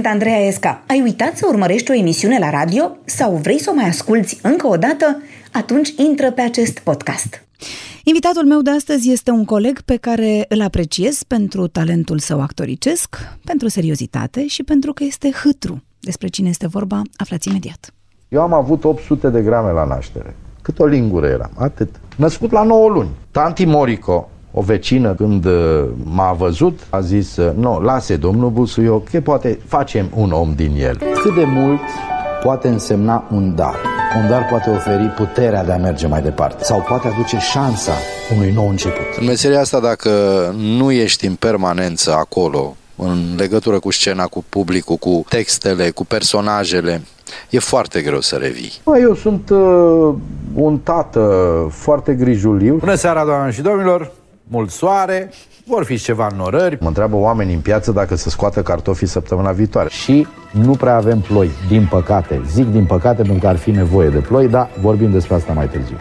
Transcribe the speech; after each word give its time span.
Sunt 0.00 0.12
Andreea 0.12 0.46
Esca. 0.46 0.82
Ai 0.86 1.00
uitat 1.00 1.36
să 1.36 1.46
urmărești 1.48 1.90
o 1.90 1.94
emisiune 1.94 2.38
la 2.38 2.50
radio 2.50 2.96
sau 3.04 3.34
vrei 3.34 3.60
să 3.60 3.70
o 3.70 3.74
mai 3.74 3.84
asculți 3.84 4.38
încă 4.42 4.66
o 4.66 4.76
dată? 4.76 5.22
Atunci 5.52 5.88
intră 5.96 6.30
pe 6.30 6.40
acest 6.40 6.78
podcast. 6.78 7.46
Invitatul 8.04 8.46
meu 8.46 8.60
de 8.60 8.70
astăzi 8.70 9.10
este 9.10 9.30
un 9.30 9.44
coleg 9.44 9.80
pe 9.80 9.96
care 9.96 10.44
îl 10.48 10.60
apreciez 10.60 11.22
pentru 11.22 11.66
talentul 11.66 12.18
său 12.18 12.40
actoricesc, 12.40 13.16
pentru 13.44 13.68
seriozitate 13.68 14.46
și 14.46 14.62
pentru 14.62 14.92
că 14.92 15.04
este 15.04 15.30
hâtru. 15.30 15.82
Despre 15.98 16.28
cine 16.28 16.48
este 16.48 16.66
vorba, 16.66 17.02
aflați 17.16 17.48
imediat. 17.48 17.94
Eu 18.28 18.40
am 18.40 18.52
avut 18.52 18.84
800 18.84 19.28
de 19.28 19.42
grame 19.42 19.70
la 19.70 19.84
naștere. 19.84 20.36
Cât 20.62 20.78
o 20.78 20.86
lingură 20.86 21.26
eram, 21.26 21.50
atât. 21.58 22.00
Născut 22.16 22.50
la 22.50 22.62
9 22.62 22.88
luni. 22.88 23.10
Tanti 23.30 23.64
Morico, 23.64 24.30
o 24.52 24.60
vecină, 24.60 25.14
când 25.14 25.44
uh, 25.44 25.84
m-a 26.04 26.32
văzut, 26.32 26.80
a 26.90 27.00
zis, 27.00 27.36
uh, 27.36 27.52
nu, 27.56 27.80
lase 27.80 28.16
domnul 28.16 28.50
Busuioc, 28.50 29.08
că 29.08 29.20
poate 29.20 29.58
facem 29.66 30.10
un 30.14 30.32
om 30.32 30.52
din 30.56 30.74
el. 30.78 30.96
Cât 31.22 31.34
de 31.34 31.44
mult 31.44 31.80
poate 32.42 32.68
însemna 32.68 33.24
un 33.32 33.54
dar? 33.54 33.74
Un 34.22 34.28
dar 34.28 34.46
poate 34.48 34.70
oferi 34.70 35.12
puterea 35.16 35.64
de 35.64 35.72
a 35.72 35.76
merge 35.76 36.06
mai 36.06 36.22
departe 36.22 36.64
sau 36.64 36.84
poate 36.88 37.08
aduce 37.08 37.38
șansa 37.38 37.92
unui 38.36 38.52
nou 38.52 38.68
început. 38.68 39.06
În 39.20 39.26
meseria 39.26 39.60
asta, 39.60 39.80
dacă 39.80 40.10
nu 40.56 40.90
ești 40.90 41.26
în 41.26 41.34
permanență 41.34 42.14
acolo, 42.14 42.76
în 42.96 43.18
legătură 43.36 43.78
cu 43.78 43.90
scena, 43.90 44.24
cu 44.26 44.44
publicul, 44.48 44.96
cu 44.96 45.24
textele, 45.28 45.90
cu 45.90 46.04
personajele, 46.04 47.02
e 47.50 47.58
foarte 47.58 48.00
greu 48.00 48.20
să 48.20 48.36
revii. 48.36 48.72
Bă, 48.84 48.98
eu 48.98 49.14
sunt 49.14 49.50
uh, 49.50 50.14
un 50.54 50.78
tată 50.78 51.66
foarte 51.70 52.12
grijuliu. 52.12 52.74
Bună 52.74 52.94
seara, 52.94 53.24
doamnelor 53.24 53.52
și 53.52 53.60
domnilor! 53.60 54.12
Mult 54.52 54.70
soare, 54.70 55.30
vor 55.66 55.84
fi 55.84 55.96
ceva 55.96 56.26
norări. 56.36 56.78
Mă 56.80 56.86
întreabă 56.86 57.16
oamenii 57.16 57.54
în 57.54 57.60
piață 57.60 57.92
dacă 57.92 58.14
să 58.14 58.28
scoată 58.28 58.62
cartofii 58.62 59.06
săptămâna 59.06 59.50
viitoare. 59.50 59.88
Și 59.88 60.26
nu 60.52 60.72
prea 60.72 60.96
avem 60.96 61.20
ploi, 61.20 61.50
din 61.68 61.86
păcate. 61.90 62.40
Zic 62.46 62.66
din 62.66 62.86
păcate 62.86 63.22
pentru 63.22 63.40
că 63.40 63.46
ar 63.46 63.56
fi 63.56 63.70
nevoie 63.70 64.08
de 64.08 64.18
ploi, 64.18 64.48
dar 64.48 64.70
vorbim 64.80 65.10
despre 65.10 65.34
asta 65.34 65.52
mai 65.52 65.68
târziu. 65.68 65.96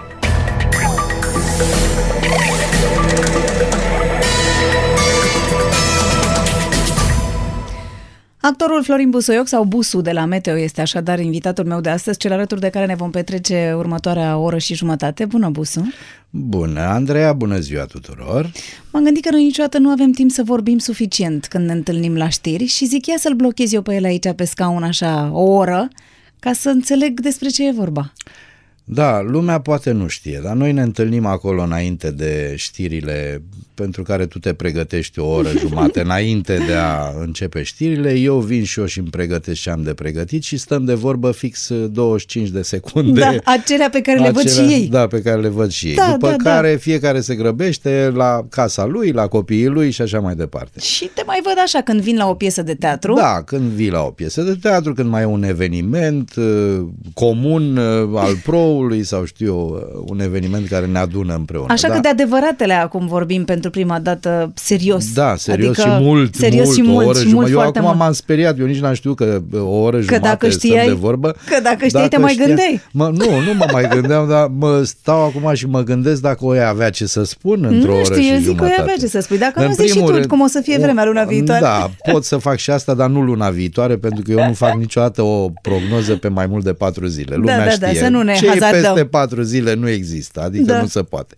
Actorul 8.42 8.84
Florin 8.84 9.10
Busoioc 9.10 9.48
sau 9.48 9.64
Busu 9.64 10.02
de 10.02 10.12
la 10.12 10.26
Meteo 10.26 10.58
este 10.58 10.82
așadar 10.82 11.20
invitatul 11.20 11.66
meu 11.66 11.82
de 11.82 11.90
astăzi, 11.90 12.18
cel 12.18 12.32
alături 12.32 12.60
de 12.60 12.70
care 12.70 12.86
ne 12.86 12.96
vom 12.96 13.12
petrece 13.12 13.74
următoarea 13.78 14.38
oră 14.38 14.58
și 14.58 14.76
jumătate. 14.76 15.26
Bună, 15.26 15.50
Busu! 15.50 15.94
Bună, 16.30 16.80
Andreea, 16.80 17.34
bună 17.34 17.60
ziua 17.60 17.86
tuturor! 17.86 18.52
M-am 18.92 19.04
gândit 19.04 19.24
că 19.24 19.32
noi 19.32 19.44
niciodată 19.44 19.78
nu 19.78 19.90
avem 19.90 20.12
timp 20.12 20.32
să 20.32 20.44
vorbim 20.44 20.78
suficient 20.78 21.46
când 21.46 21.66
ne 21.66 21.72
întâlnim 21.72 22.16
la 22.16 22.30
știri 22.30 22.66
și 22.66 22.86
zic 22.86 23.06
ia 23.06 23.18
să-l 23.18 23.34
blochez 23.34 23.74
eu 23.74 23.82
pe 23.82 23.96
el 23.96 24.04
aici 24.04 24.32
pe 24.36 24.44
scaun 24.44 24.84
așa 24.84 25.30
o 25.34 25.42
oră 25.42 25.88
ca 26.40 26.54
să 26.54 26.70
înțeleg 26.70 27.20
despre 27.20 27.50
ce 27.50 27.68
e 27.68 27.72
vorba. 27.72 28.14
Da, 28.92 29.22
lumea 29.22 29.60
poate 29.60 29.92
nu 29.92 30.08
știe, 30.08 30.40
dar 30.44 30.56
noi 30.56 30.72
ne 30.72 30.82
întâlnim 30.82 31.26
acolo 31.26 31.62
înainte 31.62 32.12
de 32.12 32.54
știrile 32.56 33.42
pentru 33.74 34.04
care 34.04 34.26
tu 34.26 34.40
te 34.40 34.54
pregătești 34.54 35.20
o 35.20 35.28
oră 35.28 35.50
jumate 35.64 36.02
înainte 36.02 36.58
de 36.68 36.74
a 36.74 37.14
începe 37.20 37.64
știrile. 37.64 38.14
Eu 38.14 38.40
vin 38.40 38.64
și 38.64 38.80
eu 38.80 38.86
și 38.86 39.00
îmi 39.00 39.08
pregătesc 39.08 39.62
ce 39.62 39.70
am 39.70 39.84
de 39.84 39.94
pregătit 39.94 40.44
și 40.44 40.58
stăm 40.58 40.86
de 40.86 40.94
vorbă 40.94 41.32
fix 41.32 41.72
25 41.92 42.50
de 42.50 42.62
secunde. 42.62 43.20
Da, 43.20 43.52
acelea 43.52 43.90
pe 43.90 44.02
care 44.02 44.18
acelea, 44.18 44.32
le 44.32 44.32
văd 44.32 44.50
și 44.50 44.74
ei. 44.74 44.88
Da, 44.88 45.08
pe 45.08 45.22
care 45.22 45.42
le 45.42 45.48
văd 45.48 45.72
și 45.72 45.88
ei. 45.88 45.96
Da, 45.96 46.12
După 46.12 46.30
da, 46.30 46.36
da. 46.36 46.50
care 46.50 46.72
da. 46.72 46.78
fiecare 46.78 47.22
se 47.22 47.36
grăbește 47.36 48.12
la 48.16 48.46
casa 48.50 48.86
lui, 48.86 49.12
la 49.12 49.28
copiii 49.28 49.68
lui 49.68 49.92
și 49.92 50.02
așa 50.02 50.20
mai 50.20 50.36
departe. 50.36 50.80
Și 50.80 51.10
te 51.14 51.24
mai 51.26 51.40
văd 51.44 51.56
așa 51.64 51.82
când 51.82 52.02
vin 52.02 52.18
la 52.18 52.28
o 52.30 52.34
piesă 52.34 52.62
de 52.62 52.74
teatru? 52.74 53.14
Da, 53.14 53.42
când 53.46 53.70
vii 53.70 53.90
la 53.90 54.02
o 54.02 54.10
piesă 54.10 54.42
de 54.42 54.56
teatru, 54.62 54.94
când 54.94 55.10
mai 55.10 55.22
e 55.22 55.26
un 55.26 55.44
eveniment 55.44 56.36
uh, 56.36 56.86
comun 57.14 57.78
uh, 57.78 58.20
al 58.20 58.36
pro 58.44 58.79
show-ului 58.80 59.04
sau 59.04 59.26
știu 59.26 59.46
eu, 59.46 60.04
un 60.08 60.20
eveniment 60.20 60.68
care 60.68 60.86
ne 60.86 60.98
adună 60.98 61.36
împreună. 61.36 61.74
Așa 61.74 61.88
da? 61.88 61.94
că 61.94 62.00
de 62.00 62.08
adevăratele 62.08 62.74
acum 62.74 63.08
vorbim 63.08 63.46
pentru 63.46 63.70
prima 63.70 64.00
dată 64.00 64.52
serios. 64.56 65.14
Da, 65.14 65.36
serios 65.36 65.78
adică, 65.78 65.96
și 65.98 66.04
mult, 66.04 66.36
serios 66.36 66.66
mult, 66.66 66.76
și 66.78 66.82
mult, 66.82 67.06
o 67.06 67.10
oră 67.10 67.20
și 67.20 67.34
mult, 67.34 67.52
Eu 67.52 67.60
acum 67.60 67.82
mult. 67.82 67.98
m-am 67.98 68.12
speriat, 68.12 68.60
eu 68.60 68.66
nici 68.66 68.80
n-am 68.80 68.94
știut 68.94 69.16
că 69.16 69.42
o 69.54 69.80
oră 69.80 69.98
că 69.98 70.04
jumate 70.04 70.28
dacă 70.28 70.50
știai, 70.50 70.88
de 70.88 70.94
vorbă. 70.94 71.36
Că 71.46 71.60
dacă 71.64 71.86
știai, 71.86 72.02
dacă 72.02 72.16
te 72.16 72.22
mai 72.22 72.36
gândeai. 72.46 72.82
Mă, 72.92 73.12
nu, 73.14 73.26
nu 73.26 73.54
mă 73.58 73.66
mai 73.72 73.88
gândeam, 73.90 74.28
dar 74.28 74.52
mă 74.58 74.84
stau 74.84 75.24
acum 75.24 75.54
și 75.54 75.68
mă 75.68 75.82
gândesc 75.82 76.22
dacă 76.22 76.46
o 76.46 76.50
avea 76.50 76.90
ce 76.90 77.06
să 77.06 77.24
spun 77.24 77.64
într-o 77.64 77.94
oră 77.94 78.04
știu, 78.04 78.22
și 78.22 78.30
eu 78.30 78.36
zic 78.36 78.46
jumătate. 78.46 78.74
că 78.74 78.80
o 78.80 78.82
avea 78.82 78.96
ce 79.00 79.08
să 79.08 79.20
spui. 79.20 79.38
Dacă 79.38 79.64
nu 79.64 79.74
zici 79.74 79.90
și 79.90 80.00
tu 80.00 80.28
cum 80.28 80.42
o 80.42 80.48
să 80.48 80.60
fie 80.64 80.78
vremea 80.78 81.06
luna 81.06 81.24
viitoare. 81.24 81.62
Da, 81.62 81.90
pot 82.12 82.24
să 82.24 82.38
fac 82.38 82.58
și 82.58 82.72
asta, 82.72 82.94
dar 82.94 83.10
nu 83.10 83.22
luna 83.22 83.50
viitoare, 83.50 83.96
pentru 83.98 84.22
că 84.24 84.32
eu 84.32 84.48
nu 84.48 84.54
fac 84.54 84.74
niciodată 84.74 85.22
o 85.22 85.50
prognoză 85.62 86.16
pe 86.16 86.28
mai 86.28 86.46
mult 86.46 86.64
de 86.64 86.74
patru 86.74 87.06
zile. 87.06 87.36
Lumea 87.36 87.58
da, 87.58 87.64
da, 87.64 87.70
știe. 87.70 88.00
Da, 88.00 88.06
să 88.06 88.12
nu 88.12 88.22
ne 88.22 88.34
Ce 88.34 88.50
peste 88.72 89.06
patru 89.06 89.42
zile 89.42 89.74
nu 89.74 89.90
există, 89.90 90.42
adică 90.42 90.64
da. 90.64 90.82
nu 90.82 90.88
se 90.88 91.04
poate. 91.04 91.36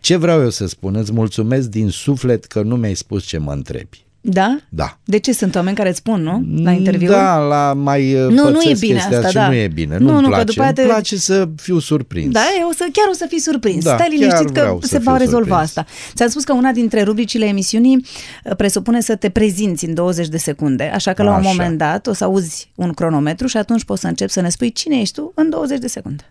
Ce 0.00 0.16
vreau 0.16 0.42
eu 0.42 0.50
să 0.50 0.66
spun? 0.66 0.94
Îți 0.94 1.12
mulțumesc 1.12 1.68
din 1.68 1.88
suflet 1.88 2.44
că 2.44 2.62
nu 2.62 2.76
mi-ai 2.76 2.94
spus 2.94 3.24
ce 3.24 3.38
mă 3.38 3.52
întrebi. 3.52 4.04
Da? 4.24 4.58
Da. 4.68 4.98
De 5.04 5.18
ce 5.18 5.32
sunt 5.32 5.54
oameni 5.54 5.76
care 5.76 5.88
îți 5.88 5.98
spun, 5.98 6.22
nu? 6.22 6.62
La 6.62 6.70
interviu? 6.70 7.08
Da, 7.08 7.38
la 7.38 7.72
mai 7.72 8.14
uh, 8.14 8.30
Nu, 8.30 8.50
nu 8.50 8.60
e 8.62 8.74
bine 8.78 8.98
asta, 8.98 9.30
da. 9.32 9.48
nu 9.48 9.54
e 9.54 9.68
bine. 9.68 9.98
Nu, 9.98 10.12
nu, 10.12 10.20
nu 10.20 10.26
place. 10.28 10.60
Îmi 10.60 10.72
te... 10.72 10.82
place 10.82 11.16
să 11.16 11.48
fiu 11.56 11.78
surprins. 11.78 12.32
Da, 12.32 12.44
eu 12.60 12.70
să, 12.70 12.88
chiar 12.92 13.06
o 13.10 13.12
să 13.12 13.26
fii 13.28 13.40
surprins. 13.40 13.84
Da, 13.84 13.94
Stai 13.94 14.08
liniștit 14.10 14.50
că 14.50 14.78
se 14.80 14.98
va 14.98 15.16
rezolva 15.16 15.38
surprins. 15.38 15.76
asta. 15.76 15.86
Ți-am 16.14 16.28
spus 16.28 16.44
că 16.44 16.52
una 16.52 16.72
dintre 16.72 17.02
rubricile 17.02 17.46
emisiunii 17.46 18.06
uh, 18.44 18.56
presupune 18.56 19.00
să 19.00 19.16
te 19.16 19.28
prezinți 19.28 19.84
în 19.84 19.94
20 19.94 20.28
de 20.28 20.36
secunde, 20.38 20.84
așa 20.94 21.12
că 21.12 21.22
la 21.22 21.34
așa. 21.34 21.48
un 21.48 21.54
moment 21.56 21.78
dat 21.78 22.06
o 22.06 22.12
să 22.12 22.24
auzi 22.24 22.70
un 22.74 22.92
cronometru 22.92 23.46
și 23.46 23.56
atunci 23.56 23.84
poți 23.84 24.00
să 24.00 24.06
începi 24.06 24.32
să 24.32 24.40
ne 24.40 24.48
spui 24.48 24.72
cine 24.72 25.00
ești 25.00 25.14
tu 25.14 25.32
în 25.34 25.50
20 25.50 25.78
de 25.78 25.86
secunde. 25.86 26.30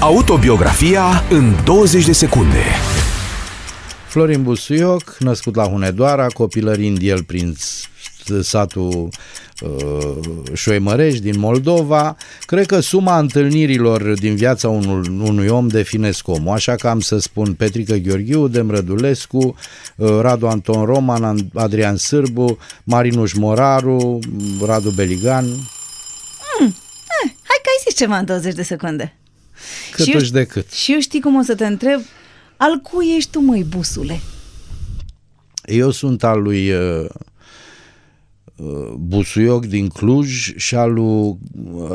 Autobiografia 0.00 1.24
în 1.30 1.54
20 1.64 2.04
de 2.04 2.12
secunde. 2.12 2.62
Florin 4.08 4.42
Busuioc, 4.42 5.16
născut 5.18 5.54
la 5.54 5.64
Hunedoara, 5.64 6.26
copilărind 6.26 6.98
el 7.02 7.22
prin 7.22 7.56
satul 8.40 9.08
uh, 9.60 10.16
Șoimărești 10.54 11.20
din 11.20 11.38
Moldova, 11.38 12.16
cred 12.40 12.66
că 12.66 12.80
suma 12.80 13.18
întâlnirilor 13.18 14.02
din 14.02 14.34
viața 14.34 14.68
unul, 14.68 15.06
unui 15.22 15.48
om 15.48 15.68
definesc 15.68 16.28
omul, 16.28 16.52
așa 16.52 16.74
că 16.74 16.88
am 16.88 17.00
să 17.00 17.18
spun 17.18 17.52
Petrică 17.52 17.94
Gheorghiu, 17.94 18.48
Demrădulescu, 18.48 19.54
uh, 19.96 20.18
Radu 20.20 20.46
Anton 20.46 20.84
Roman, 20.84 21.38
Adrian 21.54 21.96
Sârbu, 21.96 22.58
Marinuș 22.84 23.32
Moraru, 23.32 24.18
Radu 24.66 24.90
Beligan. 24.90 25.44
Mm, 27.24 27.28
eh, 27.28 27.34
hai 27.42 27.58
că 27.62 27.68
ai 27.68 27.84
zis 27.84 27.94
ceva 27.96 28.18
în 28.18 28.24
20 28.24 28.54
de 28.54 28.62
secunde. 28.62 29.16
Cât 29.92 30.04
și 30.04 30.32
de 30.32 30.44
cât. 30.44 30.72
Și 30.72 30.92
eu 30.92 31.00
știi 31.00 31.20
cum 31.20 31.36
o 31.36 31.42
să 31.42 31.54
te 31.54 31.66
întreb, 31.66 32.00
al 32.56 32.78
cui 32.78 33.14
ești 33.16 33.30
tu, 33.30 33.40
măi, 33.40 33.64
busule? 33.64 34.20
Eu 35.64 35.90
sunt 35.90 36.24
al 36.24 36.42
lui 36.42 36.72
uh, 36.72 37.00
uh, 37.00 37.08
Busuioc 38.98 39.66
din 39.66 39.88
Cluj 39.88 40.52
și 40.56 40.74
al 40.74 40.92
lui 40.92 41.04
uh, 41.04 41.36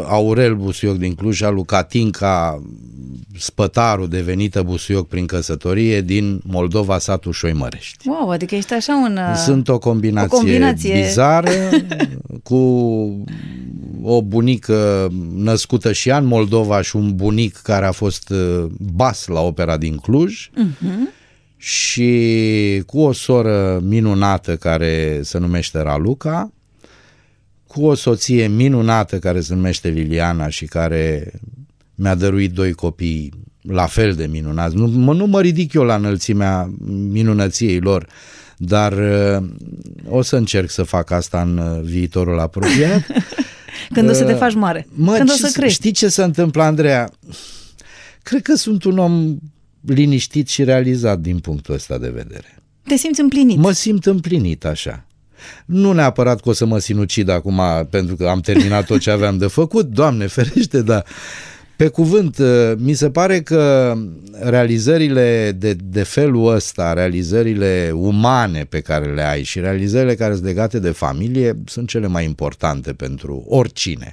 Aurel 0.08 0.56
Busuioc 0.56 0.98
din 0.98 1.16
Cluj 1.16 1.36
și 1.36 1.44
al 1.44 1.54
lui 1.54 1.66
Catinca 1.66 2.62
Spătaru, 3.38 4.06
devenită 4.08 4.62
Busuioc 4.62 5.08
prin 5.08 5.26
căsătorie, 5.26 6.02
din 6.02 6.42
Moldova, 6.44 7.00
satul 7.00 7.32
Șoimărești. 7.32 8.08
Wow, 8.08 8.30
adică 8.30 8.56
ești 8.56 8.74
așa 8.74 8.96
un... 8.96 9.18
Uh, 9.18 9.36
sunt 9.36 9.68
o 9.68 9.80
combinație, 9.80 10.30
o 10.32 10.38
combinație... 10.38 10.94
bizară 10.94 11.50
cu 12.50 12.56
o 14.04 14.22
bunică 14.22 15.08
născută 15.36 15.92
și 15.92 16.10
în 16.10 16.26
Moldova 16.26 16.82
și 16.82 16.96
un 16.96 17.16
bunic 17.16 17.56
care 17.56 17.86
a 17.86 17.92
fost 17.92 18.30
uh, 18.30 18.66
bas 18.78 19.28
la 19.28 19.40
opera 19.40 19.78
din 19.78 19.96
Cluj 19.96 20.50
uh-huh. 20.50 21.20
Și 21.64 22.84
cu 22.86 23.00
o 23.00 23.12
soră 23.12 23.80
minunată 23.84 24.56
care 24.56 25.20
se 25.24 25.38
numește 25.38 25.82
Raluca, 25.82 26.52
cu 27.68 27.86
o 27.86 27.94
soție 27.94 28.48
minunată 28.48 29.20
care 29.20 29.42
se 29.42 29.54
numește 29.54 29.90
Liliana 29.90 30.50
și 30.50 30.66
care 30.66 31.32
mi-a 31.96 32.16
dăruit 32.16 32.52
doi 32.52 32.74
copii 32.74 33.34
la 33.62 33.86
fel 33.86 34.14
de 34.14 34.26
minunați. 34.26 34.76
Nu, 34.76 34.88
mă, 34.88 35.14
nu 35.14 35.26
mă 35.26 35.42
ridic 35.42 35.74
eu 35.74 35.84
la 35.84 35.96
înălțimea 35.96 36.72
minunăției 36.88 37.80
lor, 37.80 38.08
dar 38.58 38.94
uh, 38.94 39.48
o 40.10 40.22
să 40.22 40.36
încerc 40.36 40.70
să 40.70 40.84
fac 40.84 41.12
asta 41.12 41.42
în 41.42 41.58
uh, 41.58 41.82
viitorul 41.84 42.40
apropiat. 42.40 43.06
Când 43.94 44.06
uh, 44.06 44.12
o 44.12 44.16
să 44.16 44.24
te 44.24 44.34
uh, 44.34 44.38
faci 44.38 44.54
mare. 44.54 44.88
Mă, 44.90 45.14
Când 45.14 45.28
ce, 45.28 45.34
o 45.34 45.48
să 45.48 45.50
crești. 45.54 45.78
Știi 45.78 45.92
ce 45.92 46.08
se 46.08 46.24
întâmplă, 46.24 46.64
Andreea? 46.64 47.12
Cred 48.24 48.42
că 48.42 48.56
sunt 48.56 48.84
un 48.84 48.98
om 48.98 49.38
liniștit 49.86 50.48
și 50.48 50.64
realizat 50.64 51.20
din 51.20 51.40
punctul 51.40 51.74
ăsta 51.74 51.98
de 51.98 52.10
vedere. 52.10 52.56
Te 52.84 52.96
simți 52.96 53.22
împlinit? 53.22 53.58
Mă 53.58 53.72
simt 53.72 54.06
împlinit 54.06 54.66
așa. 54.66 55.06
Nu 55.66 55.92
neapărat 55.92 56.42
că 56.42 56.50
o 56.50 56.54
să 56.54 56.66
mă 56.66 56.80
sinucid 56.80 57.30
acum 57.30 57.62
pentru 57.90 58.16
că 58.16 58.28
am 58.28 58.40
terminat 58.40 58.86
tot 58.86 59.00
ce 59.00 59.12
aveam 59.12 59.38
de 59.38 59.48
făcut, 59.48 59.86
Doamne 59.86 60.28
ferește, 60.28 60.82
dar 60.82 61.06
Pe 61.82 61.88
cuvânt, 61.88 62.38
uh, 62.38 62.74
mi 62.78 62.94
se 62.94 63.10
pare 63.10 63.42
că 63.42 63.94
realizările 64.42 65.52
de, 65.58 65.74
de 65.74 66.04
felul 66.04 66.54
ăsta, 66.54 66.94
realizările 66.94 67.92
umane 67.94 68.64
pe 68.64 68.80
care 68.80 69.14
le 69.14 69.22
ai 69.22 69.44
și 69.44 69.60
realizările 69.60 70.16
care 70.16 70.34
sunt 70.34 70.46
legate 70.46 70.80
de 70.80 70.90
familie 70.90 71.62
sunt 71.66 71.90
cele 71.90 72.08
mai 72.08 72.26
importante 72.26 72.94
pentru 72.94 73.46
oricine. 73.48 74.10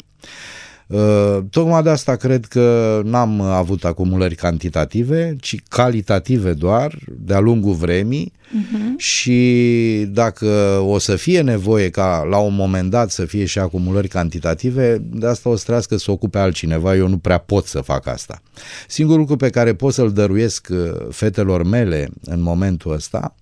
Uh, 0.88 1.38
tocmai 1.50 1.82
de 1.82 1.90
asta 1.90 2.16
cred 2.16 2.44
că 2.44 3.00
n-am 3.04 3.40
avut 3.40 3.84
acumulări 3.84 4.34
cantitative, 4.34 5.36
ci 5.40 5.56
calitative 5.68 6.52
doar, 6.52 6.98
de-a 7.18 7.38
lungul 7.38 7.74
vremii 7.74 8.32
uh-huh. 8.32 8.96
și 8.96 10.06
dacă 10.10 10.46
o 10.84 10.98
să 10.98 11.16
fie 11.16 11.40
nevoie 11.40 11.90
ca 11.90 12.26
la 12.30 12.38
un 12.38 12.54
moment 12.54 12.90
dat 12.90 13.10
să 13.10 13.24
fie 13.24 13.44
și 13.44 13.58
acumulări 13.58 14.08
cantitative, 14.08 14.98
de 14.98 15.26
asta 15.26 15.48
o 15.48 15.56
să 15.56 15.64
trească 15.66 15.96
să 15.96 16.10
ocupe 16.10 16.38
altcineva, 16.38 16.96
eu 16.96 17.08
nu 17.08 17.18
prea 17.18 17.38
pot 17.38 17.66
să 17.66 17.80
fac 17.80 18.06
asta. 18.06 18.42
Singurul 18.86 19.20
lucru 19.20 19.36
pe 19.36 19.50
care 19.50 19.74
pot 19.74 19.92
să-l 19.94 20.12
dăruiesc 20.12 20.68
uh, 20.70 21.06
fetelor 21.10 21.62
mele 21.62 22.08
în 22.24 22.40
momentul 22.40 22.92
ăsta 22.92 23.34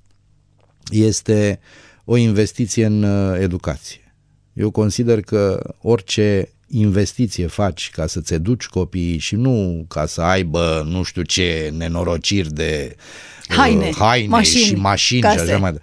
este 0.90 1.60
o 2.04 2.16
investiție 2.16 2.84
în 2.84 3.02
uh, 3.02 3.38
educație. 3.40 4.14
Eu 4.52 4.70
consider 4.70 5.20
că 5.20 5.74
orice 5.80 6.50
investiție 6.68 7.46
faci 7.46 7.90
ca 7.90 8.06
să-ți 8.06 8.32
educi 8.32 8.66
copiii 8.66 9.18
și 9.18 9.34
nu 9.34 9.84
ca 9.88 10.06
să 10.06 10.20
aibă 10.22 10.86
nu 10.88 11.02
știu 11.02 11.22
ce 11.22 11.72
nenorociri 11.76 12.52
de 12.52 12.96
haine, 13.48 13.88
uh, 13.88 13.96
haine 13.98 14.28
mașini, 14.28 14.62
și 14.62 14.74
mașini 14.74 15.20
case. 15.20 15.44
și 15.44 15.50
așa 15.50 15.58
mai 15.58 15.74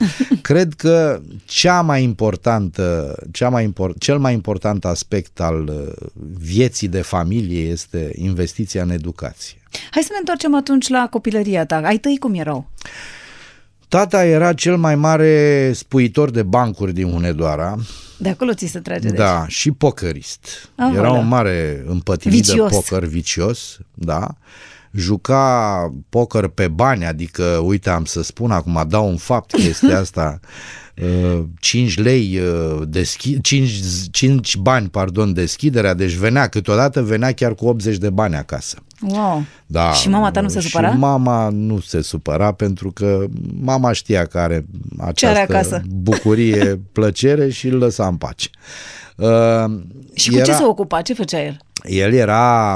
Cred 0.41 0.73
că 0.73 1.21
cea 1.45 1.81
mai 1.81 2.03
importantă, 2.03 3.15
cea 3.31 3.49
mai 3.49 3.63
import, 3.63 3.99
cel 3.99 4.19
mai 4.19 4.33
important 4.33 4.85
aspect 4.85 5.39
al 5.39 5.67
uh, 5.67 6.07
vieții 6.39 6.87
de 6.87 7.01
familie 7.01 7.61
este 7.61 8.11
investiția 8.15 8.81
în 8.81 8.89
educație. 8.89 9.57
Hai 9.91 10.03
să 10.03 10.09
ne 10.11 10.17
întoarcem 10.19 10.55
atunci 10.55 10.87
la 10.87 11.07
copilăria 11.09 11.65
ta. 11.65 11.81
Ai 11.83 11.97
tăi 11.97 12.17
cum 12.17 12.33
erau? 12.33 12.69
Tata 13.93 14.25
era 14.25 14.53
cel 14.53 14.77
mai 14.77 14.95
mare 14.95 15.71
spuitor 15.73 16.29
de 16.31 16.43
bancuri 16.43 16.93
din 16.93 17.11
Hunedoara. 17.11 17.75
De 18.17 18.29
acolo 18.29 18.53
ți 18.53 18.65
se 18.65 18.79
trage 18.79 19.09
Da, 19.09 19.39
deci. 19.41 19.53
și 19.53 19.71
pokerist. 19.71 20.69
Ah, 20.75 20.91
era 20.95 21.11
un 21.11 21.27
mare 21.27 21.83
împătimit 21.87 22.45
de 22.45 22.55
poker 22.69 23.03
vicios, 23.05 23.77
da. 23.93 24.27
Juca 24.91 25.93
poker 26.09 26.47
pe 26.47 26.67
bani, 26.67 27.05
adică, 27.05 27.43
uite, 27.43 27.89
am 27.89 28.05
să 28.05 28.23
spun 28.23 28.51
acum, 28.51 28.85
dau 28.87 29.09
un 29.09 29.17
fapt 29.17 29.51
chestia 29.51 29.99
asta, 30.05 30.39
5 31.59 31.95
uh, 31.95 32.03
lei 32.03 32.39
uh, 32.39 32.81
deschi, 32.87 33.41
5, 33.41 33.71
5 34.11 34.57
bani, 34.57 34.89
pardon, 34.89 35.33
deschiderea, 35.33 35.93
deci 35.93 36.11
venea, 36.11 36.47
câteodată 36.47 37.01
venea 37.01 37.31
chiar 37.31 37.55
cu 37.55 37.65
80 37.65 37.97
de 37.97 38.09
bani 38.09 38.35
acasă. 38.35 38.77
Wow. 39.01 39.43
Da, 39.65 39.91
și 39.91 40.09
mama 40.09 40.31
ta 40.31 40.41
nu 40.41 40.47
se 40.47 40.59
supăra? 40.59 40.91
Și 40.91 40.97
mama 40.97 41.49
nu 41.49 41.79
se 41.79 42.01
supăra 42.01 42.51
pentru 42.51 42.91
că 42.91 43.25
mama 43.61 43.91
știa 43.91 44.25
că 44.25 44.39
are 44.39 44.65
această 44.99 45.39
are 45.39 45.51
acasă? 45.51 45.81
bucurie, 45.87 46.79
plăcere 46.91 47.49
și 47.49 47.67
îl 47.67 47.77
lăsa 47.77 48.07
în 48.07 48.15
pace. 48.15 48.49
Uh, 49.15 49.81
și 50.13 50.29
cu 50.29 50.35
era, 50.35 50.45
ce 50.45 50.53
se 50.53 50.63
ocupa? 50.63 51.01
Ce 51.01 51.13
făcea 51.13 51.43
el? 51.43 51.57
El 51.83 52.13
era 52.13 52.75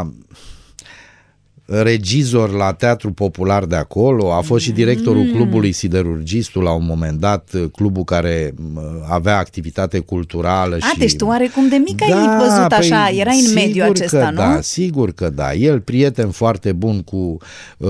regizor 1.68 2.52
la 2.52 2.74
Teatru 2.74 3.12
Popular 3.12 3.66
de 3.66 3.76
acolo, 3.76 4.34
a 4.34 4.42
fost 4.42 4.64
și 4.64 4.72
directorul 4.72 5.24
mm. 5.24 5.32
clubului 5.32 5.72
Siderurgistul 5.72 6.64
la 6.64 6.72
un 6.72 6.86
moment 6.86 7.20
dat, 7.20 7.50
clubul 7.72 8.04
care 8.04 8.54
avea 9.10 9.38
activitate 9.38 10.00
culturală. 10.00 10.78
A, 10.80 10.88
și... 10.88 10.98
deci 10.98 11.16
tu 11.16 11.26
oarecum 11.26 11.70
de 11.70 11.76
mic 11.76 11.98
da, 11.98 12.06
ai 12.06 12.38
văzut 12.38 12.68
păi, 12.68 12.78
așa, 12.78 13.10
era 13.10 13.32
în 13.32 13.54
mediul 13.54 13.90
acesta, 13.90 14.18
că 14.18 14.30
nu? 14.30 14.36
Da, 14.36 14.60
sigur 14.62 15.12
că 15.12 15.30
da. 15.30 15.54
El, 15.54 15.80
prieten 15.80 16.30
foarte 16.30 16.72
bun 16.72 17.02
cu 17.02 17.38
uh, 17.78 17.90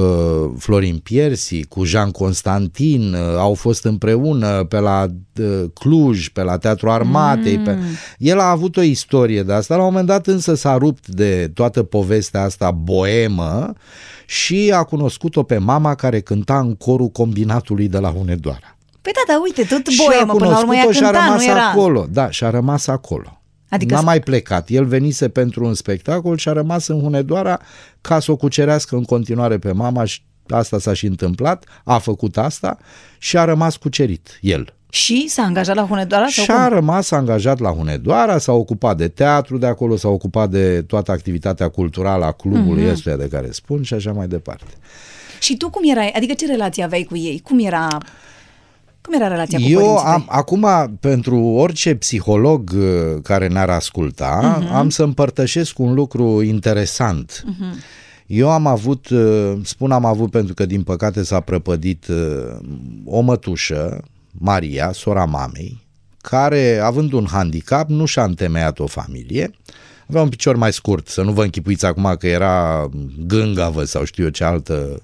Florin 0.58 0.98
Piersi, 0.98 1.64
cu 1.64 1.84
Jean 1.84 2.12
Constantin, 2.12 3.14
uh, 3.14 3.38
au 3.38 3.54
fost 3.54 3.84
împreună 3.84 4.64
pe 4.64 4.80
la 4.80 5.06
uh, 5.40 5.64
Cluj, 5.74 6.28
pe 6.28 6.44
la 6.44 6.58
Teatru 6.58 6.90
Armatei. 6.90 7.58
Mm. 7.58 7.64
Pe... 7.64 7.78
El 8.18 8.40
a 8.40 8.50
avut 8.50 8.78
o 8.78 8.82
istorie 8.82 9.44
de 9.44 9.54
asta, 9.54 9.76
la 9.76 9.82
un 9.82 9.88
moment 9.88 10.08
dat 10.08 10.28
însă 10.28 10.56
s-a 10.56 10.78
rupt 10.78 11.08
de 11.08 11.52
toată 11.54 11.84
povestea 11.84 12.44
asta 12.44 12.72
boemă 12.72 13.67
și 14.26 14.72
a 14.76 14.84
cunoscut-o 14.84 15.44
pe 15.44 15.58
mama 15.58 15.96
care 15.96 16.22
cânta 16.22 16.60
în 16.60 16.76
corul 16.76 17.08
combinatului 17.08 17.88
de 17.88 17.98
la 17.98 18.10
Hunedoara. 18.12 18.78
Păi 19.02 19.12
da, 19.16 19.34
da, 19.34 19.40
uite, 19.44 19.64
tot 19.64 19.96
boemă, 20.06 20.34
până 20.34 20.50
la 20.50 20.60
urmă 20.60 20.76
ea 20.76 20.84
cânta, 20.84 20.98
și 20.98 21.04
a 21.04 21.12
rămas 21.12 21.44
nu 21.44 21.50
era... 21.50 21.70
acolo. 21.70 22.08
Da, 22.10 22.30
și 22.30 22.44
a 22.44 22.50
rămas 22.50 22.88
acolo. 22.88 23.42
Adică 23.70 23.94
N-a 23.94 24.02
mai 24.02 24.20
plecat. 24.20 24.70
El 24.70 24.86
venise 24.86 25.30
pentru 25.30 25.66
un 25.66 25.74
spectacol 25.74 26.38
și 26.38 26.50
a 26.50 26.52
rămas 26.52 26.88
în 26.88 27.02
Hunedoara 27.02 27.60
ca 28.02 28.20
să 28.20 28.32
o 28.32 28.36
cucerească 28.36 28.96
în 28.96 29.04
continuare 29.04 29.58
pe 29.58 29.72
mama 29.72 30.06
și 30.06 30.22
asta 30.50 30.80
s-a 30.80 30.94
și 30.94 31.06
întâmplat, 31.06 31.66
a 31.84 31.98
făcut 31.98 32.38
asta 32.38 32.78
și 33.18 33.38
a 33.38 33.44
rămas 33.44 33.76
cucerit 33.76 34.40
el. 34.42 34.77
Și 34.90 35.28
s-a 35.28 35.42
angajat 35.42 35.76
la 35.76 35.86
Hunedoara? 35.86 36.28
Și 36.28 36.52
a 36.52 36.68
rămas 36.68 37.12
angajat 37.12 37.60
la 37.60 37.70
Hunedoara, 37.70 38.38
s-a 38.38 38.52
ocupat 38.52 38.98
de 38.98 39.08
teatru 39.08 39.58
de 39.58 39.66
acolo, 39.66 39.96
s-a 39.96 40.08
ocupat 40.08 40.50
de 40.50 40.82
toată 40.82 41.12
activitatea 41.12 41.68
culturală 41.68 42.26
a 42.26 42.32
clubului 42.32 42.84
mm-hmm. 42.84 42.92
ăstuia 42.92 43.16
de 43.16 43.28
care 43.32 43.52
spun 43.52 43.84
și 43.84 43.94
așa 43.94 44.12
mai 44.12 44.28
departe. 44.28 44.72
Și 45.40 45.58
tu 45.58 45.70
cum 45.70 45.82
erai? 45.90 46.12
Adică 46.16 46.34
ce 46.34 46.46
relație 46.46 46.84
aveai 46.84 47.04
cu 47.04 47.18
ei? 47.18 47.40
Cum 47.44 47.60
era 47.60 47.88
cum 49.02 49.16
era 49.16 49.28
relația 49.28 49.60
cu 49.60 49.66
Eu 49.70 49.98
am, 49.98 50.26
acum, 50.28 50.68
pentru 51.00 51.40
orice 51.40 51.96
psiholog 51.96 52.72
uh, 52.76 53.22
care 53.24 53.48
ne-ar 53.48 53.70
asculta, 53.70 54.62
uh-huh. 54.62 54.72
am 54.74 54.90
să 54.90 55.04
împărtășesc 55.04 55.80
un 55.80 55.94
lucru 55.94 56.42
interesant. 56.42 57.44
Uh-huh. 57.46 58.06
Eu 58.26 58.50
am 58.50 58.66
avut, 58.66 59.10
uh, 59.10 59.54
spun 59.64 59.92
am 59.92 60.06
avut 60.06 60.32
pentru 60.32 60.54
că 60.54 60.66
din 60.66 60.84
păcate 60.84 61.24
s-a 61.24 61.40
prăpădit 61.40 62.08
uh, 62.08 62.58
o 63.06 63.20
mătușă 63.20 64.04
Maria, 64.40 64.92
sora 64.92 65.26
mamei, 65.26 65.86
care, 66.22 66.80
având 66.84 67.12
un 67.12 67.26
handicap, 67.32 67.90
nu 67.90 68.06
și-a 68.06 68.24
întemeiat 68.24 68.80
o 68.80 68.88
familie, 68.88 69.52
avea 70.10 70.22
un 70.22 70.30
picior 70.30 70.56
mai 70.56 70.74
scurt, 70.74 71.08
să 71.08 71.22
nu 71.22 71.32
vă 71.32 71.44
închipuiți 71.44 71.86
acum 71.86 72.16
că 72.20 72.28
era 72.28 72.90
gângavă 73.28 73.84
sau 73.84 74.04
știu 74.04 74.24
eu 74.24 74.30
ce 74.30 74.44
altă 74.44 75.02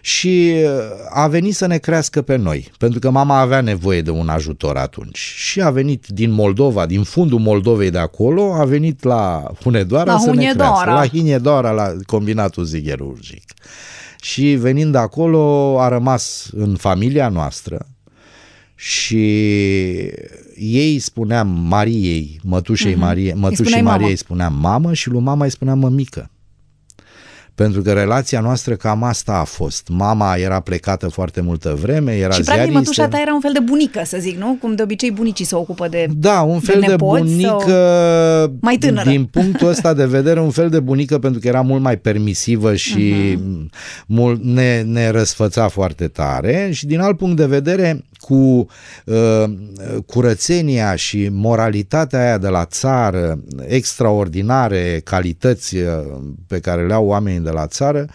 și 0.00 0.54
uh, 0.64 0.70
a 1.10 1.26
venit 1.26 1.54
să 1.54 1.66
ne 1.66 1.78
crească 1.78 2.22
pe 2.22 2.36
noi, 2.36 2.70
pentru 2.78 2.98
că 2.98 3.10
mama 3.10 3.38
avea 3.38 3.60
nevoie 3.60 4.02
de 4.02 4.10
un 4.10 4.28
ajutor 4.28 4.76
atunci. 4.76 5.18
Și 5.18 5.62
a 5.62 5.70
venit 5.70 6.06
din 6.06 6.30
Moldova, 6.30 6.86
din 6.86 7.02
fundul 7.02 7.38
Moldovei 7.38 7.90
de 7.90 7.98
acolo, 7.98 8.54
a 8.54 8.64
venit 8.64 9.02
la 9.02 9.50
Hunedoara 9.62 10.12
la 10.12 10.18
să 10.18 10.28
Hunedoara. 10.28 10.52
ne 10.52 10.82
crească, 10.82 10.90
la 10.90 11.06
Hinedoara, 11.06 11.70
la 11.70 11.92
combinatul 12.06 12.64
zigherurgic. 12.64 13.52
Și 14.20 14.54
venind 14.54 14.92
de 14.92 14.98
acolo 14.98 15.76
a 15.80 15.88
rămas 15.88 16.48
în 16.52 16.76
familia 16.76 17.28
noastră, 17.28 17.86
și 18.78 19.24
ei 20.54 20.98
spuneam 20.98 21.48
Mariei, 21.68 22.40
mătușei 22.42 22.92
uh-huh. 22.92 22.98
Marie, 22.98 23.34
mătușii 23.34 23.82
Mariei 23.82 24.16
spuneam 24.16 24.54
mamă 24.60 24.92
și 24.92 25.08
lui 25.08 25.20
mama 25.20 25.44
îi 25.44 25.50
spuneam 25.50 25.78
mămică. 25.78 26.30
Pentru 27.54 27.82
că 27.82 27.92
relația 27.92 28.40
noastră 28.40 28.74
cam 28.74 29.02
asta 29.02 29.32
a 29.32 29.44
fost. 29.44 29.88
Mama 29.88 30.36
era 30.36 30.60
plecată 30.60 31.08
foarte 31.08 31.40
multă 31.40 31.78
vreme, 31.80 32.12
era 32.12 32.32
Și 32.32 32.40
practic 32.40 32.72
mătușa 32.72 33.08
ta 33.08 33.20
era 33.20 33.34
un 33.34 33.40
fel 33.40 33.52
de 33.52 33.58
bunică, 33.58 34.02
să 34.04 34.16
zic, 34.20 34.38
nu? 34.38 34.56
Cum 34.60 34.74
de 34.74 34.82
obicei 34.82 35.10
bunicii 35.10 35.44
se 35.44 35.54
ocupă 35.54 35.88
de 35.88 36.06
Da, 36.16 36.42
un 36.42 36.60
fel 36.60 36.80
de, 36.80 36.86
de 36.86 36.96
bunică 36.96 38.56
mai 38.60 38.76
tânără. 38.76 39.10
Din 39.10 39.24
punctul 39.24 39.68
ăsta 39.68 39.94
de 39.94 40.06
vedere, 40.06 40.40
un 40.40 40.50
fel 40.50 40.68
de 40.68 40.80
bunică 40.80 41.18
pentru 41.18 41.40
că 41.40 41.48
era 41.48 41.60
mult 41.60 41.82
mai 41.82 41.96
permisivă 41.96 42.74
și 42.74 43.14
uh-huh. 43.38 44.04
mult, 44.06 44.42
ne, 44.42 44.82
ne 44.82 45.08
răsfăța 45.08 45.68
foarte 45.68 46.08
tare 46.08 46.68
și 46.72 46.86
din 46.86 47.00
alt 47.00 47.16
punct 47.16 47.36
de 47.36 47.46
vedere 47.46 48.04
cu 48.26 48.66
uh, 49.04 49.44
curățenia 50.06 50.94
și 50.94 51.28
moralitatea 51.30 52.20
aia 52.20 52.38
de 52.38 52.48
la 52.48 52.64
țară, 52.64 53.42
extraordinare 53.66 55.00
calități 55.04 55.76
uh, 55.76 55.88
pe 56.46 56.60
care 56.60 56.86
le 56.86 56.94
au 56.94 57.06
oamenii 57.06 57.40
de 57.40 57.50
la 57.50 57.66
țară, 57.66 58.06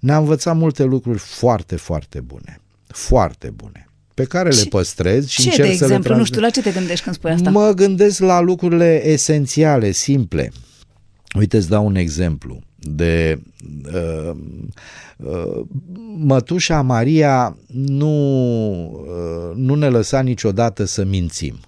ne-a 0.00 0.16
învățat 0.16 0.56
multe 0.56 0.82
lucruri 0.82 1.18
foarte, 1.18 1.76
foarte 1.76 2.20
bune. 2.20 2.60
Foarte 2.86 3.50
bune 3.50 3.88
pe 4.14 4.24
care 4.24 4.50
ce, 4.50 4.62
le 4.62 4.68
păstrez 4.68 5.28
și 5.28 5.40
ce, 5.40 5.48
încerc 5.48 5.66
de 5.66 5.72
exemplu? 5.72 6.02
să 6.02 6.08
le 6.08 6.16
Nu 6.16 6.24
știu, 6.24 6.40
la 6.40 6.50
ce 6.50 6.62
te 6.62 6.70
gândești 6.70 7.04
când 7.04 7.16
spui 7.16 7.30
asta? 7.30 7.50
Mă 7.50 7.72
gândesc 7.74 8.20
la 8.20 8.40
lucrurile 8.40 9.06
esențiale, 9.06 9.90
simple. 9.90 10.52
Uite, 11.38 11.56
îți 11.56 11.68
dau 11.68 11.86
un 11.86 11.94
exemplu 11.94 12.60
de 12.80 13.42
uh, 13.94 14.30
uh, 15.16 15.60
mătușa 16.16 16.82
Maria 16.82 17.56
nu, 17.66 18.12
uh, 18.84 19.56
nu 19.56 19.74
ne 19.74 19.88
lăsa 19.88 20.20
niciodată 20.20 20.84
să 20.84 21.04
mințim. 21.04 21.58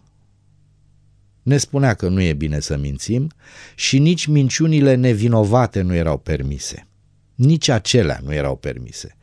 Ne 1.43 1.57
spunea 1.57 1.95
că 1.95 2.09
nu 2.09 2.21
e 2.21 2.33
bine 2.33 2.61
să 2.61 2.77
mințim 2.77 3.31
și 3.75 3.99
nici 3.99 4.27
minciunile 4.27 4.95
nevinovate 4.95 5.81
nu 5.81 5.95
erau 5.95 6.19
permise. 6.19 6.87
Nici 7.35 7.69
acelea 7.69 8.21
nu 8.25 8.35
erau 8.35 8.57
permise. 8.57 9.17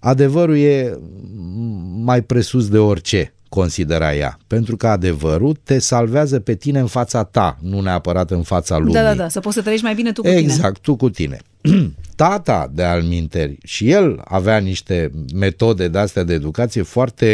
Adevărul 0.00 0.56
e 0.56 0.98
mai 1.96 2.22
presus 2.22 2.68
de 2.68 2.78
orice, 2.78 3.34
considera 3.54 4.14
ea, 4.14 4.38
pentru 4.46 4.76
că 4.76 4.86
adevărul 4.86 5.56
te 5.64 5.78
salvează 5.78 6.40
pe 6.40 6.54
tine 6.54 6.78
în 6.78 6.86
fața 6.86 7.24
ta, 7.24 7.58
nu 7.60 7.80
neapărat 7.80 8.30
în 8.30 8.42
fața 8.42 8.78
lumii. 8.78 8.94
Da, 8.94 9.02
da, 9.02 9.14
da, 9.14 9.28
să 9.28 9.40
poți 9.40 9.54
să 9.54 9.60
trăiești 9.60 9.84
mai 9.84 9.94
bine 9.94 10.12
tu 10.12 10.20
cu 10.20 10.28
exact, 10.28 10.42
tine. 10.42 10.54
Exact, 10.54 10.78
tu 10.80 10.96
cu 10.96 11.10
tine. 11.10 11.38
tata 12.16 12.70
de 12.74 12.82
alminteri 12.82 13.58
și 13.64 13.90
el 13.90 14.20
avea 14.24 14.58
niște 14.58 15.10
metode 15.34 15.88
de 15.88 15.98
astea 15.98 16.22
de 16.22 16.34
educație 16.34 16.82
foarte 16.82 17.26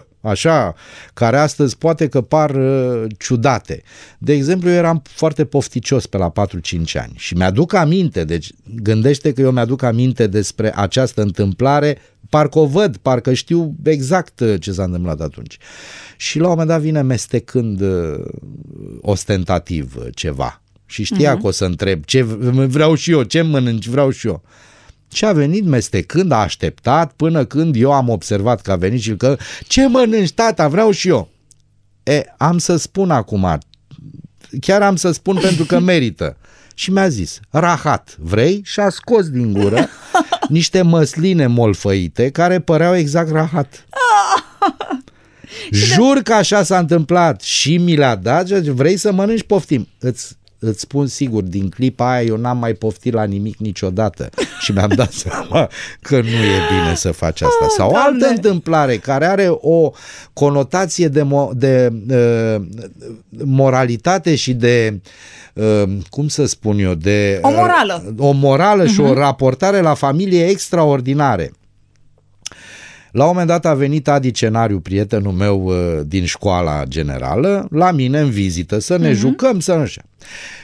așa, 0.20 0.74
care 1.14 1.36
astăzi 1.36 1.76
poate 1.78 2.08
că 2.08 2.20
par 2.20 2.50
uh, 2.50 3.04
ciudate. 3.18 3.82
De 4.18 4.32
exemplu, 4.32 4.68
eu 4.68 4.74
eram 4.74 5.02
foarte 5.04 5.44
pofticios 5.44 6.06
pe 6.06 6.16
la 6.16 6.32
4-5 6.32 6.32
ani 6.94 7.12
și 7.16 7.36
mi-aduc 7.36 7.74
aminte, 7.74 8.24
deci 8.24 8.50
gândește 8.82 9.32
că 9.32 9.40
eu 9.40 9.50
mi-aduc 9.50 9.82
aminte 9.82 10.26
despre 10.26 10.72
această 10.76 11.22
întâmplare, 11.22 11.98
parcă 12.30 12.58
o 12.58 12.66
văd, 12.66 12.96
parcă 12.96 13.32
știu 13.32 13.74
exact 13.82 14.40
uh, 14.40 14.60
ce 14.60 14.72
s-a 14.72 14.84
întâmplat 14.84 15.20
atunci. 15.20 15.58
Și 16.16 16.38
la 16.38 16.44
un 16.44 16.50
moment 16.50 16.68
dat 16.68 16.80
vine 16.80 17.02
mestecând 17.02 17.80
uh, 17.80 18.24
ostentativ 19.00 19.96
uh, 19.96 20.06
ceva 20.14 20.62
și 20.86 21.04
știa 21.04 21.36
uh-huh. 21.36 21.40
că 21.40 21.46
o 21.46 21.50
să 21.50 21.64
întreb 21.64 22.04
ce 22.04 22.22
vreau 22.22 22.94
și 22.94 23.10
eu, 23.10 23.22
ce 23.22 23.42
mănânci, 23.42 23.86
vreau 23.86 24.10
și 24.10 24.26
eu. 24.26 24.42
Și 25.12 25.24
a 25.24 25.32
venit 25.32 25.64
mestecând, 25.64 26.32
a 26.32 26.36
așteptat 26.36 27.12
până 27.12 27.44
când 27.44 27.76
eu 27.76 27.92
am 27.92 28.08
observat 28.08 28.60
că 28.60 28.72
a 28.72 28.76
venit 28.76 29.00
și 29.00 29.16
că 29.16 29.36
ce 29.68 29.86
mănânci, 29.86 30.32
tata, 30.32 30.68
vreau 30.68 30.90
și 30.90 31.08
eu. 31.08 31.28
E, 32.02 32.22
am 32.36 32.58
să 32.58 32.76
spun 32.76 33.10
acum, 33.10 33.58
chiar 34.60 34.82
am 34.82 34.96
să 34.96 35.10
spun 35.10 35.38
pentru 35.42 35.64
că 35.64 35.78
merită. 35.90 36.36
Și 36.80 36.90
mi-a 36.90 37.08
zis, 37.08 37.40
rahat, 37.50 38.16
vrei? 38.18 38.60
Și 38.64 38.80
a 38.80 38.88
scos 38.88 39.28
din 39.28 39.52
gură 39.52 39.88
niște 40.48 40.82
măsline 40.82 41.46
molfăite 41.46 42.30
care 42.30 42.60
păreau 42.60 42.96
exact 42.96 43.30
rahat. 43.30 43.86
Jur 45.70 46.18
că 46.22 46.32
așa 46.32 46.62
s-a 46.62 46.78
întâmplat 46.78 47.40
și 47.40 47.76
mi 47.76 47.96
le-a 47.96 48.14
dat, 48.14 48.48
vrei 48.48 48.96
să 48.96 49.12
mănânci, 49.12 49.42
poftim. 49.42 49.88
Îți 49.98 50.36
îți 50.60 50.80
spun 50.80 51.06
sigur, 51.06 51.42
din 51.42 51.68
clipa 51.68 52.10
aia 52.10 52.22
eu 52.22 52.36
n-am 52.36 52.58
mai 52.58 52.72
poftit 52.72 53.12
la 53.12 53.24
nimic 53.24 53.56
niciodată 53.56 54.28
și 54.62 54.72
mi-am 54.72 54.92
dat 54.94 55.12
seama 55.12 55.70
că 56.00 56.16
nu 56.16 56.28
e 56.28 56.60
bine 56.70 56.94
să 56.94 57.12
faci 57.12 57.40
asta. 57.40 57.64
Oh, 57.64 57.72
Sau 57.76 57.90
o 57.90 57.96
altă 57.96 58.26
întâmplare 58.26 58.96
care 58.96 59.26
are 59.26 59.46
o 59.50 59.90
conotație 60.32 61.08
de, 61.08 61.22
mo- 61.22 61.52
de 61.52 61.92
uh, 62.08 62.62
moralitate 63.44 64.34
și 64.34 64.52
de 64.52 65.00
uh, 65.54 65.82
cum 66.08 66.28
să 66.28 66.46
spun 66.46 66.78
eu, 66.78 66.94
de 66.94 67.38
o 67.42 67.50
morală, 67.50 68.04
uh, 68.06 68.26
o 68.26 68.30
morală 68.30 68.84
uh-huh. 68.84 68.92
și 68.92 69.00
o 69.00 69.08
mhm. 69.08 69.18
raportare 69.18 69.80
la 69.80 69.94
familie 69.94 70.46
extraordinare. 70.46 71.52
La 73.12 73.22
un 73.22 73.28
moment 73.28 73.48
dat 73.48 73.66
a 73.66 73.74
venit 73.74 74.08
Adi 74.08 74.30
Cenariu, 74.30 74.80
prietenul 74.80 75.32
meu 75.32 75.64
uh, 75.64 76.00
din 76.06 76.24
școala 76.24 76.84
generală, 76.84 77.68
la 77.70 77.90
mine 77.90 78.20
în 78.20 78.30
vizită, 78.30 78.78
să 78.78 78.96
ne 78.96 79.10
uh-huh. 79.10 79.16
jucăm, 79.16 79.60
să 79.60 79.74
nu 79.74 79.86
știu. 79.86 80.02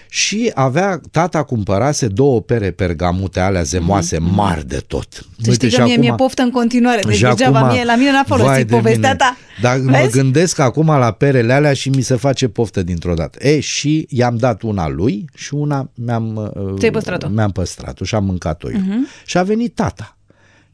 Și 0.09 0.50
avea, 0.55 1.00
tata 1.11 1.43
cumpărase 1.43 2.07
două 2.07 2.41
pere 2.41 2.71
pergamute 2.71 3.41
alea 3.41 3.62
zemoase, 3.62 4.17
uh-huh. 4.17 4.35
mari 4.35 4.67
de 4.67 4.83
tot. 4.87 5.26
Să 5.43 5.53
știi 5.53 5.71
că 5.71 5.83
mie 5.83 5.93
acum, 5.93 6.05
mi-e 6.05 6.15
poftă 6.15 6.43
în 6.43 6.50
continuare, 6.50 7.00
deci 7.07 7.21
degeaba 7.21 7.59
acum, 7.59 7.73
mie, 7.73 7.85
la 7.85 7.97
mine 7.97 8.11
n-a 8.11 8.25
folosit 8.26 8.67
povestea 8.67 9.11
mine. 9.11 9.17
ta. 9.17 9.37
Dar 9.62 9.76
Vezi? 9.76 9.88
mă 9.88 10.09
gândesc 10.11 10.59
acum 10.59 10.87
la 10.87 11.11
perele 11.11 11.53
alea 11.53 11.73
și 11.73 11.88
mi 11.88 12.03
se 12.03 12.15
face 12.17 12.49
poftă 12.49 12.83
dintr-o 12.83 13.15
dată. 13.15 13.49
E, 13.49 13.61
și 13.61 14.07
i-am 14.11 14.37
dat 14.37 14.62
una 14.62 14.88
lui 14.88 15.25
și 15.35 15.55
una 15.55 15.91
mi-am, 15.95 16.53
uh, 16.81 16.91
păstrat-o? 16.91 17.29
mi-am 17.29 17.50
păstrat-o 17.50 18.05
și 18.05 18.15
am 18.15 18.25
mâncat-o 18.25 18.71
eu. 18.71 18.79
Uh-huh. 18.79 19.25
Și 19.25 19.38
a 19.38 19.43
venit 19.43 19.75
tata 19.75 20.16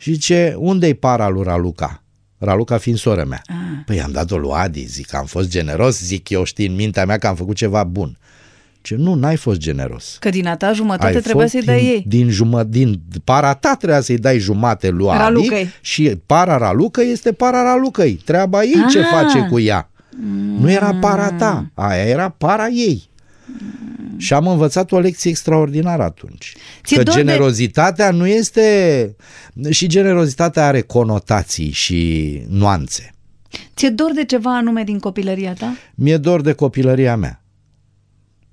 și 0.03 0.13
zice, 0.13 0.55
unde-i 0.59 0.95
para 0.95 1.29
lui 1.29 1.43
Raluca? 1.43 2.03
Raluca 2.39 2.79
fiind 2.79 2.99
sora 2.99 3.25
mea. 3.25 3.43
Ah. 3.47 3.55
Păi 3.87 4.03
am 4.03 4.11
dat-o 4.13 4.37
lui 4.37 4.51
Adi, 4.55 4.85
zic, 4.85 5.15
am 5.15 5.25
fost 5.25 5.49
generos, 5.49 6.01
zic 6.01 6.29
eu 6.29 6.45
știi 6.45 6.67
în 6.67 6.75
mintea 6.75 7.05
mea 7.05 7.19
că 7.19 7.27
am 7.27 7.35
făcut 7.35 7.57
ceva 7.57 7.85
bun. 7.85 8.19
Ce 8.81 8.95
nu, 8.95 9.15
n-ai 9.15 9.37
fost 9.37 9.59
generos. 9.59 10.17
Că 10.21 10.29
din 10.29 10.47
a 10.47 10.57
ta 10.57 10.73
jumătate 10.73 11.15
Ai 11.15 11.23
trebuia 11.23 11.47
să-i 11.47 11.63
dai 11.63 11.79
din, 11.79 11.89
ei. 11.89 12.05
Din, 12.07 12.31
jumă, 12.31 12.63
din 12.63 13.01
para 13.25 13.55
ta 13.55 13.75
trebuia 13.75 14.01
să-i 14.01 14.19
dai 14.19 14.39
jumate 14.39 14.89
lui 14.89 15.09
Adi 15.09 15.19
Ralucăi. 15.19 15.73
și 15.81 16.21
para 16.27 16.57
Raluca 16.57 17.03
este 17.03 17.33
para 17.33 17.63
Ralucăi. 17.63 18.13
Treaba 18.13 18.63
ei 18.63 18.83
ah. 18.85 18.91
ce 18.91 19.03
face 19.03 19.47
cu 19.51 19.61
ea. 19.61 19.91
Mm. 20.17 20.61
Nu 20.61 20.71
era 20.71 20.95
para 21.01 21.31
ta, 21.31 21.71
aia 21.75 22.05
era 22.05 22.29
para 22.29 22.69
ei. 22.69 23.11
Și 24.17 24.33
am 24.33 24.47
învățat 24.47 24.93
o 24.93 24.99
lecție 24.99 25.31
extraordinară 25.31 26.03
atunci. 26.03 26.55
Ție 26.85 26.97
că 26.97 27.11
generozitatea 27.11 28.11
de... 28.11 28.17
nu 28.17 28.27
este... 28.27 29.17
Și 29.71 29.87
generozitatea 29.87 30.67
are 30.67 30.81
conotații 30.81 31.71
și 31.71 32.41
nuanțe. 32.49 33.15
Ți-e 33.77 33.89
dor 33.89 34.13
de 34.15 34.25
ceva 34.25 34.57
anume 34.57 34.83
din 34.83 34.99
copilăria 34.99 35.53
ta? 35.53 35.77
Mi-e 35.95 36.17
dor 36.17 36.41
de 36.41 36.53
copilăria 36.53 37.17
mea. 37.17 37.45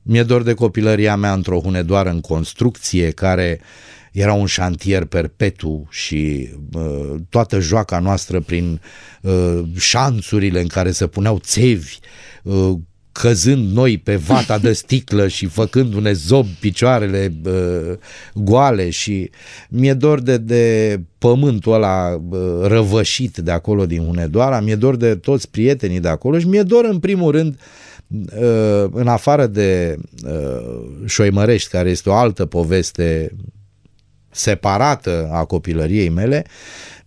Mi-e 0.01 0.23
dor 0.23 0.43
de 0.43 0.53
copilăria 0.53 1.15
mea 1.15 1.33
într-o 1.33 1.59
hunedoară 1.59 2.09
în 2.09 2.21
construcție 2.21 3.11
care 3.11 3.59
era 4.11 4.33
un 4.33 4.45
șantier 4.45 5.05
perpetu 5.05 5.87
și 5.89 6.49
uh, 6.73 7.15
toată 7.29 7.59
joaca 7.59 7.99
noastră 7.99 8.39
prin 8.39 8.81
uh, 9.21 9.61
șanțurile 9.77 10.61
în 10.61 10.67
care 10.67 10.91
se 10.91 11.07
puneau 11.07 11.39
țevi, 11.39 11.97
uh, 12.43 12.77
căzând 13.11 13.71
noi 13.73 13.97
pe 13.97 14.15
vata 14.15 14.57
de 14.57 14.73
sticlă 14.73 15.27
și 15.27 15.45
făcându-ne 15.45 16.11
zob 16.11 16.45
picioarele 16.59 17.33
uh, 17.45 17.97
goale 18.33 18.89
și 18.89 19.29
mi-e 19.69 19.93
dor 19.93 20.21
de, 20.21 20.37
de 20.37 21.01
pământul 21.17 21.73
ăla 21.73 22.21
uh, 22.29 22.39
răvășit 22.61 23.37
de 23.37 23.51
acolo 23.51 23.85
din 23.85 24.05
Hunedoara, 24.05 24.59
mi-e 24.59 24.75
dor 24.75 24.95
de 24.95 25.15
toți 25.15 25.49
prietenii 25.49 25.99
de 25.99 26.07
acolo 26.07 26.39
și 26.39 26.47
mi-e 26.47 26.63
dor 26.63 26.85
în 26.85 26.99
primul 26.99 27.31
rând 27.31 27.59
uh, 28.07 28.85
în 28.91 29.07
afară 29.07 29.47
de 29.47 29.97
uh, 30.25 31.05
Șoimărești, 31.05 31.69
care 31.69 31.89
este 31.89 32.09
o 32.09 32.13
altă 32.13 32.45
poveste 32.45 33.35
separată 34.31 35.29
a 35.31 35.45
copilăriei 35.45 36.09
mele, 36.09 36.45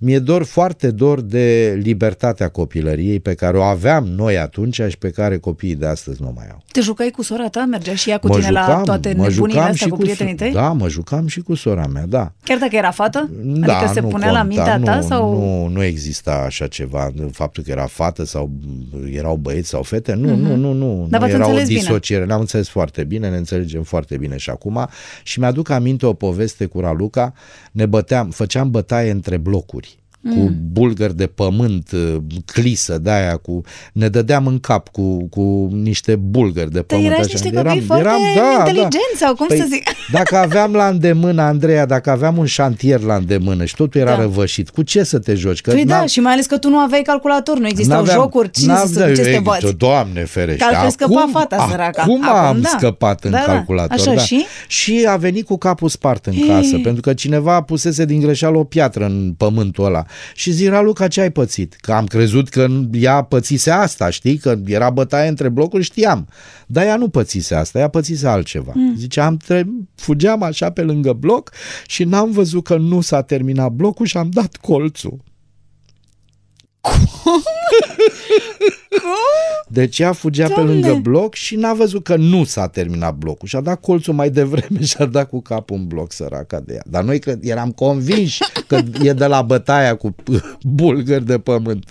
mi-e 0.04 0.18
dor 0.18 0.44
foarte 0.44 0.90
dor 0.90 1.20
de 1.20 1.78
libertatea 1.82 2.48
copilăriei 2.48 3.20
pe 3.20 3.34
care 3.34 3.56
o 3.56 3.62
aveam 3.62 4.04
noi 4.04 4.38
atunci 4.38 4.80
și 4.88 4.98
pe 4.98 5.10
care 5.10 5.38
copiii 5.38 5.74
de 5.74 5.86
astăzi 5.86 6.22
nu 6.22 6.32
mai 6.36 6.46
au. 6.50 6.62
Te 6.72 6.80
jucai 6.80 7.10
cu 7.10 7.22
sora 7.22 7.48
ta? 7.48 7.64
Mergea 7.64 7.94
și 7.94 8.10
ea 8.10 8.18
cu 8.18 8.26
mă 8.26 8.34
tine 8.34 8.46
jucam, 8.46 8.68
la 8.68 8.82
toate 8.82 9.12
nebunile 9.12 9.60
astea 9.60 9.88
cu, 9.88 9.94
cu 9.94 10.00
prietenii 10.00 10.34
tăi? 10.34 10.52
Da, 10.52 10.72
mă 10.72 10.88
jucam 10.88 11.26
și 11.26 11.40
cu 11.40 11.54
sora 11.54 11.86
mea, 11.86 12.06
da. 12.06 12.32
Chiar 12.44 12.58
dacă 12.58 12.76
era 12.76 12.90
fată? 12.90 13.30
Da, 13.42 13.76
adică 13.76 13.92
se 13.92 14.00
punea 14.00 14.10
conta, 14.10 14.30
la 14.30 14.42
mintea 14.42 14.76
nu, 14.76 14.84
ta? 14.84 15.00
Sau... 15.00 15.38
Nu, 15.38 15.68
nu 15.68 15.82
exista 15.82 16.42
așa 16.46 16.66
ceva, 16.66 17.12
faptul 17.32 17.62
că 17.62 17.70
era 17.70 17.86
fată 17.86 18.24
sau 18.24 18.50
erau 19.12 19.36
băieți 19.36 19.68
sau 19.68 19.82
fete, 19.82 20.14
nu, 20.14 20.32
uh-huh. 20.32 20.38
nu, 20.38 20.56
nu, 20.56 20.72
nu. 20.72 21.06
Dar 21.10 21.20
nu 21.20 21.28
era 21.28 21.48
o 21.48 21.56
disociere, 21.56 22.20
bine. 22.20 22.24
ne-am 22.24 22.40
înțeles 22.40 22.68
foarte 22.68 23.04
bine, 23.04 23.30
ne 23.30 23.36
înțelegem 23.36 23.82
foarte 23.82 24.16
bine 24.16 24.36
și 24.36 24.50
acum 24.50 24.88
și 25.22 25.38
mi-aduc 25.38 25.68
aminte 25.68 26.06
o 26.06 26.12
poveste 26.12 26.66
cu 26.66 26.80
Raluca, 26.80 27.32
ne 27.72 27.86
băteam, 27.86 28.30
făceam 28.30 28.70
bătaie 28.70 29.10
între 29.10 29.36
blocuri 29.36 29.91
cu 30.22 30.40
mm. 30.40 30.56
bulgări 30.72 31.16
de 31.16 31.26
pământ, 31.26 31.90
uh, 31.92 32.16
clisă 32.44 32.98
de 32.98 33.10
aia, 33.10 33.36
cu, 33.36 33.60
ne 33.92 34.08
dădeam 34.08 34.46
în 34.46 34.58
cap 34.58 34.88
cu, 34.88 35.28
cu 35.28 35.68
niște 35.72 36.16
bulgări 36.16 36.70
de 36.70 36.82
pământ. 36.82 37.08
Dar 37.08 37.26
niște 37.26 37.50
eram, 37.52 37.80
foarte 37.80 38.04
eram, 38.04 38.20
da, 38.34 38.58
inteligenți 38.58 39.20
da. 39.20 39.26
sau 39.26 39.34
cum 39.34 39.46
păi, 39.46 39.58
să 39.58 39.66
zic? 39.68 39.82
Dacă 40.18 40.36
aveam 40.36 40.72
la 40.72 40.86
îndemână, 40.86 41.42
Andreea, 41.42 41.86
dacă 41.86 42.10
aveam 42.10 42.36
un 42.36 42.46
șantier 42.46 43.00
la 43.00 43.14
îndemână 43.14 43.64
și 43.64 43.74
totul 43.74 44.00
era 44.00 44.14
da. 44.14 44.20
răvășit, 44.20 44.70
cu 44.70 44.82
ce 44.82 45.02
să 45.02 45.18
te 45.18 45.34
joci? 45.34 45.60
Că 45.60 45.70
păi 45.70 45.84
da, 45.84 46.06
și 46.06 46.20
mai 46.20 46.32
ales 46.32 46.46
că 46.46 46.58
tu 46.58 46.68
nu 46.68 46.78
aveai 46.78 47.02
calculator, 47.02 47.58
nu 47.58 47.66
existau 47.66 48.06
jocuri, 48.06 48.50
cine 48.50 48.74
să 48.86 49.06
ce 49.06 49.14
să 49.14 49.30
te 49.30 49.40
bați? 49.42 49.76
Doamne 49.76 50.24
ferește. 50.24 50.64
Că 50.82 50.90
scăpa 50.90 51.28
fata 51.32 51.66
săraca. 51.70 52.02
Acum, 52.02 52.24
am 52.28 52.60
da. 52.60 52.68
scăpat 52.68 53.24
în 53.24 53.30
da, 53.30 53.36
da. 53.36 53.44
calculator. 53.44 53.98
Așa, 53.98 54.14
da. 54.14 54.20
și? 54.20 54.46
și 54.66 55.06
a 55.08 55.16
venit 55.16 55.46
cu 55.46 55.58
capul 55.58 55.88
spart 55.88 56.26
în 56.26 56.34
casă, 56.46 56.78
pentru 56.78 57.00
că 57.00 57.14
cineva 57.14 57.60
pusese 57.60 58.04
din 58.04 58.20
greșeală 58.20 58.58
o 58.58 58.64
piatră 58.64 59.04
în 59.04 59.34
pământul 59.36 59.84
ăla. 59.84 60.04
Și 60.34 60.50
zic, 60.50 60.68
Raluca, 60.68 61.08
ce 61.08 61.20
ai 61.20 61.30
pățit? 61.32 61.74
Că 61.80 61.92
am 61.92 62.06
crezut 62.06 62.48
că 62.48 62.66
ea 62.92 63.22
pățise 63.22 63.70
asta, 63.70 64.10
știi? 64.10 64.36
Că 64.36 64.56
era 64.66 64.90
bătaie 64.90 65.28
între 65.28 65.48
blocuri, 65.48 65.82
știam. 65.82 66.28
Dar 66.66 66.84
ea 66.84 66.96
nu 66.96 67.08
pățise 67.08 67.54
asta, 67.54 67.78
ea 67.78 67.88
pățise 67.88 68.26
altceva. 68.28 68.72
Mm. 68.74 68.94
Zice, 68.96 69.20
am 69.20 69.36
tre- 69.36 69.68
fugeam 69.94 70.42
așa 70.42 70.70
pe 70.70 70.82
lângă 70.82 71.12
bloc 71.12 71.50
și 71.86 72.04
n-am 72.04 72.30
văzut 72.30 72.64
că 72.64 72.76
nu 72.76 73.00
s-a 73.00 73.22
terminat 73.22 73.70
blocul 73.70 74.06
și 74.06 74.16
am 74.16 74.30
dat 74.30 74.56
colțul. 74.56 75.20
Cum? 76.80 77.42
Deci 79.66 79.98
ea 79.98 80.12
fugea 80.12 80.48
Doamne. 80.48 80.64
pe 80.64 80.72
lângă 80.72 81.00
bloc 81.00 81.34
și 81.34 81.56
n-a 81.56 81.72
văzut 81.72 82.04
că 82.04 82.16
nu 82.16 82.44
s-a 82.44 82.68
terminat 82.68 83.14
blocul 83.14 83.48
și 83.48 83.56
a 83.56 83.60
dat 83.60 83.80
colțul 83.80 84.14
mai 84.14 84.30
devreme 84.30 84.84
și 84.88 84.96
a 84.98 85.04
dat 85.04 85.28
cu 85.28 85.40
capul 85.40 85.76
în 85.76 85.86
bloc 85.86 86.12
săraca 86.12 86.60
de 86.60 86.74
ea. 86.74 86.82
Dar 86.86 87.02
noi 87.02 87.18
că 87.18 87.34
eram 87.40 87.70
convinși 87.70 88.38
că 88.66 88.78
e 89.02 89.12
de 89.12 89.26
la 89.26 89.42
bătaia 89.42 89.96
cu 89.96 90.14
bulgări 90.62 91.26
de 91.26 91.38
pământ. 91.38 91.84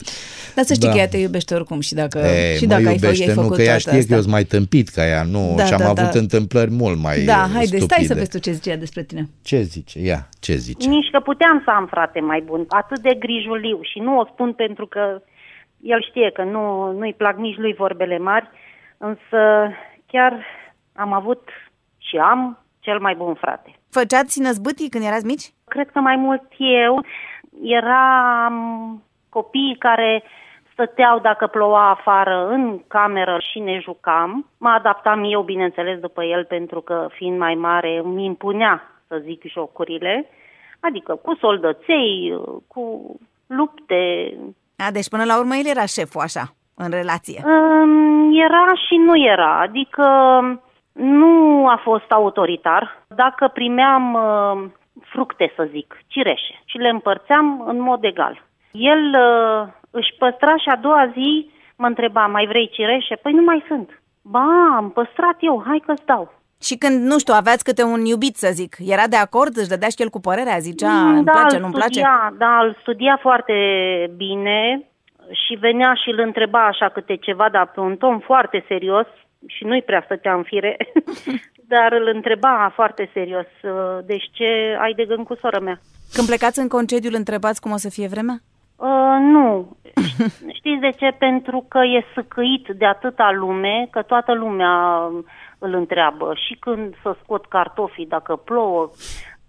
Dar 0.55 0.65
să 0.65 0.73
știi 0.73 0.87
da. 0.87 0.93
că 0.93 0.99
ea 0.99 1.07
te 1.07 1.17
iubește 1.17 1.53
oricum 1.53 1.79
și 1.79 1.93
dacă, 1.93 2.17
e, 2.19 2.55
și 2.57 2.65
dacă 2.65 2.81
iubește, 2.81 3.23
ai, 3.23 3.27
ai 3.27 3.33
făcut 3.33 3.49
nu, 3.49 3.55
că 3.55 3.61
ea 3.61 3.77
știe 3.77 3.91
asta. 3.91 4.05
că 4.07 4.13
eu 4.13 4.19
sunt 4.19 4.31
mai 4.31 4.43
tâmpit 4.43 4.89
ca 4.89 5.07
ea, 5.07 5.23
nu, 5.23 5.53
da, 5.57 5.65
și 5.65 5.73
am 5.73 5.79
da, 5.79 5.89
avut 5.89 6.11
da. 6.11 6.19
întâmplări 6.19 6.71
mult 6.71 6.97
mai 6.99 7.23
Da, 7.23 7.49
haide, 7.53 7.65
stupide. 7.65 7.93
stai 7.93 8.03
să 8.03 8.13
vezi 8.13 8.29
tu 8.29 8.37
ce 8.37 8.51
zice 8.51 8.75
despre 8.75 9.03
tine. 9.03 9.29
Ce 9.41 9.61
zice? 9.61 9.99
Ia, 9.99 10.29
ce 10.39 10.55
zice? 10.55 10.87
Nici 10.87 11.09
că 11.11 11.19
puteam 11.19 11.61
să 11.65 11.71
am 11.75 11.87
frate 11.89 12.19
mai 12.19 12.43
bun, 12.45 12.65
atât 12.67 12.99
de 12.99 13.15
grijuliu 13.19 13.79
și 13.81 13.99
nu 13.99 14.19
o 14.19 14.25
spun 14.33 14.53
pentru 14.53 14.85
că 14.87 15.21
el 15.83 16.01
știe 16.01 16.29
că 16.29 16.43
nu, 16.43 16.91
nu-i 16.91 17.13
plac 17.13 17.37
nici 17.37 17.57
lui 17.57 17.73
vorbele 17.73 18.17
mari, 18.17 18.49
însă 18.97 19.71
chiar 20.07 20.45
am 20.95 21.13
avut 21.13 21.49
și 21.97 22.17
am 22.17 22.57
cel 22.79 22.99
mai 22.99 23.15
bun 23.15 23.33
frate. 23.33 23.75
Făceați 23.89 24.41
năzbâtii 24.41 24.89
când 24.89 25.03
erați 25.03 25.25
mici? 25.25 25.51
Cred 25.67 25.89
că 25.89 25.99
mai 25.99 26.15
mult 26.15 26.43
eu. 26.57 27.05
Eram 27.63 28.55
copiii 29.29 29.75
care 29.77 30.23
stăteau 30.71 31.19
dacă 31.19 31.47
ploua 31.47 31.89
afară 31.89 32.47
în 32.47 32.81
cameră 32.87 33.37
și 33.51 33.59
ne 33.59 33.79
jucam. 33.79 34.49
Mă 34.57 34.69
adaptam 34.69 35.23
eu, 35.23 35.41
bineînțeles, 35.41 35.99
după 35.99 36.23
el, 36.23 36.45
pentru 36.45 36.81
că 36.81 37.07
fiind 37.11 37.37
mai 37.37 37.55
mare 37.55 38.01
îmi 38.03 38.25
impunea, 38.25 39.01
să 39.07 39.21
zic, 39.23 39.43
jocurile. 39.45 40.29
Adică 40.79 41.15
cu 41.15 41.35
soldăței, 41.35 42.39
cu 42.67 43.15
lupte. 43.47 44.33
A, 44.87 44.91
deci 44.91 45.09
până 45.09 45.23
la 45.23 45.39
urmă 45.39 45.55
el 45.55 45.67
era 45.67 45.85
șeful, 45.85 46.21
așa, 46.21 46.43
în 46.75 46.89
relație. 46.89 47.39
Era 48.47 48.65
și 48.87 48.95
nu 48.95 49.15
era. 49.17 49.59
Adică 49.59 50.05
nu 50.91 51.67
a 51.67 51.79
fost 51.83 52.11
autoritar. 52.11 53.03
Dacă 53.07 53.47
primeam 53.47 54.13
uh, 54.13 54.69
fructe, 55.01 55.53
să 55.55 55.67
zic, 55.71 55.97
cireșe, 56.07 56.61
și 56.65 56.77
le 56.77 56.89
împărțeam 56.89 57.63
în 57.67 57.81
mod 57.81 58.03
egal. 58.03 58.43
El 58.71 59.17
uh, 59.19 59.67
își 59.91 60.15
păstra 60.17 60.57
și 60.57 60.69
a 60.69 60.75
doua 60.75 61.11
zi 61.13 61.49
mă 61.75 61.87
întreba, 61.87 62.25
mai 62.27 62.45
vrei 62.47 62.69
cireșe? 62.69 63.15
Păi 63.15 63.33
nu 63.33 63.41
mai 63.41 63.63
sunt. 63.67 64.01
Ba, 64.21 64.75
am 64.75 64.91
păstrat 64.91 65.37
eu, 65.39 65.63
hai 65.65 65.81
că-ți 65.85 66.05
dau. 66.05 66.40
Și 66.61 66.75
când, 66.77 67.05
nu 67.05 67.19
știu, 67.19 67.33
aveați 67.37 67.63
câte 67.63 67.83
un 67.83 68.05
iubit, 68.05 68.35
să 68.35 68.49
zic, 68.53 68.75
era 68.79 69.07
de 69.07 69.15
acord? 69.15 69.57
Își 69.57 69.67
dădea 69.67 69.89
și 69.89 70.01
el 70.01 70.09
cu 70.09 70.19
părerea? 70.19 70.57
Zicea, 70.57 70.91
mm, 70.91 71.15
îmi 71.15 71.23
da, 71.23 71.31
place, 71.31 71.57
nu-mi 71.57 71.73
place? 71.73 72.01
Da, 72.37 72.59
îl 72.63 72.77
studia 72.81 73.17
foarte 73.21 73.53
bine 74.15 74.87
și 75.31 75.53
venea 75.55 75.93
și 75.93 76.09
îl 76.09 76.19
întreba 76.19 76.65
așa 76.65 76.89
câte 76.89 77.15
ceva, 77.15 77.49
dar 77.51 77.71
pe 77.73 77.79
un 77.79 77.95
ton 77.95 78.19
foarte 78.19 78.63
serios 78.67 79.07
și 79.47 79.63
nu-i 79.63 79.81
prea 79.81 80.01
stătea 80.05 80.33
în 80.33 80.43
fire, 80.43 80.77
dar 81.73 81.91
îl 81.91 82.11
întreba 82.13 82.71
foarte 82.75 83.09
serios, 83.13 83.47
deci 84.05 84.29
ce 84.31 84.77
ai 84.79 84.93
de 84.93 85.05
gând 85.05 85.25
cu 85.25 85.35
sora 85.35 85.59
mea? 85.59 85.79
Când 86.13 86.27
plecați 86.27 86.59
în 86.59 86.67
concediu, 86.67 87.09
îl 87.09 87.15
întrebați 87.17 87.61
cum 87.61 87.71
o 87.71 87.77
să 87.77 87.89
fie 87.89 88.07
vremea? 88.07 88.35
Uh, 88.75 89.17
nu. 89.19 89.77
Știți 90.57 90.81
de 90.81 90.89
ce? 90.89 91.15
Pentru 91.19 91.65
că 91.67 91.77
e 91.77 92.05
săcăit 92.13 92.67
de 92.67 92.85
atâta 92.85 93.31
lume, 93.31 93.87
că 93.91 94.01
toată 94.01 94.33
lumea 94.33 95.01
îl 95.61 95.73
întreabă. 95.73 96.33
Și 96.35 96.53
când 96.59 96.95
să 97.01 97.15
scot 97.23 97.45
cartofii, 97.45 98.13
dacă 98.15 98.35
plouă. 98.35 98.89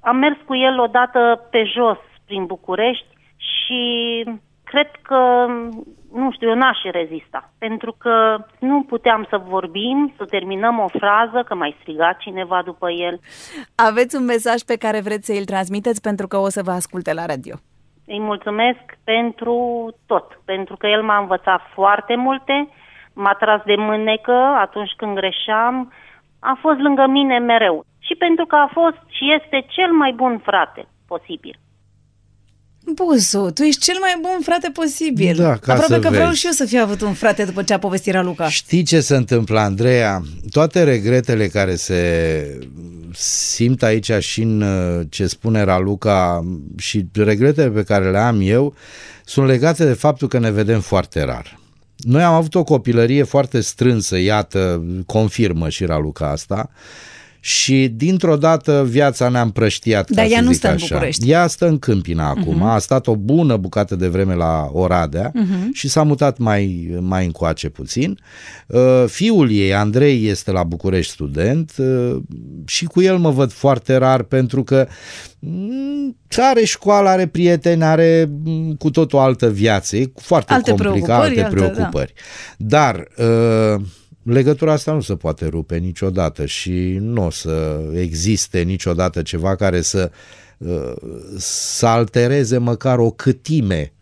Am 0.00 0.16
mers 0.16 0.37
cu 0.47 0.54
el 0.57 0.81
odată 0.81 1.49
pe 1.50 1.64
jos, 1.64 1.99
prin 2.26 2.45
București, 2.47 3.07
și 3.37 4.25
cred 4.64 4.90
că, 5.02 5.47
nu 6.12 6.31
știu, 6.33 6.49
eu 6.49 6.54
n-aș 6.54 6.78
rezista. 6.83 7.52
Pentru 7.59 7.95
că 7.99 8.45
nu 8.59 8.83
puteam 8.83 9.26
să 9.28 9.37
vorbim, 9.49 10.12
să 10.16 10.25
terminăm 10.25 10.78
o 10.78 10.88
frază, 10.88 11.42
că 11.42 11.54
mai 11.54 11.76
striga 11.81 12.12
cineva 12.12 12.62
după 12.64 12.90
el. 12.90 13.21
Aveți 13.75 14.16
un 14.16 14.25
mesaj 14.25 14.61
pe 14.61 14.76
care 14.76 15.00
vreți 15.00 15.26
să 15.26 15.33
îl 15.33 15.45
transmiteți 15.45 16.00
pentru 16.00 16.26
că 16.26 16.37
o 16.37 16.49
să 16.49 16.62
vă 16.62 16.71
asculte 16.71 17.12
la 17.12 17.26
radio. 17.26 17.54
Îi 18.07 18.21
mulțumesc 18.21 18.85
pentru 19.04 19.57
tot, 20.07 20.40
pentru 20.45 20.76
că 20.76 20.87
el 20.87 21.02
m-a 21.02 21.19
învățat 21.19 21.61
foarte 21.75 22.16
multe, 22.16 22.69
m-a 23.12 23.33
tras 23.33 23.62
de 23.64 23.75
mânecă 23.76 24.38
atunci 24.66 24.92
când 24.97 25.14
greșeam, 25.14 25.92
a 26.51 26.55
fost 26.65 26.79
lângă 26.87 27.05
mine 27.19 27.39
mereu. 27.39 27.77
Și 28.07 28.15
pentru 28.25 28.45
că 28.51 28.57
a 28.67 28.69
fost 28.79 29.01
și 29.17 29.25
este 29.39 29.59
cel 29.77 29.91
mai 30.03 30.13
bun 30.21 30.35
frate 30.49 30.83
posibil. 31.13 31.57
Buzu, 32.95 33.51
tu 33.55 33.63
ești 33.63 33.81
cel 33.81 33.99
mai 34.01 34.15
bun 34.21 34.39
frate 34.43 34.71
posibil. 34.71 35.37
Da, 35.37 35.57
ca 35.57 35.73
Aproabe 35.73 35.95
să 35.95 36.01
că 36.01 36.09
vezi. 36.09 36.15
vreau 36.15 36.33
și 36.33 36.47
eu 36.47 36.53
să 36.53 36.65
fiu 36.65 36.81
avut 36.83 37.01
un 37.01 37.13
frate 37.13 37.45
după 37.45 37.63
ce 37.63 37.73
a 37.75 37.79
povestit 37.79 38.23
Luca. 38.23 38.49
Știi 38.49 38.83
ce 38.83 39.01
se 39.01 39.17
întâmplă, 39.17 39.59
Andreea? 39.61 40.21
Toate 40.51 40.83
regretele 40.83 41.47
care 41.47 41.75
se 41.75 41.99
simt 43.15 43.83
aici 43.83 44.13
și 44.13 44.43
în 44.43 44.61
uh, 44.61 45.07
ce 45.11 45.26
spune 45.26 45.63
Raluca 45.63 46.41
și 46.78 47.05
regretele 47.15 47.71
pe 47.71 47.83
care 47.83 48.11
le 48.11 48.19
am 48.19 48.39
eu 48.41 48.75
sunt 49.25 49.47
legate 49.47 49.85
de 49.85 49.93
faptul 49.93 50.28
că 50.28 50.39
ne 50.39 50.50
vedem 50.50 50.81
foarte 50.81 51.25
rar. 51.25 51.59
Noi 52.02 52.23
am 52.23 52.34
avut 52.34 52.54
o 52.54 52.65
copilărie 52.65 53.23
foarte 53.23 53.60
strânsă, 53.60 54.19
iată, 54.19 54.84
confirmă 55.06 55.69
și 55.69 55.84
Raluca 55.84 56.30
asta, 56.30 56.71
și 57.45 57.89
dintr-o 57.89 58.37
dată 58.37 58.87
viața 58.89 59.28
ne-a 59.28 59.43
împrăștiat. 59.43 60.11
Dar 60.11 60.26
ea 60.31 60.41
nu 60.41 60.52
stă 60.52 60.67
așa. 60.67 60.76
în 60.81 60.89
București. 60.89 61.31
Ea 61.31 61.47
stă 61.47 61.67
în 61.67 61.78
Câmpina 61.78 62.28
acum, 62.28 62.57
uh-huh. 62.57 62.75
a 62.75 62.78
stat 62.78 63.07
o 63.07 63.17
bună 63.17 63.57
bucată 63.57 63.97
de 63.97 64.09
vreme 64.09 64.35
la 64.35 64.69
Oradea 64.73 65.31
uh-huh. 65.31 65.73
și 65.73 65.89
s-a 65.89 66.02
mutat 66.02 66.39
mai, 66.39 66.91
mai 67.00 67.25
încoace 67.25 67.69
puțin. 67.69 68.19
Uh, 68.67 69.05
fiul 69.07 69.50
ei, 69.50 69.75
Andrei, 69.75 70.26
este 70.26 70.50
la 70.50 70.63
București 70.63 71.13
student 71.13 71.73
uh, 71.78 72.17
și 72.65 72.85
cu 72.85 73.00
el 73.00 73.17
mă 73.17 73.31
văd 73.31 73.52
foarte 73.52 73.97
rar 73.97 74.23
pentru 74.23 74.63
că 74.65 74.87
mm, 75.39 76.17
are 76.37 76.65
școală, 76.65 77.09
are 77.09 77.26
prieteni, 77.26 77.85
are 77.85 78.31
mm, 78.45 78.75
cu 78.75 78.91
tot 78.91 79.13
o 79.13 79.19
altă 79.19 79.50
viață, 79.50 79.97
e 79.97 80.13
foarte 80.15 80.52
alte 80.52 80.71
complicat, 80.71 81.05
preocupări, 81.05 81.41
alte 81.41 81.55
preocupări. 81.55 82.13
Da. 82.57 82.78
Dar 82.78 83.09
uh, 83.17 83.83
legătura 84.23 84.73
asta 84.73 84.93
nu 84.93 85.00
se 85.00 85.15
poate 85.15 85.47
rupe 85.47 85.76
niciodată 85.76 86.47
și 86.47 86.97
nu 87.00 87.26
o 87.26 87.30
să 87.30 87.80
existe 87.95 88.61
niciodată 88.61 89.23
ceva 89.23 89.56
care 89.56 89.80
să, 89.80 90.11
uh, 90.58 90.93
să 91.37 91.87
altereze 91.87 92.58
măcar 92.58 92.99
o 92.99 93.11
câtime 93.11 93.93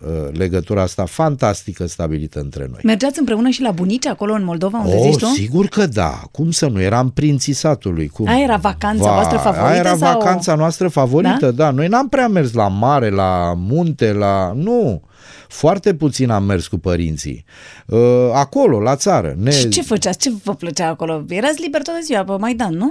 uh, 0.00 0.08
legătura 0.32 0.82
asta 0.82 1.04
fantastică 1.04 1.86
stabilită 1.86 2.40
între 2.40 2.66
noi. 2.70 2.80
Mergeați 2.84 3.18
împreună 3.18 3.48
și 3.48 3.62
la 3.62 3.70
bunici 3.70 4.06
acolo 4.06 4.32
în 4.32 4.44
Moldova, 4.44 4.78
unde 4.78 4.96
oh, 4.96 5.10
zici 5.10 5.20
tu? 5.20 5.26
sigur 5.26 5.66
că 5.66 5.86
da. 5.86 6.22
Cum 6.30 6.50
să 6.50 6.66
nu? 6.66 6.80
Eram 6.80 7.10
prinții 7.10 7.52
satului. 7.52 8.08
Cum? 8.08 8.28
Aia 8.28 8.42
era 8.42 8.56
vacanța 8.56 9.08
Va, 9.08 9.14
voastră 9.14 9.36
favorită? 9.36 9.66
Aia 9.70 9.78
era 9.78 9.96
sau... 9.96 10.12
vacanța 10.12 10.54
noastră 10.54 10.88
favorită, 10.88 11.50
da? 11.50 11.64
da. 11.64 11.70
Noi 11.70 11.88
n-am 11.88 12.08
prea 12.08 12.28
mers 12.28 12.52
la 12.52 12.68
mare, 12.68 13.10
la 13.10 13.54
munte, 13.56 14.12
la... 14.12 14.52
Nu. 14.54 15.02
Foarte 15.48 15.94
puțin 15.94 16.30
am 16.30 16.44
mers 16.44 16.66
cu 16.66 16.78
părinții. 16.78 17.44
Uh, 17.86 18.30
acolo, 18.32 18.80
la 18.80 18.96
țară. 18.96 19.34
Ne... 19.38 19.50
Și 19.50 19.68
ce 19.68 19.82
făceați? 19.82 20.18
Ce 20.18 20.32
vă 20.44 20.54
plăcea 20.54 20.88
acolo? 20.88 21.24
Erați 21.28 21.60
liber 21.60 21.82
toată 21.82 22.00
ziua 22.02 22.24
pe 22.24 22.32
Maidan, 22.38 22.74
nu? 22.74 22.90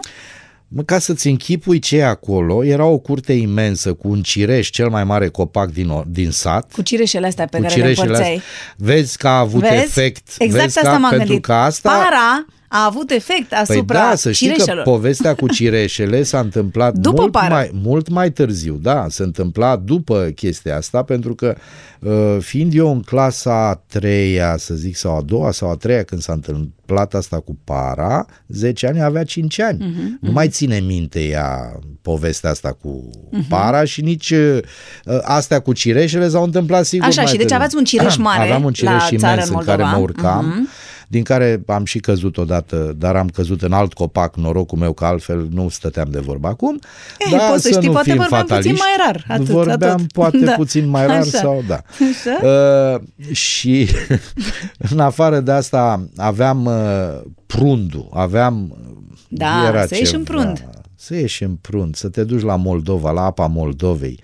Mă, 0.67 0.82
ca 0.82 1.00
să-ți 1.00 1.28
închipui 1.28 1.80
ce 1.80 1.98
e 1.98 2.06
acolo, 2.06 2.63
era 2.63 2.86
o 2.86 2.98
curte 2.98 3.34
imensă 3.34 3.93
cu 3.93 4.08
un 4.08 4.22
cireș, 4.22 4.70
cel 4.70 4.89
mai 4.89 5.04
mare 5.04 5.28
copac 5.28 5.72
din, 5.72 6.04
din 6.08 6.32
sat. 6.32 6.72
Cu 6.72 6.82
cireșele 6.82 7.28
astea 7.28 7.46
pe 7.46 7.60
care 7.60 7.76
le 7.76 7.88
împărțeai. 7.88 8.36
Astea. 8.36 8.41
Vezi 8.78 9.17
că 9.17 9.28
a 9.28 9.39
avut 9.39 9.62
Vezi? 9.62 9.74
efect. 9.74 10.28
Exact 10.38 10.63
Vezi 10.63 10.78
asta 10.78 10.91
că, 10.91 10.98
m-am 10.98 11.10
pentru 11.10 11.28
gândit. 11.28 11.46
Că 11.46 11.54
asta... 11.54 11.89
Para 11.89 12.46
a 12.67 12.86
avut 12.86 13.12
efect 13.12 13.53
asupra 13.53 13.99
păi 13.99 14.10
da, 14.10 14.15
să 14.15 14.32
știi 14.32 14.47
cireșelor. 14.47 14.84
că 14.84 14.89
povestea 14.89 15.36
cu 15.36 15.47
cireșele 15.56 16.23
s-a 16.23 16.39
întâmplat 16.39 16.93
după 16.93 17.21
mult, 17.21 17.32
pară. 17.32 17.53
mai, 17.53 17.69
mult 17.73 18.10
mai 18.10 18.32
târziu, 18.32 18.80
da, 18.82 19.06
s-a 19.10 19.23
întâmplat 19.23 19.82
după 19.82 20.32
chestia 20.36 20.77
asta, 20.77 21.03
pentru 21.03 21.36
că 21.36 21.56
uh, 21.99 22.38
fiind 22.39 22.73
eu 22.75 22.91
în 22.91 23.01
clasa 23.01 23.67
a 23.67 23.82
treia, 23.88 24.58
să 24.58 24.73
zic, 24.73 24.95
sau 24.95 25.17
a 25.17 25.21
doua 25.21 25.51
sau 25.51 25.69
a 25.69 25.75
treia, 25.75 26.03
când 26.03 26.21
s-a 26.21 26.34
întâmplat 26.34 27.13
asta 27.13 27.39
cu 27.39 27.58
para, 27.63 28.25
10 28.47 28.88
ani 28.88 29.01
avea 29.01 29.23
5 29.23 29.60
ani. 29.60 29.77
Uh-huh, 29.77 30.19
nu 30.21 30.30
uh-huh. 30.30 30.34
mai 30.34 30.47
ține 30.47 30.80
minte 30.80 31.27
ea 31.27 31.80
povestea 32.01 32.49
asta 32.49 32.77
cu 32.82 33.10
uh-huh. 33.10 33.47
para 33.49 33.84
și 33.84 34.01
nici 34.01 34.30
uh, 34.30 34.60
astea 35.21 35.60
cu 35.60 35.73
cireșele 35.73 36.27
s-au 36.27 36.43
întâmplat 36.43 36.86
sigur 36.86 37.08
Așa, 37.08 37.21
mai 37.21 37.32
și 37.32 37.38
deci 37.38 37.51
aveați 37.51 37.75
un 37.75 37.84
cireș 37.84 38.15
mare 38.15 38.43
Aveam 38.43 38.63
un 38.63 38.73
cireș 38.73 39.01
la 39.01 39.08
imens 39.12 39.49
în, 39.49 39.56
în 39.58 39.65
care 39.65 39.84
mă 39.84 39.97
urcam. 39.97 40.53
Uh-huh 40.53 40.95
din 41.08 41.24
care 41.24 41.63
am 41.65 41.86
și 41.86 42.00
căzut 42.00 42.38
odată, 42.38 42.96
dar 42.98 43.15
am 43.15 43.28
căzut 43.28 43.62
în 43.62 43.72
alt 43.72 43.93
copac, 43.93 44.36
norocul 44.36 44.78
meu, 44.78 44.93
că 44.93 45.06
altfel 45.06 45.48
nu 45.52 45.70
stăteam 45.70 46.08
de 46.12 46.20
vorba 46.20 46.50
acum. 46.50 46.80
Ei, 47.20 47.38
da, 47.38 47.38
poți 47.38 47.63
să, 47.63 47.70
știi, 47.70 47.88
nu 47.88 47.91
poate 47.91 48.10
fim 48.10 48.20
vorbeam 48.20 48.41
fataliști, 48.41 48.72
puțin 48.72 48.86
mai 48.98 49.06
rar. 49.06 49.26
Atât, 49.28 49.46
vorbeam 49.46 49.91
atât. 49.91 50.12
poate 50.12 50.38
da. 50.38 50.52
puțin 50.52 50.88
mai 50.89 51.06
rar 51.06 51.20
Așa. 51.20 51.38
sau 51.38 51.63
da. 51.67 51.82
Așa? 52.12 52.48
Uh, 52.48 53.36
și 53.36 53.89
în 54.91 55.00
afară 55.00 55.39
de 55.39 55.52
asta 55.52 56.10
aveam 56.15 56.65
uh, 56.65 57.22
prundul, 57.46 58.10
aveam... 58.13 58.78
Da, 59.30 59.67
era 59.67 59.86
să 59.86 59.96
ieși 59.96 60.15
în 60.15 60.24
prund. 60.24 60.67
Să 60.96 61.15
ieși 61.15 61.43
în 61.43 61.56
prund, 61.56 61.96
să 61.96 62.10
te 62.10 62.24
duci 62.24 62.41
la 62.41 62.56
Moldova, 62.56 63.12
la 63.12 63.22
apa 63.22 63.46
Moldovei 63.46 64.20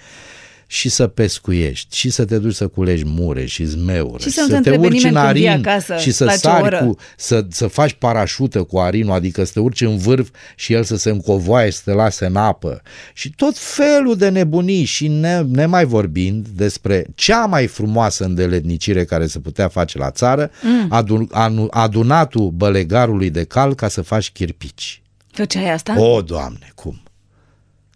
și 0.74 0.90
să 0.90 1.08
pescuiești 1.08 1.98
și 1.98 2.10
să 2.10 2.26
te 2.26 2.38
duci 2.38 2.54
să 2.54 2.68
culegi 2.68 3.04
mure 3.06 3.46
și 3.46 3.64
zmeură 3.64 4.18
și 4.22 4.30
să, 4.30 4.46
să 4.50 4.60
te 4.60 4.76
urci 4.76 5.04
în 5.04 5.16
arin 5.16 5.50
acasă, 5.50 5.96
și 5.98 6.12
să 6.12 6.36
sari 6.38 6.86
cu, 6.86 6.98
să, 7.18 7.46
să 7.50 7.68
faci 7.68 7.94
parașută 7.94 8.64
cu 8.64 8.80
arinul, 8.80 9.14
adică 9.14 9.44
să 9.44 9.52
te 9.54 9.60
urci 9.60 9.82
în 9.82 9.98
vârf 9.98 10.30
și 10.56 10.74
el 10.74 10.84
să 10.84 10.96
se 10.96 11.10
încovoaie, 11.10 11.72
să 11.72 11.82
te 11.86 11.92
lase 11.92 12.26
în 12.26 12.36
apă 12.36 12.82
și 13.14 13.30
tot 13.30 13.58
felul 13.58 14.16
de 14.16 14.30
nebunii 14.30 14.84
și 14.84 15.08
ne, 15.08 15.42
ne 15.42 15.66
mai 15.66 15.86
vorbind 15.86 16.48
despre 16.48 17.06
cea 17.16 17.46
mai 17.46 17.68
frumoasă 17.68 18.24
îndeletnicire 18.24 19.06
care 19.06 19.28
se 19.28 19.40
putea 19.40 19.68
face 19.68 19.98
la 19.98 20.12
țară, 20.12 20.52
mm. 20.62 20.86
adun, 20.90 21.28
adunatul 21.70 22.50
bălegarului 22.50 23.30
de 23.30 23.44
cal 23.44 23.76
ca 23.76 23.88
să 23.88 24.02
faci 24.02 24.32
chirpici. 24.32 25.02
Făceai 25.32 25.72
asta? 25.72 26.00
O, 26.00 26.22
Doamne, 26.22 26.72
cum? 26.76 27.02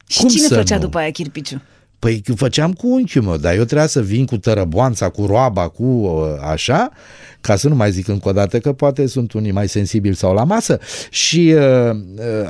Și 0.07 0.19
cum 0.19 0.29
cine 0.29 0.47
făcea 0.47 0.75
nu? 0.75 0.81
după 0.81 0.97
aia 0.97 1.11
chirpiciul? 1.11 1.61
Păi 2.07 2.21
făceam 2.35 2.73
cu 2.73 2.87
unchiul 2.87 3.21
meu, 3.21 3.37
dar 3.37 3.55
eu 3.55 3.63
trebuia 3.63 3.87
să 3.87 4.01
vin 4.01 4.25
cu 4.25 4.37
tărăboanța, 4.37 5.09
cu 5.09 5.25
roaba, 5.25 5.67
cu 5.67 5.83
uh, 5.83 6.49
așa, 6.51 6.89
ca 7.41 7.55
să 7.55 7.67
nu 7.67 7.75
mai 7.75 7.91
zic 7.91 8.07
încă 8.07 8.29
o 8.29 8.31
dată 8.31 8.59
că 8.59 8.73
poate 8.73 9.07
sunt 9.07 9.33
unii 9.33 9.51
mai 9.51 9.67
sensibili 9.67 10.15
sau 10.15 10.33
la 10.33 10.43
masă 10.43 10.79
și 11.09 11.53
uh, 11.55 11.97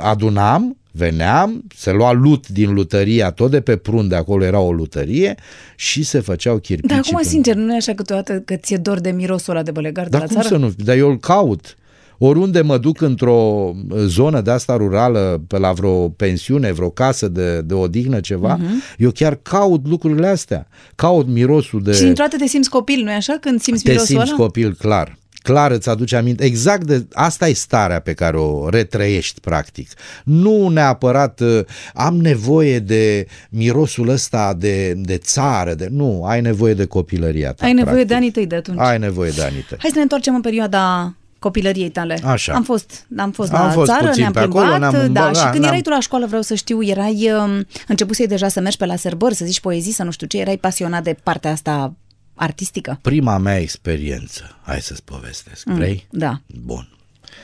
adunam 0.02 0.76
Veneam, 0.90 1.64
se 1.76 1.92
lua 1.92 2.12
lut 2.12 2.48
din 2.48 2.74
lutăria, 2.74 3.30
tot 3.30 3.50
de 3.50 3.60
pe 3.60 3.76
prunde, 3.76 4.14
acolo 4.14 4.44
era 4.44 4.58
o 4.58 4.72
lutărie 4.72 5.34
și 5.76 6.02
se 6.02 6.20
făceau 6.20 6.58
chirpici. 6.58 6.90
Dar 6.90 6.98
acum, 6.98 7.22
sincer, 7.22 7.54
nu 7.54 7.72
e 7.72 7.76
așa 7.76 7.94
câteodată 7.94 8.42
că 8.44 8.56
ți-e 8.56 8.76
dor 8.76 9.00
de 9.00 9.10
mirosul 9.10 9.52
ăla 9.52 9.62
de 9.62 9.70
bălegar 9.70 10.08
Dar 10.08 10.20
de 10.20 10.26
la 10.26 10.32
cum 10.32 10.42
țară? 10.42 10.54
să 10.54 10.60
nu? 10.60 10.84
Dar 10.84 10.96
eu 10.96 11.08
îl 11.08 11.18
caut. 11.18 11.76
Oriunde 12.18 12.60
mă 12.60 12.78
duc 12.78 13.00
într-o 13.00 13.72
zonă 13.96 14.40
de 14.40 14.50
asta 14.50 14.76
rurală, 14.76 15.42
pe 15.46 15.58
la 15.58 15.72
vreo 15.72 16.08
pensiune, 16.08 16.72
vreo 16.72 16.90
casă 16.90 17.28
de, 17.28 17.60
de 17.60 17.74
odihnă, 17.74 18.20
ceva, 18.20 18.58
uh-huh. 18.58 18.96
eu 18.98 19.10
chiar 19.10 19.34
caut 19.42 19.86
lucrurile 19.86 20.26
astea. 20.26 20.68
Caut 20.94 21.26
mirosul 21.26 21.82
de... 21.82 21.92
Și 21.92 22.02
din 22.02 22.14
toate 22.14 22.36
te 22.36 22.46
simți 22.46 22.70
copil, 22.70 23.02
nu-i 23.02 23.12
așa? 23.12 23.36
Când 23.40 23.60
simți 23.60 23.82
te 23.82 23.90
mirosul 23.90 24.16
simți 24.16 24.30
ăla? 24.30 24.42
copil, 24.42 24.74
clar 24.74 25.16
clar 25.42 25.70
îți 25.70 25.88
aduce 25.88 26.16
aminte, 26.16 26.44
exact 26.44 26.84
de 26.84 27.06
asta 27.12 27.48
e 27.48 27.52
starea 27.52 28.00
pe 28.00 28.12
care 28.12 28.36
o 28.36 28.68
retrăiești 28.68 29.40
practic. 29.40 29.90
Nu 30.24 30.68
neapărat 30.68 31.40
uh, 31.40 31.60
am 31.94 32.16
nevoie 32.16 32.78
de 32.78 33.26
mirosul 33.50 34.08
ăsta 34.08 34.54
de, 34.58 34.92
de 34.92 35.16
țară, 35.16 35.74
de, 35.74 35.88
nu, 35.90 36.24
ai 36.24 36.40
nevoie 36.40 36.74
de 36.74 36.84
copilăria 36.84 37.52
ta. 37.52 37.64
Ai 37.64 37.72
nevoie 37.72 37.94
practic. 37.94 38.08
de 38.08 38.14
anii 38.14 38.30
tăi 38.30 38.46
de 38.46 38.56
atunci. 38.56 38.78
Ai 38.80 38.98
nevoie 38.98 39.30
de 39.30 39.42
anii 39.42 39.64
tăi. 39.68 39.78
Hai 39.80 39.90
să 39.90 39.96
ne 39.96 40.02
întoarcem 40.02 40.34
în 40.34 40.40
perioada 40.40 41.14
copilăriei 41.38 41.90
tale. 41.90 42.20
Așa. 42.24 42.52
Am 42.52 42.62
fost, 42.62 43.06
am 43.16 43.30
fost 43.30 43.52
am 43.52 43.66
la 43.66 43.72
fost 43.72 43.90
țară, 43.90 44.12
ne-am 44.16 44.32
pe 44.32 44.40
plimbat, 44.40 44.62
acolo, 44.64 44.78
ne-am 44.78 44.92
da, 44.92 45.02
îmbagat, 45.02 45.36
și 45.36 45.42
când 45.42 45.54
ne-am... 45.54 45.64
erai 45.64 45.80
tu 45.80 45.88
la 45.88 46.00
școală, 46.00 46.26
vreau 46.26 46.42
să 46.42 46.54
știu, 46.54 46.82
erai, 46.82 47.30
um, 47.32 47.66
începusei 47.88 48.26
deja 48.26 48.48
să 48.48 48.60
mergi 48.60 48.76
pe 48.76 48.86
la 48.86 48.96
serbări, 48.96 49.34
să 49.34 49.44
zici 49.44 49.60
poezii, 49.60 49.92
să 49.92 50.02
nu 50.02 50.10
știu 50.10 50.26
ce, 50.26 50.38
erai 50.38 50.56
pasionat 50.56 51.02
de 51.02 51.16
partea 51.22 51.50
asta 51.50 51.94
artistică? 52.34 52.98
Prima 53.02 53.38
mea 53.38 53.58
experiență, 53.58 54.58
hai 54.62 54.80
să-ți 54.80 55.04
povestesc, 55.04 55.64
mm, 55.64 55.74
vrei? 55.74 56.06
Da. 56.10 56.40
Bun. 56.46 56.88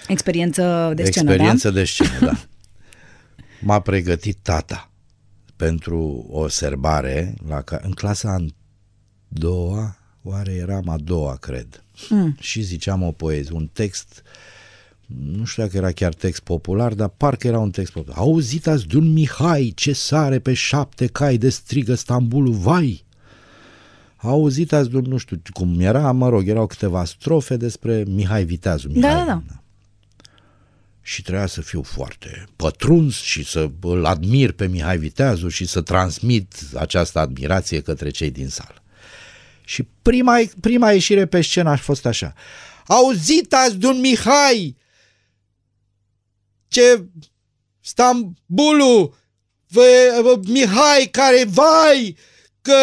Experiență 0.09 0.93
de 0.95 1.05
scenă, 1.05 1.31
Experiență 1.31 1.69
da? 1.71 1.75
de 1.75 1.85
scenă, 1.85 2.19
da. 2.21 2.33
M-a 3.67 3.81
pregătit 3.81 4.39
tata 4.43 4.91
pentru 5.57 6.27
o 6.31 6.49
serbare 6.49 7.35
la 7.49 7.63
ca... 7.63 7.81
în 7.83 7.91
clasa 7.91 8.31
a 8.31 8.45
doua, 9.29 9.97
oare 10.23 10.53
eram 10.53 10.89
a 10.89 10.97
doua, 10.97 11.37
cred. 11.37 11.84
Mm. 12.09 12.37
Și 12.41 12.61
ziceam 12.63 13.03
o 13.03 13.11
poezie, 13.11 13.55
un 13.55 13.69
text 13.73 14.23
nu 15.07 15.45
știu 15.45 15.63
dacă 15.63 15.77
era 15.77 15.91
chiar 15.91 16.15
text 16.15 16.41
popular, 16.41 16.95
dar 16.95 17.09
parcă 17.09 17.47
era 17.47 17.59
un 17.59 17.71
text 17.71 17.93
popular. 17.93 18.19
Auzit 18.19 18.67
azi 18.67 18.87
de 18.87 18.97
un 18.97 19.13
Mihai 19.13 19.73
ce 19.77 19.93
sare 19.93 20.39
pe 20.39 20.53
șapte 20.53 21.07
cai 21.07 21.37
de 21.37 21.49
strigă 21.49 21.95
Stambulul, 21.95 22.53
vai! 22.53 23.05
Auzit 24.17 24.73
azi 24.73 24.91
de 24.91 24.97
un, 24.97 25.05
nu 25.07 25.17
știu 25.17 25.43
cum 25.53 25.81
era, 25.81 26.13
mă 26.13 26.29
rog, 26.29 26.49
erau 26.49 26.67
câteva 26.67 27.05
strofe 27.05 27.57
despre 27.57 28.05
Mihai 28.07 28.45
Viteazu. 28.45 28.89
Mihai, 28.89 29.15
da, 29.15 29.25
da, 29.25 29.43
da. 29.47 29.63
Și 31.03 31.23
trebuia 31.23 31.47
să 31.47 31.61
fiu 31.61 31.83
foarte 31.83 32.45
pătruns 32.57 33.21
și 33.21 33.45
să 33.45 33.71
îl 33.81 34.05
admir 34.05 34.53
pe 34.53 34.67
Mihai 34.67 34.99
Viteazu 34.99 35.49
și 35.49 35.67
să 35.67 35.81
transmit 35.81 36.55
această 36.75 37.19
admirație 37.19 37.81
către 37.81 38.11
cei 38.11 38.31
din 38.31 38.49
sală. 38.49 38.84
Și 39.65 39.89
prima, 40.03 40.41
prima 40.61 40.93
ieșire 40.93 41.27
pe 41.27 41.41
scenă 41.41 41.71
a 41.71 41.77
fost 41.77 42.07
așa. 42.07 42.33
Auzit 42.87 43.53
azi 43.53 43.77
de 43.77 43.87
un 43.87 44.01
Mihai 44.01 44.77
ce 46.69 47.05
Stambulul 47.81 49.15
vă, 49.69 50.21
vă, 50.23 50.41
Mihai 50.47 51.09
care 51.11 51.45
vai 51.49 52.17
că 52.63 52.75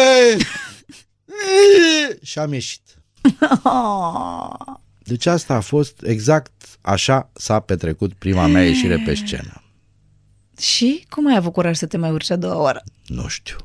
și 2.22 2.38
am 2.38 2.52
ieșit. 2.52 2.82
Deci 5.08 5.26
asta 5.26 5.54
a 5.54 5.60
fost 5.60 6.02
exact 6.02 6.52
așa 6.80 7.30
s-a 7.32 7.60
petrecut 7.60 8.12
prima 8.12 8.46
mea 8.46 8.64
ieșire 8.64 9.02
pe 9.04 9.14
scenă. 9.14 9.62
Și 10.58 11.06
cum 11.08 11.26
ai 11.26 11.36
avut 11.36 11.52
curaj 11.52 11.76
să 11.76 11.86
te 11.86 11.96
mai 11.96 12.10
urci 12.10 12.30
a 12.30 12.36
doua 12.36 12.60
oară? 12.60 12.82
Nu 13.06 13.28
știu. 13.28 13.56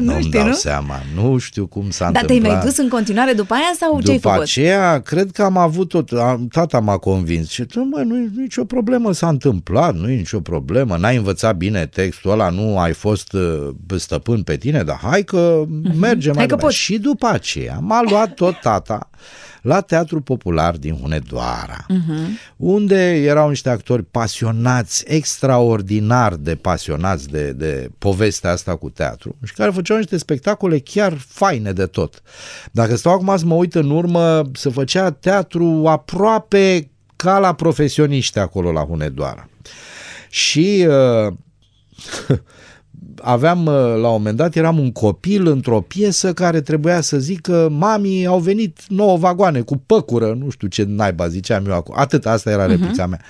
Nu 0.00 0.04
Nu-mi 0.12 0.18
știu, 0.22 0.38
dau 0.38 0.46
nu? 0.46 0.52
seama, 0.52 1.02
nu 1.14 1.38
știu 1.38 1.66
cum 1.66 1.90
s-a 1.90 2.10
Dar 2.10 2.22
întâmplat. 2.22 2.42
te-ai 2.48 2.54
mai 2.56 2.64
dus 2.66 2.76
în 2.76 2.88
continuare 2.88 3.32
după 3.32 3.54
aia 3.54 3.72
sau 3.78 4.00
ce 4.00 4.10
ai 4.10 4.16
După 4.16 4.28
făcut? 4.28 4.42
aceea, 4.42 5.00
cred 5.00 5.30
că 5.30 5.42
am 5.42 5.56
avut 5.56 5.88
tot, 5.88 6.10
am, 6.12 6.48
tata 6.52 6.80
m-a 6.80 6.96
convins 6.96 7.50
și 7.50 7.62
tu, 7.64 7.80
mă, 7.80 7.98
nu 7.98 8.16
e 8.16 8.30
nicio 8.36 8.64
problemă, 8.64 9.12
s-a 9.12 9.28
întâmplat, 9.28 9.94
nu 9.94 10.10
e 10.10 10.16
nicio 10.16 10.40
problemă, 10.40 10.96
n-ai 10.96 11.16
învățat 11.16 11.56
bine 11.56 11.86
textul 11.86 12.30
ăla, 12.30 12.48
nu 12.50 12.78
ai 12.78 12.92
fost 12.92 13.32
uh, 13.32 13.68
stăpân 13.96 14.42
pe 14.42 14.56
tine, 14.56 14.82
dar 14.82 14.98
hai 15.02 15.22
că 15.22 15.62
mergem 16.00 16.00
Mhm. 16.00 16.22
Hai 16.24 16.32
mai 16.34 16.46
că 16.46 16.54
departe. 16.54 16.64
poți. 16.64 16.76
Și 16.76 16.98
după 16.98 17.26
aceea 17.26 17.78
m-a 17.80 18.02
luat 18.08 18.34
tot 18.34 18.60
tata 18.60 19.10
la 19.64 19.80
Teatrul 19.80 20.20
Popular 20.20 20.76
din 20.76 20.96
Hunedoara, 20.96 21.86
uh-huh. 21.90 22.26
unde 22.56 23.22
erau 23.22 23.48
niște 23.48 23.68
actori 23.68 24.02
pasionați, 24.02 25.04
extraordinar 25.06 26.34
de 26.34 26.54
pasionați 26.54 27.28
de, 27.28 27.52
de 27.52 27.90
povestea 27.98 28.50
asta 28.50 28.76
cu 28.76 28.90
teatru 28.90 29.36
și 29.44 29.52
care 29.52 29.70
făceau 29.70 29.96
niște 29.96 30.16
spectacole 30.16 30.78
chiar 30.78 31.12
faine 31.18 31.72
de 31.72 31.86
tot. 31.86 32.22
Dacă 32.72 32.96
stau 32.96 33.12
acum 33.12 33.36
să 33.36 33.44
mă 33.44 33.54
uit 33.54 33.74
în 33.74 33.90
urmă, 33.90 34.50
se 34.52 34.70
făcea 34.70 35.10
teatru 35.10 35.86
aproape 35.86 36.90
ca 37.16 37.38
la 37.38 37.54
profesioniști 37.54 38.38
acolo 38.38 38.72
la 38.72 38.84
Hunedoara. 38.84 39.48
Și 40.28 40.86
uh, 40.88 41.32
aveam, 43.22 43.66
uh, 43.66 43.74
la 43.74 44.08
un 44.08 44.16
moment 44.16 44.36
dat, 44.36 44.54
eram 44.54 44.78
un 44.78 44.92
copil 44.92 45.46
într-o 45.46 45.80
piesă 45.80 46.32
care 46.32 46.60
trebuia 46.60 47.00
să 47.00 47.18
zică 47.18 47.68
mami, 47.70 48.26
au 48.26 48.38
venit 48.38 48.78
nouă 48.88 49.16
vagoane 49.16 49.60
cu 49.60 49.76
păcură, 49.76 50.36
nu 50.38 50.50
știu 50.50 50.68
ce 50.68 50.84
naiba 50.88 51.28
ziceam 51.28 51.66
eu 51.66 51.74
acum. 51.74 51.94
Atât, 51.98 52.26
asta 52.26 52.50
era 52.50 52.66
replica 52.66 53.06
uh-huh. 53.06 53.08
mea. 53.08 53.20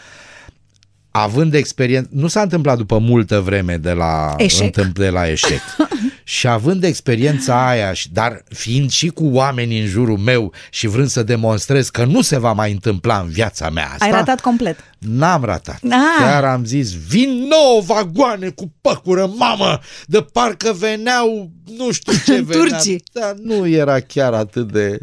Având 1.10 1.54
experiență, 1.54 2.08
nu 2.12 2.26
s-a 2.26 2.40
întâmplat 2.40 2.76
după 2.76 2.98
multă 2.98 3.40
vreme 3.40 3.76
de 3.76 3.92
la 3.92 4.34
Eșec. 4.36 4.64
întâmpl- 4.64 5.00
de 5.00 5.08
la 5.08 5.28
eșec. 5.28 5.60
și 6.24 6.46
având 6.48 6.84
experiența 6.84 7.68
aia, 7.68 7.92
și- 7.92 8.12
dar 8.12 8.42
fiind 8.48 8.90
și 8.90 9.08
cu 9.08 9.24
oameni 9.24 9.80
în 9.80 9.87
jurul 9.87 10.18
meu 10.18 10.52
și 10.70 10.87
vrând 10.87 11.08
să 11.08 11.22
demonstrez 11.22 11.88
că 11.88 12.04
nu 12.04 12.20
se 12.22 12.38
va 12.38 12.52
mai 12.52 12.72
întâmpla 12.72 13.18
în 13.18 13.28
viața 13.28 13.70
mea 13.70 13.88
asta, 13.92 14.04
Ai 14.04 14.10
ratat 14.10 14.40
complet. 14.40 14.78
N-am 14.98 15.44
ratat. 15.44 15.78
Ah. 15.90 15.98
Chiar 16.18 16.44
am 16.44 16.64
zis, 16.64 16.92
vin 17.06 17.30
nouă 17.48 17.80
vagoane 17.80 18.48
cu 18.48 18.72
păcură, 18.80 19.26
mamă, 19.37 19.80
de 20.06 20.26
parcă 20.32 20.72
veneau, 20.78 21.50
nu 21.76 21.92
știu 21.92 22.12
ce 22.26 22.40
venea. 22.42 22.66
Turcii. 22.66 23.02
Dar 23.12 23.34
nu 23.42 23.66
era 23.66 24.00
chiar 24.00 24.32
atât 24.32 24.72
de... 24.72 24.98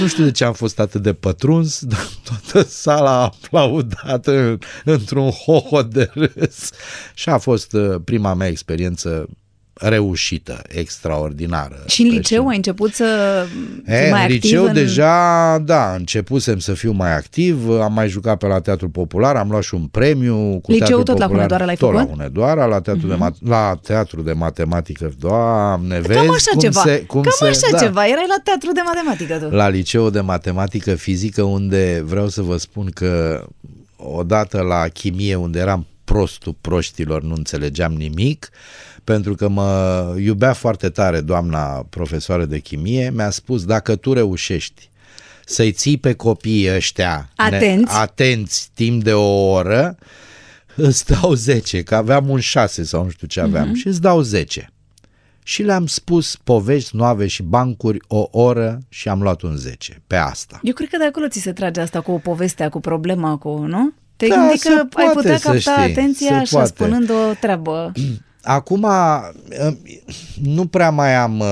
Nu 0.00 0.06
știu 0.06 0.24
de 0.24 0.30
ce 0.30 0.44
am 0.44 0.52
fost 0.52 0.78
atât 0.78 1.02
de 1.02 1.12
pătruns, 1.12 1.80
dar 1.92 2.08
toată 2.24 2.68
sala 2.68 3.10
a 3.10 3.22
aplaudat 3.22 4.26
în, 4.26 4.58
într-un 4.84 5.30
hoho 5.30 5.82
de 5.82 6.10
râs. 6.14 6.70
Și 7.14 7.28
a 7.28 7.38
fost 7.38 7.72
uh, 7.72 8.00
prima 8.04 8.34
mea 8.34 8.48
experiență 8.48 9.28
reușită, 9.80 10.62
extraordinară. 10.68 11.82
Și 11.86 12.02
în 12.02 12.08
Pe 12.08 12.14
liceu 12.14 12.46
ai 12.48 12.56
început 12.56 12.94
să 12.94 13.04
fii 13.84 13.94
E, 13.94 13.98
mai 14.00 14.08
în 14.08 14.14
activ 14.14 14.42
liceu 14.42 14.64
în... 14.64 14.72
deja, 14.72 15.58
da, 15.58 15.94
începusem 15.94 16.58
să 16.58 16.72
fiu 16.72 16.92
mai 16.92 17.16
activ, 17.16 17.70
am 17.80 17.92
mai 17.92 18.08
jucat 18.08 18.38
pe 18.38 18.46
la 18.46 18.60
Teatrul 18.60 18.88
Popular, 18.88 19.36
am 19.36 19.50
luat 19.50 19.62
și 19.62 19.74
un 19.74 19.86
premiu 19.86 20.34
cu 20.62 20.70
Liceul 20.72 20.78
Teatrul 20.78 21.02
tot 21.02 21.18
la 21.18 21.26
Popular, 21.26 21.40
Hunedoara 21.46 21.64
l-ai 21.64 21.76
tot 21.76 21.90
făcut? 21.90 22.08
la 22.08 22.14
Hunedoara, 22.14 22.64
la 22.64 22.80
Teatrul, 22.80 23.08
de, 23.08 23.16
mat- 23.24 23.48
la 23.48 23.78
teatru 23.82 24.22
de 24.22 24.32
Matematică, 24.32 25.12
doamne, 25.18 26.00
vezi 26.00 26.18
Cam 26.18 26.30
așa 26.30 26.50
cum 26.50 26.60
ceva. 26.60 26.80
se... 26.80 27.04
Cum 27.06 27.20
Cam 27.20 27.32
se, 27.38 27.46
așa 27.46 27.68
da. 27.70 27.78
ceva. 27.78 28.06
Erai 28.06 28.24
la 28.28 28.40
teatru 28.44 28.72
de 28.72 28.80
matematică 28.84 29.46
tu. 29.46 29.54
La 29.54 29.68
liceu 29.68 30.10
de 30.10 30.20
matematică 30.20 30.94
fizică, 30.94 31.42
unde 31.42 32.02
vreau 32.06 32.28
să 32.28 32.42
vă 32.42 32.56
spun 32.56 32.90
că 32.94 33.44
odată 33.96 34.60
la 34.60 34.88
chimie, 34.88 35.34
unde 35.34 35.58
eram 35.58 35.86
prostul 36.04 36.56
proștilor, 36.60 37.22
nu 37.22 37.34
înțelegeam 37.36 37.92
nimic, 37.92 38.48
pentru 39.04 39.34
că 39.34 39.48
mă 39.48 40.14
iubea 40.18 40.52
foarte 40.52 40.88
tare 40.88 41.20
doamna 41.20 41.86
profesoară 41.90 42.44
de 42.44 42.58
chimie, 42.58 43.10
mi-a 43.14 43.30
spus, 43.30 43.64
dacă 43.64 43.96
tu 43.96 44.12
reușești 44.12 44.88
să-i 45.44 45.72
ții 45.72 45.96
pe 45.98 46.12
copiii 46.14 46.74
ăștia 46.74 47.30
Atenți. 47.36 47.94
atenți 47.96 48.70
timp 48.74 49.02
de 49.04 49.12
o 49.12 49.50
oră, 49.50 49.96
îți 50.74 51.06
dau 51.06 51.34
10, 51.34 51.82
că 51.82 51.94
aveam 51.94 52.28
un 52.28 52.40
6 52.40 52.84
sau 52.84 53.04
nu 53.04 53.10
știu 53.10 53.26
ce 53.26 53.40
aveam, 53.40 53.74
și 53.74 53.86
îți 53.86 54.00
dau 54.00 54.20
10. 54.20 54.70
Și 55.42 55.62
le-am 55.62 55.86
spus 55.86 56.36
povești, 56.44 56.96
noave 56.96 57.26
și 57.26 57.42
bancuri 57.42 57.98
o 58.06 58.28
oră 58.30 58.78
și 58.88 59.08
am 59.08 59.22
luat 59.22 59.42
un 59.42 59.56
10 59.56 60.02
pe 60.06 60.16
asta. 60.16 60.60
Eu 60.62 60.72
cred 60.72 60.88
că 60.88 60.96
de 60.96 61.04
acolo 61.04 61.28
ți 61.28 61.40
se 61.40 61.52
trage 61.52 61.80
asta 61.80 62.00
cu 62.00 62.20
povestea, 62.24 62.68
cu 62.68 62.80
problema, 62.80 63.36
cu, 63.36 63.58
nu? 63.58 63.92
Te 64.16 64.26
Da, 64.26 64.34
gândi 64.34 64.58
se 64.58 64.68
că 64.68 64.74
ai 64.78 64.86
poate 64.88 65.12
putea 65.14 65.36
să 65.38 65.42
capta 65.46 65.58
știi, 65.60 65.72
atenția 65.72 66.28
se 66.28 66.34
așa, 66.34 66.56
poate. 66.56 66.68
spunând 66.74 67.10
o 67.10 67.32
treabă. 67.40 67.92
Acum 68.42 68.86
nu 70.42 70.66
prea 70.66 70.90
mai 70.90 71.14
am 71.14 71.42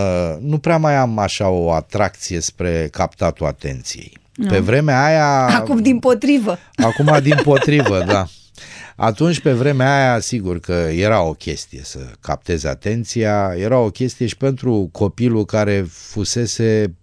nu 0.40 0.58
prea 0.58 0.76
mai 0.76 0.96
am 0.96 1.18
așa 1.18 1.48
o 1.48 1.72
atracție 1.72 2.40
spre 2.40 2.88
captatul 2.90 3.46
atenției. 3.46 4.12
Pe 4.48 4.58
vremea 4.58 5.04
aia 5.04 5.46
Acum, 5.46 5.82
din 5.82 5.98
potrivă. 5.98 6.58
Acum 6.76 7.18
din 7.22 7.36
potrivă, 7.42 8.04
da. 8.08 8.26
Atunci, 8.96 9.40
pe 9.40 9.52
vremea 9.52 9.96
aia, 9.96 10.20
sigur 10.20 10.60
că 10.60 10.72
era 10.72 11.22
o 11.22 11.32
chestie 11.32 11.80
să 11.84 11.98
capteze 12.20 12.68
atenția, 12.68 13.54
era 13.56 13.78
o 13.78 13.90
chestie 13.90 14.26
și 14.26 14.36
pentru 14.36 14.88
copilul 14.92 15.44
care 15.44 15.86
fusese 15.88 16.94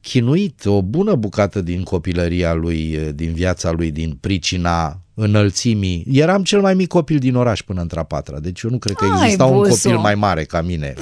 chinuit 0.00 0.64
o 0.64 0.82
bună 0.82 1.14
bucată 1.14 1.60
din 1.60 1.82
copilăria 1.82 2.52
lui, 2.52 2.98
din 3.14 3.32
viața 3.32 3.70
lui, 3.70 3.90
din 3.90 4.16
pricina 4.20 5.00
înălțimii. 5.20 6.04
Eram 6.12 6.42
cel 6.42 6.60
mai 6.60 6.74
mic 6.74 6.88
copil 6.88 7.18
din 7.18 7.34
oraș 7.34 7.62
până 7.62 7.80
într-a 7.80 8.02
patra, 8.02 8.38
deci 8.38 8.62
eu 8.62 8.70
nu 8.70 8.78
cred 8.78 8.96
că 8.96 9.04
Ai, 9.04 9.10
exista 9.22 9.46
buso. 9.46 9.58
un 9.58 9.68
copil 9.68 9.96
mai 9.98 10.14
mare 10.14 10.44
ca 10.44 10.60
mine. 10.60 10.94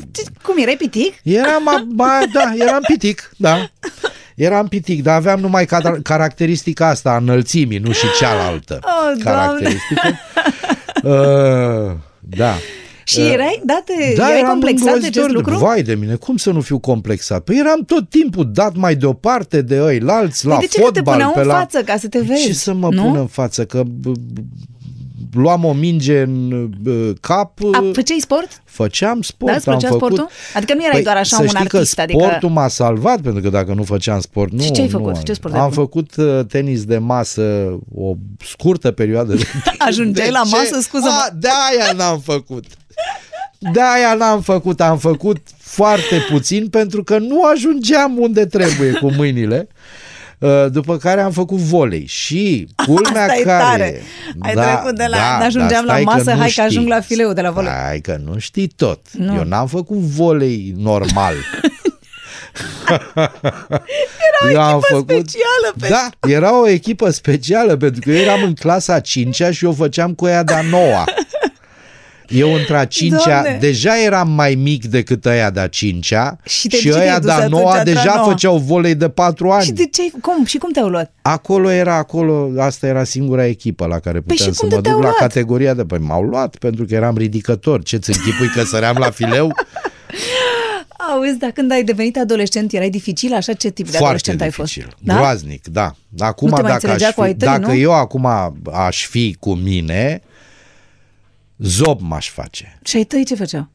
Cum, 0.43 0.55
erai 0.59 0.77
pitic? 0.79 1.15
Eram, 1.23 1.89
ba, 1.95 2.19
da, 2.33 2.55
eram 2.59 2.81
pitic, 2.87 3.31
da. 3.37 3.71
Eram 4.35 4.69
pitic, 4.69 5.03
dar 5.03 5.17
aveam 5.17 5.41
numai 5.41 5.67
ca- 5.67 5.99
caracteristica 6.03 6.89
asta 6.89 7.11
a 7.11 7.17
înălțimii, 7.17 7.79
nu 7.79 7.93
și 7.93 8.07
cealaltă 8.19 8.79
oh, 8.83 9.23
caracteristică. 9.25 10.19
Uh, 11.03 11.97
da. 12.19 12.55
Și 13.09 13.21
uh, 13.21 13.31
erai, 13.33 13.63
da, 13.65 13.83
te, 13.85 14.15
da, 14.17 14.37
erai 14.37 14.51
complexat 14.51 14.99
de 14.99 15.07
acest 15.07 15.29
lucru? 15.29 15.57
Vai 15.57 15.83
de 15.83 15.95
mine, 15.95 16.15
cum 16.15 16.37
să 16.37 16.51
nu 16.51 16.61
fiu 16.61 16.79
complexat? 16.79 17.45
Păi 17.45 17.57
eram 17.59 17.85
tot 17.85 18.11
timpul 18.11 18.51
dat 18.53 18.77
mai 18.77 18.95
deoparte 18.95 19.63
de 19.63 19.77
ei, 19.77 19.99
la 19.99 20.15
alți, 20.15 20.47
la 20.47 20.59
de 20.59 20.67
ce 20.67 20.81
fotbal. 20.81 21.17
De 21.17 21.23
ce 21.23 21.29
te 21.29 21.33
pe 21.35 21.41
în 21.41 21.47
la... 21.47 21.55
față 21.55 21.83
ca 21.83 21.97
să 21.97 22.09
te 22.09 22.21
vezi? 22.21 22.47
Ce 22.47 22.53
să 22.53 22.75
mă 22.75 22.89
nu? 22.91 23.03
pun 23.03 23.17
în 23.17 23.27
față? 23.27 23.65
Că 23.65 23.83
luam 25.33 25.65
o 25.65 25.73
minge 25.73 26.21
în 26.21 26.71
cap. 27.21 27.61
A, 27.73 27.85
făceai 27.93 28.19
sport? 28.21 28.63
Făceam 28.65 29.23
sport. 29.23 29.65
Da, 29.65 29.73
am 29.73 29.79
făcut... 29.79 29.97
sportul? 29.97 30.29
Adică 30.55 30.75
nu 30.75 30.81
erai 30.81 30.93
păi, 30.93 31.03
doar 31.03 31.17
așa 31.17 31.37
un 31.41 31.49
artist. 31.55 31.69
Că 31.69 31.83
sportul 31.83 32.27
adică... 32.27 32.49
m-a 32.49 32.69
salvat, 32.69 33.21
pentru 33.21 33.43
că 33.43 33.49
dacă 33.49 33.75
nu 33.75 33.83
făceam 33.83 34.21
sport, 34.21 34.53
nu... 34.53 34.63
Și 34.63 34.71
ce 34.71 34.81
ai 34.81 34.89
făcut? 34.89 35.15
Nu, 35.15 35.23
ce 35.23 35.33
sport 35.33 35.55
am 35.55 35.71
făcut 35.71 36.17
uh, 36.17 36.41
tenis 36.49 36.85
de 36.85 36.99
masă 36.99 37.79
o 37.95 38.15
scurtă 38.45 38.91
perioadă 38.91 39.35
de 39.35 39.45
Ajungeai 39.79 40.31
la 40.31 40.43
masă, 40.43 40.79
scuză 40.81 41.05
mă 41.05 41.37
De-aia 41.39 41.93
n-am 41.97 42.19
făcut. 42.19 42.65
De-aia 43.59 44.15
n-am 44.15 44.41
făcut. 44.41 44.81
Am 44.81 44.99
făcut 44.99 45.37
foarte 45.59 46.27
puțin 46.31 46.69
pentru 46.69 47.05
că 47.05 47.19
nu 47.19 47.45
ajungeam 47.45 48.19
unde 48.19 48.47
trebuie 48.47 48.93
cu 48.93 49.13
mâinile. 49.13 49.69
Uh, 50.39 50.67
după 50.71 50.97
care 50.97 51.21
am 51.21 51.31
făcut 51.31 51.59
volei 51.59 52.07
și 52.07 52.69
culmea 52.87 53.23
Asta 53.23 53.43
care... 53.45 53.63
tare. 53.63 54.03
Ai 54.39 54.55
da, 54.55 54.75
trecut 54.75 54.97
de 54.97 55.07
la 55.09 55.17
da, 55.17 55.45
ajungeam 55.45 55.85
la 55.85 55.99
masă, 55.99 56.35
hai 56.35 56.53
că 56.55 56.61
ajung 56.61 56.89
la 56.89 57.01
fileu 57.01 57.33
de 57.33 57.41
la 57.41 57.51
volei. 57.51 57.71
Hai 57.71 58.01
că 58.01 58.19
nu 58.25 58.39
știi 58.39 58.67
tot. 58.67 59.01
Nu. 59.13 59.35
Eu 59.35 59.45
n-am 59.45 59.67
făcut 59.67 59.97
volei 59.97 60.75
normal. 60.77 61.35
era 64.27 64.47
o 64.47 64.51
eu 64.51 64.61
am 64.61 64.81
făcut... 64.81 65.09
specială. 65.09 65.75
Pentru... 65.79 65.89
Da, 65.89 66.29
era 66.29 66.61
o 66.61 66.69
echipă 66.69 67.11
specială 67.11 67.77
pentru 67.77 68.01
că 68.01 68.11
eu 68.11 68.17
eram 68.17 68.43
în 68.43 68.55
clasa 68.55 69.01
5 69.01 69.43
și 69.51 69.65
eu 69.65 69.73
făceam 69.73 70.15
cu 70.15 70.27
ea 70.27 70.43
de-a 70.43 70.63
noua. 70.63 71.05
Eu 72.29 72.55
între 72.55 72.77
a 72.77 72.85
cincea, 72.85 73.43
Doamne. 73.43 73.57
deja 73.61 74.03
eram 74.03 74.31
mai 74.31 74.55
mic 74.55 74.85
decât 74.87 75.25
ăia 75.25 75.51
de-a 75.51 75.67
cincea 75.67 76.39
și, 76.45 76.69
și 76.69 76.93
ăia 76.93 77.19
de-a 77.19 77.47
noua 77.47 77.83
deja 77.83 78.15
noua. 78.15 78.29
făceau 78.29 78.57
volei 78.57 78.95
de 78.95 79.09
patru 79.09 79.51
ani. 79.51 79.65
Și 79.65 79.73
de 79.73 79.87
ce? 79.87 80.03
Cum? 80.21 80.45
Și 80.45 80.59
cum 80.59 80.73
te-au 80.73 80.89
luat? 80.89 81.13
Acolo 81.23 81.71
era, 81.71 81.95
acolo, 81.97 82.51
asta 82.59 82.87
era 82.87 83.05
singura 83.05 83.47
echipă 83.47 83.87
la 83.87 83.99
care 83.99 84.21
păi 84.21 84.37
puteam 84.37 84.49
păi 84.49 84.69
să 84.69 84.75
mă 84.75 84.81
duc 84.81 84.93
la 84.93 85.01
luat? 85.01 85.15
categoria 85.15 85.75
de... 85.75 85.85
Păi 85.85 85.99
m-au 85.99 86.23
luat 86.23 86.57
pentru 86.57 86.85
că 86.85 86.95
eram 86.95 87.17
ridicător. 87.17 87.83
Ce-ți 87.83 88.11
închipui 88.11 88.49
că 88.55 88.63
săream 88.65 88.97
la 88.99 89.11
fileu? 89.11 89.53
Auzi, 91.13 91.39
dar 91.39 91.51
când 91.51 91.71
ai 91.73 91.85
devenit 91.85 92.17
adolescent, 92.17 92.73
erai 92.73 92.91
dificil? 92.91 93.35
Așa 93.35 93.53
ce 93.53 93.71
tip 93.71 93.91
de 93.91 93.97
Foarte 93.97 94.05
adolescent 94.05 94.39
dificil. 94.39 94.83
ai 94.83 94.89
fost? 94.91 95.05
Da? 95.05 95.15
Groaznic, 95.15 95.67
da. 95.67 95.95
Acum, 96.19 96.49
nu 96.49 96.55
te 96.57 96.63
dacă, 96.63 96.91
aș 96.91 97.03
fi, 97.03 97.13
cu 97.13 97.21
ai 97.21 97.35
tăi, 97.35 97.49
dacă 97.49 97.67
nu? 97.67 97.75
eu 97.75 97.93
acum 97.93 98.27
aș 98.73 99.07
fi 99.07 99.37
cu 99.41 99.55
mine, 99.55 100.23
zob 101.59 102.01
m-aș 102.01 102.31
face. 102.31 102.79
Și 102.85 102.97
ai 102.97 103.05
tăi 103.05 103.25
ce 103.25 103.35
făceau? 103.35 103.71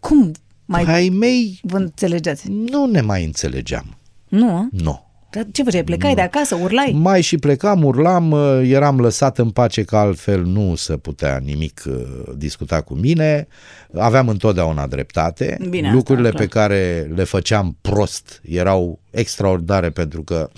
Cum 0.00 0.32
mai 0.64 0.84
ai 0.84 1.08
mei 1.08 1.60
vă 1.62 1.76
înțelegeați? 1.76 2.48
Nu 2.50 2.86
ne 2.86 3.00
mai 3.00 3.24
înțelegeam. 3.24 3.96
Nu? 4.28 4.68
Nu. 4.70 5.04
Dar 5.30 5.46
ce 5.52 5.62
făceai? 5.62 5.84
Plecai 5.84 6.10
nu. 6.10 6.16
de 6.16 6.22
acasă? 6.22 6.54
Urlai? 6.54 6.92
Mai 6.94 7.20
și 7.20 7.36
plecam, 7.36 7.84
urlam, 7.84 8.30
uh, 8.30 8.60
eram 8.64 9.00
lăsat 9.00 9.38
în 9.38 9.50
pace 9.50 9.82
că 9.82 9.96
altfel 9.96 10.44
nu 10.44 10.74
se 10.74 10.96
putea 10.96 11.40
nimic 11.44 11.82
uh, 11.86 11.94
discuta 12.36 12.80
cu 12.80 12.94
mine. 12.94 13.46
Aveam 13.94 14.28
întotdeauna 14.28 14.86
dreptate. 14.86 15.58
Bine, 15.68 15.92
Lucrurile 15.92 16.28
asta, 16.28 16.40
pe 16.40 16.46
care 16.46 17.10
le 17.14 17.24
făceam 17.24 17.76
prost 17.80 18.40
erau 18.48 19.00
extraordinare 19.10 19.90
pentru 19.90 20.22
că 20.22 20.50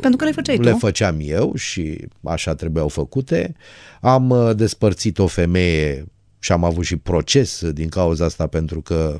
pentru 0.00 0.18
că 0.18 0.24
le 0.24 0.32
făceai 0.32 0.56
Le 0.56 0.70
tu? 0.70 0.76
făceam 0.76 1.16
eu 1.20 1.54
și 1.54 2.06
așa 2.24 2.54
trebuiau 2.54 2.88
făcute. 2.88 3.54
Am 4.00 4.30
uh, 4.30 4.56
despărțit 4.56 5.18
o 5.18 5.26
femeie 5.26 6.06
și 6.38 6.52
am 6.52 6.64
avut 6.64 6.84
și 6.84 6.96
proces 6.96 7.70
din 7.70 7.88
cauza 7.88 8.24
asta 8.24 8.46
pentru 8.46 8.80
că 8.80 9.18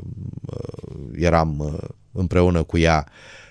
eram 1.14 1.81
împreună 2.12 2.62
cu 2.62 2.79
ea 2.79 3.09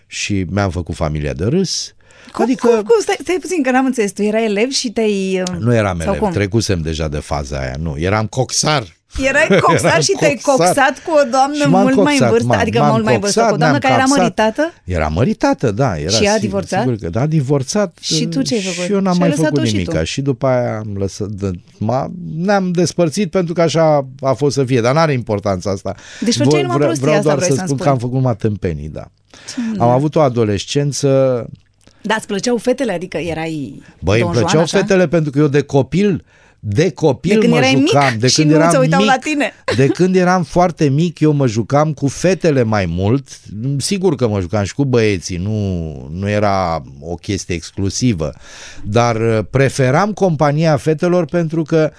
și 0.07 0.45
mi-am 0.49 0.69
făcut 0.69 0.95
familia 0.95 1.33
de 1.33 1.45
râs. 1.45 1.95
Cum, 2.31 2.43
adică... 2.43 2.67
cum, 2.67 2.75
cum? 2.75 3.01
Stai, 3.01 3.17
stai 3.19 3.37
puțin, 3.41 3.63
că 3.63 3.71
n-am 3.71 3.85
înțeles. 3.85 4.11
Tu 4.11 4.21
erai 4.21 4.45
elev 4.45 4.69
și 4.69 4.91
te-ai... 4.91 5.41
Uh, 5.41 5.57
nu 5.59 5.73
eram 5.73 5.99
elev, 5.99 6.17
cum? 6.17 6.31
trecusem 6.31 6.81
deja 6.81 7.07
de 7.07 7.19
faza 7.19 7.59
aia, 7.59 7.75
nu. 7.79 7.97
Eram 7.97 8.27
coxar. 8.27 8.96
Erai 9.17 9.59
coxar 9.59 9.89
eram 9.89 10.01
și 10.01 10.11
te-ai 10.19 10.39
coxat 10.41 11.01
cu 11.05 11.11
o 11.11 11.29
doamnă 11.31 11.65
mult 11.67 11.95
coxat, 11.95 12.03
mai 12.03 12.17
în 12.19 12.29
vârstă, 12.29 12.55
adică 12.55 12.87
mult 12.91 13.03
mai 13.03 13.13
în 13.13 13.19
vârstă, 13.19 13.41
cu 13.41 13.53
o 13.53 13.57
doamnă 13.57 13.77
care 13.77 13.93
era 13.93 14.03
măritată? 14.03 14.73
Era 14.83 15.07
măritată, 15.07 15.71
da. 15.71 15.99
Era 15.99 16.09
și 16.09 16.27
a 16.27 16.37
divorțat? 16.37 16.81
Sigur 16.81 16.95
că 16.95 17.09
da, 17.09 17.21
a 17.21 17.25
divorțat. 17.25 17.97
Și 18.01 18.25
tu 18.25 18.41
ce 18.41 18.53
ai 18.53 18.61
făcut? 18.61 18.83
Și 18.83 18.91
eu 18.91 18.99
n-am 18.99 19.13
și 19.13 19.19
mai 19.19 19.31
făcut 19.31 19.61
nimic. 19.61 19.97
Și, 19.97 20.05
și 20.05 20.21
după 20.21 20.47
aia 20.47 20.77
am 20.77 20.95
lăsat, 20.97 21.27
m 21.77 22.13
ne-am 22.35 22.71
despărțit 22.71 23.31
pentru 23.31 23.53
că 23.53 23.61
așa 23.61 24.07
a 24.21 24.33
fost 24.33 24.55
să 24.55 24.63
fie, 24.63 24.81
dar 24.81 24.93
n-are 24.93 25.13
importanța 25.13 25.71
asta. 25.71 25.95
Deci 26.21 26.35
făceai 26.35 26.61
numai 26.61 26.77
prostia 26.77 27.01
Vreau 27.01 27.17
asta, 27.17 27.35
doar 27.35 27.43
să 27.43 27.63
spun 27.65 27.77
că 27.77 27.89
am 27.89 27.97
făcut 27.97 28.15
numai 28.15 28.35
tâmpenii, 28.35 28.89
da. 28.89 29.07
Am 29.77 29.89
avut 29.89 30.15
o 30.15 30.19
adolescență 30.19 31.45
da, 32.01 32.15
îți 32.17 32.27
plăceau 32.27 32.57
fetele? 32.57 32.91
Adică 32.91 33.17
erai 33.17 33.81
Băi, 33.99 34.21
îmi 34.21 34.31
plăceau 34.31 34.61
așa? 34.61 34.77
fetele 34.77 35.07
pentru 35.07 35.31
că 35.31 35.39
eu 35.39 35.47
de 35.47 35.61
copil 35.61 36.25
de 36.59 36.91
copil 36.91 37.33
de 37.33 37.39
când 37.39 37.53
mă 37.53 37.61
jucam, 37.63 38.09
mic 38.11 38.19
de 38.19 38.27
când 38.35 38.49
și 38.49 38.55
eram 38.55 38.71
nu 38.73 38.81
se 38.81 38.95
mic, 38.95 39.05
la 39.05 39.17
tine. 39.17 39.51
de 39.75 39.87
când 39.87 40.15
eram 40.15 40.43
foarte 40.43 40.89
mic, 40.89 41.19
eu 41.19 41.31
mă 41.31 41.47
jucam 41.47 41.93
cu 41.93 42.07
fetele 42.07 42.63
mai 42.63 42.85
mult. 42.85 43.27
Sigur 43.77 44.15
că 44.15 44.27
mă 44.27 44.39
jucam 44.39 44.63
și 44.63 44.73
cu 44.73 44.85
băieții, 44.85 45.37
nu, 45.37 46.07
nu 46.11 46.29
era 46.29 46.83
o 46.99 47.15
chestie 47.15 47.55
exclusivă, 47.55 48.33
dar 48.83 49.15
uh, 49.15 49.39
preferam 49.49 50.13
compania 50.13 50.77
fetelor 50.77 51.25
pentru 51.25 51.63
că 51.63 51.91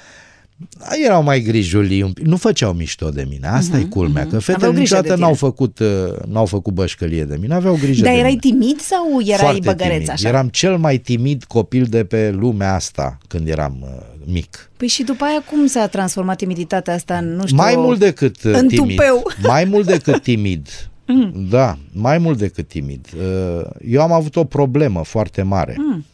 erau 1.04 1.22
mai 1.22 1.40
grijuli, 1.40 2.12
nu 2.22 2.36
făceau 2.36 2.72
mișto 2.72 3.08
de 3.08 3.26
mine. 3.28 3.46
Asta 3.46 3.78
uh-huh, 3.78 3.80
e 3.80 3.84
culmea, 3.84 4.26
uh-huh. 4.26 4.30
că 4.30 4.38
fetele 4.38 4.78
niciodată 4.78 5.16
n-au 5.16 5.34
făcut, 5.34 5.78
uh, 5.78 5.86
n-au 6.28 6.46
făcut 6.46 6.72
bășcălie 6.72 7.24
de 7.24 7.36
mine, 7.40 7.54
aveau 7.54 7.78
grijă 7.80 8.02
Dar 8.02 8.12
de 8.12 8.18
erai 8.18 8.38
mine. 8.42 8.54
timid 8.58 8.80
sau 8.80 9.20
erai 9.24 9.38
Foarte 9.38 9.60
băgăreț 9.64 9.92
timid. 9.92 10.10
așa? 10.10 10.28
Eram 10.28 10.48
cel 10.48 10.76
mai 10.76 10.98
timid 10.98 11.44
copil 11.44 11.84
de 11.84 12.04
pe 12.04 12.30
lumea 12.30 12.74
asta 12.74 13.18
când 13.26 13.48
eram 13.48 13.76
uh, 13.82 13.88
mic. 14.24 14.70
Păi 14.76 14.88
și 14.88 15.02
după 15.02 15.24
aia 15.24 15.42
cum 15.50 15.66
s-a 15.66 15.86
transformat 15.86 16.36
timiditatea 16.36 16.94
asta 16.94 17.16
în, 17.16 17.34
nu 17.34 17.46
știu, 17.46 17.56
Mai 17.56 17.74
mult 17.76 17.98
decât 17.98 18.42
uh, 18.42 18.52
în 18.52 18.68
timid. 18.68 18.96
Tupeu. 18.96 19.22
Mai 19.52 19.64
mult 19.64 19.86
decât 19.86 20.22
timid. 20.22 20.68
Mm. 21.06 21.46
Da, 21.50 21.78
mai 21.92 22.18
mult 22.18 22.38
decât 22.38 22.68
timid. 22.68 23.06
Uh, 23.16 23.66
eu 23.86 24.02
am 24.02 24.12
avut 24.12 24.36
o 24.36 24.44
problemă 24.44 25.04
foarte 25.04 25.42
mare. 25.42 25.74
Mm. 25.78 26.04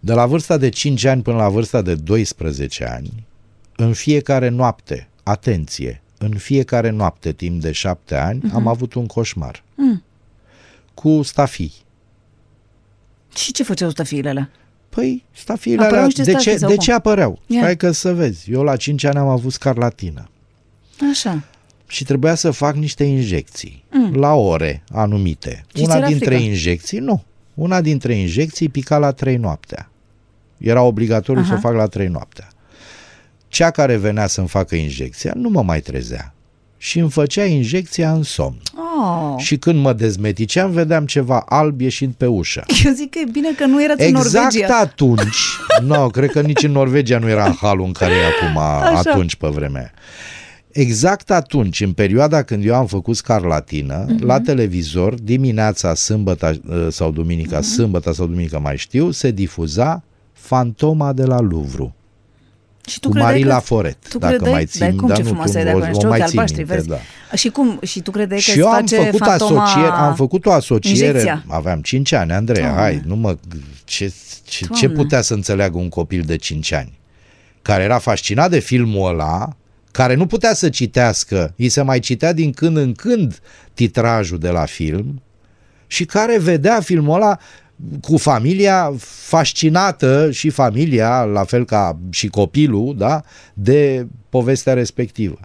De 0.00 0.12
la 0.12 0.26
vârsta 0.26 0.56
de 0.56 0.68
5 0.68 1.04
ani 1.04 1.22
până 1.22 1.36
la 1.36 1.48
vârsta 1.48 1.82
de 1.82 1.94
12 1.94 2.84
ani, 2.84 3.26
în 3.76 3.92
fiecare 3.92 4.48
noapte, 4.48 5.08
atenție, 5.22 6.02
în 6.18 6.36
fiecare 6.36 6.90
noapte, 6.90 7.32
timp 7.32 7.60
de 7.60 7.72
șapte 7.72 8.14
ani, 8.14 8.40
uh-huh. 8.40 8.54
am 8.54 8.66
avut 8.66 8.94
un 8.94 9.06
coșmar. 9.06 9.62
Mm. 9.74 10.02
Cu 10.94 11.22
stafii. 11.22 11.72
Și 13.34 13.52
ce 13.52 13.62
făceau 13.62 13.90
stafiile 13.90 14.28
alea? 14.28 14.50
Păi, 14.88 15.24
stafiile 15.32 15.84
alea, 15.84 16.06
de, 16.06 16.22
stafii, 16.22 16.58
ce, 16.58 16.66
de 16.66 16.76
ce 16.76 16.92
apăreau? 16.92 17.38
Yeah. 17.46 17.64
Hai 17.64 17.76
că 17.76 17.90
să 17.90 18.14
vezi. 18.14 18.52
Eu 18.52 18.62
la 18.62 18.76
5 18.76 19.04
ani 19.04 19.18
am 19.18 19.28
avut 19.28 19.52
scarlatină. 19.52 20.28
Așa. 21.10 21.44
Și 21.86 22.04
trebuia 22.04 22.34
să 22.34 22.50
fac 22.50 22.74
niște 22.74 23.04
injecții 23.04 23.84
mm. 23.90 24.14
la 24.14 24.34
ore 24.34 24.82
anumite. 24.92 25.64
Și 25.74 25.82
Una 25.82 26.06
dintre 26.06 26.34
frică? 26.34 26.42
injecții, 26.42 26.98
nu. 26.98 27.22
Una 27.54 27.80
dintre 27.80 28.14
injecții 28.14 28.68
pica 28.68 28.98
la 28.98 29.12
3 29.12 29.36
noaptea. 29.36 29.87
Era 30.58 30.82
obligatoriu 30.82 31.42
Aha. 31.42 31.50
să 31.50 31.54
o 31.56 31.68
fac 31.68 31.74
la 31.74 31.86
3 31.86 32.06
noaptea 32.06 32.48
cea 33.48 33.70
care 33.70 33.96
venea 33.96 34.26
să-mi 34.26 34.48
facă 34.48 34.74
injecția 34.74 35.32
nu 35.36 35.48
mă 35.48 35.62
mai 35.62 35.80
trezea 35.80 36.32
și 36.76 36.98
îmi 36.98 37.10
făcea 37.10 37.44
injecția 37.44 38.12
în 38.12 38.22
somn. 38.22 38.60
Oh. 38.74 39.42
Și 39.42 39.56
când 39.56 39.80
mă 39.80 39.92
dezmeticeam, 39.92 40.70
vedeam 40.70 41.06
ceva 41.06 41.44
alb 41.48 41.80
ieșind 41.80 42.14
pe 42.14 42.26
ușă. 42.26 42.64
Eu 42.84 42.92
zic 42.92 43.10
că 43.10 43.18
e 43.18 43.28
bine 43.32 43.48
că 43.56 43.64
nu 43.66 43.82
erați 43.82 44.02
exact 44.02 44.24
în 44.24 44.30
Norvegia. 44.32 44.64
Exact 44.64 44.82
atunci, 44.82 45.36
nu, 45.80 45.94
no, 45.96 46.06
cred 46.06 46.30
că 46.30 46.40
nici 46.40 46.62
în 46.62 46.70
Norvegia 46.70 47.18
nu 47.18 47.28
era 47.28 47.44
în 47.44 47.54
halul 47.60 47.84
în 47.84 47.92
care 47.92 48.12
e 48.12 48.26
acum, 48.26 48.58
Așa. 48.58 49.10
atunci 49.10 49.34
pe 49.34 49.48
vremea 49.48 49.92
Exact 50.70 51.30
atunci, 51.30 51.80
în 51.80 51.92
perioada 51.92 52.42
când 52.42 52.64
eu 52.64 52.74
am 52.74 52.86
făcut 52.86 53.16
scarlatină, 53.16 54.04
uh-huh. 54.04 54.18
la 54.18 54.40
televizor, 54.40 55.14
dimineața, 55.14 55.94
sâmbătă 55.94 56.60
sau 56.90 57.10
duminica, 57.10 57.58
uh-huh. 57.58 57.72
sâmbătă 57.74 58.12
sau 58.12 58.26
duminică 58.26 58.58
mai 58.58 58.76
știu, 58.76 59.10
se 59.10 59.30
difuza 59.30 60.02
Fantoma 60.40 61.12
de 61.12 61.24
la 61.24 61.40
Louvre. 61.40 61.92
și 62.86 63.00
tu 63.00 63.08
cu 63.08 63.18
Marila 63.18 63.58
Foret, 63.58 64.08
tu 64.08 64.18
dacă 64.18 64.32
credeai, 64.34 64.52
mai 64.52 64.66
țin, 64.66 64.96
cum 64.96 65.08
dar 65.08 65.16
ce 65.16 65.22
nu, 65.22 65.28
frumoasă 65.28 65.52
tu 65.52 65.66
e, 65.68 65.72
o, 65.72 65.78
dacă 65.78 65.96
o 65.96 66.08
mai 66.08 66.18
țin 66.18 66.28
albaștri, 66.38 66.56
minte, 66.58 66.74
vezi? 66.74 66.88
da. 66.88 66.96
Și 67.36 67.48
cum? 67.48 67.78
Și 67.82 68.00
tu 68.00 68.10
credeai 68.10 68.40
Și 68.40 68.52
că 68.52 68.58
eu 68.58 68.66
am 68.68 68.74
face 68.74 68.96
făcut 68.96 69.18
fantoma... 69.18 69.62
asociere, 69.62 69.90
am 69.90 70.14
făcut 70.14 70.46
o 70.46 70.52
asociere, 70.52 71.06
Injecția. 71.06 71.44
aveam 71.46 71.80
5 71.80 72.12
ani, 72.12 72.32
Andreea, 72.32 72.66
Doamne. 72.66 72.82
hai, 72.82 73.02
nu 73.04 73.14
mă, 73.16 73.36
ce, 73.84 74.12
ce, 74.44 74.66
ce 74.72 74.86
Doamne. 74.86 74.96
putea 75.02 75.20
să 75.20 75.34
înțeleagă 75.34 75.78
un 75.78 75.88
copil 75.88 76.22
de 76.26 76.36
5 76.36 76.72
ani? 76.72 76.98
Care 77.62 77.82
era 77.82 77.98
fascinat 77.98 78.50
de 78.50 78.58
filmul 78.58 79.08
ăla, 79.08 79.48
care 79.90 80.14
nu 80.14 80.26
putea 80.26 80.54
să 80.54 80.68
citească, 80.68 81.54
îi 81.56 81.68
se 81.68 81.82
mai 81.82 81.98
citea 81.98 82.32
din 82.32 82.52
când 82.52 82.76
în 82.76 82.92
când 82.92 83.40
titrajul 83.74 84.38
de 84.38 84.48
la 84.48 84.64
film 84.64 85.22
și 85.86 86.04
care 86.04 86.38
vedea 86.38 86.80
filmul 86.80 87.14
ăla 87.14 87.38
cu 88.00 88.16
familia 88.16 88.94
fascinată 89.00 90.30
și 90.30 90.50
familia, 90.50 91.22
la 91.22 91.44
fel 91.44 91.64
ca 91.64 91.98
și 92.10 92.28
copilul, 92.28 92.94
da, 92.96 93.22
de 93.54 94.06
povestea 94.28 94.72
respectivă. 94.72 95.38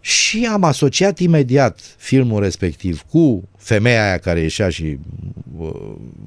Și 0.00 0.48
am 0.52 0.64
asociat 0.64 1.18
imediat 1.18 1.80
filmul 1.96 2.42
respectiv 2.42 3.02
cu 3.10 3.48
femeia 3.56 4.06
aia 4.06 4.18
care 4.18 4.40
ieșea 4.40 4.68
și 4.68 4.98
uh, 5.58 5.70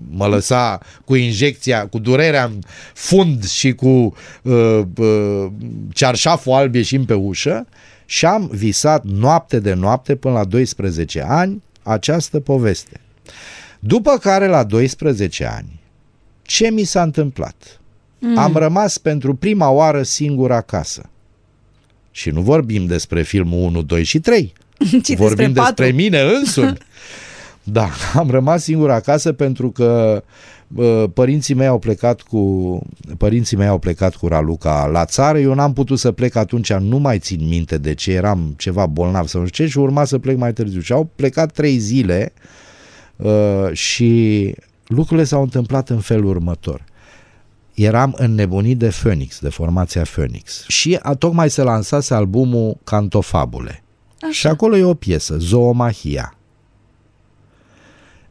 mă 0.10 0.28
lăsa 0.28 0.80
cu 1.06 1.16
injecția, 1.16 1.88
cu 1.88 2.00
durerea 2.00 2.44
în 2.44 2.60
fund 2.94 3.48
și 3.48 3.74
cu 3.74 4.16
uh, 4.42 4.82
uh, 4.98 5.48
cearșaful 5.94 6.54
alb 6.54 6.76
ieșind 6.76 7.06
pe 7.06 7.14
ușă 7.14 7.68
și 8.06 8.26
am 8.26 8.50
visat 8.54 9.04
noapte 9.04 9.60
de 9.60 9.74
noapte 9.74 10.16
până 10.16 10.34
la 10.34 10.44
12 10.44 11.26
ani 11.28 11.64
această 11.84 12.40
poveste. 12.40 13.00
După 13.84 14.18
care 14.18 14.48
la 14.48 14.64
12 14.64 15.46
ani, 15.46 15.80
ce 16.42 16.70
mi 16.70 16.84
s-a 16.84 17.02
întâmplat? 17.02 17.80
Mm. 18.20 18.38
Am 18.38 18.54
rămas 18.54 18.98
pentru 18.98 19.36
prima 19.36 19.70
oară 19.70 20.04
singur 20.04 20.52
acasă. 20.52 21.10
Și 22.12 22.30
nu 22.30 22.42
vorbim 22.42 22.86
despre 22.86 23.22
filmul 23.22 23.60
1, 23.60 23.82
2 23.82 24.04
și 24.04 24.20
3. 24.20 24.54
Ci 25.04 25.16
vorbim 25.16 25.54
despre, 25.54 25.64
despre 25.64 25.92
mine 25.92 26.22
însumi. 26.22 26.78
da, 27.64 27.90
am 28.14 28.30
rămas 28.30 28.64
singur 28.64 28.92
acasă 28.92 29.34
pentru 29.34 29.72
că 29.72 30.24
bă, 30.68 31.08
părinții 31.14 31.54
mei 31.54 31.68
au 31.68 31.80
plecat 31.80 32.22
cu 32.22 32.82
părinții 33.18 33.58
mei 33.58 33.68
au 33.68 33.78
plecat 33.78 34.16
cu 34.16 34.28
Raluca 34.28 34.86
la 34.86 35.06
țară. 35.06 35.40
Eu 35.40 35.54
n-am 35.54 35.74
putut 35.74 36.00
să 36.00 36.12
plec 36.12 36.36
atunci, 36.36 36.74
nu 36.74 36.98
mai 36.98 37.20
țin 37.20 37.48
minte 37.48 37.78
de 37.78 37.94
ce, 37.94 38.12
eram 38.12 38.54
ceva 38.58 38.86
bolnav 38.86 39.28
sau 39.28 39.42
nu 39.42 39.48
știu 39.48 39.64
ce 39.64 39.70
și 39.70 39.78
urma 39.78 40.06
să 40.06 40.18
plec 40.18 40.38
mai 40.38 40.54
târziu. 40.54 40.80
Și 40.80 40.92
au 40.92 41.10
plecat 41.16 41.52
trei 41.52 41.78
zile 41.78 42.34
uh, 42.36 42.60
și 43.72 44.54
lucrurile 44.86 45.26
s-au 45.26 45.42
întâmplat 45.42 45.90
în 45.90 46.00
felul 46.00 46.30
următor 46.30 46.84
eram 47.74 48.16
înnebunit 48.18 48.78
de 48.78 48.88
Phoenix, 48.88 49.40
de 49.40 49.50
formația 49.50 50.02
Phoenix. 50.02 50.66
Și 50.68 51.00
a, 51.02 51.16
tocmai 51.16 51.50
se 51.50 51.62
lansase 51.62 52.14
albumul 52.14 52.78
Cantofabule. 52.84 53.84
Așa. 54.22 54.32
Și 54.32 54.48
acolo 54.48 54.78
e 54.78 54.84
o 54.84 54.94
piesă, 54.94 55.38
Zoomahia. 55.38 56.36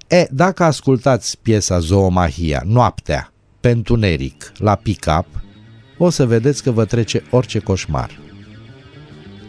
E, 0.09 0.26
dacă 0.31 0.62
ascultați 0.64 1.38
piesa 1.42 1.79
Zoomahia, 1.79 2.62
noaptea, 2.66 3.33
pe 3.61 3.70
întuneric, 3.70 4.53
la 4.57 4.74
pick-up, 4.74 5.26
o 5.98 6.11
să 6.11 6.26
vedeți 6.26 6.62
că 6.62 6.70
vă 6.70 6.85
trece 6.85 7.22
orice 7.31 7.59
coșmar. 7.59 8.20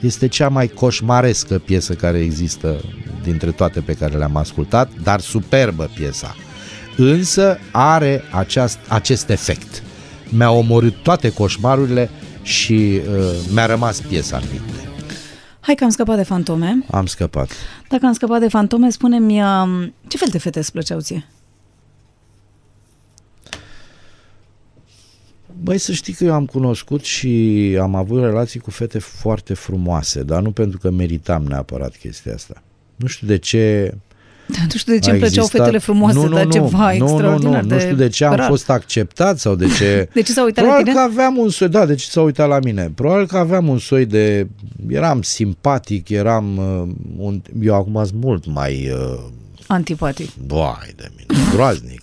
Este 0.01 0.27
cea 0.27 0.49
mai 0.49 0.67
coșmarescă 0.67 1.59
piesă 1.59 1.93
care 1.93 2.19
există 2.19 2.81
dintre 3.23 3.51
toate 3.51 3.79
pe 3.79 3.93
care 3.93 4.17
le-am 4.17 4.35
ascultat, 4.35 4.89
dar 5.03 5.19
superbă 5.19 5.89
piesa 5.95 6.35
însă 6.97 7.59
are 7.71 8.23
aceast, 8.31 8.79
acest 8.87 9.29
efect. 9.29 9.83
Mi-a 10.29 10.51
omorât 10.51 10.95
toate 11.03 11.33
coșmarurile 11.33 12.09
și 12.41 13.01
uh, 13.09 13.23
mi-a 13.53 13.65
rămas 13.65 13.99
piesa 13.99 14.37
în 14.37 14.43
minte. 14.51 14.89
Hai 15.59 15.75
că 15.75 15.83
am 15.83 15.89
scăpat 15.89 16.15
de 16.15 16.23
fantome. 16.23 16.85
Am 16.91 17.05
scăpat. 17.05 17.51
Dacă 17.89 18.05
am 18.05 18.13
scăpat 18.13 18.39
de 18.39 18.47
fantome, 18.47 18.89
spune-mi 18.89 19.41
uh, 19.41 19.87
ce 20.07 20.17
fel 20.17 20.27
de 20.31 20.37
fete 20.37 20.59
îți 20.59 20.71
plăceau 20.71 20.99
ție? 20.99 21.27
Băi, 25.63 25.77
să 25.77 25.91
știi 25.91 26.13
că 26.13 26.23
eu 26.23 26.33
am 26.33 26.45
cunoscut 26.45 27.03
și 27.03 27.77
am 27.81 27.95
avut 27.95 28.21
relații 28.21 28.59
cu 28.59 28.71
fete 28.71 28.99
foarte 28.99 29.53
frumoase, 29.53 30.23
dar 30.23 30.41
nu 30.41 30.51
pentru 30.51 30.77
că 30.77 30.89
meritam 30.89 31.43
neapărat 31.43 31.95
chestia 31.95 32.33
asta. 32.33 32.61
Nu 32.95 33.07
știu 33.07 33.27
de 33.27 33.37
ce 33.37 33.93
da, 34.45 34.57
nu 34.71 34.77
știu 34.77 34.93
de 34.93 34.99
ce 34.99 35.09
îmi 35.09 35.19
plăceau 35.19 35.45
fetele 35.45 35.77
frumoase, 35.77 36.17
nu, 36.17 36.27
nu, 36.27 36.35
dar 36.35 36.45
nu, 36.45 36.51
ceva 36.51 36.93
nu, 36.93 37.03
extraordinar 37.03 37.61
nu, 37.61 37.61
nu, 37.61 37.67
de 37.67 37.73
nu 37.73 37.79
știu 37.79 37.95
de 37.95 38.07
ce 38.07 38.25
am 38.25 38.35
rar. 38.35 38.47
fost 38.47 38.69
acceptat 38.69 39.39
sau 39.39 39.55
de 39.55 39.67
ce... 39.77 40.07
de 40.13 40.21
ce 40.21 40.31
s-au 40.31 40.45
uitat 40.45 40.63
Probabil 40.63 40.85
la 40.85 40.91
tine? 40.91 41.05
că 41.05 41.11
aveam 41.11 41.37
un 41.37 41.49
soi, 41.49 41.67
da, 41.67 41.85
de 41.85 41.95
ce 41.95 42.09
s-au 42.09 42.25
uitat 42.25 42.47
la 42.47 42.59
mine? 42.59 42.91
Probabil 42.95 43.27
că 43.27 43.37
aveam 43.37 43.67
un 43.67 43.77
soi 43.77 44.05
de... 44.05 44.47
Eram 44.87 45.21
simpatic, 45.21 46.09
eram... 46.09 46.57
Uh, 46.57 46.89
un, 47.17 47.41
eu 47.61 47.75
acum 47.75 48.05
sunt 48.05 48.23
mult 48.23 48.45
mai... 48.45 48.91
Uh, 48.93 49.19
Antipatic. 49.67 50.29
Boai 50.45 50.93
de 50.95 51.11
mine, 51.17 51.43
groaznic. 51.53 52.00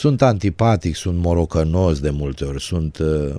Sunt 0.00 0.22
antipatic, 0.22 0.96
sunt 0.96 1.18
morocănos 1.18 1.98
de 2.00 2.10
multe 2.10 2.44
ori, 2.44 2.62
sunt 2.62 2.98
uh, 2.98 3.34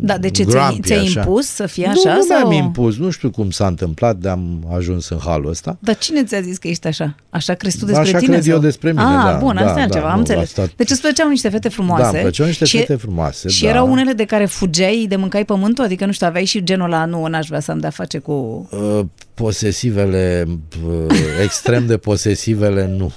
Da, 0.00 0.18
de 0.18 0.30
ce 0.30 0.44
grumpy, 0.44 0.80
ți-ai 0.80 0.98
așa. 0.98 1.20
impus 1.20 1.46
să 1.46 1.66
fie 1.66 1.84
Nu, 1.86 1.90
așa? 1.90 2.14
nu 2.14 2.22
sau... 2.22 2.48
mi-am 2.48 2.64
impus, 2.64 2.96
nu 2.96 3.10
știu 3.10 3.30
cum 3.30 3.50
s-a 3.50 3.66
întâmplat 3.66 4.16
de 4.16 4.28
am 4.28 4.68
ajuns 4.76 5.08
în 5.08 5.18
halul 5.24 5.48
ăsta. 5.50 5.76
Dar 5.80 5.98
cine 5.98 6.24
ți-a 6.24 6.40
zis 6.40 6.58
că 6.58 6.68
ești 6.68 6.86
așa? 6.86 7.14
Așa 7.30 7.54
crezi 7.54 7.78
tu 7.78 7.84
despre 7.84 8.02
Așa 8.08 8.18
tine? 8.18 8.30
cred 8.32 8.42
sau? 8.44 8.52
eu 8.54 8.60
despre 8.60 8.90
mine, 8.90 9.02
ah, 9.04 9.24
da, 9.24 9.38
bun, 9.42 9.54
da, 9.54 9.60
asta 9.60 9.72
e 9.72 9.74
da, 9.74 9.82
altceva, 9.82 10.06
am 10.06 10.12
nu, 10.12 10.18
înțeles. 10.18 10.42
asta- 10.58 10.72
Deci 10.76 10.90
îți 10.90 11.00
plăceau 11.00 11.28
niște 11.28 11.48
fete 11.48 11.68
frumoase. 11.68 12.02
Da, 12.02 12.08
îmi 12.08 12.18
plăceau 12.20 12.46
niște 12.46 12.64
și, 12.64 12.78
fete 12.78 12.94
frumoase, 12.94 13.48
Și 13.48 13.62
da. 13.62 13.68
erau 13.68 13.90
unele 13.90 14.12
de 14.12 14.24
care 14.24 14.44
fugeai 14.46 15.06
de 15.08 15.16
mâncai 15.16 15.44
pământul? 15.44 15.84
Adică, 15.84 16.06
nu 16.06 16.12
știu, 16.12 16.26
aveai 16.26 16.44
și 16.44 16.62
genul 16.64 16.86
ăla, 16.92 17.04
nu, 17.04 17.26
n-aș 17.26 17.46
vrea 17.46 17.60
să 17.60 17.70
am 17.70 17.78
de-a 17.78 17.90
face 17.90 18.18
cu... 18.18 18.68
Uh, 18.72 19.00
posesivele, 19.34 20.44
uh, 20.86 21.06
extrem 21.44 21.86
de 21.86 21.96
posesivele, 21.96 22.94
nu. 22.98 23.12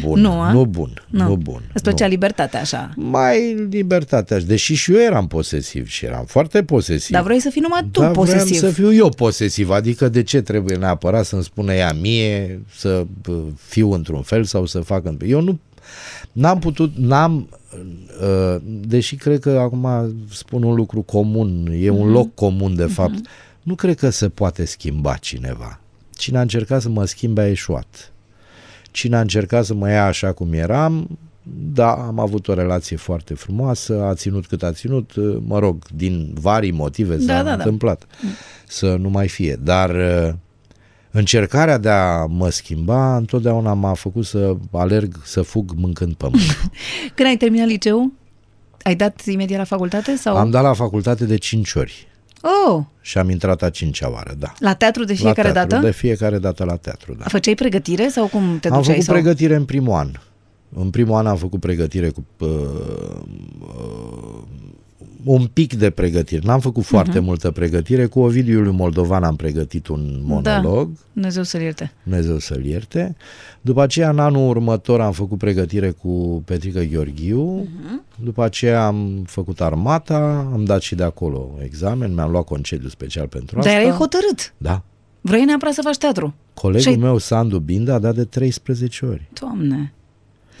Bun. 0.00 0.20
Nu, 0.20 0.30
a? 0.30 0.52
nu 0.52 0.64
bun. 0.64 1.02
Nu, 1.08 1.28
nu 1.28 1.36
bun. 1.36 1.62
Îți 1.72 1.82
plăcea 1.82 2.04
nu. 2.04 2.10
libertatea 2.10 2.60
așa. 2.60 2.92
Mai 2.96 3.66
libertatea. 3.70 4.38
Deși 4.38 4.74
și 4.74 4.92
eu 4.92 5.00
eram 5.00 5.26
posesiv 5.26 5.88
și 5.88 6.04
eram 6.04 6.24
foarte 6.24 6.62
posesiv. 6.62 7.10
Dar 7.10 7.22
vrei 7.22 7.40
să 7.40 7.50
fii 7.50 7.60
numai 7.60 7.88
tu 7.90 8.00
Dar 8.00 8.10
posesiv. 8.10 8.56
vreau 8.56 8.72
să 8.72 8.80
fiu 8.80 8.92
eu 8.94 9.08
posesiv, 9.08 9.70
adică 9.70 10.08
de 10.08 10.22
ce 10.22 10.40
trebuie 10.40 10.76
neapărat 10.76 11.24
să-mi 11.24 11.42
spună 11.42 11.74
ea 11.74 11.92
mie 11.92 12.60
să 12.74 13.06
uh, 13.28 13.36
fiu 13.56 13.92
într-un 13.92 14.22
fel 14.22 14.44
sau 14.44 14.66
să 14.66 14.80
fac 14.80 15.04
într 15.04 15.24
Eu 15.24 15.40
nu 15.40 15.58
n-am 16.32 16.58
putut, 16.58 16.96
n-am 16.96 17.48
uh, 18.22 18.56
deși 18.64 19.16
cred 19.16 19.40
că 19.40 19.50
acum 19.50 20.14
spun 20.30 20.62
un 20.62 20.74
lucru 20.74 21.02
comun, 21.02 21.72
e 21.80 21.90
un 21.90 22.10
loc 22.10 22.34
comun 22.34 22.76
de 22.76 22.86
fapt, 22.86 23.18
nu 23.62 23.74
cred 23.74 23.98
că 23.98 24.10
se 24.10 24.28
poate 24.28 24.64
schimba 24.64 25.16
cineva. 25.16 25.80
Cine 26.10 26.38
a 26.38 26.40
încercat 26.40 26.82
să 26.82 26.88
mă 26.88 27.04
schimbe 27.04 27.40
a 27.40 27.48
eșuat. 27.48 28.12
Cine 28.96 29.16
a 29.16 29.20
încercat 29.20 29.64
să 29.64 29.74
mă 29.74 29.90
ia 29.90 30.06
așa 30.06 30.32
cum 30.32 30.52
eram, 30.52 31.18
da, 31.72 31.92
am 31.92 32.18
avut 32.18 32.48
o 32.48 32.54
relație 32.54 32.96
foarte 32.96 33.34
frumoasă, 33.34 34.02
a 34.02 34.14
ținut 34.14 34.46
cât 34.46 34.62
a 34.62 34.72
ținut, 34.72 35.12
mă 35.46 35.58
rog, 35.58 35.84
din 35.94 36.30
vari 36.34 36.70
motive 36.70 37.18
s-a 37.18 37.26
Da, 37.26 37.42
da, 37.42 37.42
da. 37.42 37.52
întâmplat 37.52 38.06
să 38.66 38.96
nu 39.00 39.08
mai 39.08 39.28
fie. 39.28 39.58
Dar 39.62 39.90
uh, 39.90 40.34
încercarea 41.10 41.78
de 41.78 41.88
a 41.88 42.24
mă 42.24 42.48
schimba 42.48 43.16
întotdeauna 43.16 43.72
m-a 43.74 43.94
făcut 43.94 44.24
să 44.24 44.56
alerg, 44.72 45.16
să 45.24 45.42
fug 45.42 45.72
mâncând 45.74 46.14
pământ. 46.14 46.70
Când 47.14 47.28
ai 47.28 47.36
terminat 47.36 47.66
liceu, 47.66 48.12
ai 48.82 48.94
dat 48.94 49.24
imediat 49.24 49.58
la 49.58 49.64
facultate? 49.64 50.16
sau? 50.16 50.36
Am 50.36 50.50
dat 50.50 50.62
la 50.62 50.72
facultate 50.72 51.24
de 51.24 51.36
5 51.36 51.74
ori 51.74 52.06
Oh, 52.66 52.82
și 53.00 53.18
am 53.18 53.30
intrat 53.30 53.62
a 53.62 53.70
cincea 53.70 54.10
oară, 54.10 54.34
da. 54.38 54.52
la 54.58 54.74
teatru 54.74 55.04
de 55.04 55.14
fiecare 55.14 55.48
la 55.48 55.54
teatru, 55.54 55.70
dată? 55.70 55.86
De 55.86 55.92
fiecare 55.92 56.38
dată 56.38 56.64
la 56.64 56.76
teatru, 56.76 57.14
da. 57.14 57.24
Făceai 57.28 57.54
pregătire 57.54 58.08
sau 58.08 58.26
cum 58.26 58.58
te 58.58 58.68
Am 58.68 58.74
duceai? 58.74 58.82
făcut 58.84 59.02
sau? 59.02 59.14
pregătire 59.14 59.54
în 59.54 59.64
primul 59.64 59.94
an. 59.94 60.10
În 60.74 60.90
primul 60.90 61.14
an 61.14 61.26
am 61.26 61.36
făcut 61.36 61.60
pregătire 61.60 62.08
cu 62.08 62.24
uh, 62.38 62.48
uh, 63.60 64.42
un 65.26 65.46
pic 65.52 65.74
de 65.74 65.90
pregătire. 65.90 66.40
N-am 66.44 66.60
făcut 66.60 66.82
Mhm. 66.82 66.92
foarte 66.92 67.18
multă 67.18 67.50
pregătire. 67.50 68.06
Cu 68.06 68.20
Ovidiu 68.20 68.60
lui 68.60 68.72
Moldovan 68.72 69.22
am 69.24 69.36
pregătit 69.36 69.86
un 69.86 70.20
monolog. 70.22 70.88
Da, 70.88 71.00
Dumnezeu 71.12 71.42
să-l 71.42 71.60
ierte. 71.60 71.92
Dumnezeu 72.02 72.38
să-l 72.38 72.64
ierte. 72.64 73.16
După 73.60 73.82
aceea, 73.82 74.10
în 74.10 74.18
anul 74.18 74.48
următor, 74.48 75.00
am 75.00 75.12
făcut 75.12 75.38
pregătire 75.38 75.90
cu 75.90 76.42
Petrică 76.44 76.80
Gheorghiu. 76.80 77.62
Uh-huh. 77.64 78.16
După 78.24 78.44
aceea 78.44 78.86
am 78.86 79.22
făcut 79.26 79.60
armata, 79.60 80.48
am 80.52 80.64
dat 80.64 80.80
și 80.80 80.94
de 80.94 81.02
acolo 81.02 81.50
examen, 81.62 82.14
mi-am 82.14 82.30
luat 82.30 82.44
concediu 82.44 82.88
special 82.88 83.26
pentru 83.26 83.58
asta. 83.58 83.70
Dar 83.70 83.80
erai 83.80 83.92
hotărât. 83.96 84.54
Da. 84.56 84.82
Vrei 85.20 85.44
neapărat 85.44 85.74
să 85.74 85.80
faci 85.84 85.96
teatru. 85.96 86.34
Colegul 86.54 86.80
Și 86.82 86.88
ai- 86.88 86.96
meu, 86.96 87.18
Sandu 87.18 87.58
Binda, 87.58 87.94
a 87.94 87.98
dat 87.98 88.14
de 88.14 88.24
13 88.24 89.06
ori. 89.06 89.28
Doamne. 89.40 89.92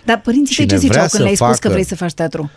Dar 0.04 0.20
părinții 0.20 0.54
tăi 0.56 0.64
Cine 0.66 0.78
ce 0.78 0.86
ziceau 0.86 0.92
vrea 0.92 1.00
când 1.00 1.10
să 1.12 1.22
le-ai 1.22 1.34
spus 1.34 1.48
că 1.48 1.54
facă- 1.54 1.68
vrei 1.68 1.84
să 1.84 1.94
faci 1.96 2.14
teatru? 2.14 2.50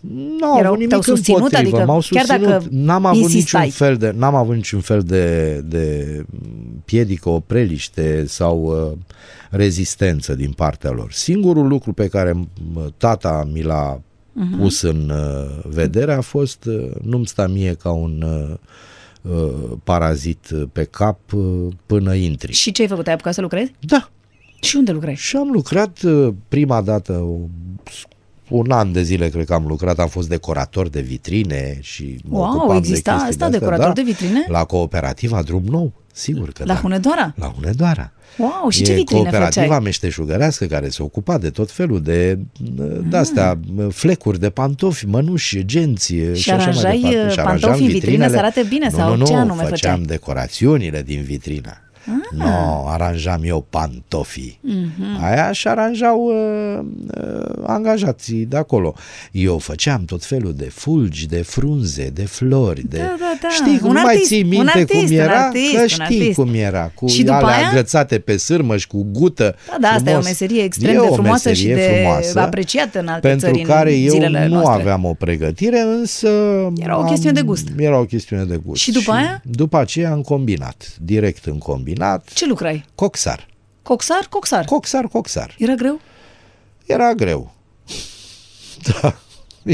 Nu 0.00 0.46
au 0.46 0.58
Erau- 0.58 0.64
avut 0.66 0.72
nimic 0.76 0.88
te-au 0.88 1.00
susținut? 1.00 1.38
împotrivă, 1.40 1.76
Adică 1.76 1.90
m-au 1.92 2.02
chiar 2.10 2.24
susținut. 2.24 2.48
dacă 2.50 2.66
N-am 2.70 3.04
avut 3.06 3.22
insistai. 3.22 3.64
niciun 3.64 3.86
fel 3.86 3.96
de, 3.96 4.12
n-am 4.16 4.34
avut 4.34 4.54
niciun 4.54 4.80
fel 4.80 5.00
de, 5.02 5.54
de 5.64 6.24
piedică, 6.84 7.28
opreliște 7.28 8.24
sau 8.26 8.62
uh, 8.62 8.98
rezistență 9.50 10.34
din 10.34 10.52
partea 10.52 10.90
lor. 10.90 11.12
Singurul 11.12 11.66
lucru 11.66 11.92
pe 11.92 12.08
care 12.08 12.32
m- 12.32 12.96
tata 12.96 13.48
mi 13.52 13.62
l-a 13.62 13.96
uh-huh. 14.00 14.58
pus 14.58 14.80
în 14.82 15.12
vedere 15.64 16.12
a 16.12 16.20
fost 16.20 16.68
nu-mi 17.02 17.26
sta 17.26 17.46
mie 17.46 17.74
ca 17.74 17.90
un 17.90 18.24
parazit 19.84 20.48
pe 20.72 20.84
cap 20.84 21.18
până 21.86 22.14
intri. 22.14 22.52
Și 22.52 22.72
ce 22.72 22.82
ai 22.82 22.88
făcut? 22.88 23.06
Ai 23.06 23.12
apucat 23.12 23.34
să 23.34 23.40
lucrezi? 23.40 23.72
Da. 23.80 24.10
Și 24.60 24.76
unde 24.76 24.92
lucrai? 24.92 25.14
Și 25.14 25.36
am 25.36 25.48
lucrat 25.52 25.98
prima 26.48 26.82
dată 26.82 27.12
un 28.50 28.70
an 28.70 28.92
de 28.92 29.02
zile 29.02 29.28
cred 29.28 29.46
că 29.46 29.54
am 29.54 29.66
lucrat, 29.66 29.98
am 29.98 30.08
fost 30.08 30.28
decorator 30.28 30.88
de 30.88 31.00
vitrine 31.00 31.78
și 31.80 32.18
wow, 32.28 32.74
exista 32.76 33.16
de 33.16 33.28
asta, 33.28 33.48
de 33.48 33.58
decorator 33.58 33.86
da, 33.86 33.92
de 33.92 34.02
vitrine? 34.02 34.44
La 34.48 34.64
cooperativa 34.64 35.42
Drum 35.42 35.62
Nou, 35.64 35.92
sigur 36.12 36.50
că 36.52 36.64
La 36.64 36.74
da. 36.74 36.80
Hunedoara? 36.80 37.34
La 37.36 37.46
Hunedoara. 37.46 38.12
Wow, 38.36 38.68
și 38.68 38.82
e 38.82 38.84
ce 38.84 38.94
vitrine 38.94 39.20
cooperativa 39.20 39.64
făceai? 39.64 39.82
meșteșugărească 39.82 40.64
care 40.64 40.88
se 40.88 41.02
ocupa 41.02 41.38
de 41.38 41.50
tot 41.50 41.70
felul 41.70 42.02
de 42.02 42.38
de-astea, 43.08 43.50
ah. 43.50 43.86
flecuri 43.90 44.40
de 44.40 44.50
pantofi, 44.50 45.06
mănuși, 45.06 45.64
genți 45.64 46.06
și, 46.06 46.34
și 46.34 46.50
așa 46.50 46.70
mai 46.70 47.00
departe. 47.00 47.30
Și 47.30 47.40
pantofi 47.40 47.82
în 47.82 47.88
vitrină 47.88 48.28
să 48.28 48.36
arate 48.36 48.64
bine 48.68 48.88
nu, 48.90 48.96
sau 48.96 49.16
nu, 49.16 49.24
ce 49.24 49.32
nu, 49.32 49.38
anume 49.38 49.62
făceam 49.62 49.98
făceai? 49.98 50.16
decorațiunile 50.16 51.02
din 51.02 51.22
vitrină. 51.22 51.89
Ah. 52.06 52.36
No, 52.36 52.88
aranjam 52.88 53.40
eu 53.44 53.66
pantofii. 53.70 54.60
Mm-hmm. 54.68 55.22
Aia 55.22 55.52
și 55.52 55.68
aranjau 55.68 56.24
uh, 56.24 56.84
uh, 57.22 57.62
angajații 57.66 58.44
de 58.44 58.56
acolo. 58.56 58.94
Eu 59.32 59.58
făceam 59.58 60.04
tot 60.04 60.24
felul 60.24 60.54
de 60.54 60.64
fulgi, 60.64 61.26
de 61.26 61.42
frunze, 61.42 62.10
de 62.14 62.24
flori, 62.24 62.88
de... 62.88 62.96
Da, 62.98 63.16
da, 63.18 63.38
da. 63.42 63.48
Știi, 63.48 63.80
un 63.82 63.92
nu 63.92 63.98
artist, 63.98 64.04
mai 64.04 64.22
ții 64.24 64.42
minte 64.42 64.78
artist, 64.78 65.06
cum 65.06 65.16
era? 65.16 65.44
artist, 65.44 65.76
că 65.76 65.86
știi 65.86 66.02
artist. 66.02 66.34
cum 66.34 66.54
era. 66.54 66.90
Cu 66.94 67.06
și 67.06 67.22
după 67.22 67.34
alea 67.34 67.56
aia? 67.56 67.68
agățate 67.68 68.18
pe 68.18 68.36
sârmă 68.36 68.76
și 68.76 68.86
cu 68.86 69.06
gută. 69.12 69.56
Da, 69.66 69.76
da, 69.80 69.88
asta 69.88 70.10
e 70.10 70.14
o 70.14 70.22
meserie 70.22 70.62
extrem 70.62 70.96
e 70.96 71.00
de 71.00 71.08
frumoasă 71.12 71.52
și 71.52 71.66
de 71.66 71.90
frumoasă, 71.94 72.40
apreciată 72.40 72.98
în 72.98 73.08
alte 73.08 73.28
pentru 73.28 73.46
țări 73.46 73.62
care 73.62 73.94
în 73.94 74.04
eu 74.04 74.12
zilele 74.12 74.46
nu 74.46 74.54
noastre. 74.54 74.80
aveam 74.80 75.04
o 75.04 75.14
pregătire, 75.14 75.80
însă... 75.80 76.28
Era 76.78 76.98
o 76.98 77.04
chestiune 77.04 77.34
de 77.34 77.42
gust. 77.42 77.68
Era 77.78 77.98
o 77.98 78.04
chestiune 78.04 78.44
de 78.44 78.60
gust. 78.64 78.82
Și 78.82 78.92
după 78.92 79.12
aia? 79.12 79.42
După 79.44 79.78
aceea 79.78 80.10
am 80.10 80.20
combinat, 80.20 80.96
direct 81.00 81.44
în 81.44 81.58
combinat. 81.58 81.88
Ce 82.34 82.46
lucrai? 82.46 82.84
Coxar. 82.94 83.46
Coxar? 83.82 84.26
Coxar. 84.28 84.64
Coxar, 84.64 85.06
coxar. 85.08 85.54
Era 85.58 85.74
greu? 85.74 86.00
Era 86.86 87.12
greu. 87.14 87.50
Da, 89.00 89.14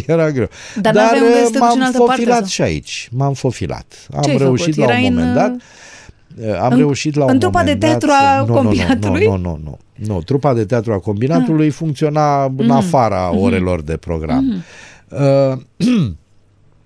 era 0.06 0.30
greu. 0.30 0.48
Dar, 0.80 0.92
Dar 0.94 1.04
n-aveai 1.04 1.22
unde 1.22 1.44
să 1.44 1.44
te 1.44 1.50
duci 1.50 1.60
m-am 1.60 1.76
în 1.76 1.82
altă 1.82 1.98
fofilat 1.98 2.28
parte, 2.28 2.40
sau? 2.42 2.46
și 2.48 2.62
aici. 2.62 3.08
M-am 3.12 3.32
fofilat. 3.34 4.06
Am 4.16 4.22
Ce 4.22 4.30
ai 4.30 4.36
reușit 4.36 4.74
făcut? 4.74 4.88
la 4.90 4.94
un 4.96 4.98
Erai 4.98 5.10
moment 5.10 5.26
în, 5.28 5.34
dat. 5.34 6.60
Am 6.60 6.72
în- 6.72 6.78
reușit 6.78 7.14
la 7.14 7.24
în 7.24 7.30
un 7.30 7.38
trupa 7.38 7.58
moment 7.58 7.80
de 7.80 7.86
teatru 7.86 8.08
dat, 8.08 8.18
a 8.22 8.40
nu, 8.40 8.46
nu, 8.46 8.52
combinatului? 8.54 9.26
Nu, 9.26 9.36
nu, 9.36 9.38
nu, 9.40 9.58
nu, 9.64 9.78
nu. 9.96 10.14
Nu, 10.14 10.22
trupa 10.22 10.54
de 10.54 10.64
teatru 10.64 10.92
a 10.92 10.98
combinatului 10.98 11.70
funcționa 11.70 12.44
în 12.44 12.70
afara 12.70 13.36
orelor 13.36 13.82
de 13.82 13.96
program. 13.96 14.64
Uh, 15.08 15.58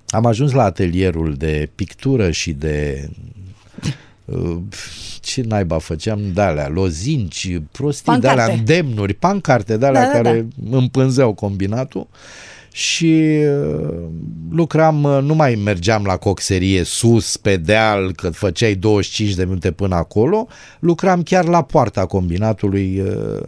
am 0.09 0.27
ajuns 0.27 0.53
la 0.53 0.63
atelierul 0.63 1.35
de 1.35 1.69
pictură 1.75 2.31
și 2.31 2.53
de 2.53 3.09
uh, 4.25 4.57
ce 5.21 5.43
naiba 5.43 5.79
făceam 5.79 6.21
de 6.35 6.41
alea, 6.41 6.69
lozinci, 6.69 7.61
prostii 7.71 8.13
de 8.13 8.19
Pancarte. 8.19 8.41
alea, 8.41 8.55
îndemnuri, 8.55 9.15
pancarte 9.15 9.77
de 9.77 9.87
alea 9.87 10.07
Da, 10.07 10.13
da, 10.13 10.13
care 10.13 10.49
împânzeau 10.71 11.33
combinatul 11.33 12.07
și 12.73 13.23
uh, 13.85 13.99
lucram, 14.51 15.03
uh, 15.03 15.19
nu 15.23 15.35
mai 15.35 15.55
mergeam 15.55 16.05
la 16.05 16.17
coxerie 16.17 16.83
sus, 16.83 17.37
pe 17.37 17.57
deal, 17.57 18.13
că 18.13 18.31
făceai 18.31 18.75
25 18.75 19.35
de 19.35 19.45
minute 19.45 19.71
până 19.71 19.95
acolo, 19.95 20.47
lucram 20.79 21.23
chiar 21.23 21.45
la 21.45 21.63
poarta 21.63 22.07
combinatului, 22.07 23.01
uh, 23.01 23.41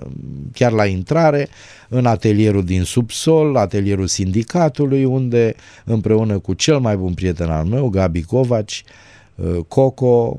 chiar 0.53 0.73
la 0.73 0.87
intrare, 0.87 1.49
în 1.89 2.07
atelierul 2.07 2.65
din 2.65 2.83
subsol, 2.83 3.57
atelierul 3.57 4.07
sindicatului, 4.07 5.05
unde 5.05 5.55
împreună 5.85 6.39
cu 6.39 6.55
cel 6.55 6.79
mai 6.79 6.97
bun 6.97 7.15
prieten 7.15 7.49
al 7.49 7.65
meu, 7.65 7.89
Gabi 7.89 8.23
Covaci, 8.23 8.85
uh, 8.87 9.12
Coco, 9.69 10.37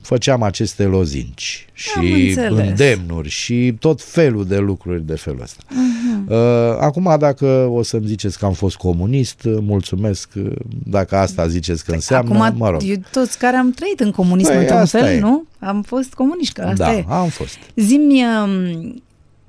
făceam 0.00 0.42
aceste 0.42 0.84
lozinci 0.84 1.66
Am 1.96 2.02
și 2.04 2.12
înțeles. 2.28 2.68
îndemnuri 2.68 3.28
și 3.28 3.74
tot 3.80 4.02
felul 4.02 4.46
de 4.46 4.58
lucruri 4.58 5.06
de 5.06 5.14
felul 5.14 5.40
ăsta. 5.42 5.62
Mhm. 5.68 6.26
Uh, 6.28 6.36
Acum, 6.80 7.16
dacă 7.18 7.46
o 7.72 7.82
să-mi 7.82 8.06
ziceți 8.06 8.38
că 8.38 8.44
am 8.44 8.52
fost 8.52 8.76
comunist, 8.76 9.44
uh, 9.44 9.56
mulțumesc. 9.60 10.28
uh, 10.36 10.52
Dacă 10.84 11.16
asta 11.16 11.48
ziceți 11.48 11.84
că 11.84 11.92
înseamnă, 11.92 12.30
Păi 12.30 12.40
Acum, 12.40 12.58
mă 12.58 12.70
rog. 12.70 12.80
eu, 12.84 12.96
toți 13.12 13.38
care 13.38 13.56
am 13.56 13.70
trăit 13.70 14.00
în 14.00 14.10
comunism 14.10 14.50
Păi, 14.50 14.58
într-un 14.60 14.78
asta 14.78 14.98
fel, 14.98 15.16
e. 15.16 15.20
nu? 15.20 15.44
Am 15.58 15.82
fost 15.82 16.14
comuniști, 16.14 16.54
că 16.54 16.62
asta 16.62 16.84
da, 16.84 16.92
e. 16.92 17.04
am 17.08 17.28
fost. 17.28 17.56
Zimi, 17.76 18.22
um, 18.44 19.02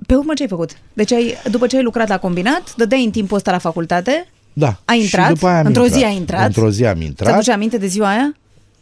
pe 0.06 0.14
urmă 0.14 0.32
ce 0.34 0.42
ai 0.42 0.48
făcut? 0.48 0.70
Deci 0.92 1.12
ai, 1.12 1.34
după 1.50 1.66
ce 1.66 1.76
ai 1.76 1.82
lucrat 1.82 2.08
la 2.08 2.18
combinat, 2.18 2.74
dădeai 2.76 3.04
în 3.04 3.10
timpul 3.10 3.36
ăsta 3.36 3.50
la 3.50 3.58
facultate, 3.58 4.26
Da. 4.52 4.80
Ai 4.84 4.96
Și 4.96 5.02
intrat? 5.02 5.28
după 5.32 5.46
aia 5.46 5.58
am 5.58 5.66
Într-o 5.66 5.82
zi 5.86 5.88
intrat. 5.92 6.10
ai 6.10 6.16
intrat? 6.16 6.46
Într-o 6.46 6.70
zi 6.70 6.84
am 6.86 6.98
ți 6.98 7.04
intrat. 7.04 7.32
aduce 7.32 7.52
aminte 7.52 7.78
de 7.78 7.86
ziua 7.86 8.08
aia? 8.08 8.34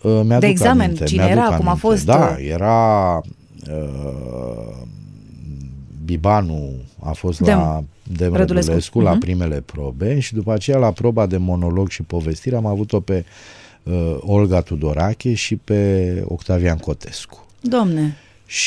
Uh, 0.03 0.11
mi-aduc 0.25 0.39
De 0.41 0.47
examen, 0.47 0.85
aminte, 0.85 1.05
cine 1.05 1.25
mi-aduc 1.25 1.43
era, 1.45 1.57
cum 1.57 1.67
a 1.67 1.71
aminte. 1.71 1.87
fost, 1.87 2.05
Da, 2.05 2.37
uh, 2.39 2.47
era 2.49 3.17
uh, 3.71 4.77
Bibanu 6.05 6.71
a 7.01 7.13
fost 7.13 7.41
Dem. 7.41 7.59
la 7.59 7.85
Dem 8.17 8.35
Rădulescu. 8.35 8.67
Rădulescu 8.71 9.01
la 9.01 9.11
Mhm. 9.11 9.21
primele 9.21 9.61
probe 9.61 10.19
și 10.21 10.35
după 10.35 10.53
aceea 10.53 10.79
la 10.79 10.93
proba 10.93 11.27
de 11.27 11.37
monolog 11.37 11.89
și 11.91 12.03
povestire 12.03 12.57
am 12.57 12.67
avut-o 12.67 13.01
pe 13.01 13.25
uh, 13.83 14.17
Olga 14.21 14.61
Tudorache 14.61 15.35
și 15.35 15.57
pe 15.57 16.23
Octavian 16.27 16.77
Cotescu. 16.77 17.47
Domne, 17.61 18.17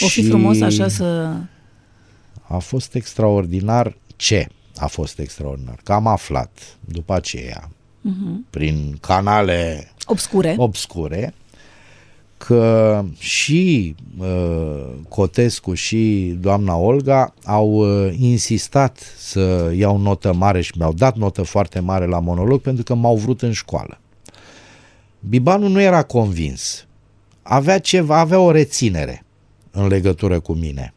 o 0.01 0.07
fi 0.07 0.21
Și 0.21 0.27
frumos 0.27 0.61
așa 0.61 0.87
să... 0.87 1.33
A 2.47 2.57
fost 2.57 2.95
extraordinar 2.95 3.95
ce 4.15 4.47
a 4.77 4.87
fost 4.87 5.19
extraordinar? 5.19 5.79
Că 5.83 5.93
am 5.93 6.07
aflat 6.07 6.77
după 6.79 7.13
aceea, 7.13 7.69
Mhm. 8.01 8.45
prin 8.49 8.97
canale 9.01 9.91
Obscure. 10.05 10.55
obscure 10.57 11.33
că 12.37 13.03
și 13.17 13.95
uh, 14.19 14.85
Cotescu 15.09 15.73
și 15.73 16.35
doamna 16.39 16.75
Olga 16.75 17.33
au 17.43 17.69
uh, 17.69 18.13
insistat 18.17 18.99
să 19.17 19.71
iau 19.75 19.97
notă 19.97 20.33
mare 20.33 20.61
și 20.61 20.71
mi-au 20.77 20.93
dat 20.93 21.15
notă 21.15 21.41
foarte 21.41 21.79
mare 21.79 22.05
la 22.05 22.19
monolog 22.19 22.61
pentru 22.61 22.83
că 22.83 22.93
m-au 22.93 23.15
vrut 23.15 23.41
în 23.41 23.51
școală. 23.51 23.99
Bibanu 25.19 25.67
nu 25.67 25.81
era 25.81 26.03
convins. 26.03 26.85
Avea 27.41 27.79
ceva, 27.79 28.19
avea 28.19 28.39
o 28.39 28.51
reținere 28.51 29.25
în 29.71 29.87
legătură 29.87 30.39
cu 30.39 30.53
mine. 30.53 30.93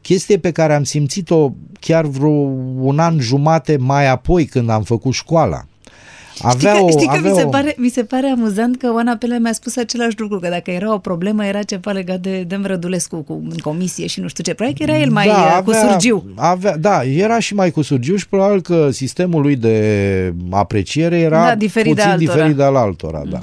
Chestie 0.00 0.38
pe 0.38 0.52
care 0.52 0.74
am 0.74 0.84
simțit-o 0.84 1.52
chiar 1.80 2.04
vreo 2.04 2.30
un 2.78 2.98
an 2.98 3.20
jumate 3.20 3.76
mai 3.76 4.08
apoi 4.08 4.44
când 4.44 4.68
am 4.68 4.82
făcut 4.82 5.12
școala. 5.12 5.66
Avea 6.42 6.72
știi 6.72 6.84
că, 6.84 6.84
o, 6.84 6.90
știi 6.90 7.06
că 7.06 7.16
avea 7.16 7.30
mi, 7.30 7.36
se 7.36 7.44
o... 7.44 7.48
pare, 7.48 7.74
mi 7.78 7.88
se 7.88 8.04
pare 8.04 8.26
amuzant 8.26 8.78
că 8.78 8.92
Oana 8.94 9.16
Pelea 9.16 9.38
mi-a 9.38 9.52
spus 9.52 9.76
același 9.76 10.20
lucru, 10.20 10.38
că 10.38 10.48
dacă 10.48 10.70
era 10.70 10.92
o 10.94 10.98
problemă, 10.98 11.44
era 11.44 11.62
ceva 11.62 11.90
legat 11.90 12.20
de 12.20 12.42
Dem 12.42 12.64
Rădulescu 12.64 13.16
cu, 13.16 13.32
în 13.32 13.56
comisie 13.62 14.06
și 14.06 14.20
nu 14.20 14.28
știu 14.28 14.42
ce. 14.44 14.54
Probabil 14.54 14.86
că 14.86 14.90
era 14.90 15.00
el 15.00 15.10
mai 15.10 15.26
da, 15.26 15.62
cu 15.64 15.72
surgiu. 15.72 16.24
Avea, 16.36 16.76
da, 16.76 17.02
era 17.04 17.38
și 17.38 17.54
mai 17.54 17.70
cu 17.70 17.82
surgiu 17.82 18.16
și 18.16 18.28
probabil 18.28 18.60
că 18.60 18.90
sistemul 18.90 19.42
lui 19.42 19.56
de 19.56 20.34
apreciere 20.50 21.18
era 21.18 21.44
Da, 21.44 21.54
diferit 21.54 21.94
de 21.94 22.00
puțin 22.00 22.10
altora. 22.10 22.32
diferit 22.32 22.56
de 22.56 22.62
al 22.62 22.76
altora. 22.76 23.22
Da. 23.30 23.38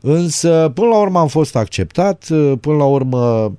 Însă, 0.00 0.70
până 0.74 0.88
la 0.88 0.96
urmă 0.96 1.18
am 1.18 1.28
fost 1.28 1.56
acceptat, 1.56 2.24
până 2.60 2.76
la 2.76 2.84
urmă 2.84 3.52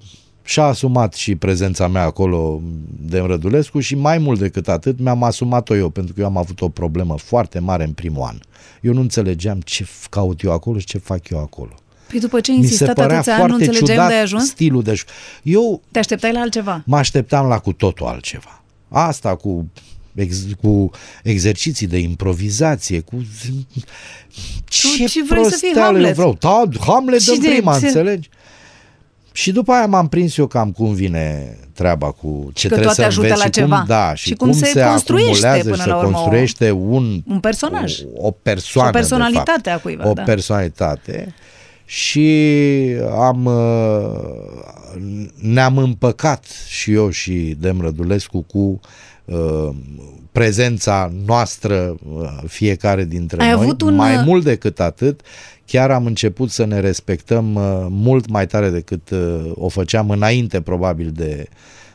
și-a 0.44 0.64
asumat 0.64 1.14
și 1.14 1.36
prezența 1.36 1.88
mea 1.88 2.04
acolo 2.04 2.62
de 3.00 3.20
Rădulescu 3.20 3.80
și 3.80 3.96
mai 3.96 4.18
mult 4.18 4.40
decât 4.40 4.68
atât 4.68 5.00
mi-am 5.00 5.24
asumat-o 5.24 5.76
eu, 5.76 5.90
pentru 5.90 6.14
că 6.14 6.20
eu 6.20 6.26
am 6.26 6.38
avut 6.38 6.62
o 6.62 6.70
problemă 6.70 7.18
foarte 7.18 7.60
mare 7.60 7.84
în 7.84 7.92
primul 7.92 8.22
an. 8.24 8.38
Eu 8.82 8.94
nu 8.94 9.00
înțelegeam 9.02 9.60
ce 9.62 9.86
caut 10.10 10.42
eu 10.42 10.52
acolo 10.52 10.80
și 10.80 10.86
ce 10.86 10.98
fac 10.98 11.30
eu 11.30 11.40
acolo. 11.40 11.72
Păi 12.08 12.20
după 12.20 12.40
ce 12.40 12.52
ai 12.52 12.58
Mi 12.58 12.64
se 12.64 12.70
insistat 12.72 12.96
părea 12.96 13.16
atâția 13.16 13.34
ani, 13.34 13.42
nu 13.42 13.48
foarte 13.48 13.66
înțelegeai 13.66 13.96
ciudat 13.96 14.06
unde 14.06 14.16
ai 14.18 14.22
ajuns? 14.22 14.48
stilul 14.50 14.84
de... 14.84 14.94
ș- 14.94 15.08
Eu 15.44 15.82
Te 15.92 16.00
așteptai 16.00 16.32
la 16.34 16.40
altceva. 16.40 16.84
mă 16.86 16.98
așteptam 16.98 17.48
la 17.48 17.60
cu 17.60 17.74
totul 17.74 18.06
altceva. 18.06 18.62
Asta 18.90 19.36
cu, 19.36 19.68
ex, 20.14 20.38
cu 20.62 20.92
exerciții 21.24 21.88
de 21.88 21.98
improvizație, 21.98 23.00
cu... 23.00 23.26
Ce, 24.66 25.06
ce 25.06 25.24
vrei 25.24 25.44
să 25.44 25.58
fii 25.58 25.70
prosteală 25.72 25.78
eu 25.78 25.84
Hamlet? 25.84 26.14
vreau? 26.16 26.38
Da, 26.40 26.64
Hamlet 26.86 27.22
Și 27.22 27.30
în 27.30 27.40
de- 27.40 27.48
prima, 27.50 27.80
ce- 27.80 27.86
înțelegi? 27.86 28.30
Și 29.36 29.52
după 29.52 29.72
aia 29.72 29.86
m-am 29.86 30.08
prins 30.08 30.38
eu 30.38 30.48
cam 30.48 30.72
cum 30.72 30.94
vine 30.94 31.58
treaba 31.74 32.12
cu 32.12 32.52
ce 32.54 32.68
că 32.68 32.74
trebuie 32.74 32.84
toate 32.84 33.02
să 33.02 33.06
ajută 33.06 33.22
înveți 33.28 33.40
la 33.40 33.46
și 33.46 33.52
ceva. 33.52 33.76
cum, 33.78 33.86
da, 33.88 34.14
și, 34.16 34.28
Și 34.28 34.34
cum 34.34 34.52
se 34.52 34.82
construiește 34.84 35.48
acumulează 35.48 35.70
până 35.70 35.82
și 35.82 35.88
la 35.88 35.94
se 36.00 36.00
urmă 36.06 36.18
o- 36.18 36.22
construiește 36.22 36.72
un, 36.72 37.22
un 37.28 37.40
personaj. 37.40 38.00
O, 38.16 38.28
o 38.28 38.32
persoană, 38.32 38.90
Și 38.90 38.96
o 38.96 39.00
personalitate 39.00 39.62
de 39.64 39.70
fapt. 39.70 39.80
a 39.80 39.82
cuiva, 39.84 40.10
O 40.10 40.14
da. 40.14 40.22
personalitate 40.22 41.34
și 41.86 42.30
am 43.20 43.46
uh, 43.46 44.20
ne-am 45.36 45.78
împăcat 45.78 46.46
și 46.68 46.92
eu 46.94 47.10
și 47.10 47.56
Dem 47.60 47.82
Rădulescu 47.82 48.42
cu 48.42 48.80
uh, 49.26 49.70
prezența 50.34 51.12
noastră 51.26 51.96
uh, 52.14 52.28
fiecare 52.48 53.04
dintre 53.04 53.42
Ai 53.42 53.52
noi. 53.52 53.64
avut 53.64 53.82
un, 53.82 53.96
mai 53.96 54.16
uh, 54.16 54.22
mult 54.26 54.44
decât 54.44 54.80
atât, 54.80 55.22
chiar 55.66 55.92
am 55.92 56.06
început 56.06 56.50
să 56.50 56.66
ne 56.66 56.80
respectăm 56.80 57.56
uh, 57.56 57.86
mult 57.90 58.30
mai 58.30 58.48
tare 58.48 58.70
decât 58.70 59.10
uh, 59.10 59.52
o 59.54 59.70
făceam 59.70 60.10
înainte 60.10 60.62
probabil 60.62 61.12
de 61.12 61.48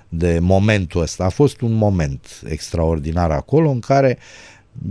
de 0.09 0.39
momentul 0.41 1.01
ăsta. 1.01 1.25
A 1.25 1.29
fost 1.29 1.61
un 1.61 1.73
moment 1.73 2.41
extraordinar 2.49 3.31
acolo 3.31 3.71
în 3.71 3.81
care 3.81 4.19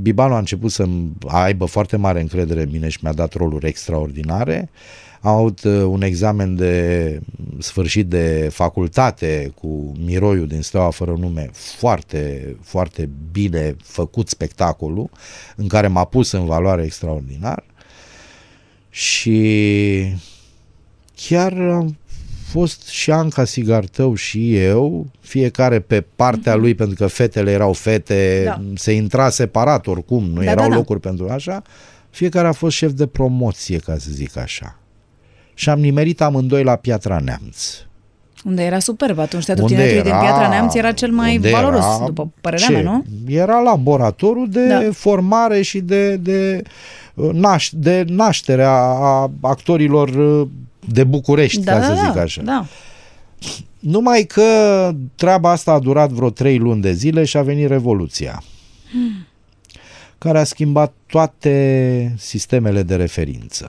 Bibanu 0.01 0.33
a 0.33 0.37
început 0.37 0.71
să 0.71 0.85
aibă 1.27 1.65
foarte 1.65 1.97
mare 1.97 2.21
încredere 2.21 2.61
în 2.61 2.69
mine 2.71 2.89
și 2.89 2.99
mi-a 3.01 3.13
dat 3.13 3.33
roluri 3.33 3.67
extraordinare. 3.67 4.69
Am 5.21 5.35
avut 5.35 5.63
uh, 5.63 5.83
un 5.83 6.01
examen 6.01 6.55
de 6.55 7.19
sfârșit 7.59 8.07
de 8.07 8.49
facultate 8.51 9.51
cu 9.61 9.91
Miroiu 10.05 10.45
din 10.45 10.61
Steaua 10.61 10.89
fără 10.89 11.15
nume, 11.19 11.49
foarte, 11.53 12.55
foarte 12.61 13.09
bine 13.31 13.75
făcut 13.83 14.29
spectacolul, 14.29 15.09
în 15.55 15.67
care 15.67 15.87
m-a 15.87 16.05
pus 16.05 16.31
în 16.31 16.45
valoare 16.45 16.83
extraordinar 16.83 17.63
și 18.89 20.15
chiar 21.15 21.53
am 21.53 21.97
fost 22.47 22.87
și 22.87 23.11
Anca 23.11 23.45
Sigartău 23.45 24.15
și 24.15 24.55
eu, 24.55 25.07
fiecare 25.19 25.79
pe 25.79 26.01
partea 26.15 26.55
mm-hmm. 26.55 26.59
lui, 26.59 26.75
pentru 26.75 26.95
că 26.95 27.07
fetele 27.07 27.51
erau 27.51 27.73
fete, 27.73 28.41
da. 28.45 28.61
se 28.75 28.91
intra 28.91 29.29
separat 29.29 29.87
oricum, 29.87 30.23
nu 30.23 30.43
da, 30.43 30.51
erau 30.51 30.63
da, 30.63 30.69
da. 30.69 30.75
locuri 30.75 30.99
pentru 30.99 31.29
așa, 31.29 31.61
fiecare 32.09 32.47
a 32.47 32.51
fost 32.51 32.75
șef 32.75 32.91
de 32.91 33.07
promoție, 33.07 33.77
ca 33.77 33.97
să 33.97 34.09
zic 34.11 34.37
așa. 34.37 34.79
Și 35.57 35.69
am 35.69 35.79
nimerit 35.79 36.21
amândoi 36.21 36.63
la 36.63 36.75
Piatra 36.75 37.19
Neamț. 37.23 37.73
Unde 38.45 38.63
era 38.63 38.79
superb 38.79 39.19
atunci, 39.19 39.45
teatrul 39.45 39.67
tineretului 39.67 40.01
din 40.01 40.19
Piatra 40.19 40.47
Neamț 40.47 40.73
era 40.73 40.91
cel 40.91 41.11
mai 41.11 41.37
valoros, 41.37 41.85
era, 41.85 42.05
după 42.05 42.31
părerea 42.41 42.67
ce? 42.67 42.73
mea, 42.73 42.81
nu? 42.81 43.03
Era 43.27 43.59
laboratorul 43.59 44.49
de 44.49 44.67
da. 44.67 44.91
formare 44.91 45.61
și 45.61 45.79
de, 45.79 46.15
de, 46.15 46.61
uh, 47.13 47.29
naș, 47.33 47.69
de 47.73 48.05
naștere 48.07 48.63
a 48.63 49.31
actorilor 49.41 50.09
uh, 50.09 50.47
de 50.87 51.03
București, 51.03 51.63
da, 51.63 51.71
ca 51.71 51.79
da, 51.79 51.85
să 51.85 51.93
zic 51.93 52.13
da, 52.13 52.21
așa. 52.21 52.41
Da. 52.41 52.65
Numai 53.79 54.23
că 54.23 54.43
treaba 55.15 55.51
asta 55.51 55.71
a 55.71 55.79
durat 55.79 56.09
vreo 56.09 56.29
trei 56.29 56.57
luni 56.57 56.81
de 56.81 56.91
zile 56.91 57.23
și 57.23 57.37
a 57.37 57.41
venit 57.41 57.67
Revoluția, 57.67 58.43
hmm. 58.91 59.27
care 60.17 60.39
a 60.39 60.43
schimbat 60.43 60.93
toate 61.05 62.15
sistemele 62.17 62.83
de 62.83 62.95
referință. 62.95 63.67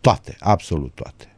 Toate, 0.00 0.36
absolut 0.40 0.90
toate. 0.94 1.28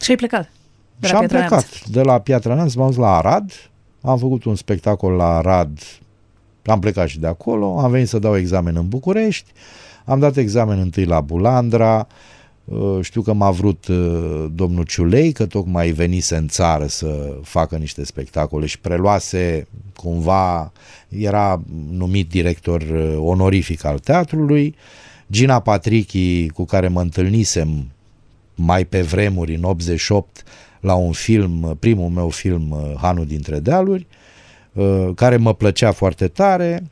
Și 0.00 0.10
ai 0.10 0.16
plecat? 0.16 0.50
De 0.96 1.06
și 1.06 1.14
am 1.14 1.26
plecat 1.26 1.50
Neamț. 1.50 1.88
de 1.90 2.02
la 2.02 2.20
Piatra 2.20 2.54
Neamț, 2.54 2.74
m-am 2.74 2.86
dus 2.86 2.96
la 2.96 3.16
Arad, 3.16 3.52
am 4.00 4.18
făcut 4.18 4.44
un 4.44 4.56
spectacol 4.56 5.12
la 5.12 5.36
Arad, 5.36 5.78
am 6.64 6.80
plecat 6.80 7.08
și 7.08 7.18
de 7.18 7.26
acolo, 7.26 7.78
am 7.78 7.90
venit 7.90 8.08
să 8.08 8.18
dau 8.18 8.36
examen 8.36 8.76
în 8.76 8.88
București, 8.88 9.52
am 10.04 10.18
dat 10.18 10.36
examen 10.36 10.78
întâi 10.78 11.04
la 11.04 11.20
Bulandra, 11.20 12.06
Uh, 12.68 12.98
știu 13.00 13.22
că 13.22 13.32
m-a 13.32 13.50
vrut 13.50 13.86
uh, 13.86 14.46
domnul 14.54 14.84
Ciulei, 14.84 15.32
că 15.32 15.46
tocmai 15.46 15.90
venise 15.90 16.36
în 16.36 16.48
țară 16.48 16.86
să 16.86 17.36
facă 17.42 17.76
niște 17.76 18.04
spectacole 18.04 18.66
și 18.66 18.78
preluase 18.78 19.66
cumva, 19.96 20.72
era 21.08 21.62
numit 21.90 22.28
director 22.28 22.82
uh, 22.82 23.16
onorific 23.18 23.84
al 23.84 23.98
teatrului. 23.98 24.74
Gina 25.30 25.60
Patrichi, 25.60 26.48
cu 26.48 26.64
care 26.64 26.88
mă 26.88 27.00
întâlnisem 27.00 27.86
mai 28.54 28.84
pe 28.84 29.02
vremuri, 29.02 29.54
în 29.54 29.62
88, 29.62 30.42
la 30.80 30.94
un 30.94 31.12
film, 31.12 31.76
primul 31.78 32.08
meu 32.08 32.28
film, 32.28 32.96
Hanu 33.00 33.24
dintre 33.24 33.58
dealuri, 33.58 34.06
care 35.14 35.36
mă 35.36 35.54
plăcea 35.54 35.92
foarte 35.92 36.28
tare. 36.28 36.82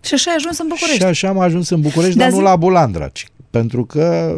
Și 0.00 0.14
așa 0.14 0.30
ai 0.30 0.36
ajuns 0.36 0.58
în 0.58 0.66
București. 0.68 0.98
Și 0.98 1.04
așa 1.04 1.28
am 1.28 1.38
ajuns 1.38 1.68
în 1.68 1.80
București, 1.80 2.18
dar 2.18 2.30
zi... 2.30 2.36
nu 2.36 2.42
la 2.42 2.56
Bulandra, 2.56 3.08
ci 3.08 3.26
pentru 3.52 3.84
că... 3.84 4.34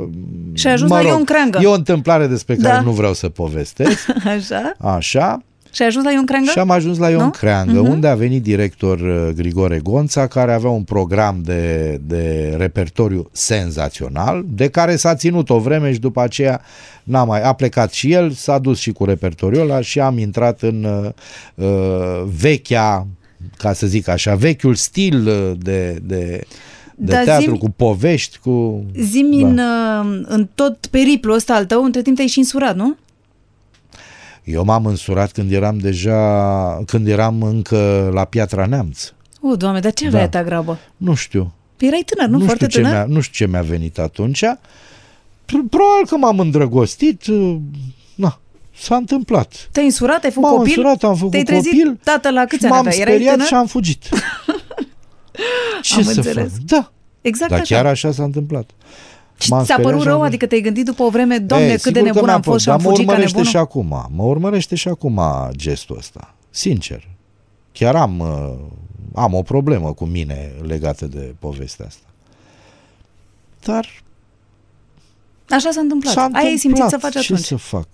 Și 0.53 0.67
a 0.67 0.71
ajuns 0.71 0.91
mă 0.91 0.97
rog, 0.97 1.07
la 1.07 1.13
Ion 1.13 1.25
Creangă. 1.25 1.59
E 1.63 1.67
o 1.67 1.73
întâmplare 1.73 2.27
despre 2.27 2.57
care 2.57 2.75
da. 2.75 2.81
nu 2.81 2.91
vreau 2.91 3.15
să 3.15 3.29
povestesc. 3.29 4.09
Așa. 4.37 4.73
Așa. 4.79 5.43
Și 5.75 5.83
ai 5.83 5.89
ajuns 5.89 6.05
la 6.05 6.13
Ion 6.13 6.25
Creangă? 6.25 6.51
Și 6.51 6.59
am 6.59 6.71
ajuns 6.71 6.99
la 6.99 7.11
Ion 7.11 7.23
nu? 7.23 7.31
Creangă, 7.31 7.83
uh-huh. 7.83 7.91
unde 7.91 8.07
a 8.07 8.15
venit 8.15 8.43
director 8.43 9.01
uh, 9.01 9.29
Grigore 9.35 9.79
Gonța, 9.79 10.27
care 10.27 10.53
avea 10.53 10.71
un 10.71 10.83
program 10.83 11.41
de, 11.45 12.01
de 12.07 12.55
repertoriu 12.57 13.29
senzațional, 13.33 14.45
de 14.49 14.69
care 14.69 14.97
s-a 14.97 15.15
ținut 15.15 15.51
o 15.51 15.59
vreme 15.59 15.93
și 15.93 15.99
după 15.99 16.21
aceea 16.21 16.61
n-a 17.03 17.25
mai, 17.25 17.43
a 17.43 17.53
plecat 17.53 17.93
și 17.93 18.13
el, 18.13 18.31
s-a 18.31 18.59
dus 18.59 18.79
și 18.79 18.93
cu 18.93 19.05
repertoriul 19.05 19.63
ăla 19.63 19.81
și 19.81 20.01
am 20.01 20.19
intrat 20.19 20.63
în 20.63 20.85
uh, 20.85 21.11
uh 21.55 22.23
vechea, 22.41 23.07
ca 23.57 23.73
să 23.73 23.87
zic 23.87 24.09
așa, 24.09 24.35
vechiul 24.35 24.75
stil 24.75 25.27
uh, 25.27 25.53
de, 25.59 25.99
de 26.03 26.41
de 26.97 27.13
da, 27.13 27.23
teatru, 27.23 27.51
zim, 27.51 27.57
cu 27.57 27.71
povești, 27.71 28.39
cu... 28.39 28.85
Zimi 29.01 29.41
da. 29.41 29.49
în, 29.49 29.59
uh, 29.59 30.25
în 30.29 30.49
tot 30.55 30.87
periplul 30.87 31.35
ăsta 31.35 31.55
al 31.55 31.65
tău, 31.65 31.85
între 31.85 32.03
timp 32.03 32.17
te-ai 32.17 32.29
și 32.29 32.39
însurat, 32.39 32.77
nu? 32.77 32.97
Eu 34.45 34.65
m-am 34.65 34.87
însurat 34.87 35.33
când 35.33 35.53
eram 35.53 35.79
deja, 35.79 36.83
când 36.87 37.09
eram 37.09 37.43
încă 37.43 38.11
la 38.13 38.25
Piatra 38.25 38.67
Neamț. 38.67 39.13
O, 39.41 39.57
doamne, 39.57 39.81
dar 39.81 39.93
ce 39.93 40.07
aveai 40.07 40.29
da. 40.29 40.39
ta 40.39 40.45
grabă? 40.45 40.79
Nu 40.97 41.15
știu. 41.15 41.53
Păi 41.77 41.89
erai 41.89 42.03
tânăr, 42.07 42.29
nu? 42.31 42.39
nu 42.39 42.45
Foarte 42.45 42.67
știu 42.69 42.83
tânăr? 42.83 42.93
Ce 42.97 43.07
mi-a, 43.07 43.15
nu 43.15 43.21
știu 43.21 43.47
ce 43.47 43.51
mi-a 43.53 43.63
venit 43.63 43.99
atunci. 43.99 44.45
Probabil 45.47 46.07
că 46.09 46.17
m-am 46.17 46.39
îndrăgostit. 46.39 47.27
Uh, 47.27 47.57
na, 48.15 48.39
s-a 48.79 48.97
întâmplat. 48.97 49.69
Te-ai 49.73 49.85
însurat, 49.85 50.25
ai 50.25 50.31
făcut 50.31 50.49
M-am 50.49 50.57
copil? 50.57 50.73
însurat, 50.77 51.03
am 51.03 51.15
făcut 51.17 51.31
Te-ai 51.31 51.43
trezit, 51.43 51.71
copil. 51.73 51.99
tată, 52.05 52.31
la 52.31 52.45
câți 52.45 52.65
ani 52.67 52.75
M-am 52.75 52.91
speriat 52.91 53.41
și 53.41 53.55
am 53.55 53.67
fugit. 53.67 54.03
Ce 55.83 55.95
Am 55.97 56.03
să 56.03 56.13
înțeles. 56.17 56.51
fac? 56.53 56.61
Da. 56.67 56.93
Exact 57.21 57.51
Dar 57.51 57.61
așa. 57.61 57.75
chiar 57.75 57.87
așa 57.87 58.13
s-a 58.13 58.23
întâmplat. 58.23 58.71
Ți-a 59.39 59.79
părut 59.83 60.03
rău? 60.03 60.23
Adică 60.23 60.47
te-ai 60.47 60.61
gândit 60.61 60.85
după 60.85 61.03
o 61.03 61.11
vreme, 61.11 61.39
doamne, 61.39 61.67
Ei, 61.67 61.79
cât 61.79 61.93
de 61.93 62.01
nebun 62.01 62.29
am 62.29 62.43
fost 62.43 62.63
și 62.63 62.71
am 62.71 62.79
fugit 62.79 63.09
ca 63.09 63.17
nebunul? 63.17 63.45
și 63.45 63.57
acum. 63.57 64.09
Mă 64.15 64.23
urmărește 64.23 64.75
și 64.75 64.89
acum 64.89 65.21
gestul 65.51 65.97
ăsta. 65.99 66.35
Sincer. 66.51 67.09
Chiar 67.73 67.97
am, 67.97 68.19
uh, 68.19 68.55
am 69.15 69.35
o 69.35 69.43
problemă 69.43 69.93
cu 69.93 70.05
mine 70.05 70.53
legată 70.63 71.07
de 71.07 71.35
povestea 71.39 71.87
asta. 71.87 72.07
Dar 73.65 74.03
Așa 75.49 75.71
s-a 75.71 75.81
întâmplat. 75.81 76.13
S-a 76.13 76.25
întâmplat. 76.25 76.51
Ai 76.51 76.57
simțit 76.57 76.85
să 76.89 76.97
faci 76.97 77.13
Ce 77.13 77.19
atunci. 77.19 77.39
să 77.39 77.57
fac? 77.57 77.89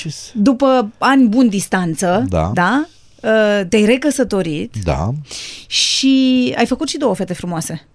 Ce 0.00 0.10
să... 0.10 0.30
După 0.34 0.90
ani 0.98 1.28
buni 1.28 1.48
distanță, 1.48 2.24
da. 2.28 2.50
da? 2.54 2.86
Uh, 3.22 3.66
te-ai 3.68 3.84
recăsătorit 3.84 4.74
da. 4.84 5.10
și 5.66 6.54
ai 6.56 6.66
făcut 6.66 6.88
și 6.88 6.96
două 6.96 7.14
fete 7.14 7.34
frumoase. 7.34 7.86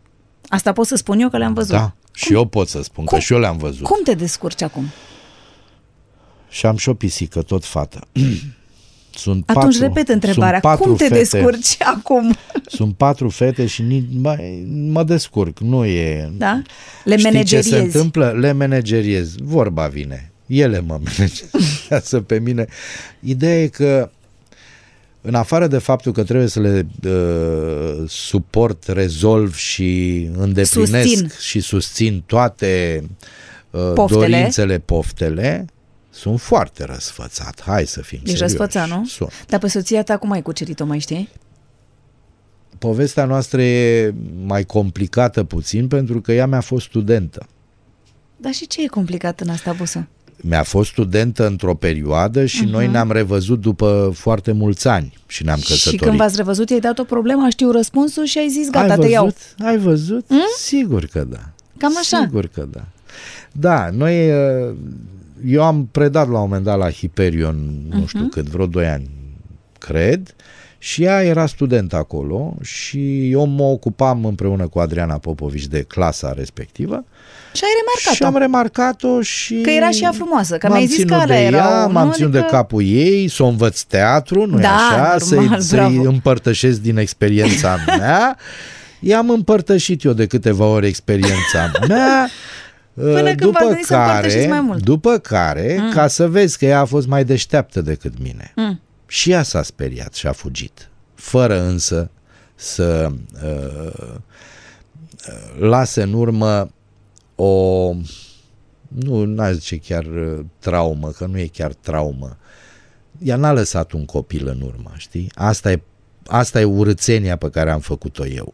Asta 0.56 0.72
pot 0.72 0.88
să 0.88 0.96
spun 0.96 1.20
eu 1.20 1.30
că 1.30 1.38
le-am 1.38 1.54
văzut. 1.54 1.72
Da, 1.76 1.94
și 2.12 2.28
cum? 2.28 2.36
eu 2.36 2.46
pot 2.46 2.68
să 2.68 2.82
spun 2.84 3.06
cum? 3.06 3.18
că 3.18 3.24
și 3.24 3.34
eu 3.34 3.40
le-am 3.40 3.58
văzut. 3.58 3.84
Cum 3.84 4.00
te 4.04 4.14
descurci 4.14 4.62
acum? 4.62 4.86
Și 6.50 6.66
am 6.66 6.78
și 6.78 6.90
o 6.90 6.94
pisică, 6.94 7.42
tot 7.42 7.66
fată. 7.66 8.00
Sunt 9.18 9.50
Atunci 9.50 9.64
patru, 9.64 9.82
repet 9.82 10.08
întrebarea, 10.08 10.60
cum 10.60 10.96
te 10.96 11.04
fete, 11.04 11.16
descurci 11.18 11.78
acum? 11.96 12.36
Sunt 12.66 12.96
patru 12.96 13.30
fete 13.30 13.66
și 13.66 13.82
ni, 13.82 14.08
mă, 14.22 14.38
mă 14.92 15.04
descurc, 15.04 15.60
nu 15.60 15.86
e... 15.86 16.32
Da? 16.38 16.62
Le 17.04 17.18
Știi 17.18 17.32
manageriezi. 17.32 17.70
ce 17.70 17.76
se 17.76 17.82
întâmplă? 17.82 18.32
Le 18.40 18.52
manageriez, 18.52 19.36
vorba 19.44 19.88
vine. 19.88 20.32
Ele 20.46 20.80
mă 20.80 21.00
manageriază 21.06 22.22
pe 22.22 22.40
mine. 22.40 22.66
Ideea 23.20 23.62
e 23.62 23.68
că 23.68 24.10
în 25.26 25.36
afară 25.36 25.68
de 25.68 25.78
faptul 25.78 26.12
că 26.12 26.24
trebuie 26.24 26.48
să 26.48 26.60
le 26.60 26.88
uh, 27.08 28.10
suport, 28.10 28.88
rezolv 28.88 29.56
și 29.56 30.22
îndeplinesc 30.38 31.08
susțin. 31.08 31.32
și 31.40 31.60
susțin 31.60 32.24
toate 32.26 33.04
uh, 33.70 33.92
poftele. 33.94 34.20
dorințele, 34.28 34.80
poftele, 34.80 35.66
sunt 36.10 36.42
foarte 36.42 36.84
răsfățat. 36.84 37.62
Hai 37.66 37.86
să 37.86 38.02
fim 38.02 38.20
Ești 38.24 38.38
serioși. 38.38 38.56
răsfățat, 38.58 38.88
nu? 38.90 39.06
Sunt. 39.06 39.46
Dar 39.48 39.60
pe 39.60 39.68
soția 39.68 40.04
ta 40.04 40.18
cum 40.18 40.32
ai 40.32 40.42
cucerit-o, 40.42 40.86
mai 40.86 41.00
știi? 41.00 41.30
Povestea 42.78 43.26
noastră 43.26 43.62
e 43.62 44.14
mai 44.46 44.64
complicată 44.64 45.44
puțin 45.44 45.88
pentru 45.88 46.22
că 46.22 46.32
ea 46.32 46.46
mi-a 46.46 46.62
fost 46.62 46.86
studentă. 46.86 47.48
Dar 48.38 48.54
și 48.54 48.68
ce 48.68 48.84
e 48.84 48.88
complicat 48.88 49.40
în 49.40 49.50
asta, 49.50 49.74
Busă? 49.74 50.08
Mi-a 50.42 50.64
fost 50.64 50.90
studentă 50.90 51.48
într-o 51.48 51.76
perioadă 51.76 52.46
și 52.46 52.66
uh-huh. 52.66 52.72
noi 52.72 52.88
ne-am 52.88 53.12
revăzut 53.12 53.62
după 53.62 54.12
foarte 54.14 54.52
mulți 54.52 54.88
ani 54.88 55.14
și 55.28 55.44
ne-am 55.44 55.60
căsătorit. 55.60 56.00
Și 56.00 56.06
când 56.06 56.18
v-ați 56.18 56.36
revăzut, 56.36 56.70
i-ai 56.70 56.80
dat 56.80 57.00
o 57.00 57.04
problemă, 57.04 57.50
știu 57.50 57.72
răspunsul 57.72 58.26
și 58.26 58.38
ai 58.38 58.50
zis, 58.50 58.70
gata, 58.70 58.94
ai 58.94 58.98
văzut? 58.98 59.06
te 59.06 59.12
iau. 59.12 59.34
Ai 59.60 59.78
văzut? 59.78 60.26
Mm? 60.30 60.40
Sigur 60.58 61.06
că 61.06 61.26
da. 61.30 61.50
Cam 61.78 61.98
așa. 61.98 62.22
Sigur 62.26 62.48
că 62.48 62.68
da. 62.72 62.86
Da, 63.52 63.90
noi, 63.90 64.32
uh, 64.32 64.76
eu 65.46 65.64
am 65.64 65.88
predat 65.92 66.30
la 66.30 66.40
un 66.40 66.48
moment 66.48 66.64
dat 66.64 66.78
la 66.78 66.92
Hyperion, 66.92 67.56
nu 67.90 68.04
uh-huh. 68.04 68.08
știu 68.08 68.28
cât, 68.28 68.46
vreo 68.46 68.66
2 68.66 68.88
ani, 68.88 69.10
cred, 69.80 70.36
și 70.78 71.04
ea 71.04 71.24
era 71.24 71.46
student 71.46 71.94
acolo 71.94 72.56
și 72.62 73.32
eu 73.32 73.46
mă 73.46 73.64
ocupam 73.64 74.26
împreună 74.26 74.68
cu 74.68 74.80
Adriana 74.80 75.18
Popovici 75.18 75.68
de 75.68 75.82
clasa 75.82 76.34
respectivă 76.34 77.06
și 77.56 77.64
ai 77.64 77.70
remarcat-o. 77.80 78.16
Și 78.16 78.24
am 78.24 78.38
remarcat-o 78.38 79.22
și... 79.22 79.62
Că 79.62 79.70
era 79.70 79.90
și 79.90 80.04
ea 80.04 80.12
frumoasă, 80.12 80.58
că 80.58 80.68
mi-ai 80.72 80.86
zis 80.86 81.04
că 81.04 81.14
alea 81.14 81.50
de 81.50 81.56
ea, 81.56 81.86
M-am 81.86 82.12
ținut 82.12 82.30
adică... 82.30 82.48
de 82.50 82.56
capul 82.56 82.84
ei, 82.84 83.28
să 83.28 83.44
o 83.44 83.48
învăț 83.48 83.82
teatru, 83.82 84.46
nu-i 84.46 84.62
da, 84.62 84.76
așa? 84.76 84.98
Normal, 84.98 85.20
să-i, 85.20 85.56
să-i 85.60 86.02
împărtășesc 86.04 86.80
din 86.80 86.98
experiența 86.98 87.78
mea. 88.00 88.38
I-am 89.00 89.30
împărtășit 89.30 90.04
eu 90.04 90.14
de 90.14 90.26
câteva 90.26 90.66
ori 90.66 90.88
experiența 90.88 91.72
mea. 91.88 92.30
Până 92.94 93.34
după 93.34 93.80
care, 93.88 94.46
mai 94.50 94.62
mult. 94.62 94.84
După 94.84 95.18
care, 95.18 95.78
mm. 95.80 95.92
ca 95.92 96.08
să 96.08 96.28
vezi 96.28 96.58
că 96.58 96.66
ea 96.66 96.80
a 96.80 96.86
fost 96.86 97.08
mai 97.08 97.24
deșteaptă 97.24 97.82
decât 97.82 98.14
mine. 98.24 98.52
Mm. 98.56 98.82
Și 99.08 99.32
ea 99.32 99.44
s-a 99.44 99.64
speriat 99.64 100.14
și 100.14 100.28
a 100.28 100.32
fugit. 100.32 100.90
Fără 101.16 101.62
însă 101.62 102.10
să 102.56 103.10
uh, 103.44 104.14
lase 105.60 106.02
în 106.02 106.14
urmă 106.14 106.70
o, 107.36 107.94
nu 108.88 109.24
n-aș 109.26 109.54
zice 109.54 109.78
chiar 109.78 110.06
traumă, 110.60 111.10
că 111.10 111.26
nu 111.26 111.40
e 111.40 111.48
chiar 111.48 111.74
traumă. 111.74 112.38
Ea 113.24 113.36
n-a 113.36 113.52
lăsat 113.52 113.92
un 113.92 114.06
copil 114.06 114.48
în 114.48 114.62
urmă, 114.62 114.92
știi? 114.96 115.32
Asta 115.36 115.72
e, 115.72 115.82
asta 116.28 116.60
e 116.60 116.64
urățenia 116.64 117.36
pe 117.36 117.50
care 117.50 117.72
am 117.72 117.80
făcut-o 117.80 118.26
eu 118.26 118.54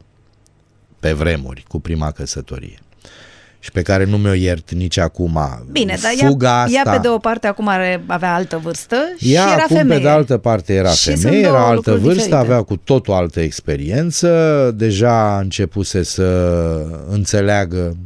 pe 0.99 1.13
vremuri, 1.13 1.65
cu 1.67 1.79
prima 1.79 2.11
căsătorie 2.11 2.79
și 3.63 3.71
pe 3.71 3.81
care 3.81 4.05
nu 4.05 4.17
mi-o 4.17 4.33
iert 4.33 4.71
nici 4.71 4.97
acum. 4.97 5.39
Bine, 5.71 5.97
dar 6.01 6.29
Fuga 6.29 6.47
ea, 6.47 6.61
asta, 6.61 6.73
ea 6.73 6.91
pe 6.91 6.97
de 7.01 7.07
o 7.07 7.17
parte 7.17 7.47
acum 7.47 7.67
are, 7.67 8.03
avea 8.07 8.33
altă 8.33 8.59
vârstă 8.63 8.95
și 9.17 9.33
ea 9.33 9.41
era 9.41 9.63
acum 9.63 9.75
femeie. 9.75 9.97
pe 9.99 10.03
de 10.03 10.09
altă 10.09 10.37
parte 10.37 10.73
era 10.73 10.89
și 10.89 11.15
femeie, 11.15 11.41
era 11.45 11.67
altă 11.67 11.91
vârstă, 11.91 12.07
diferite. 12.07 12.35
avea 12.35 12.61
cu 12.61 12.75
tot 12.75 13.07
o 13.07 13.13
altă 13.13 13.39
experiență, 13.39 14.71
deja 14.75 15.39
începuse 15.39 16.03
să 16.03 16.25
înțeleagă 17.09 17.97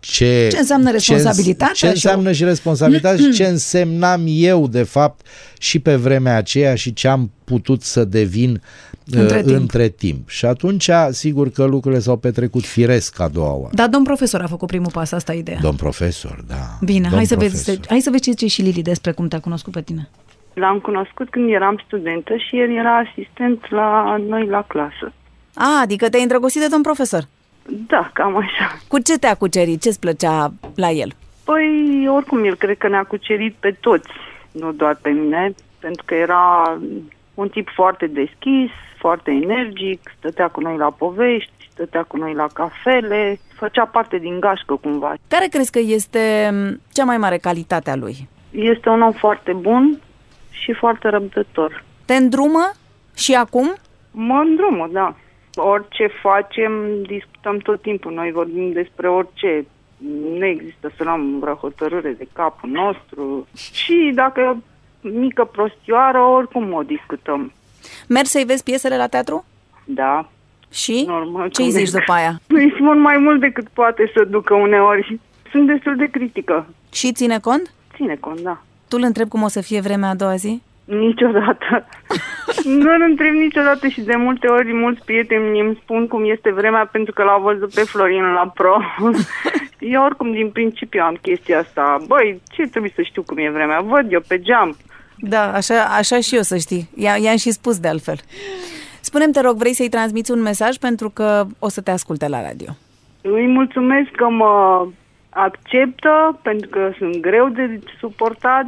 ce, 0.00 0.48
ce 0.50 0.58
înseamnă 0.58 0.90
responsabilitatea? 0.90 1.74
Ce, 1.74 1.86
ce 1.86 1.92
înseamnă 1.92 2.30
și, 2.32 2.36
și 2.36 2.44
responsabilitatea 2.44 3.24
și 3.24 3.32
ce 3.32 3.44
însemnam 3.44 4.24
eu, 4.26 4.68
de 4.68 4.82
fapt, 4.82 5.26
și 5.58 5.78
pe 5.78 5.94
vremea 5.94 6.36
aceea 6.36 6.74
și 6.74 6.92
ce 6.92 7.08
am 7.08 7.30
putut 7.44 7.82
să 7.82 8.04
devin 8.04 8.62
între, 9.10 9.38
uh, 9.38 9.44
timp. 9.44 9.58
între 9.58 9.88
timp. 9.88 10.28
Și 10.28 10.46
atunci, 10.46 10.90
sigur 11.10 11.50
că 11.50 11.64
lucrurile 11.64 12.00
s-au 12.00 12.16
petrecut 12.16 12.64
firesc 12.64 13.20
a 13.20 13.28
doua 13.28 13.52
oară. 13.52 13.74
Dar 13.74 13.88
domn 13.88 14.04
profesor 14.04 14.40
a 14.40 14.46
făcut 14.46 14.68
primul 14.68 14.90
pas, 14.90 15.12
asta 15.12 15.34
e 15.34 15.38
ideea. 15.38 15.58
Domn 15.60 15.76
profesor, 15.76 16.44
da. 16.46 16.78
Bine, 16.84 17.08
hai 17.08 17.24
să, 17.24 17.36
vezi, 17.36 17.78
hai 17.86 18.00
să 18.00 18.10
vezi 18.10 18.22
ce 18.22 18.30
zice 18.30 18.46
și 18.46 18.62
Lili 18.62 18.82
despre 18.82 19.12
cum 19.12 19.28
te-a 19.28 19.40
cunoscut 19.40 19.72
pe 19.72 19.82
tine. 19.82 20.08
L-am 20.54 20.78
cunoscut 20.78 21.30
când 21.30 21.50
eram 21.50 21.82
studentă 21.86 22.32
și 22.48 22.58
el 22.58 22.70
era 22.76 22.96
asistent 22.96 23.70
la 23.70 24.16
noi 24.28 24.46
la 24.46 24.64
clasă. 24.68 25.12
A, 25.54 25.80
adică 25.82 26.08
te-ai 26.08 26.22
îndrăgostit 26.22 26.60
de 26.60 26.66
domn 26.66 26.82
profesor? 26.82 27.28
Da, 27.66 28.10
cam 28.12 28.36
așa. 28.36 28.78
Cu 28.88 28.98
ce 28.98 29.18
te-a 29.18 29.34
cucerit? 29.34 29.82
Ce-ți 29.82 30.00
plăcea 30.00 30.52
la 30.74 30.90
el? 30.90 31.12
Păi, 31.44 32.08
oricum, 32.08 32.44
el 32.44 32.56
cred 32.56 32.78
că 32.78 32.88
ne-a 32.88 33.04
cucerit 33.04 33.54
pe 33.60 33.76
toți, 33.80 34.08
nu 34.52 34.72
doar 34.72 34.98
pe 35.02 35.10
mine, 35.10 35.54
pentru 35.78 36.02
că 36.06 36.14
era 36.14 36.78
un 37.34 37.48
tip 37.48 37.68
foarte 37.74 38.06
deschis, 38.06 38.70
foarte 38.98 39.30
energic, 39.30 40.12
stătea 40.18 40.48
cu 40.48 40.60
noi 40.60 40.76
la 40.76 40.90
povești, 40.90 41.52
stătea 41.72 42.02
cu 42.02 42.16
noi 42.16 42.34
la 42.34 42.46
cafele, 42.52 43.40
făcea 43.54 43.84
parte 43.84 44.18
din 44.18 44.40
gașcă 44.40 44.74
cumva. 44.74 45.14
Care 45.28 45.46
crezi 45.46 45.70
că 45.70 45.78
este 45.78 46.50
cea 46.92 47.04
mai 47.04 47.18
mare 47.18 47.36
calitate 47.36 47.90
a 47.90 47.96
lui? 47.96 48.28
Este 48.50 48.88
un 48.88 49.02
om 49.02 49.12
foarte 49.12 49.52
bun 49.52 50.00
și 50.50 50.72
foarte 50.72 51.08
răbdător. 51.08 51.84
Te 52.04 52.14
îndrumă 52.14 52.70
și 53.14 53.34
acum? 53.34 53.74
Mă 54.10 54.42
îndrumă, 54.44 54.88
da. 54.92 55.14
Orice 55.54 56.06
facem, 56.22 57.02
discutăm 57.02 57.58
tot 57.58 57.82
timpul. 57.82 58.12
Noi 58.12 58.32
vorbim 58.32 58.72
despre 58.72 59.08
orice. 59.08 59.66
Nu 60.38 60.44
există 60.44 60.92
să 60.96 61.04
luăm 61.04 61.38
vreo 61.38 61.54
hotărâre 61.54 62.10
de 62.12 62.28
capul 62.32 62.68
nostru. 62.68 63.46
Și 63.72 64.12
dacă 64.14 64.62
mică 65.00 65.44
prostioară, 65.44 66.18
oricum 66.18 66.72
o 66.72 66.82
discutăm. 66.82 67.52
Mergi 68.08 68.30
să-i 68.30 68.44
vezi 68.44 68.62
piesele 68.62 68.96
la 68.96 69.06
teatru? 69.06 69.44
Da. 69.84 70.28
Și? 70.70 71.04
Normal, 71.06 71.48
ce 71.48 71.62
îi 71.62 71.70
zici 71.70 71.90
după 71.90 72.12
aia? 72.12 72.40
Îi 72.48 72.72
spun 72.74 73.00
mai 73.00 73.18
mult 73.18 73.40
decât 73.40 73.68
poate 73.68 74.10
să 74.14 74.24
ducă 74.24 74.54
uneori. 74.54 75.20
Sunt 75.50 75.66
destul 75.66 75.96
de 75.96 76.06
critică. 76.06 76.66
Și 76.92 77.12
ține 77.12 77.38
cont? 77.38 77.74
Ține 77.94 78.16
cont, 78.20 78.40
da. 78.40 78.62
Tu 78.88 78.96
îl 78.96 79.02
întrebi 79.02 79.28
cum 79.28 79.42
o 79.42 79.48
să 79.48 79.60
fie 79.60 79.80
vremea 79.80 80.08
a 80.08 80.14
doua 80.14 80.36
zi? 80.36 80.62
Niciodată. 80.98 81.88
nu 82.64 82.92
îl 82.92 83.02
întreb 83.08 83.34
niciodată 83.34 83.88
și 83.88 84.00
de 84.00 84.16
multe 84.16 84.46
ori 84.46 84.72
mulți 84.72 85.04
prieteni 85.04 85.60
îmi 85.60 85.78
spun 85.82 86.06
cum 86.06 86.30
este 86.30 86.52
vremea 86.52 86.88
pentru 86.92 87.12
că 87.12 87.22
l-au 87.22 87.42
văzut 87.42 87.74
pe 87.74 87.80
Florin 87.80 88.22
la 88.22 88.50
pro. 88.54 88.76
eu 89.94 90.04
oricum 90.04 90.32
din 90.32 90.50
principiu 90.50 91.02
am 91.02 91.18
chestia 91.22 91.58
asta. 91.58 91.96
Băi, 92.06 92.40
ce 92.50 92.62
trebuie 92.62 92.92
să 92.94 93.02
știu 93.02 93.22
cum 93.22 93.38
e 93.38 93.50
vremea? 93.50 93.80
Văd 93.80 94.12
eu 94.12 94.20
pe 94.28 94.40
geam. 94.40 94.76
Da, 95.16 95.52
așa, 95.52 95.82
așa 95.98 96.20
și 96.20 96.34
eu 96.34 96.42
să 96.42 96.56
știi. 96.56 96.88
I- 96.94 97.22
i-am 97.22 97.36
și 97.36 97.50
spus 97.50 97.78
de 97.78 97.88
altfel. 97.88 98.18
Spunem 99.00 99.30
te 99.30 99.40
rog, 99.40 99.56
vrei 99.56 99.74
să-i 99.74 99.88
transmiți 99.88 100.30
un 100.30 100.42
mesaj 100.42 100.76
pentru 100.76 101.10
că 101.10 101.44
o 101.58 101.68
să 101.68 101.80
te 101.80 101.90
asculte 101.90 102.28
la 102.28 102.42
radio. 102.42 102.68
Îi 103.22 103.46
mulțumesc 103.46 104.10
că 104.10 104.28
mă 104.28 104.86
acceptă 105.30 106.38
pentru 106.42 106.68
că 106.68 106.90
sunt 106.98 107.16
greu 107.16 107.48
de 107.48 107.80
suportat. 108.00 108.66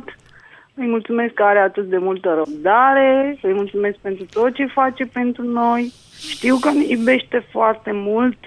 Îi 0.77 0.87
mulțumesc 0.87 1.35
că 1.35 1.43
are 1.43 1.59
atât 1.59 1.89
de 1.89 1.99
multă 1.99 2.35
răbdare, 2.45 3.39
îi 3.43 3.53
mulțumesc 3.53 3.97
pentru 3.97 4.25
tot 4.25 4.55
ce 4.55 4.67
face 4.67 5.05
pentru 5.05 5.43
noi. 5.43 5.93
Știu 6.29 6.57
că 6.57 6.71
ne 6.71 6.85
iubește 6.87 7.47
foarte 7.51 7.91
mult 7.93 8.39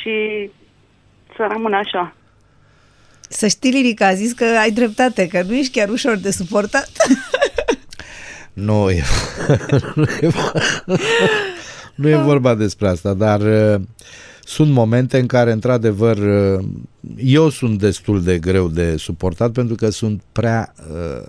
și 0.00 0.50
să 1.36 1.46
rămână 1.50 1.76
așa. 1.76 2.14
Să 3.28 3.46
știi, 3.46 3.70
Lirica, 3.70 4.06
a 4.06 4.14
zis 4.14 4.32
că 4.32 4.44
ai 4.60 4.70
dreptate, 4.70 5.26
că 5.26 5.42
nu 5.42 5.54
ești 5.54 5.78
chiar 5.78 5.88
ușor 5.88 6.16
de 6.16 6.30
suportat. 6.30 6.90
Nu 8.52 8.90
e, 8.90 9.02
nu 9.94 10.04
e, 10.20 10.30
nu 11.94 12.08
e 12.08 12.16
vorba 12.16 12.54
despre 12.54 12.88
asta, 12.88 13.14
dar 13.14 13.40
uh, 13.40 13.80
sunt 14.40 14.72
momente 14.72 15.18
în 15.18 15.26
care, 15.26 15.52
într-adevăr, 15.52 16.16
uh, 16.16 16.64
eu 17.16 17.48
sunt 17.48 17.78
destul 17.78 18.22
de 18.22 18.38
greu 18.38 18.68
de 18.68 18.96
suportat 18.96 19.52
pentru 19.52 19.74
că 19.74 19.90
sunt 19.90 20.22
prea 20.32 20.74
uh, 20.90 21.28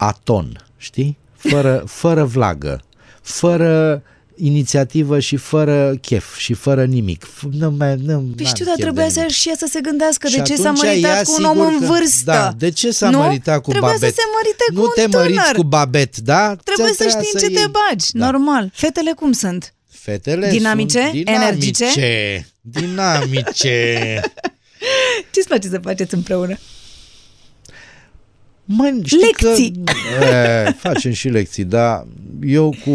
aton, 0.00 0.66
știi? 0.76 1.18
Fără, 1.36 1.84
fără 2.00 2.24
vlagă, 2.24 2.80
fără 3.22 4.02
inițiativă 4.36 5.18
și 5.18 5.36
fără 5.36 5.94
chef 6.00 6.36
și 6.36 6.52
fără 6.52 6.84
nimic. 6.84 7.26
Nu, 7.50 7.70
mai, 7.70 7.96
nu, 8.04 8.32
păi 8.36 8.46
știu, 8.46 8.64
dar 8.64 8.74
trebuia 8.78 9.08
să 9.08 9.26
și 9.28 9.52
să 9.56 9.66
se 9.70 9.80
gândească 9.80 10.28
și 10.28 10.36
de 10.36 10.42
ce 10.42 10.56
s-a 10.56 10.70
măritat 10.70 11.24
cu 11.24 11.34
un 11.38 11.44
om 11.44 11.60
în 11.60 11.78
vârstă. 11.78 12.24
Da, 12.24 12.52
de 12.58 12.70
ce 12.70 12.90
s-a 12.90 13.10
nu? 13.10 13.18
măritat 13.18 13.62
cu 13.62 13.70
trebuia 13.70 13.92
Babet? 13.92 14.14
să 14.14 14.20
se 14.20 14.22
mărite 14.36 14.64
nu 14.72 14.80
cu 14.80 14.92
un 14.96 15.04
te 15.04 15.16
măriți 15.16 15.54
cu 15.54 15.62
Babet, 15.62 16.16
da? 16.16 16.56
Trebuie 16.56 16.94
să 16.94 17.08
știi 17.08 17.30
în 17.32 17.40
ce 17.40 17.46
te 17.46 17.66
bagi, 17.66 18.06
da. 18.12 18.30
normal. 18.30 18.70
Fetele 18.74 19.12
cum 19.12 19.32
sunt? 19.32 19.74
Fetele 19.88 20.50
dinamice, 20.50 21.00
sunt 21.00 21.12
dinamice, 21.12 21.32
energice, 21.44 22.46
dinamice. 22.78 24.20
Ce-ți 25.30 25.46
place 25.48 25.68
să 25.68 25.78
faceți 25.82 26.14
împreună? 26.14 26.58
Mă, 28.72 29.00
lecții! 29.26 29.82
Că, 29.84 30.24
e, 30.24 30.70
facem 30.70 31.12
și 31.12 31.28
lecții, 31.28 31.64
dar 31.64 32.06
eu 32.42 32.74
cu 32.84 32.94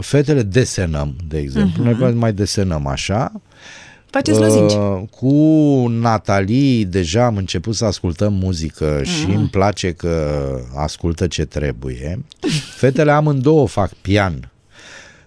fetele 0.00 0.42
desenăm, 0.42 1.16
de 1.28 1.38
exemplu. 1.38 1.82
Uh-huh. 1.82 1.96
Noi 1.96 2.12
mai 2.12 2.32
desenăm 2.32 2.86
așa. 2.86 3.32
Faceți 4.10 4.40
uh, 4.40 5.02
Cu 5.10 5.34
Natalie 5.88 6.84
deja 6.84 7.24
am 7.24 7.36
început 7.36 7.74
să 7.74 7.84
ascultăm 7.84 8.32
muzică 8.32 9.00
uh-huh. 9.00 9.04
și 9.04 9.30
îmi 9.34 9.48
place 9.48 9.92
că 9.92 10.40
ascultă 10.76 11.26
ce 11.26 11.44
trebuie. 11.44 12.24
Fetele 12.76 13.12
amândouă 13.12 13.66
fac 13.66 13.92
pian 13.94 14.51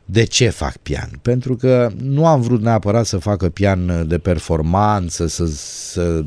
de 0.05 0.23
ce 0.23 0.49
fac 0.49 0.77
pian? 0.77 1.09
Pentru 1.21 1.55
că 1.55 1.89
nu 2.01 2.25
am 2.25 2.41
vrut 2.41 2.61
neapărat 2.61 3.05
să 3.05 3.17
facă 3.17 3.49
pian 3.49 4.07
de 4.07 4.17
performanță, 4.17 5.27
să, 5.27 5.45
să 5.45 6.25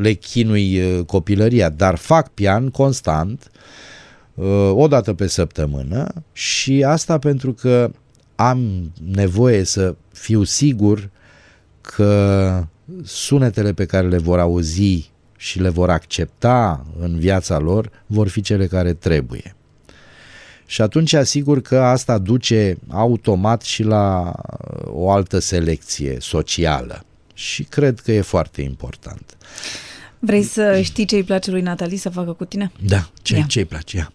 le 0.00 0.12
chinui 0.12 0.80
uh, 0.80 1.04
copilăria, 1.04 1.68
dar 1.68 1.96
fac 1.96 2.28
pian 2.28 2.70
constant, 2.70 3.50
uh, 4.34 4.70
o 4.74 4.88
dată 4.88 5.14
pe 5.14 5.26
săptămână 5.26 6.12
și 6.32 6.84
asta 6.86 7.18
pentru 7.18 7.52
că 7.52 7.90
am 8.34 8.92
nevoie 9.12 9.64
să 9.64 9.94
fiu 10.12 10.42
sigur 10.42 11.10
că 11.80 12.64
sunetele 13.02 13.72
pe 13.72 13.84
care 13.84 14.08
le 14.08 14.18
vor 14.18 14.38
auzi 14.38 15.10
și 15.36 15.60
le 15.60 15.68
vor 15.68 15.90
accepta 15.90 16.86
în 16.98 17.18
viața 17.18 17.58
lor 17.58 17.90
vor 18.06 18.28
fi 18.28 18.40
cele 18.40 18.66
care 18.66 18.92
trebuie. 18.92 19.54
Și 20.72 20.82
atunci 20.82 21.12
asigur 21.12 21.60
că 21.60 21.78
asta 21.78 22.18
duce 22.18 22.76
automat 22.90 23.62
și 23.62 23.82
la 23.82 24.20
uh, 24.20 24.92
o 24.92 25.10
altă 25.10 25.38
selecție 25.38 26.16
socială. 26.20 27.00
Și 27.34 27.62
cred 27.64 27.98
că 27.98 28.12
e 28.12 28.20
foarte 28.20 28.62
important. 28.62 29.36
Vrei 30.18 30.42
să 30.42 30.80
știi 30.80 31.04
ce 31.04 31.16
îi 31.16 31.22
place 31.22 31.50
lui 31.50 31.60
Natalie 31.60 31.96
să 31.96 32.10
facă 32.10 32.32
cu 32.32 32.44
tine? 32.44 32.70
Da, 32.86 32.96
ce, 33.22 33.42
ce 33.48 33.58
îi 33.58 33.64
place 33.64 33.96
ea? 33.96 34.08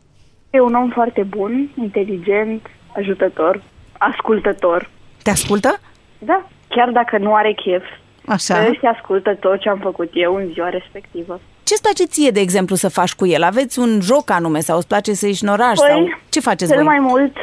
E 0.49 0.59
un 0.59 0.73
om 0.73 0.89
foarte 0.89 1.23
bun, 1.23 1.69
inteligent, 1.75 2.61
ajutător, 2.95 3.63
ascultător. 3.97 4.89
Te 5.23 5.29
ascultă? 5.29 5.79
Da, 6.17 6.49
chiar 6.67 6.89
dacă 6.89 7.17
nu 7.17 7.33
are 7.33 7.53
chef. 7.53 7.83
Așa. 8.28 8.55
Se 8.82 8.88
ascultă 8.88 9.36
tot 9.36 9.59
ce 9.59 9.69
am 9.69 9.80
făcut 9.82 10.09
eu 10.13 10.36
în 10.36 10.49
ziua 10.53 10.69
respectivă. 10.69 11.39
Ce-ți 11.63 11.82
place 11.82 12.05
ție, 12.05 12.30
de 12.30 12.39
exemplu, 12.39 12.75
să 12.75 12.89
faci 12.89 13.13
cu 13.15 13.25
el? 13.25 13.43
Aveți 13.43 13.80
un 13.80 13.99
joc 14.01 14.30
anume 14.30 14.59
sau 14.59 14.78
îți 14.78 14.88
place 14.88 15.13
să 15.13 15.25
ieși 15.25 15.43
în 15.43 15.49
oraș? 15.49 15.78
Păi, 15.78 15.88
sau 15.89 16.19
ce 16.30 16.39
faceți 16.39 16.71
cel 16.71 16.84
voi? 16.84 16.97
mai 16.97 16.99
mult 16.99 17.36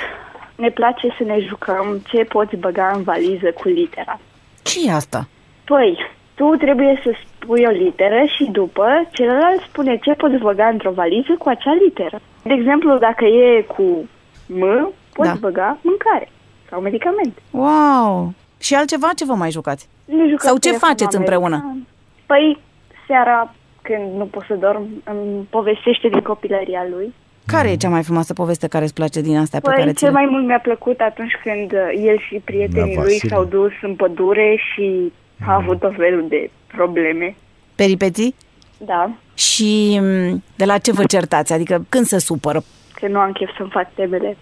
ne 0.54 0.70
place 0.70 1.14
să 1.18 1.24
ne 1.24 1.38
jucăm 1.48 2.00
ce 2.06 2.24
poți 2.24 2.56
băga 2.56 2.92
în 2.94 3.02
valiză 3.02 3.52
cu 3.52 3.68
litera. 3.68 4.20
ce 4.62 4.78
e 4.86 4.92
asta? 4.92 5.28
Păi, 5.64 5.98
tu 6.34 6.44
trebuie 6.56 7.00
să 7.02 7.10
spui 7.22 7.64
o 7.66 7.70
literă 7.70 8.22
și 8.36 8.44
după 8.44 9.08
celălalt 9.12 9.60
spune 9.68 9.98
ce 10.02 10.12
poți 10.12 10.36
băga 10.36 10.66
într-o 10.66 10.90
valiză 10.90 11.34
cu 11.38 11.48
acea 11.48 11.76
literă. 11.84 12.20
De 12.42 12.52
exemplu, 12.52 12.98
dacă 12.98 13.24
e 13.24 13.62
cu 13.62 14.08
M, 14.46 14.92
poți 15.12 15.28
da. 15.28 15.36
băga 15.40 15.78
mâncare 15.82 16.28
sau 16.70 16.80
medicamente. 16.80 17.42
Wow! 17.50 18.32
Și 18.58 18.74
altceva 18.74 19.10
ce 19.16 19.24
vă 19.24 19.34
mai 19.34 19.50
jucați? 19.50 19.88
Sau 20.36 20.56
ce 20.56 20.72
faceți 20.72 21.16
împreună? 21.16 21.76
Păi, 22.26 22.58
seara, 23.06 23.54
când 23.82 24.14
nu 24.16 24.24
pot 24.24 24.44
să 24.48 24.54
dorm, 24.54 24.86
îmi 25.04 25.46
povestește 25.50 26.08
din 26.08 26.20
copilăria 26.20 26.86
lui. 26.90 27.14
Care 27.46 27.70
e 27.70 27.76
cea 27.76 27.88
mai 27.88 28.02
frumoasă 28.02 28.32
poveste 28.32 28.68
care 28.68 28.84
îți 28.84 28.94
place 28.94 29.20
din 29.20 29.36
astea 29.36 29.60
păi, 29.60 29.72
pe 29.72 29.78
care 29.78 29.92
cel 29.92 30.12
mai 30.12 30.26
mult 30.30 30.46
mi-a 30.46 30.58
plăcut 30.58 31.00
atunci 31.00 31.32
când 31.42 31.72
uh, 31.72 32.04
el 32.04 32.18
și 32.18 32.42
prietenii 32.44 32.96
lui 32.96 33.20
s-au 33.28 33.44
dus 33.44 33.72
în 33.82 33.94
pădure 33.94 34.56
și 34.72 35.12
a 35.46 35.56
mm. 35.56 35.62
avut 35.62 35.82
o 35.82 35.90
felul 35.90 36.26
de 36.28 36.50
probleme. 36.66 37.36
Peripeții? 37.74 38.34
Da. 38.78 39.10
Și 39.34 39.98
mm, 40.00 40.42
de 40.56 40.64
la 40.64 40.78
ce 40.78 40.92
vă 40.92 41.04
certați? 41.04 41.52
Adică 41.52 41.84
când 41.88 42.04
se 42.04 42.18
supără? 42.18 42.62
Că 42.94 43.08
nu 43.08 43.18
am 43.18 43.32
chef 43.32 43.56
să-mi 43.56 43.70
fac 43.70 43.94
temele. 43.94 44.36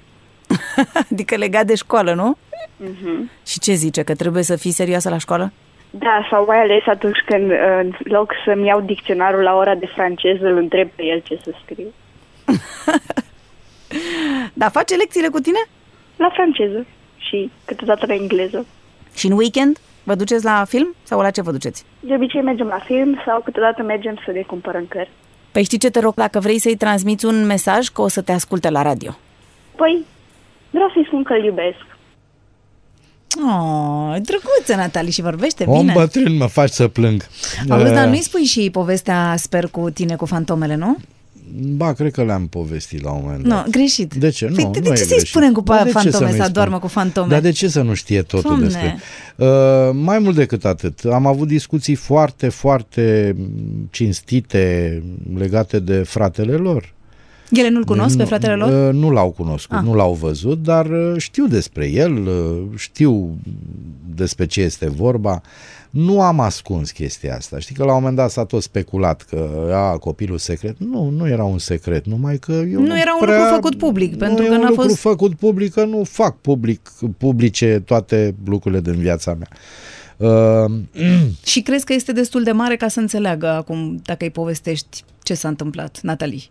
adică 1.10 1.36
legat 1.36 1.66
de 1.66 1.74
școală, 1.74 2.14
nu? 2.14 2.36
Uh-huh. 2.82 3.46
Și 3.46 3.58
ce 3.58 3.72
zice? 3.72 4.02
Că 4.02 4.14
trebuie 4.14 4.42
să 4.42 4.56
fii 4.56 4.70
serioasă 4.70 5.08
la 5.08 5.18
școală? 5.18 5.52
Da, 5.90 6.26
sau 6.30 6.44
mai 6.44 6.60
ales 6.60 6.86
atunci 6.86 7.18
când 7.26 7.50
în 7.50 7.92
loc 7.98 8.32
să-mi 8.44 8.66
iau 8.66 8.80
dicționarul 8.80 9.42
la 9.42 9.54
ora 9.56 9.74
de 9.74 9.86
franceză, 9.86 10.46
îl 10.46 10.56
întreb 10.56 10.88
pe 10.88 11.04
el 11.04 11.20
ce 11.20 11.40
să 11.44 11.50
scriu. 11.62 11.86
da, 14.60 14.68
face 14.68 14.94
lecțiile 14.94 15.28
cu 15.28 15.40
tine? 15.40 15.58
La 16.16 16.30
franceză 16.32 16.86
și 17.16 17.50
câteodată 17.64 18.06
la 18.06 18.14
engleză. 18.14 18.66
Și 19.14 19.26
în 19.26 19.32
weekend? 19.32 19.78
Vă 20.02 20.14
duceți 20.14 20.44
la 20.44 20.64
film 20.68 20.94
sau 21.02 21.20
la 21.20 21.30
ce 21.30 21.42
vă 21.42 21.50
duceți? 21.50 21.84
De 22.00 22.14
obicei 22.14 22.42
mergem 22.42 22.66
la 22.66 22.78
film 22.78 23.22
sau 23.26 23.40
câteodată 23.40 23.82
mergem 23.82 24.20
să 24.24 24.30
ne 24.30 24.42
cumpărăm 24.42 24.86
cărți. 24.88 25.10
Păi 25.52 25.64
știi 25.64 25.78
ce 25.78 25.90
te 25.90 26.00
rog, 26.00 26.14
dacă 26.14 26.38
vrei 26.40 26.58
să-i 26.58 26.76
transmiți 26.76 27.24
un 27.24 27.46
mesaj, 27.46 27.88
că 27.88 28.02
o 28.02 28.08
să 28.08 28.22
te 28.22 28.32
asculte 28.32 28.70
la 28.70 28.82
radio. 28.82 29.16
Păi, 29.76 30.04
vreau 30.70 30.90
să-i 30.94 31.04
spun 31.06 31.22
că 31.22 31.32
îl 31.32 31.44
iubesc. 31.44 31.91
Oh, 33.38 34.16
drăguță, 34.22 34.74
Natalie, 34.76 35.10
și 35.10 35.22
vorbește 35.22 35.64
Om 35.64 35.78
bine. 35.78 35.92
Om 35.92 36.00
bătrân 36.00 36.36
mă 36.36 36.46
faci 36.46 36.70
să 36.70 36.88
plâng. 36.88 37.26
Auzi, 37.68 37.86
uh... 37.86 37.92
dar 37.92 38.06
nu-i 38.08 38.22
spui 38.22 38.42
și 38.42 38.70
povestea, 38.70 39.34
sper, 39.38 39.66
cu 39.66 39.90
tine, 39.90 40.16
cu 40.16 40.26
fantomele, 40.26 40.74
nu? 40.74 40.96
Ba, 41.54 41.92
cred 41.92 42.12
că 42.12 42.24
le-am 42.24 42.46
povestit 42.46 43.02
la 43.02 43.10
un 43.10 43.20
moment 43.22 43.46
dat. 43.46 43.64
Nu, 43.64 43.70
greșit. 43.70 44.14
De 44.14 44.28
ce? 44.28 44.44
Păi, 44.46 44.64
nu, 44.64 44.70
de, 44.70 44.80
de 44.80 44.88
ce 44.88 45.04
să-i 45.04 45.26
spunem 45.26 45.52
cu 45.52 45.60
de 45.60 45.90
fantome 45.90 46.30
să, 46.30 46.42
să 46.42 46.48
doarmă 46.48 46.78
cu 46.78 46.86
fantome? 46.86 47.28
Dar 47.28 47.40
de 47.40 47.50
ce 47.50 47.68
să 47.68 47.82
nu 47.82 47.94
știe 47.94 48.22
totul 48.22 48.48
Doamne. 48.48 48.64
despre... 48.64 48.98
Uh, 49.36 49.46
mai 49.92 50.18
mult 50.18 50.36
decât 50.36 50.64
atât, 50.64 51.00
am 51.12 51.26
avut 51.26 51.48
discuții 51.48 51.94
foarte, 51.94 52.48
foarte 52.48 53.36
cinstite 53.90 55.02
legate 55.36 55.78
de 55.78 56.02
fratele 56.02 56.52
lor. 56.52 56.92
Ele 57.52 57.68
nu-l 57.68 57.84
cunosc 57.84 58.16
pe 58.16 58.24
fratele 58.24 58.54
lor? 58.54 58.88
Uh, 58.88 58.94
nu 58.94 59.10
l-au 59.10 59.30
cunoscut, 59.30 59.76
ah. 59.76 59.84
nu 59.84 59.94
l-au 59.94 60.12
văzut, 60.12 60.62
dar 60.62 60.86
uh, 60.86 61.14
știu 61.16 61.46
despre 61.46 61.90
el, 61.90 62.26
uh, 62.26 62.78
știu 62.78 63.38
despre 64.14 64.46
ce 64.46 64.60
este 64.60 64.88
vorba. 64.88 65.40
Nu 65.90 66.20
am 66.20 66.40
ascuns 66.40 66.90
chestia 66.90 67.36
asta. 67.36 67.58
Știi 67.58 67.74
că 67.74 67.84
la 67.84 67.88
un 67.88 67.98
moment 67.98 68.16
dat 68.16 68.30
s-a 68.30 68.44
tot 68.44 68.62
speculat 68.62 69.22
că 69.22 69.70
a, 69.74 69.98
copilul 69.98 70.38
secret. 70.38 70.78
Nu, 70.78 71.08
nu 71.08 71.28
era 71.28 71.44
un 71.44 71.58
secret, 71.58 72.06
numai 72.06 72.38
că 72.38 72.52
eu 72.52 72.80
nu, 72.80 72.86
nu 72.86 72.98
era 72.98 73.14
un 73.14 73.20
prea, 73.20 73.38
lucru 73.38 73.54
făcut 73.54 73.74
public, 73.74 74.16
pentru 74.16 74.42
nu 74.42 74.48
că 74.48 74.56
n-a 74.56 74.68
un 74.70 74.74
lucru 74.76 74.94
făcut 74.94 75.34
public, 75.34 75.72
că 75.72 75.84
nu 75.84 76.04
fac 76.04 76.36
public, 76.40 76.92
publice 77.18 77.82
toate 77.84 78.34
lucrurile 78.44 78.80
din 78.80 78.92
viața 79.00 79.34
mea. 79.34 79.48
Uh, 80.16 80.72
și 81.52 81.60
crezi 81.60 81.84
că 81.84 81.92
este 81.92 82.12
destul 82.12 82.42
de 82.42 82.52
mare 82.52 82.76
ca 82.76 82.88
să 82.88 83.00
înțeleagă 83.00 83.48
acum, 83.48 84.00
dacă 84.04 84.24
îi 84.24 84.30
povestești 84.30 85.04
ce 85.22 85.34
s-a 85.34 85.48
întâmplat, 85.48 85.98
Natalie? 86.02 86.42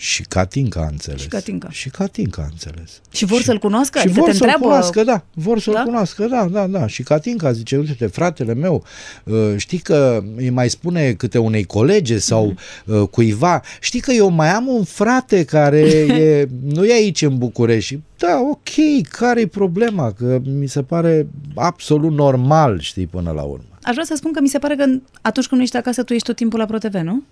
Și 0.00 0.22
Catinca 0.22 0.80
a 0.80 0.86
înțeles. 0.90 1.20
Și 1.20 1.28
Catinca. 1.28 1.70
Și 1.70 1.88
Catinca 1.90 2.42
a 2.42 2.48
înțeles. 2.50 3.00
Și 3.10 3.24
vor 3.24 3.38
și, 3.38 3.44
să-l 3.44 3.58
cunoască? 3.58 3.98
Și 3.98 4.04
adică 4.04 4.20
vor 4.20 4.30
te 4.30 4.36
să-l 4.36 4.46
întreabă... 4.46 4.64
cunoască, 4.64 5.04
da. 5.04 5.24
Vor 5.34 5.60
să-l 5.60 5.74
da? 5.74 5.82
cunoască, 5.82 6.26
da, 6.26 6.48
da, 6.48 6.66
da. 6.66 6.86
Și 6.86 7.02
Catinca 7.02 7.52
zice, 7.52 7.76
uite 7.76 8.06
fratele 8.06 8.54
meu, 8.54 8.84
uh, 9.24 9.54
știi 9.56 9.78
că 9.78 10.22
îi 10.36 10.50
mai 10.50 10.70
spune 10.70 11.12
câte 11.12 11.38
unei 11.38 11.64
colege 11.64 12.18
sau 12.18 12.54
mm. 12.84 13.06
cuiva, 13.06 13.62
știi 13.80 14.00
că 14.00 14.12
eu 14.12 14.28
mai 14.28 14.48
am 14.48 14.66
un 14.66 14.84
frate 14.84 15.44
care 15.44 15.80
e, 16.28 16.48
nu 16.64 16.84
e 16.84 16.92
aici 16.92 17.22
în 17.22 17.38
București. 17.38 17.98
Da, 18.16 18.38
ok, 18.50 19.06
care 19.08 19.40
e 19.40 19.46
problema? 19.46 20.12
Că 20.12 20.40
mi 20.44 20.66
se 20.66 20.82
pare 20.82 21.26
absolut 21.54 22.12
normal, 22.12 22.80
știi, 22.80 23.06
până 23.06 23.30
la 23.30 23.42
urmă. 23.42 23.64
Aș 23.82 23.92
vrea 23.92 24.04
să 24.04 24.14
spun 24.16 24.32
că 24.32 24.40
mi 24.40 24.48
se 24.48 24.58
pare 24.58 24.76
că 24.76 24.84
atunci 25.20 25.46
când 25.46 25.60
nu 25.60 25.62
ești 25.66 25.76
acasă, 25.76 26.02
tu 26.02 26.12
ești 26.12 26.26
tot 26.26 26.36
timpul 26.36 26.58
la 26.58 26.66
ProTV, 26.66 26.94
nu? 26.94 27.22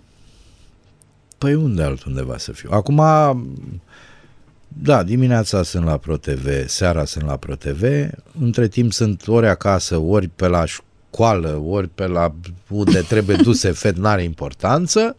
Păi 1.39 1.53
unde 1.53 1.83
altundeva 1.83 2.37
să 2.37 2.51
fiu? 2.51 2.69
Acum, 2.71 3.01
da, 4.67 5.03
dimineața 5.03 5.63
sunt 5.63 5.85
la 5.85 5.97
ProTV, 5.97 6.67
seara 6.67 7.05
sunt 7.05 7.25
la 7.25 7.35
ProTV, 7.35 7.83
între 8.41 8.67
timp 8.67 8.93
sunt 8.93 9.27
ori 9.27 9.47
acasă, 9.47 9.97
ori 9.97 10.27
pe 10.27 10.47
la 10.47 10.65
școală, 10.65 11.61
ori 11.65 11.87
pe 11.87 12.07
la 12.07 12.33
unde 12.67 12.99
trebuie 12.99 13.35
duse 13.47 13.71
fet, 13.71 13.97
n-are 13.97 14.23
importanță 14.23 15.15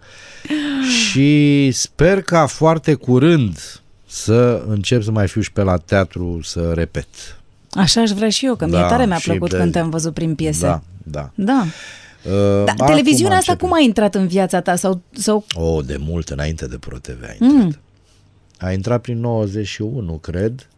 și 0.88 1.70
sper 1.72 2.22
ca 2.22 2.46
foarte 2.46 2.94
curând 2.94 3.80
să 4.06 4.64
încep 4.66 5.02
să 5.02 5.10
mai 5.10 5.28
fiu 5.28 5.40
și 5.40 5.52
pe 5.52 5.62
la 5.62 5.76
teatru 5.76 6.40
să 6.42 6.72
repet. 6.72 7.06
Așa 7.70 8.00
aș 8.00 8.10
vrea 8.10 8.28
și 8.28 8.46
eu, 8.46 8.54
că 8.54 8.66
da, 8.66 8.78
mie 8.78 8.88
tare 8.88 9.06
mi-a 9.06 9.20
plăcut 9.22 9.50
de... 9.50 9.56
când 9.56 9.72
te-am 9.72 9.90
văzut 9.90 10.14
prin 10.14 10.34
piese. 10.34 10.66
Da, 10.66 10.82
da. 11.02 11.30
Da. 11.34 11.64
Uh, 12.24 12.64
da, 12.64 12.84
televiziunea 12.86 13.36
asta 13.36 13.56
cum 13.56 13.72
a 13.72 13.78
intrat 13.78 14.14
în 14.14 14.26
viața 14.26 14.60
ta? 14.60 14.76
Sau, 14.76 15.00
sau... 15.10 15.44
Oh, 15.54 15.84
de 15.84 15.96
mult, 16.00 16.28
înainte 16.28 16.66
de 16.66 16.76
ProTV 16.76 17.22
a 17.22 17.32
intrat. 17.32 17.64
Mm. 17.64 17.76
A 18.58 18.72
intrat 18.72 19.00
prin 19.00 19.20
91, 19.20 20.12
cred, 20.12 20.68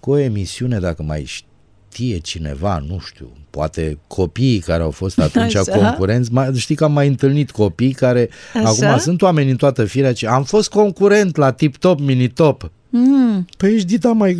cu 0.00 0.10
o 0.10 0.18
emisiune, 0.18 0.78
dacă 0.78 1.02
mai 1.02 1.24
știe 1.24 2.18
cineva, 2.18 2.84
nu 2.88 2.98
știu, 2.98 3.32
poate 3.50 3.98
copiii 4.06 4.58
care 4.58 4.82
au 4.82 4.90
fost 4.90 5.18
atunci 5.18 5.54
Așa? 5.54 5.72
concurenți, 5.72 6.32
mai, 6.32 6.54
știi 6.54 6.74
că 6.74 6.84
am 6.84 6.92
mai 6.92 7.06
întâlnit 7.06 7.50
copii 7.50 7.92
care 7.92 8.28
Așa? 8.54 8.68
acum 8.68 8.98
sunt 8.98 9.22
oameni 9.22 9.50
în 9.50 9.56
toată 9.56 9.84
firea, 9.84 10.12
ce 10.12 10.26
am 10.26 10.44
fost 10.44 10.70
concurent 10.70 11.36
la 11.36 11.52
Tip 11.52 11.76
Top, 11.76 12.00
Mini 12.00 12.28
Top. 12.28 12.70
Mm. 12.90 13.46
Păi 13.56 13.74
ești 13.74 13.86
dita 13.86 14.12
mai 14.12 14.34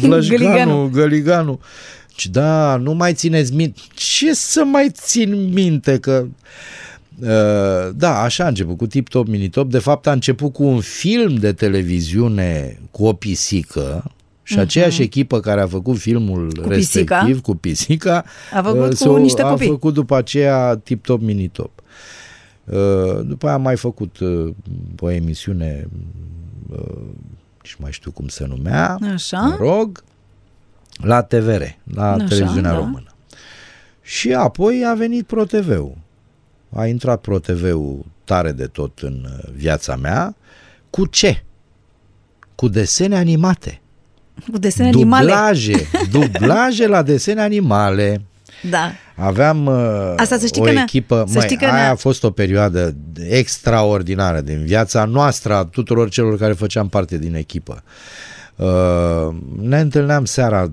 Glășganu, 0.00 0.88
Găliganu. 0.92 1.60
Și 2.20 2.28
da, 2.28 2.76
nu 2.76 2.94
mai 2.94 3.14
țineți 3.14 3.54
minte. 3.54 3.80
Ce 3.94 4.34
să 4.34 4.64
mai 4.64 4.90
țin 4.92 5.52
minte 5.52 5.98
că... 5.98 6.26
Uh, 7.20 7.94
da, 7.94 8.22
așa 8.22 8.44
a 8.44 8.48
început, 8.48 8.76
cu 8.76 8.86
Tip 8.86 9.08
Top, 9.08 9.26
Mini 9.26 9.48
Top. 9.48 9.70
De 9.70 9.78
fapt 9.78 10.06
a 10.06 10.12
început 10.12 10.52
cu 10.52 10.64
un 10.64 10.80
film 10.80 11.34
de 11.34 11.52
televiziune 11.52 12.78
cu 12.90 13.04
o 13.04 13.12
pisică 13.12 14.12
și 14.42 14.56
uh-huh. 14.56 14.60
aceeași 14.60 15.02
echipă 15.02 15.40
care 15.40 15.60
a 15.60 15.66
făcut 15.66 15.98
filmul 15.98 16.52
cu 16.62 16.68
respectiv, 16.68 17.18
pisica. 17.18 17.40
cu 17.42 17.54
pisica, 17.54 18.24
a 18.52 18.62
făcut 18.62 19.00
uh, 19.00 19.06
cu 19.06 19.16
niște 19.16 19.42
a 19.42 19.48
copii. 19.50 19.66
A 19.66 19.70
făcut 19.70 19.94
după 19.94 20.16
aceea 20.16 20.76
Tip 20.76 21.04
Top, 21.04 21.20
Mini 21.20 21.48
Top. 21.48 21.82
Uh, 22.64 23.20
după 23.24 23.46
aia 23.46 23.54
am 23.54 23.62
mai 23.62 23.76
făcut 23.76 24.18
uh, 24.18 24.54
o 25.00 25.10
emisiune, 25.10 25.88
uh, 26.70 27.02
și 27.62 27.76
mai 27.78 27.92
știu 27.92 28.10
cum 28.10 28.28
se 28.28 28.46
numea, 28.46 28.98
Așa. 29.14 29.40
mă 29.40 29.56
rog, 29.58 30.02
la 31.02 31.22
TVR, 31.22 31.62
la 31.94 32.12
Așa, 32.12 32.24
televiziunea 32.24 32.70
da. 32.70 32.76
română. 32.76 33.14
Și 34.02 34.32
apoi 34.32 34.84
a 34.86 34.94
venit 34.94 35.26
ProTV-ul. 35.26 35.96
A 36.76 36.86
intrat 36.86 37.20
ProTV-ul 37.20 38.04
tare 38.24 38.52
de 38.52 38.66
tot 38.66 38.98
în 38.98 39.24
uh, 39.24 39.50
viața 39.54 39.96
mea. 39.96 40.34
Cu 40.90 41.06
ce? 41.06 41.42
Cu 42.54 42.68
desene 42.68 43.16
animate. 43.16 43.80
Cu 44.50 44.58
desene 44.58 44.90
dublaje, 44.90 45.72
animale. 45.72 46.08
Dublaje 46.12 46.86
la 46.86 47.02
desene 47.02 47.40
animale. 47.40 48.22
Da. 48.70 48.92
Aveam 49.16 49.66
uh, 49.66 50.12
Asta 50.16 50.38
să 50.38 50.46
știi 50.46 50.60
o 50.60 50.64
că 50.64 50.70
echipă, 50.70 51.24
să 51.28 51.40
știi 51.40 51.56
că 51.56 51.64
aia 51.64 51.90
a 51.90 51.94
fost 51.94 52.24
o 52.24 52.30
perioadă 52.30 52.94
extraordinară 53.28 54.40
din 54.40 54.64
viața 54.64 55.04
noastră, 55.04 55.54
a 55.54 55.64
tuturor 55.64 56.08
celor 56.08 56.38
care 56.38 56.52
făceam 56.52 56.88
parte 56.88 57.18
din 57.18 57.34
echipă. 57.34 57.82
Uh, 57.84 57.90
ne 59.60 59.78
întâlneam 59.78 60.24
seara 60.24 60.66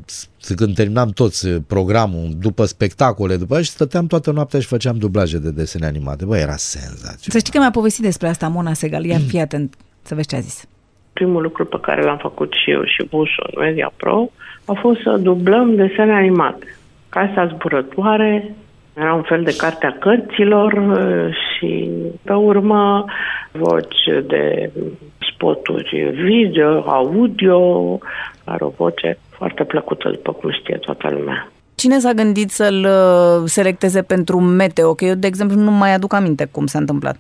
când 0.56 0.76
terminam 0.76 1.10
toți 1.10 1.50
programul, 1.50 2.30
după 2.40 2.66
spectacole, 2.66 3.36
după 3.36 3.62
și 3.62 3.70
stăteam 3.70 4.08
toată 4.08 4.32
noaptea 4.32 4.60
și 4.60 4.68
făceam 4.68 4.98
dublaje 4.98 5.38
de 5.38 5.52
desene 5.52 5.86
animate. 5.86 6.26
Bă, 6.26 6.38
era 6.38 6.56
senzație. 6.56 7.32
Să 7.32 7.38
știi 7.38 7.52
că 7.52 7.60
mi-a 7.60 7.72
povestit 7.72 8.04
despre 8.04 8.28
asta 8.28 8.48
Mona 8.48 8.74
Segal. 8.74 9.06
Ia 9.06 9.18
fii 9.28 9.40
atent 9.40 9.76
să 10.02 10.16
vezi 10.16 10.28
ce 10.28 10.36
a 10.36 10.40
zis. 10.40 10.66
Primul 11.14 11.42
lucru 11.42 11.66
pe 11.66 11.78
care 11.82 12.02
l-am 12.02 12.18
făcut 12.18 12.54
și 12.64 12.72
eu 12.72 12.84
și 12.84 13.08
Busu 13.10 13.42
în 13.54 13.64
Media 13.64 13.94
Pro 13.98 14.30
a 14.66 14.74
fost 14.82 15.02
să 15.02 15.18
dublăm 15.22 15.76
desene 15.76 16.14
animate. 16.14 16.78
Casa 17.10 17.52
zburătoare, 17.54 18.56
era 18.94 19.14
un 19.14 19.22
fel 19.22 19.44
de 19.44 19.56
carte 19.56 19.86
a 19.86 19.98
cărților 20.00 20.74
uh, 20.74 21.36
și 21.36 21.90
pe 22.24 22.34
urmă 22.34 23.06
voci 23.52 24.26
de 24.28 24.72
spoturi 25.38 26.12
video, 26.24 26.84
audio, 26.90 28.00
are 28.44 28.64
o 28.64 28.72
voce 28.78 29.18
foarte 29.30 29.64
plăcută, 29.64 30.10
după 30.10 30.32
cum 30.32 30.52
știe 30.52 30.78
toată 30.78 31.10
lumea. 31.12 31.52
Cine 31.76 32.00
s-a 32.00 32.12
gândit 32.12 32.50
să-l 32.50 32.86
uh, 32.86 33.44
selecteze 33.46 34.02
pentru 34.02 34.40
meteo? 34.40 34.94
Că 34.94 35.06
eu, 35.06 35.14
de 35.14 35.28
exemplu, 35.28 35.60
nu 35.60 35.72
mai 35.72 35.94
aduc 35.94 36.14
aminte 36.14 36.46
cum 36.52 36.66
s-a 36.66 36.80
întâmplat. 36.80 37.16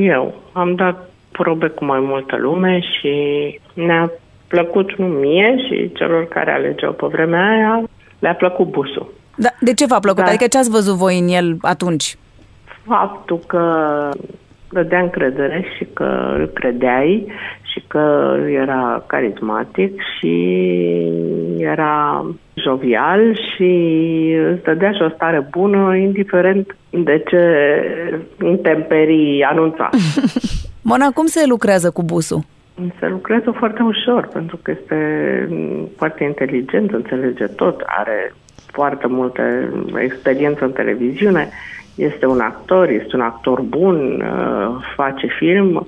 Eu 0.00 0.34
am 0.52 0.74
dat 0.74 1.10
probe 1.30 1.68
cu 1.68 1.84
mai 1.84 2.00
multă 2.00 2.36
lume 2.36 2.80
și 2.80 3.14
ne-a 3.74 4.10
plăcut 4.48 4.96
nu 4.96 5.06
mie 5.06 5.56
și 5.66 5.92
celor 5.92 6.28
care 6.28 6.50
alegeau 6.50 6.92
pe 6.92 7.06
vremea 7.06 7.50
aia, 7.50 7.82
le-a 8.18 8.34
plăcut 8.34 8.70
busul. 8.70 9.12
Da, 9.36 9.48
de 9.60 9.74
ce 9.74 9.86
v-a 9.86 9.98
plăcut? 9.98 10.22
Da. 10.22 10.28
Adică 10.28 10.46
ce 10.46 10.58
ați 10.58 10.70
văzut 10.70 10.94
voi 10.94 11.18
în 11.18 11.28
el 11.28 11.56
atunci? 11.60 12.16
Faptul 12.86 13.38
că 13.46 13.62
dădea 14.76 15.00
încredere 15.00 15.64
și 15.76 15.86
că 15.92 16.34
îl 16.38 16.46
credeai 16.46 17.26
și 17.62 17.82
că 17.86 18.36
era 18.62 19.04
carismatic 19.06 20.00
și 20.18 20.34
era 21.58 22.26
jovial 22.54 23.34
și 23.34 23.72
îți 24.52 24.62
dădea 24.62 24.92
și 24.92 25.02
o 25.02 25.08
stare 25.08 25.48
bună, 25.50 25.96
indiferent 25.96 26.76
de 26.90 27.22
ce 27.28 27.42
intemperii 28.44 29.42
anunța. 29.42 29.90
Mona, 30.88 31.10
cum 31.14 31.26
se 31.26 31.44
lucrează 31.46 31.90
cu 31.90 32.02
busul? 32.02 32.40
Se 32.98 33.06
lucrează 33.08 33.50
foarte 33.50 33.82
ușor, 33.82 34.28
pentru 34.32 34.58
că 34.62 34.70
este 34.70 34.98
foarte 35.96 36.24
inteligent, 36.24 36.90
înțelege 36.90 37.46
tot, 37.46 37.82
are 37.86 38.34
foarte 38.66 39.06
multă 39.06 39.42
experiență 39.98 40.64
în 40.64 40.72
televiziune, 40.72 41.48
este 41.96 42.26
un 42.26 42.40
actor, 42.40 42.88
este 42.88 43.16
un 43.16 43.22
actor 43.22 43.60
bun, 43.60 44.20
uh, 44.20 44.84
face 44.94 45.26
film, 45.26 45.86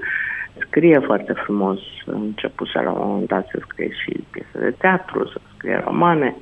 scrie 0.66 0.98
foarte 0.98 1.32
frumos. 1.32 1.78
A 2.06 2.12
început 2.14 2.68
să 2.68 2.80
la 2.84 2.90
un 2.90 3.08
moment 3.08 3.28
dat 3.28 3.46
să 3.52 3.58
scrie 3.60 3.90
și 4.04 4.24
piese 4.30 4.58
de 4.58 4.74
teatru, 4.78 5.26
să 5.26 5.40
scrie 5.56 5.82
romane 5.84 6.36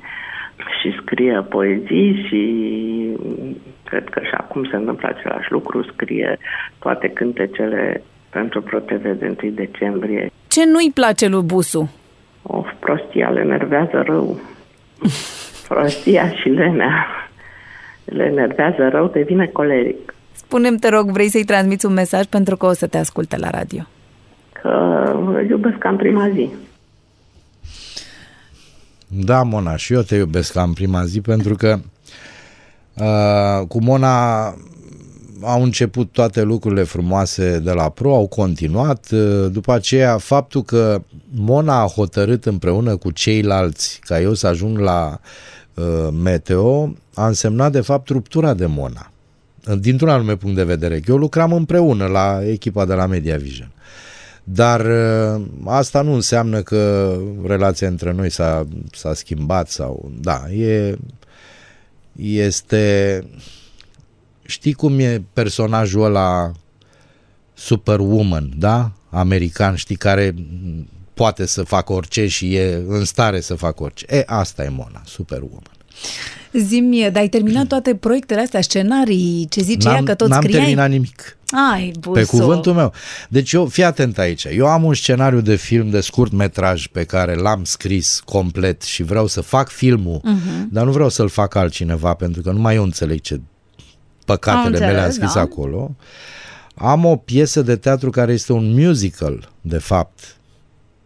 și 0.81 0.99
scrie 1.03 1.47
poezii 1.49 2.27
și 2.29 2.43
cred 3.85 4.09
că 4.09 4.21
și 4.21 4.35
acum 4.37 4.65
se 4.65 4.77
întâmplă 4.77 5.09
același 5.09 5.53
lucru, 5.53 5.83
scrie 5.83 6.39
toate 6.79 7.09
cântecele 7.09 8.03
pentru 8.31 8.63
ProTV 8.63 9.03
de 9.03 9.37
1 9.43 9.53
decembrie. 9.53 10.31
Ce 10.49 10.65
nu-i 10.65 10.91
place 10.95 11.27
lui 11.27 11.43
Busu? 11.43 11.91
O 12.43 12.65
prostia 12.79 13.31
le 13.31 13.43
nervează 13.43 14.03
rău. 14.07 14.41
prostia 15.69 16.31
și 16.31 16.49
lenea 16.49 17.07
le 18.07 18.25
enervează 18.25 18.89
rău, 18.89 19.07
devine 19.07 19.47
coleric. 19.47 20.15
Spunem 20.33 20.77
te 20.77 20.89
rog, 20.89 21.11
vrei 21.11 21.29
să-i 21.29 21.45
transmiți 21.45 21.87
un 21.87 21.93
mesaj 21.93 22.25
pentru 22.25 22.57
că 22.57 22.67
o 22.67 22.73
să 22.73 22.87
te 22.87 22.99
asculte 22.99 23.37
la 23.37 23.51
radio? 23.51 23.83
Că 24.53 24.69
îl 25.15 25.47
iubesc 25.49 25.79
ca 25.79 25.89
în 25.89 25.97
prima 25.97 26.29
zi. 26.29 26.49
Da, 29.07 29.43
Mona, 29.43 29.77
și 29.77 29.93
eu 29.93 30.01
te 30.01 30.17
iubesc 30.17 30.53
ca 30.53 30.63
în 30.63 30.73
prima 30.73 31.05
zi 31.05 31.21
pentru 31.21 31.55
că 31.55 31.79
uh, 32.95 33.67
cu 33.69 33.83
Mona 33.83 34.45
au 35.43 35.63
început 35.63 36.13
toate 36.13 36.43
lucrurile 36.43 36.83
frumoase 36.83 37.59
de 37.59 37.73
la 37.73 37.89
Pro, 37.89 38.15
au 38.15 38.27
continuat. 38.27 39.09
Uh, 39.13 39.47
după 39.53 39.73
aceea, 39.73 40.17
faptul 40.19 40.63
că 40.63 41.03
Mona 41.35 41.81
a 41.81 41.87
hotărât 41.87 42.45
împreună 42.45 42.97
cu 42.97 43.11
ceilalți 43.11 44.01
ca 44.05 44.21
eu 44.21 44.33
să 44.33 44.47
ajung 44.47 44.79
la 44.79 45.21
uh, 45.75 46.09
Meteo 46.23 46.93
a 47.17 47.27
însemnat 47.27 47.73
de 47.73 47.81
fapt 47.81 48.09
ruptura 48.09 48.55
de 48.55 48.67
Mona. 48.67 49.11
Dintr-un 49.79 50.09
anume 50.09 50.37
punct 50.37 50.57
de 50.57 50.65
vedere. 50.65 51.01
Eu 51.07 51.17
lucram 51.17 51.53
împreună 51.53 52.07
la 52.07 52.41
echipa 52.45 52.85
de 52.85 52.95
la 52.95 53.07
Media 53.07 53.37
Vision. 53.37 53.71
Dar 54.45 54.81
uh, 54.81 55.43
asta 55.65 56.03
nu 56.03 56.13
înseamnă 56.13 56.63
că 56.63 57.15
relația 57.45 57.89
între 57.89 58.13
noi 58.13 58.31
s-a, 58.31 58.67
s-a 58.93 59.15
schimbat 59.15 59.69
sau... 59.69 60.11
Da, 60.21 60.51
e, 60.51 60.99
este... 62.17 63.25
Știi 64.43 64.73
cum 64.73 64.99
e 64.99 65.25
personajul 65.33 66.05
ăla 66.05 66.53
Superwoman, 67.55 68.53
da? 68.57 68.93
American, 69.11 69.75
știi, 69.75 69.97
care 69.97 70.35
poate 71.15 71.47
să 71.47 71.63
facă 71.63 71.93
orice 71.93 72.27
și 72.27 72.55
e 72.55 72.83
în 72.87 73.05
stare 73.05 73.41
să 73.41 73.55
facă 73.55 73.83
orice. 73.83 74.07
E, 74.09 74.23
asta 74.27 74.65
e 74.65 74.69
Mona, 74.69 75.03
Superwoman. 75.05 75.76
Zimi, 76.53 77.09
dar 77.13 77.23
ai 77.23 77.29
terminat 77.29 77.67
toate 77.67 77.95
proiectele 77.95 78.41
astea, 78.41 78.61
scenarii, 78.61 79.47
ce 79.51 79.63
zice 79.63 79.89
ea, 79.89 80.03
că 80.03 80.15
tot 80.15 80.29
n-am 80.29 80.43
scriai? 80.43 80.61
terminat 80.61 80.91
nimic. 80.91 81.37
Ai, 81.73 81.93
buso. 82.01 82.21
Pe 82.21 82.25
cuvântul 82.25 82.73
meu. 82.73 82.93
Deci 83.29 83.53
eu, 83.53 83.67
fii 83.67 83.85
atent 83.85 84.19
aici, 84.19 84.45
eu 84.51 84.67
am 84.67 84.85
un 84.85 84.95
scenariu 84.95 85.41
de 85.41 85.55
film 85.55 85.91
de 85.91 86.01
scurt 86.01 86.33
metraj 86.33 86.87
pe 86.87 87.05
care 87.05 87.35
l-am 87.35 87.65
scris 87.65 88.23
complet 88.25 88.83
și 88.83 89.03
vreau 89.03 89.27
să 89.27 89.41
fac 89.41 89.69
filmul, 89.69 90.21
uh-huh. 90.21 90.69
dar 90.71 90.85
nu 90.85 90.91
vreau 90.91 91.09
să-l 91.09 91.29
fac 91.29 91.55
altcineva 91.55 92.15
pentru 92.15 92.43
că 92.43 92.51
nu 92.51 92.61
mai 92.61 92.75
eu 92.75 92.83
înțeleg 92.83 93.21
ce 93.21 93.41
păcatele 94.25 94.79
mele 94.79 95.01
am 95.01 95.11
scris 95.11 95.33
da. 95.33 95.41
acolo. 95.41 95.97
Am 96.75 97.05
o 97.05 97.17
piesă 97.17 97.63
de 97.63 97.77
teatru 97.77 98.11
care 98.11 98.33
este 98.33 98.53
un 98.53 98.75
musical, 98.75 99.51
de 99.61 99.79
fapt. 99.79 100.37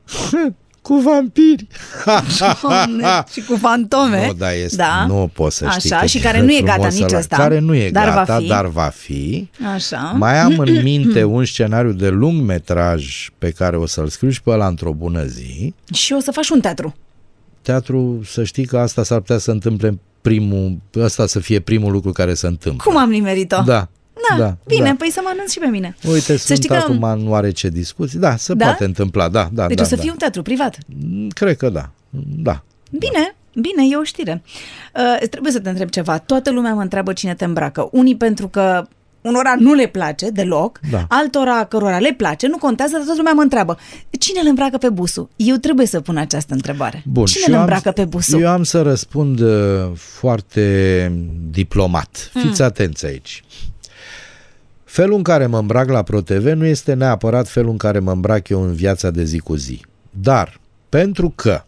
cu 0.83 0.95
vampiri. 0.95 1.66
și 3.33 3.41
cu 3.41 3.57
fantome. 3.57 4.26
Nu, 4.26 4.33
da, 4.33 4.53
este, 4.53 4.76
da. 4.76 5.07
nu 5.07 5.31
poți 5.33 5.57
să 5.57 5.68
știi. 5.78 5.93
Așa, 5.93 6.07
și 6.07 6.18
care 6.18 6.41
nu 6.41 6.53
e 6.53 6.61
gata 6.61 6.89
nici 6.89 7.12
ăsta. 7.12 7.37
Care 7.37 7.59
nu 7.59 7.74
e 7.74 7.91
dar 7.91 8.09
gata, 8.09 8.24
va 8.24 8.39
fi. 8.39 8.47
dar 8.47 8.66
va 8.66 8.91
fi. 8.95 9.49
Așa. 9.74 10.14
Mai 10.16 10.39
am 10.39 10.59
în 10.59 10.83
minte 10.83 11.24
un 11.24 11.45
scenariu 11.45 11.93
de 11.93 12.09
lung 12.09 12.43
metraj 12.43 13.28
pe 13.39 13.51
care 13.51 13.76
o 13.76 13.87
să-l 13.87 14.09
scriu 14.09 14.31
și 14.31 14.43
pe 14.43 14.51
ăla 14.51 14.66
într-o 14.66 14.93
bună 14.93 15.24
zi. 15.24 15.74
Și 15.93 16.12
o 16.12 16.20
să 16.20 16.31
faci 16.31 16.49
un 16.49 16.61
teatru. 16.61 16.95
Teatru, 17.62 18.20
să 18.24 18.45
știi 18.45 18.64
că 18.64 18.78
asta 18.78 19.03
s-ar 19.03 19.18
putea 19.18 19.39
să 19.39 19.51
întâmple 19.51 19.99
primul, 20.20 20.78
ăsta 20.97 21.26
să 21.26 21.39
fie 21.39 21.61
primul 21.61 21.93
lucru 21.93 22.12
care 22.12 22.35
se 22.35 22.47
întâmplă. 22.47 22.91
Cum 22.91 23.01
am 23.01 23.11
nimerit-o? 23.11 23.62
Da. 23.62 23.89
Da, 24.37 24.45
da 24.45 24.57
bine, 24.66 24.89
da. 24.89 24.95
păi 24.99 25.11
să 25.11 25.20
mă 25.22 25.31
anunț 25.33 25.53
și 25.53 25.59
pe 25.59 25.66
mine. 25.66 25.97
Uite, 26.12 26.37
să 26.37 26.55
sunt 26.55 26.70
acum 26.70 27.01
că... 27.01 27.07
în 27.07 27.28
oarece 27.28 27.68
discuții. 27.68 28.18
Da, 28.18 28.37
se 28.37 28.55
da? 28.55 28.64
poate 28.64 28.85
întâmpla, 28.85 29.28
da, 29.28 29.49
da. 29.53 29.66
Deci 29.66 29.76
da, 29.76 29.83
o 29.83 29.87
să 29.87 29.95
da. 29.95 30.01
fie 30.01 30.11
un 30.11 30.16
teatru 30.16 30.43
privat. 30.43 30.78
Mm, 30.87 31.28
cred 31.28 31.57
că 31.57 31.68
da, 31.68 31.91
da. 32.37 32.62
Bine, 32.91 33.35
Bine, 33.55 33.87
e 33.91 33.97
o 33.97 34.03
știre. 34.03 34.43
Uh, 34.95 35.28
trebuie 35.28 35.53
să 35.53 35.61
te 35.61 35.68
întreb 35.68 35.89
ceva. 35.89 36.18
Toată 36.18 36.51
lumea 36.51 36.74
mă 36.74 36.81
întreabă 36.81 37.12
cine 37.12 37.35
te 37.35 37.45
îmbracă. 37.45 37.89
Unii 37.93 38.16
pentru 38.16 38.49
că 38.49 38.87
unora 39.20 39.55
nu 39.59 39.74
le 39.74 39.87
place 39.87 40.31
deloc, 40.31 40.81
da. 40.91 41.05
altora 41.09 41.64
cărora 41.64 41.99
le 41.99 42.14
place, 42.16 42.47
nu 42.47 42.59
contează, 42.59 42.93
dar 42.93 43.03
toată 43.03 43.16
lumea 43.16 43.33
mă 43.33 43.43
întreabă. 43.43 43.78
Cine 44.18 44.41
le 44.41 44.49
îmbracă 44.49 44.78
pe 44.78 44.89
busul? 44.89 45.28
Eu 45.37 45.57
trebuie 45.57 45.87
să 45.87 46.01
pun 46.01 46.16
această 46.16 46.55
întrebare. 46.55 47.03
Bun, 47.07 47.24
cine 47.24 47.55
le 47.55 47.57
îmbracă 47.57 47.89
am, 47.89 47.95
pe 47.95 48.05
busul? 48.05 48.41
Eu 48.41 48.49
am 48.49 48.62
să 48.62 48.83
răspund 48.83 49.41
uh, 49.41 49.91
foarte 49.95 51.12
diplomat. 51.51 52.31
Fiți 52.33 52.61
mm. 52.61 52.66
atenți 52.66 53.07
aici. 53.07 53.45
Felul 54.91 55.16
în 55.16 55.22
care 55.22 55.47
mă 55.47 55.59
îmbrac 55.59 55.88
la 55.88 56.03
ProTV 56.03 56.45
nu 56.45 56.66
este 56.66 56.95
neapărat 56.95 57.49
felul 57.49 57.70
în 57.70 57.76
care 57.76 57.99
mă 57.99 58.12
îmbrac 58.12 58.49
eu 58.49 58.62
în 58.62 58.72
viața 58.72 59.11
de 59.11 59.24
zi 59.24 59.38
cu 59.38 59.55
zi. 59.55 59.80
Dar, 60.11 60.61
pentru 60.88 61.32
că 61.34 61.62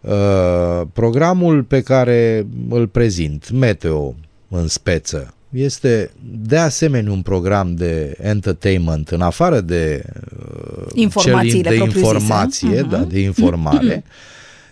uh, 0.00 0.86
programul 0.92 1.62
pe 1.62 1.80
care 1.80 2.46
îl 2.68 2.86
prezint, 2.86 3.50
Meteo 3.50 4.14
în 4.48 4.68
speță, 4.68 5.34
este 5.50 6.10
de 6.40 6.56
asemenea 6.56 7.12
un 7.12 7.22
program 7.22 7.74
de 7.74 8.16
entertainment 8.22 9.08
în 9.08 9.20
afară 9.20 9.60
de 9.60 10.02
uh, 10.38 10.86
Informațiile 10.94 11.68
de 11.68 11.76
informație, 11.76 12.84
uh-huh. 12.84 12.90
da, 12.90 12.98
de 12.98 13.20
informare. 13.20 14.04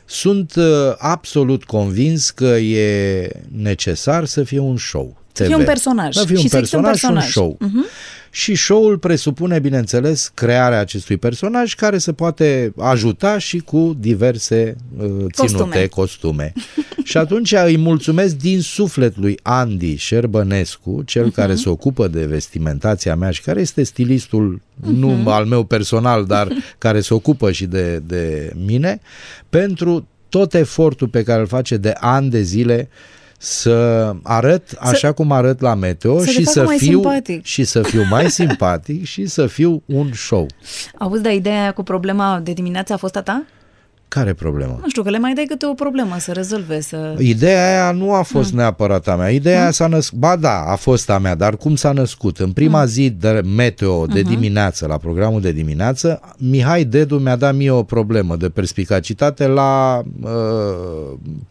Sunt 0.05 0.55
uh, 0.57 0.65
absolut 0.99 1.65
convins 1.65 2.31
că 2.31 2.57
e 2.57 3.31
necesar 3.57 4.25
să 4.25 4.43
fie 4.43 4.59
un 4.59 4.77
show. 4.77 5.17
Să 5.43 5.45
fie 5.45 5.55
un 5.55 5.65
personaj. 5.65 6.15
Să 6.15 6.25
fie 6.25 6.37
un, 6.37 6.49
personaj, 6.51 6.85
un 6.85 6.91
personaj 6.91 7.31
și 7.31 7.39
un 7.39 7.45
show. 7.45 7.59
Uh-huh. 7.61 8.17
Și 8.31 8.55
show-ul 8.55 8.99
presupune, 8.99 9.59
bineînțeles, 9.59 10.31
crearea 10.35 10.81
acestui 10.81 11.17
personaj 11.17 11.75
care 11.75 11.99
se 11.99 12.13
poate 12.13 12.73
ajuta 12.79 13.39
și 13.39 13.59
cu 13.59 13.97
diverse 13.99 14.77
uh, 14.99 15.07
ținute, 15.09 15.29
costume. 15.35 15.87
costume. 15.87 16.53
și 17.05 17.17
atunci 17.17 17.53
îi 17.53 17.77
mulțumesc 17.77 18.37
din 18.37 18.61
suflet 18.61 19.17
lui 19.17 19.39
Andy 19.43 19.97
Șerbănescu, 19.97 21.03
cel 21.07 21.31
uh-huh. 21.31 21.35
care 21.35 21.55
se 21.55 21.69
ocupă 21.69 22.09
de 22.09 22.27
vestimentația 22.27 23.17
mea 23.17 23.31
și 23.31 23.43
care 23.43 23.61
este 23.61 23.83
stilistul 23.83 24.61
uh-huh. 24.61 24.95
nu 24.97 25.31
al 25.31 25.45
meu 25.45 25.65
personal, 25.65 26.25
dar 26.25 26.49
care 26.79 27.01
se 27.01 27.15
ocupă 27.15 27.53
și 27.53 27.67
de, 27.67 28.03
de 28.07 28.53
mine, 28.67 29.01
pentru 29.49 30.07
tot 30.29 30.55
efortul 30.55 31.09
pe 31.09 31.23
care 31.23 31.41
îl 31.41 31.47
face 31.47 31.77
de 31.77 31.93
ani 32.01 32.31
de 32.31 32.43
zile 32.43 32.89
uh, 32.91 33.17
să 33.39 34.13
arăt 34.23 34.71
așa 34.79 34.97
să, 34.97 35.13
cum 35.13 35.33
arăt 35.33 35.61
la 35.61 35.75
meteo 35.75 36.19
să 36.19 36.31
și 36.31 36.45
să 36.45 36.65
fiu 36.65 36.77
simpatic. 36.77 37.45
și 37.45 37.65
să 37.65 37.83
fiu 37.83 38.03
mai 38.11 38.31
simpatic 38.41 39.05
și 39.05 39.27
să 39.27 39.47
fiu 39.47 39.83
un 39.87 40.13
show. 40.13 40.47
Auzi, 40.99 41.23
dar 41.23 41.33
ideea 41.33 41.61
aia 41.61 41.73
cu 41.73 41.83
problema 41.83 42.41
de 42.43 42.53
dimineață 42.53 42.93
a 42.93 42.97
fost 42.97 43.17
a 43.17 43.23
ta? 43.23 43.45
Care 44.09 44.33
problemă? 44.33 44.79
Nu 44.83 44.89
știu, 44.89 45.03
că 45.03 45.11
le 45.11 45.19
mai 45.19 45.33
dai 45.33 45.45
câte 45.45 45.67
o 45.67 45.75
problemă 45.75 46.17
să 46.19 46.33
rezolve, 46.33 46.81
să... 46.81 47.15
Ideea 47.19 47.69
aia 47.69 47.93
nu 47.93 48.13
a 48.13 48.23
fost 48.23 48.49
hmm. 48.49 48.59
neapărat 48.59 49.09
a 49.09 49.17
mea. 49.17 49.31
Ideea 49.31 49.55
hmm. 49.55 49.63
aia 49.63 49.73
s-a 49.73 49.87
născut... 49.87 50.19
Ba 50.19 50.37
da, 50.37 50.65
a 50.67 50.75
fost 50.75 51.11
a 51.11 51.19
mea, 51.19 51.35
dar 51.35 51.57
cum 51.57 51.77
s-a 51.77 51.93
născut? 51.93 52.39
În 52.39 52.53
prima 52.53 52.79
hmm. 52.79 52.89
zi 52.89 53.11
de 53.11 53.41
meteo, 53.57 54.07
de 54.07 54.21
hmm. 54.21 54.31
dimineață, 54.31 54.87
la 54.87 54.97
programul 54.97 55.41
de 55.41 55.53
dimineață, 55.53 56.21
Mihai 56.37 56.85
Dedu 56.85 57.19
mi-a 57.19 57.37
dat 57.37 57.55
mie 57.55 57.71
o 57.71 57.83
problemă 57.83 58.37
de 58.37 58.49
perspicacitate 58.49 59.47
la... 59.47 60.03
Uh, 60.23 60.31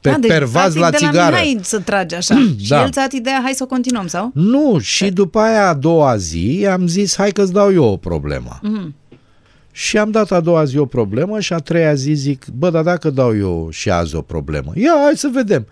pe 0.02 0.10
da, 0.10 0.18
deci, 0.20 0.30
pervaz 0.30 0.76
la 0.76 0.92
țigară. 0.92 1.12
de 1.12 1.20
la 1.20 1.30
Mihai 1.30 1.60
să 1.62 1.80
trage 1.80 2.16
așa. 2.16 2.36
și 2.64 2.70
da. 2.70 2.82
el 2.82 2.90
ți-a 2.90 3.02
dat 3.02 3.12
ideea, 3.12 3.40
hai 3.44 3.54
să 3.54 3.64
o 3.64 3.68
continuăm, 3.68 4.08
sau? 4.08 4.32
Nu, 4.34 4.78
și 4.80 5.12
după 5.12 5.40
aia 5.40 5.70
a 5.70 5.74
doua 5.74 6.18
zi 6.18 6.68
am 6.72 6.88
zis, 6.88 7.16
hai 7.16 7.32
că-ți 7.32 7.54
dau 7.54 7.74
eu 7.74 7.84
o 7.84 7.98
problemă. 7.98 8.60
Hmm. 8.62 8.96
Și 9.78 9.98
am 9.98 10.12
dat 10.12 10.32
a 10.32 10.40
doua 10.40 10.64
zi 10.64 10.78
o 10.78 10.86
problemă 10.86 11.40
și 11.40 11.54
a 11.54 11.58
treia 11.58 11.94
zi 11.94 12.14
zic, 12.14 12.46
bă, 12.46 12.70
dar 12.70 12.84
dacă 12.84 13.10
dau 13.10 13.38
eu 13.38 13.70
și 13.72 13.90
azi 13.90 14.16
o 14.16 14.22
problemă, 14.22 14.72
ia, 14.76 14.92
hai 15.04 15.14
să 15.16 15.30
vedem. 15.34 15.68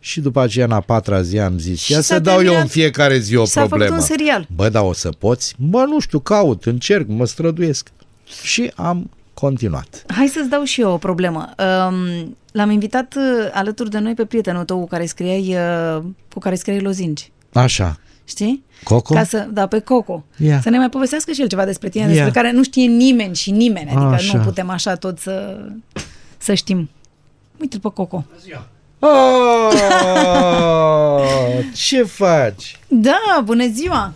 Și 0.00 0.20
după 0.20 0.40
aceea, 0.40 0.64
în 0.64 0.72
a 0.72 0.80
patra 0.80 1.22
zi, 1.22 1.38
am 1.38 1.58
zis, 1.58 1.88
ia 1.88 2.00
să 2.00 2.18
dau 2.18 2.42
eu 2.42 2.60
în 2.60 2.66
fiecare 2.66 3.18
zi 3.18 3.36
o 3.36 3.44
și 3.44 3.52
problemă. 3.52 3.94
un 3.94 4.00
serial. 4.00 4.46
Bă, 4.54 4.68
dar 4.68 4.82
o 4.82 4.92
să 4.92 5.08
poți? 5.18 5.54
Bă, 5.58 5.84
nu 5.88 6.00
știu, 6.00 6.18
caut, 6.18 6.64
încerc, 6.64 7.08
mă 7.08 7.26
străduiesc. 7.26 7.88
Și 8.42 8.72
am 8.74 9.10
continuat. 9.34 10.04
Hai 10.06 10.26
să-ți 10.26 10.48
dau 10.48 10.62
și 10.62 10.80
eu 10.80 10.90
o 10.92 10.96
problemă. 10.96 11.54
Um, 11.58 12.36
l-am 12.52 12.70
invitat 12.70 13.14
uh, 13.16 13.50
alături 13.52 13.90
de 13.90 13.98
noi 13.98 14.14
pe 14.14 14.24
prietenul 14.24 14.64
tău 14.64 14.78
cu 14.78 14.86
care 14.86 15.06
scriai, 15.06 15.56
uh, 15.96 16.02
cu 16.32 16.38
care 16.38 16.54
scriai 16.54 16.80
lozinci. 16.80 17.30
Așa. 17.52 17.98
Știi? 18.30 18.64
Coco? 18.84 19.14
Ca 19.14 19.24
să, 19.24 19.48
da, 19.52 19.66
pe 19.66 19.78
Coco. 19.78 20.24
Yeah. 20.36 20.60
Să 20.62 20.70
ne 20.70 20.78
mai 20.78 20.88
povestească 20.88 21.32
și 21.32 21.40
el 21.40 21.48
ceva 21.48 21.64
despre 21.64 21.88
tine, 21.88 22.04
yeah. 22.04 22.14
despre 22.14 22.40
care 22.40 22.52
nu 22.52 22.62
știe 22.62 22.86
nimeni 22.86 23.34
și 23.34 23.50
nimeni. 23.50 23.90
Adică 23.90 24.06
așa. 24.06 24.36
nu 24.36 24.44
putem 24.44 24.70
așa 24.70 24.94
tot 24.94 25.18
să, 25.18 25.60
să 26.38 26.54
știm. 26.54 26.90
Uite-l 27.60 27.80
pe 27.80 27.88
Coco. 27.94 28.24
Oh, 28.98 29.72
ce 31.86 32.02
faci? 32.02 32.78
Da, 32.88 33.42
bună 33.44 33.66
ziua! 33.66 34.12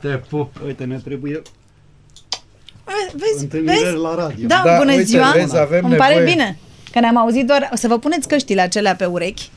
Te 0.00 0.08
pup. 0.08 0.60
Uite, 0.66 0.84
ne 0.84 0.98
trebuie 0.98 1.42
Vezi, 3.12 3.46
vezi? 3.46 3.96
la 4.02 4.14
radio. 4.14 4.46
Da, 4.46 4.62
da 4.64 4.76
bună 4.76 4.90
uite, 4.90 5.02
ziua! 5.02 5.30
Vezi, 5.34 5.58
avem 5.58 5.80
Îmi 5.84 5.90
nevoie. 5.90 6.10
pare 6.10 6.24
bine 6.24 6.58
că 6.92 7.00
ne-am 7.00 7.16
auzit 7.16 7.46
doar... 7.46 7.68
O 7.72 7.76
să 7.76 7.88
vă 7.88 7.98
puneți 7.98 8.28
căștile 8.28 8.60
acelea 8.60 8.96
pe 8.96 9.04
urechi. 9.04 9.50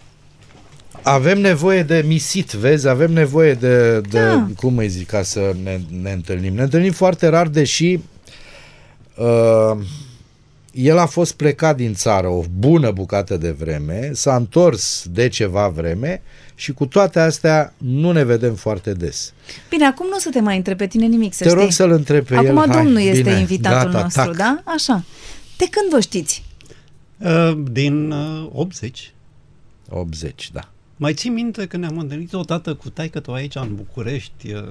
Avem 1.04 1.40
nevoie 1.42 1.84
de 1.84 2.04
misit, 2.08 2.52
vezi? 2.52 2.88
Avem 2.88 3.12
nevoie 3.12 3.54
de, 3.54 4.00
de 4.02 4.20
Da. 4.20 4.48
cum 4.56 4.78
îi 4.78 4.88
zic, 4.88 5.08
ca 5.08 5.24
să 5.24 5.56
ne, 5.64 5.80
ne 6.02 6.12
întâlnim. 6.12 6.54
Ne 6.56 6.62
întâlnim 6.62 6.92
foarte 6.92 7.28
rar, 7.28 7.48
deși 7.48 8.00
uh, 9.16 9.78
el 10.72 10.98
a 10.98 11.06
fost 11.06 11.34
plecat 11.34 11.76
din 11.76 11.94
țară 11.94 12.28
o 12.28 12.44
bună 12.58 12.92
bucată 12.92 13.38
de 13.38 13.52
vreme, 13.52 14.10
s-a 14.14 14.36
întors 14.36 15.06
de 15.12 15.28
ceva 15.28 15.68
vreme 15.68 16.22
și 16.56 16.72
cu 16.74 16.86
toate 16.86 17.20
astea 17.20 17.74
nu 17.78 18.12
ne 18.12 18.24
vedem 18.24 18.54
foarte 18.56 18.94
des. 18.94 19.34
Bine, 19.70 19.86
acum 19.86 20.06
nu 20.08 20.16
o 20.16 20.20
să 20.20 20.30
te 20.30 20.40
mai 20.40 20.58
întreb 20.58 20.78
pe 20.78 20.88
tine 20.88 21.06
nimic, 21.06 21.34
să 21.34 21.44
Te 21.44 21.50
știi. 21.50 21.62
rog 21.62 21.72
să-l 21.72 21.92
întreb 21.92 22.26
pe 22.26 22.36
Acum 22.36 22.48
el. 22.48 22.56
Hai, 22.70 22.84
domnul 22.84 23.02
este 23.02 23.22
bine, 23.22 23.40
invitatul 23.40 23.92
gata, 23.92 24.02
nostru, 24.04 24.24
tac. 24.24 24.36
da? 24.36 24.62
Așa. 24.66 25.04
De 25.58 25.66
când 25.72 25.90
vă 25.92 26.00
știți? 26.00 26.44
Uh, 27.18 27.52
din 27.72 28.12
uh, 28.12 28.50
80. 28.54 29.14
80, 29.90 30.50
da. 30.54 30.70
Mai 31.02 31.14
ții 31.14 31.30
minte 31.30 31.66
că 31.66 31.78
ne-am 31.78 31.98
întâlnit 31.98 32.34
odată 32.34 32.74
cu 32.74 32.90
taică 32.90 33.20
tu 33.20 33.32
aici 33.32 33.56
în 33.56 33.76
București 33.76 34.54
uh, 34.54 34.62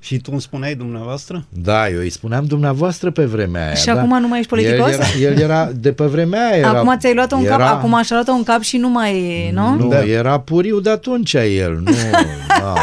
și 0.00 0.18
tu 0.18 0.28
îmi 0.32 0.40
spuneai 0.40 0.74
dumneavoastră? 0.74 1.44
Da, 1.48 1.88
eu 1.88 1.98
îi 1.98 2.10
spuneam 2.10 2.44
dumneavoastră 2.44 3.10
pe 3.10 3.24
vremea 3.24 3.64
aia. 3.66 3.74
Și 3.74 3.86
da? 3.86 3.92
acum 3.92 4.20
nu 4.20 4.28
mai 4.28 4.38
ești 4.38 4.50
politicos? 4.50 4.88
El 4.88 4.94
era, 4.94 5.30
el 5.30 5.38
era 5.38 5.70
de 5.72 5.92
pe 5.92 6.04
vremea 6.04 6.48
aia. 6.48 6.56
Era, 6.56 6.68
acum 6.78 6.98
ți-ai 6.98 7.14
luat-o 7.14 7.36
în 7.36 7.44
era, 7.44 7.56
cap, 7.56 7.76
acum 7.76 8.02
și-a 8.02 8.16
luat-o 8.16 8.32
în 8.32 8.42
cap 8.42 8.60
și 8.60 8.76
nu 8.76 8.88
mai, 8.88 9.50
nu? 9.50 9.74
Nu, 9.74 9.88
Da. 9.88 10.04
era 10.04 10.40
puriu 10.40 10.80
de 10.80 10.90
atunci 10.90 11.34
el, 11.34 11.74
nu. 11.84 11.90
da. 12.60 12.74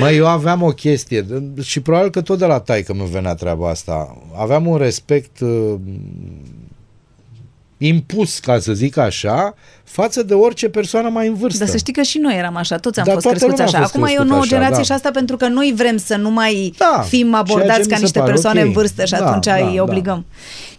Mă, 0.00 0.10
eu 0.10 0.26
aveam 0.26 0.62
o 0.62 0.70
chestie 0.70 1.26
și 1.62 1.80
probabil 1.80 2.10
că 2.10 2.20
tot 2.20 2.38
de 2.38 2.46
la 2.46 2.58
taică 2.58 2.94
mi 2.94 3.08
venea 3.10 3.34
treaba 3.34 3.70
asta. 3.70 4.16
Aveam 4.40 4.66
un 4.66 4.76
respect 4.76 5.40
uh, 5.40 5.74
impus, 7.86 8.38
ca 8.38 8.58
să 8.58 8.72
zic 8.72 8.96
așa, 8.96 9.54
față 9.84 10.22
de 10.22 10.34
orice 10.34 10.68
persoană 10.68 11.08
mai 11.08 11.26
în 11.26 11.34
vârstă. 11.34 11.58
Dar 11.58 11.68
să 11.68 11.76
știi 11.76 11.92
că 11.92 12.02
și 12.02 12.18
noi 12.18 12.34
eram 12.36 12.56
așa, 12.56 12.76
toți 12.76 12.98
am 12.98 13.04
Dar 13.04 13.14
fost 13.14 13.26
toată 13.26 13.38
crescuți 13.38 13.60
lumea 13.62 13.78
a 13.78 13.78
așa. 13.78 13.88
fost 13.90 13.94
Acum 13.94 14.02
e 14.02 14.04
o 14.04 14.14
crescută 14.14 14.28
nouă 14.30 14.40
așa, 14.40 14.48
generație 14.50 14.76
da. 14.76 14.82
și 14.82 14.92
asta 14.92 15.10
pentru 15.10 15.36
că 15.36 15.48
noi 15.48 15.72
vrem 15.76 15.96
să 15.96 16.16
nu 16.16 16.30
mai 16.30 16.74
Da, 16.78 17.02
fim 17.08 17.30
ceea 17.30 17.42
ce 17.42 17.52
abordați 17.52 17.80
mi 17.80 17.86
ca 17.86 17.94
se 17.94 18.00
niște 18.00 18.18
pare 18.18 18.30
persoane 18.30 18.60
ok. 18.60 18.66
în 18.66 18.72
vârstă 18.72 19.04
și 19.04 19.12
Da, 19.12 19.26
atunci 19.26 19.44
da, 19.46 19.54
îi 19.54 19.76
da. 19.76 19.82
obligăm. 19.82 20.24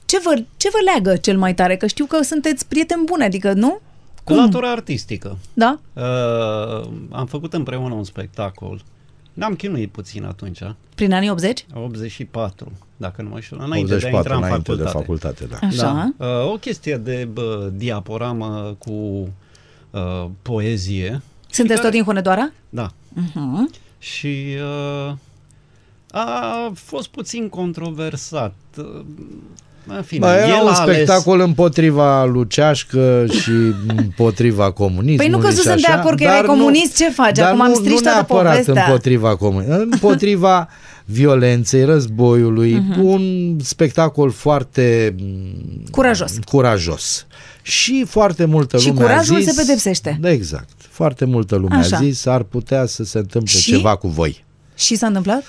Ce, 0.06 0.20
vă, 0.24 0.44
ce 0.58 0.70
vă 0.72 0.78
leagă 0.94 1.18
cel 1.18 1.38
mai 1.38 1.54
tare? 1.54 1.76
Că 1.76 1.88
știu 1.88 2.06
că 2.06 2.24
sunteți 2.24 2.66
prieteni 2.68 3.04
buni, 3.06 3.24
adică 3.24 3.54
nu? 3.54 3.80
Cum? 4.24 4.36
Latura 4.36 4.72
artistică. 4.72 5.38
Da? 5.54 5.80
Uh, 5.94 6.88
am 7.12 7.26
făcut 7.26 7.54
împreună 7.54 7.94
un 7.94 8.04
spectacol. 8.04 8.82
Ne-am 9.34 9.56
chinuit 9.56 9.92
puțin 9.92 10.24
atunci, 10.24 10.60
Prin 10.96 11.14
anii 11.14 11.30
80? 11.30 11.66
84, 11.74 12.72
dacă 12.98 13.22
nu 13.22 13.30
mă 13.30 13.40
știu, 13.40 13.58
înainte 13.60 13.96
de 13.98 14.06
a 14.06 14.08
84, 14.08 14.18
intra 14.18 14.36
în 14.36 14.44
înainte 14.44 14.72
facultate. 14.72 14.84
de 14.84 14.98
facultate, 14.98 15.46
da. 15.46 15.68
Așa. 15.68 16.14
Da. 16.18 16.26
Uh, 16.26 16.52
o 16.52 16.58
chestie 16.58 16.98
de 16.98 17.28
bă, 17.34 17.72
diaporamă 17.74 18.76
cu 18.80 18.92
uh, 19.92 20.26
poezie. 20.42 21.22
Sunteți 21.50 21.82
tot 21.82 21.92
din 21.92 22.04
Hunedoara? 22.04 22.52
Da. 22.70 22.92
Uh-huh. 22.92 23.80
Și 24.00 24.56
uh, 25.08 25.14
a 26.12 26.72
fost 26.74 27.08
puțin 27.08 27.50
controversat. 27.50 28.56
Uh, 29.88 29.96
În 29.96 30.02
fine, 30.02 30.20
Bă, 30.20 30.32
era 30.32 30.48
el 30.48 30.62
un 30.64 30.68
a 30.68 30.74
ales- 30.80 30.94
spectacol 30.96 31.40
împotriva 31.40 32.26
lucească 32.26 33.26
și 33.42 33.52
împotriva 33.98 34.72
comunismului. 34.72 35.16
Păi 35.16 35.28
nu 35.28 35.38
că 35.38 35.48
și 35.50 35.54
sunt 35.54 35.66
de 35.66 35.72
așa, 35.88 35.94
acord 36.00 36.18
că 36.18 36.24
dar 36.24 36.34
erai 36.34 36.46
comunist, 36.48 36.96
ce 36.98 37.10
faci? 37.10 37.36
Dar 37.36 37.46
Acum 37.46 37.58
nu, 37.58 37.64
am 37.64 37.74
strici 37.74 37.90
nu 37.94 38.00
toată 38.00 38.10
neapărat 38.28 38.52
povestea. 38.52 38.86
împotriva 38.86 39.36
comunismului, 39.36 39.88
împotriva 39.92 40.68
violenței, 41.06 41.84
războiului, 41.86 42.74
Mhm. 42.74 43.04
un 43.04 43.56
spectacol 43.64 44.32
foarte 44.32 45.16
Curajos. 45.92 46.32
curajos. 46.46 47.26
Și 47.62 48.06
foarte 48.08 48.46
multă 48.46 48.78
Și 48.78 48.88
lume 48.88 49.00
a 49.00 49.04
curajul 49.06 49.40
zis, 49.42 49.54
se 49.56 49.62
pedepsește. 49.62 50.18
Da, 50.22 50.32
exact. 50.32 50.70
Foarte 50.90 51.26
multă 51.26 51.56
lume 51.56 51.76
Așa. 51.76 51.96
a 51.96 52.00
zis, 52.00 52.26
ar 52.26 52.44
putea 52.44 52.86
să 52.86 53.04
se 53.04 53.18
întâmple 53.18 53.60
Și? 53.60 53.72
ceva 53.72 53.96
cu 53.96 54.08
voi. 54.08 54.44
Și 54.76 54.96
s-a 54.96 55.08
întâmplat? 55.08 55.44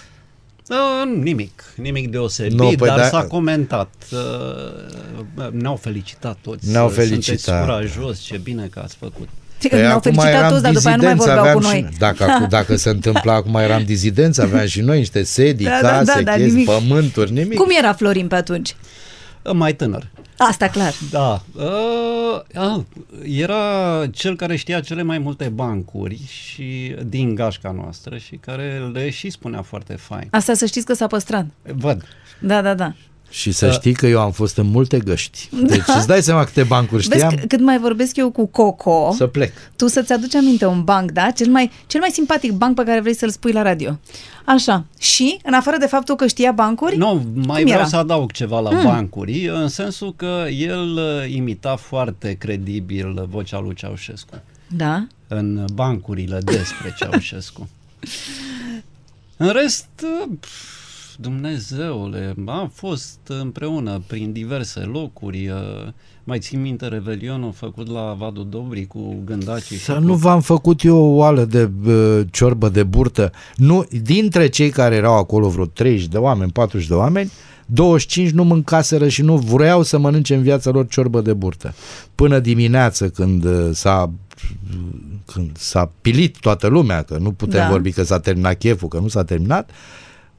Uh, 0.68 1.20
nimic, 1.22 1.64
nimic 1.76 2.10
deosebit, 2.10 2.58
Nu, 2.58 2.72
păi 2.76 2.88
dar 2.88 2.98
da- 2.98 3.08
s-a 3.08 3.22
comentat. 3.24 3.90
Uh, 4.12 5.48
ne-au 5.50 5.76
felicitat 5.76 6.36
toți. 6.42 6.70
Ne-au 6.70 6.88
Sunteți 6.88 7.08
felicitat. 7.08 7.60
curajos, 7.64 8.18
ce 8.20 8.36
bine 8.36 8.66
că 8.70 8.80
ați 8.84 8.96
făcut. 9.00 9.28
Știi 9.56 9.68
că 9.68 9.74
Păi 9.76 9.84
ne-au 9.84 9.96
acum 9.96 10.12
felicitat 10.12 10.38
eram 10.38 10.50
toți, 10.50 10.62
dar 10.62 10.72
după 10.72 10.88
aia 10.88 10.96
nu 10.96 11.02
mai 11.02 11.14
dizidenți, 11.14 11.34
vorbeau 11.34 11.58
cu 11.58 11.58
aveam 11.66 11.72
noi. 11.82 11.90
Și, 11.92 11.98
dacă, 11.98 12.24
acu- 12.24 12.46
dacă 12.58 12.76
se 12.76 12.88
întâmpla 12.90 13.34
acum 13.34 13.54
eram 13.54 13.84
dizidenți, 13.84 14.40
aveam 14.40 14.66
și 14.66 14.80
noi 14.80 14.98
niște 14.98 15.22
sedii, 15.22 15.66
Da, 15.66 15.78
da, 15.82 15.88
case, 15.88 16.04
da, 16.14 16.22
da, 16.22 16.32
chestii, 16.32 16.50
nimic. 16.52 16.66
pământuri, 16.66 17.32
nimic. 17.32 17.58
Cum 17.58 17.68
era 17.78 17.92
Florin 17.92 18.26
pe 18.26 18.34
atunci? 18.34 18.74
Uh, 19.42 19.52
Mai 19.52 19.74
tânăr. 19.74 20.06
Asta 20.36 20.68
clar. 20.68 20.94
Da. 21.10 21.42
Uh, 21.52 22.40
ah, 22.54 22.80
era 23.22 24.06
cel 24.10 24.36
care 24.36 24.56
știa 24.56 24.80
cele 24.80 25.02
mai 25.02 25.18
multe 25.18 25.48
bancuri 25.48 26.20
și 26.26 26.96
din 27.06 27.34
gașca 27.34 27.70
noastră 27.70 28.18
și 28.18 28.36
care 28.36 28.90
le 28.92 29.10
și 29.10 29.30
spunea 29.30 29.62
foarte 29.62 29.94
fain. 29.94 30.28
Asta 30.30 30.54
să 30.54 30.66
știți 30.66 30.86
că 30.86 30.94
s-a 30.94 31.06
păstrat. 31.06 31.46
Văd. 31.62 32.04
Da, 32.40 32.62
da, 32.62 32.74
da. 32.74 32.94
Și 33.36 33.52
să 33.52 33.70
știi 33.70 33.92
că 33.92 34.06
eu 34.06 34.20
am 34.20 34.30
fost 34.30 34.56
în 34.56 34.66
multe 34.66 34.98
găști. 34.98 35.48
Deci 35.66 35.82
îți 35.96 36.06
dai 36.06 36.22
seama 36.22 36.44
câte 36.44 36.62
bancuri 36.62 37.02
știam 37.02 37.28
Vezi, 37.28 37.42
c- 37.44 37.46
cât 37.48 37.60
mai 37.60 37.78
vorbesc 37.78 38.16
eu 38.16 38.30
cu 38.30 38.46
Coco, 38.46 39.12
să 39.16 39.26
plec. 39.26 39.52
tu 39.76 39.86
să-ți 39.86 40.12
aduci 40.12 40.34
aminte 40.34 40.66
un 40.66 40.82
banc, 40.84 41.10
da? 41.10 41.30
Cel 41.30 41.48
mai, 41.50 41.70
cel 41.86 42.00
mai 42.00 42.10
simpatic 42.12 42.52
banc 42.52 42.76
pe 42.76 42.82
care 42.84 43.00
vrei 43.00 43.14
să-l 43.14 43.30
spui 43.30 43.52
la 43.52 43.62
radio. 43.62 43.98
Așa. 44.44 44.84
Și, 44.98 45.38
în 45.44 45.52
afară 45.52 45.76
de 45.76 45.86
faptul 45.86 46.14
că 46.16 46.26
știa 46.26 46.52
bancuri, 46.52 46.96
Nu, 46.96 47.12
mai 47.34 47.44
Cum 47.44 47.64
vreau 47.64 47.78
era? 47.78 47.86
să 47.86 47.96
adaug 47.96 48.32
ceva 48.32 48.60
la 48.60 48.70
Mm. 48.70 48.82
bancuri, 48.84 49.48
în 49.48 49.68
sensul 49.68 50.14
că 50.16 50.44
el 50.50 50.92
uh, 50.96 51.34
imita 51.34 51.76
foarte 51.76 52.32
credibil 52.38 53.26
vocea 53.30 53.60
lui 53.60 53.74
Ceaușescu 53.74 54.34
da? 54.68 55.06
în 55.28 55.64
bancurile 55.74 56.38
despre 56.44 56.94
Ceaușescu. 56.98 57.68
În 59.36 59.48
rest, 59.52 59.86
uh, 60.02 60.28
pf, 60.40 60.48
Dumnezeule, 61.20 62.34
am 62.46 62.70
fost 62.74 63.18
împreună 63.26 64.02
prin 64.06 64.32
diverse 64.32 64.80
locuri. 64.80 65.48
uh, 65.48 65.56
Mai 66.24 66.38
țin 66.38 66.60
minte 66.60 66.86
Revelionul 66.88 67.52
făcut 67.52 67.88
la 67.90 68.14
Vadu 68.18 68.42
Dobri 68.42 68.86
cu 68.86 69.16
gândacii. 69.24 69.76
Să 69.76 69.92
și 69.92 69.98
nu 69.98 70.12
cu... 70.12 70.18
v-am 70.18 70.40
făcut 70.40 70.82
eu 70.82 70.96
o 70.96 71.14
oală 71.16 71.44
de 71.44 71.70
uh, 71.86 72.20
ciorbă 72.30 72.68
de 72.68 72.82
burtă. 72.82 73.32
Nu, 73.56 73.86
dintre 74.02 74.48
cei 74.48 74.70
care 74.70 74.94
erau 74.94 75.18
acolo, 75.18 75.48
vreo 75.48 75.66
30 75.66 76.06
de 76.06 76.18
oameni, 76.18 76.50
40 76.52 76.88
de 76.88 76.94
oameni, 76.94 77.30
25 77.66 78.30
nu 78.30 78.44
mâncaseră 78.44 79.08
și 79.08 79.22
nu 79.22 79.36
vreau 79.36 79.82
să 79.82 79.98
mănânce 79.98 80.34
în 80.34 80.42
viața 80.42 80.70
lor 80.70 80.86
ciorbă 80.86 81.20
de 81.20 81.32
burtă. 81.32 81.74
Până 82.14 82.38
dimineață 82.38 83.08
când 83.08 83.44
uh, 83.44 83.68
s-a 83.72 84.10
când 85.32 85.50
s-a 85.56 85.90
pilit 86.00 86.38
toată 86.38 86.66
lumea, 86.66 87.02
că 87.02 87.16
nu 87.18 87.32
putem 87.32 87.60
Da. 87.60 87.68
vorbi 87.68 87.92
că 87.92 88.02
s-a 88.02 88.20
terminat 88.20 88.58
cheful, 88.58 88.88
că 88.88 88.98
nu 88.98 89.08
s-a 89.08 89.24
terminat, 89.24 89.70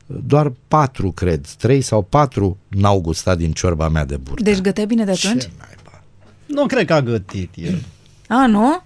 doar 0.05 0.51
patru, 0.67 1.11
cred, 1.11 1.47
trei 1.57 1.81
sau 1.81 2.01
patru 2.01 2.57
n-au 2.67 3.01
gustat 3.01 3.37
din 3.37 3.51
ciorba 3.51 3.89
mea 3.89 4.05
de 4.05 4.17
burtă. 4.17 4.43
Deci 4.43 4.61
gătea 4.61 4.85
bine 4.85 5.03
de 5.05 5.11
atunci? 5.11 5.41
Ce 5.41 5.49
naiba? 5.57 6.03
Nu 6.45 6.65
cred 6.65 6.85
că 6.85 6.93
a 6.93 7.01
gătit 7.01 7.49
el. 7.55 7.81
A, 8.27 8.45
nu? 8.47 8.81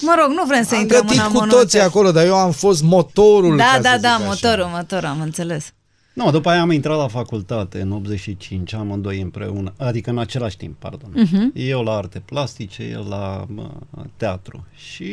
Mă 0.00 0.14
rog, 0.20 0.36
nu 0.36 0.44
vrem 0.46 0.62
să 0.64 0.74
Am 0.74 0.80
intrăm 0.80 1.00
gătit 1.00 1.16
în 1.16 1.24
cu 1.24 1.30
amănunte. 1.30 1.54
toții 1.54 1.80
acolo, 1.80 2.10
dar 2.12 2.26
eu 2.26 2.34
am 2.34 2.50
fost 2.50 2.82
motorul. 2.82 3.56
Da, 3.56 3.64
ca 3.74 3.80
da, 3.80 3.90
să 3.92 3.98
da, 4.00 4.08
zic 4.08 4.20
așa. 4.20 4.24
motorul, 4.26 4.64
motorul, 4.72 5.04
am 5.08 5.20
înțeles. 5.20 5.72
Nu, 6.12 6.30
după 6.30 6.48
aia 6.48 6.60
am 6.60 6.70
intrat 6.70 6.96
la 6.96 7.08
facultate 7.08 7.80
în 7.80 7.90
85, 7.92 8.72
amândoi 8.72 9.20
împreună, 9.20 9.72
adică 9.78 10.10
în 10.10 10.18
același 10.18 10.56
timp, 10.56 10.78
pardon. 10.78 11.10
Mhm. 11.14 11.50
Eu 11.54 11.82
la 11.82 11.92
arte 11.96 12.22
plastice, 12.24 12.82
el 12.82 13.06
la 13.08 13.44
mă, 13.48 13.70
teatru. 14.16 14.66
Și 14.74 15.12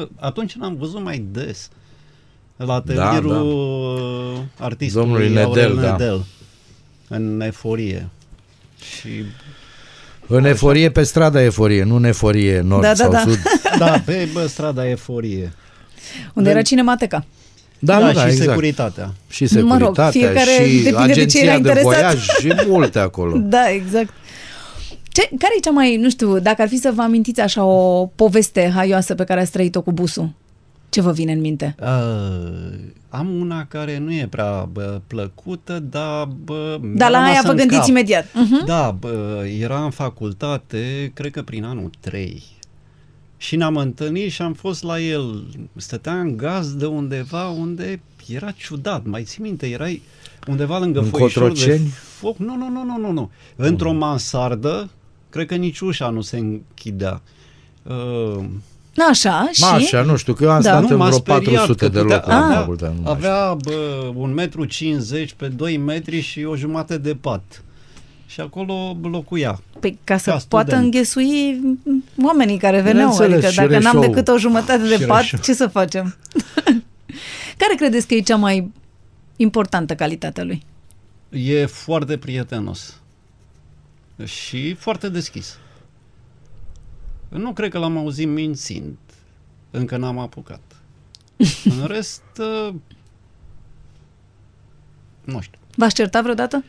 uh, 0.00 0.06
atunci 0.16 0.56
l-am 0.58 0.76
văzut 0.76 1.02
mai 1.02 1.18
des 1.30 1.68
la 2.64 2.74
atelierul 2.74 4.44
da, 4.58 4.64
artistului 4.64 5.06
Domnului 5.06 5.42
Aurel 5.42 5.74
Nedel, 5.74 5.82
da. 5.82 5.90
Nedel. 5.90 6.24
în 7.08 7.40
eforie. 7.40 8.08
Și 8.78 9.08
în 10.26 10.44
eforie 10.44 10.90
pe 10.90 11.02
strada 11.02 11.42
eforie, 11.42 11.82
nu 11.82 11.96
în 11.96 12.04
eforie 12.04 12.60
nord 12.60 12.82
da, 12.82 12.88
da, 12.88 12.94
sau 12.94 13.10
da. 13.10 13.20
sud. 13.20 13.38
Da, 13.78 14.02
pe 14.04 14.28
bă, 14.32 14.46
strada 14.46 14.88
eforie. 14.88 15.52
Unde 16.34 16.48
de... 16.48 16.54
era 16.54 16.62
cinemateca. 16.62 17.24
Da, 17.78 18.00
da, 18.00 18.12
da, 18.12 18.20
și 18.20 18.26
exact. 18.26 18.48
securitatea. 18.48 19.12
Și 19.28 19.46
securitatea 19.46 19.88
mă 19.88 20.02
rog, 20.02 20.10
fiecare 20.10 20.66
și 20.68 20.94
agenția 20.96 21.58
de, 21.58 21.68
ce 21.68 21.74
de 21.74 21.80
voiaj 21.82 22.28
și 22.28 22.54
multe 22.68 22.98
acolo. 22.98 23.36
Da, 23.38 23.70
exact. 23.70 24.12
Ce, 25.12 25.28
care 25.38 25.52
e 25.56 25.60
cea 25.60 25.70
mai, 25.70 25.96
nu 25.96 26.10
știu, 26.10 26.38
dacă 26.38 26.62
ar 26.62 26.68
fi 26.68 26.76
să 26.76 26.92
vă 26.94 27.02
amintiți 27.02 27.40
așa 27.40 27.64
o 27.64 28.06
poveste 28.06 28.72
haioasă 28.74 29.14
pe 29.14 29.24
care 29.24 29.40
ați 29.40 29.50
trăit-o 29.50 29.80
cu 29.80 29.92
busul? 29.92 30.30
Ce 30.90 31.00
vă 31.00 31.12
vine 31.12 31.32
în 31.32 31.40
minte? 31.40 31.74
Uh, 31.80 32.78
am 33.08 33.40
una 33.40 33.64
care 33.64 33.98
nu 33.98 34.12
e 34.12 34.26
prea 34.30 34.68
bă, 34.72 35.00
plăcută, 35.06 35.78
dar... 35.78 36.28
Bă, 36.44 36.80
dar 36.82 37.10
la 37.10 37.22
aia 37.22 37.42
vă 37.44 37.52
gândiți 37.52 37.80
cap. 37.80 37.88
imediat. 37.88 38.24
Uh-huh. 38.24 38.64
Da, 38.66 38.96
bă, 38.98 39.44
era 39.58 39.84
în 39.84 39.90
facultate, 39.90 41.10
cred 41.14 41.32
că 41.32 41.42
prin 41.42 41.64
anul 41.64 41.90
3. 42.00 42.42
Și 43.36 43.56
ne-am 43.56 43.76
întâlnit 43.76 44.30
și 44.30 44.42
am 44.42 44.52
fost 44.52 44.82
la 44.82 45.00
el. 45.00 45.46
Stătea 45.76 46.20
în 46.20 46.36
gaz 46.36 46.74
de 46.74 46.86
undeva 46.86 47.48
unde 47.48 48.00
era 48.28 48.50
ciudat. 48.50 49.04
Mai 49.06 49.22
ții 49.22 49.42
minte, 49.42 49.66
erai 49.66 50.02
undeva 50.46 50.78
lângă 50.78 50.98
în 50.98 51.04
foișor 51.04 51.52
de 51.52 51.80
foc. 52.18 52.36
Nu, 52.36 52.56
nu, 52.56 52.68
nu, 52.68 52.84
nu, 52.84 52.98
nu, 52.98 53.12
nu. 53.12 53.30
Într-o 53.56 53.92
mansardă, 53.92 54.90
cred 55.30 55.46
că 55.46 55.54
nici 55.54 55.80
ușa 55.80 56.08
nu 56.08 56.20
se 56.20 56.38
închidea. 56.38 57.22
Uh, 57.82 58.44
Așa, 59.08 59.48
și? 59.52 59.64
Așa, 59.64 60.02
nu 60.02 60.16
știu, 60.16 60.32
că 60.32 60.44
eu 60.44 60.50
am 60.50 60.60
da. 60.60 60.68
stat 60.70 60.90
nu, 60.90 61.04
în 61.04 61.08
vreo 61.08 61.18
400 61.18 61.88
de 61.88 61.98
locuri. 61.98 62.34
Avea, 62.34 62.66
avea 63.04 63.54
bă, 63.54 64.10
un 64.14 64.34
metru 64.34 64.64
50 64.64 65.32
pe 65.32 65.48
2 65.48 65.76
metri 65.76 66.20
și 66.20 66.44
o 66.44 66.56
jumătate 66.56 66.98
de 66.98 67.14
pat. 67.14 67.62
Și 68.26 68.40
acolo 68.40 68.96
locuia. 69.02 69.60
Păi 69.80 69.98
ca 70.04 70.16
să 70.16 70.30
ca 70.30 70.40
poată 70.48 70.76
înghesui 70.76 71.60
oamenii 72.22 72.58
care 72.58 72.80
veneau. 72.80 73.16
Adică 73.16 73.50
dacă 73.54 73.78
n-am 73.78 74.00
decât 74.00 74.28
o 74.28 74.38
jumătate 74.38 74.96
de 74.96 75.04
pat, 75.06 75.40
ce 75.40 75.52
să 75.52 75.66
facem? 75.66 76.16
care 77.60 77.74
credeți 77.76 78.06
că 78.06 78.14
e 78.14 78.20
cea 78.20 78.36
mai 78.36 78.70
importantă 79.36 79.94
calitate 79.94 80.40
a 80.40 80.44
lui? 80.44 80.62
E 81.30 81.66
foarte 81.66 82.16
prietenos. 82.16 83.00
Și 84.24 84.74
foarte 84.74 85.08
deschis. 85.08 85.58
Nu 87.38 87.52
cred 87.52 87.70
că 87.70 87.78
l-am 87.78 87.96
auzit 87.96 88.28
mințind. 88.28 88.96
Încă 89.70 89.96
n-am 89.96 90.18
apucat. 90.18 90.60
În 91.80 91.86
rest, 91.86 92.22
uh, 92.38 92.74
nu 95.24 95.40
știu. 95.40 95.58
V-ați 95.76 95.94
certat 95.94 96.22
vreodată? 96.22 96.64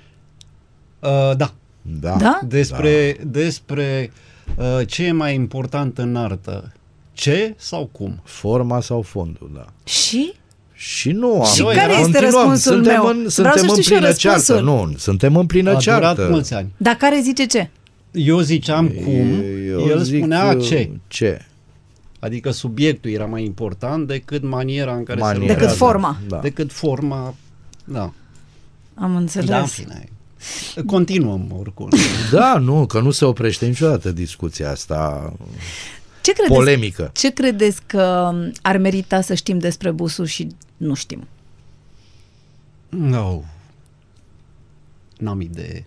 Uh, 1.00 1.36
da. 1.38 1.54
Da. 1.82 2.16
da? 2.16 2.40
Despre, 2.48 3.18
da. 3.20 3.24
despre 3.26 4.12
uh, 4.58 4.88
ce 4.88 5.04
e 5.04 5.12
mai 5.12 5.36
important 5.36 5.98
în 5.98 6.16
artă. 6.16 6.72
Ce 7.14 7.54
sau 7.58 7.90
cum? 7.92 8.22
Forma 8.24 8.82
sau 8.82 9.02
fondul, 9.02 9.52
da. 9.54 9.66
Și? 9.84 10.34
Și 10.74 11.12
nu 11.12 11.42
am. 11.42 11.54
Și 11.54 11.64
care 11.64 11.94
este 11.94 12.20
răspunsul 12.20 12.58
suntem 12.58 12.94
meu? 12.94 13.06
În, 13.06 13.30
suntem 13.30 13.70
în 13.70 13.82
plină 13.84 14.12
ceartă. 14.12 14.60
Nu, 14.60 14.94
suntem 14.98 15.36
în 15.36 15.46
plină 15.46 15.76
A 15.76 15.76
ceartă. 15.76 16.14
durat 16.16 16.30
mulți 16.32 16.54
ani. 16.54 16.72
Dar 16.78 16.96
care 16.96 17.20
zice 17.24 17.46
ce? 17.46 17.70
Eu 18.12 18.40
ziceam 18.40 18.88
cum, 18.88 19.44
eu 19.68 19.80
el 19.80 20.04
spunea 20.04 20.56
ce. 20.56 20.92
Ce? 21.08 21.46
Adică 22.20 22.52
subiectul 22.52 23.12
era 23.12 23.26
mai 23.26 23.44
important 23.44 24.08
decât 24.08 24.44
maniera 24.44 24.96
în 24.96 25.04
care 25.04 25.20
maniera, 25.20 25.46
se 25.46 25.48
lucrează. 25.48 25.66
Decât 25.66 25.78
forma. 25.78 26.18
Da. 26.28 26.40
Decât 26.40 26.72
forma, 26.72 27.36
da. 27.84 28.14
Am 28.94 29.16
înțeles. 29.16 29.50
Da, 29.50 29.60
în 29.60 29.66
fine. 29.66 30.10
Continuăm 30.86 31.56
oricum. 31.58 31.90
Da, 32.32 32.58
nu, 32.58 32.86
că 32.86 33.00
nu 33.00 33.12
se 33.12 33.26
oprește 33.26 33.66
niciodată 33.66 34.12
discuția 34.12 34.72
asta. 34.72 35.34
Ce 36.22 36.32
credeți, 36.32 36.54
polemică. 36.54 37.12
Ce 37.14 37.30
credeți 37.30 37.82
că 37.86 38.34
ar 38.62 38.78
merita 38.78 39.22
să 39.22 39.34
știm 39.34 39.60
despre 39.60 39.92
busul 39.92 40.26
și 40.26 40.48
nu 40.78 40.94
știm? 40.94 41.28
Nu. 42.90 43.08
No. 43.08 43.42
N-am 45.18 45.42
idee 45.42 45.86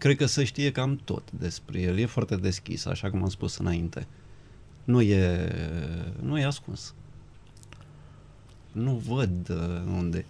cred 0.00 0.16
că 0.16 0.26
să 0.26 0.44
știe 0.44 0.72
cam 0.72 1.00
tot 1.04 1.30
despre 1.30 1.80
el. 1.80 1.98
E 1.98 2.06
foarte 2.06 2.36
deschis, 2.36 2.84
așa 2.84 3.10
cum 3.10 3.22
am 3.22 3.28
spus 3.28 3.56
înainte. 3.56 4.06
Nu 4.84 5.00
e, 5.00 5.52
nu 6.22 6.38
e 6.38 6.44
ascuns. 6.44 6.94
Nu 8.72 9.02
văd 9.06 9.48
uh, 9.48 9.82
unde. 9.96 10.24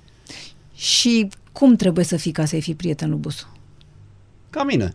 Și 0.75 1.29
cum 1.53 1.77
trebuie 1.77 2.05
să 2.05 2.16
fii 2.16 2.33
ca 2.33 2.45
să-i 2.45 2.61
fii 2.61 2.75
prietenul 2.75 3.18
Busu? 3.18 3.53
Ca 4.51 4.64
mine. 4.64 4.95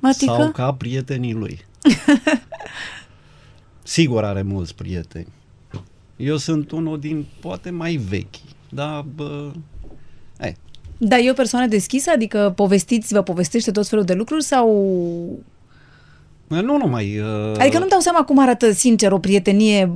Adică? 0.00 0.24
Sau 0.24 0.50
ca 0.50 0.74
prietenii 0.74 1.32
lui. 1.32 1.64
Sigur 3.82 4.24
are 4.24 4.42
mulți 4.42 4.74
prieteni. 4.74 5.32
Eu 6.16 6.36
sunt 6.36 6.70
unul 6.70 7.00
din 7.00 7.26
poate 7.40 7.70
mai 7.70 7.96
vechi, 7.96 8.36
dar 8.68 9.02
bă, 9.02 9.52
dar 10.98 11.18
e 11.22 11.30
o 11.30 11.34
persoană 11.34 11.66
deschisă? 11.66 12.10
Adică 12.14 12.52
povestiți, 12.56 13.12
vă 13.12 13.22
povestește 13.22 13.70
tot 13.70 13.88
felul 13.88 14.04
de 14.04 14.12
lucruri 14.12 14.42
sau... 14.42 14.68
Nu 16.46 16.76
numai... 16.76 17.18
Uh... 17.18 17.58
Adică 17.58 17.78
nu-mi 17.78 17.90
dau 17.90 18.00
seama 18.00 18.24
cum 18.24 18.38
arată 18.38 18.72
sincer 18.72 19.12
o 19.12 19.18
prietenie 19.18 19.90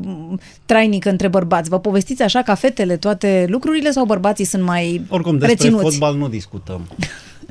trainică 0.66 1.10
între 1.10 1.28
bărbați. 1.28 1.68
Vă 1.68 1.78
povestiți 1.78 2.22
așa 2.22 2.42
ca 2.42 2.54
fetele 2.54 2.96
toate 2.96 3.46
lucrurile 3.48 3.90
sau 3.90 4.04
bărbații 4.04 4.44
sunt 4.44 4.62
mai 4.62 5.04
Oricum, 5.08 5.38
despre 5.38 5.54
reținuți? 5.54 5.82
fotbal 5.82 6.16
nu 6.16 6.28
discutăm. 6.28 6.80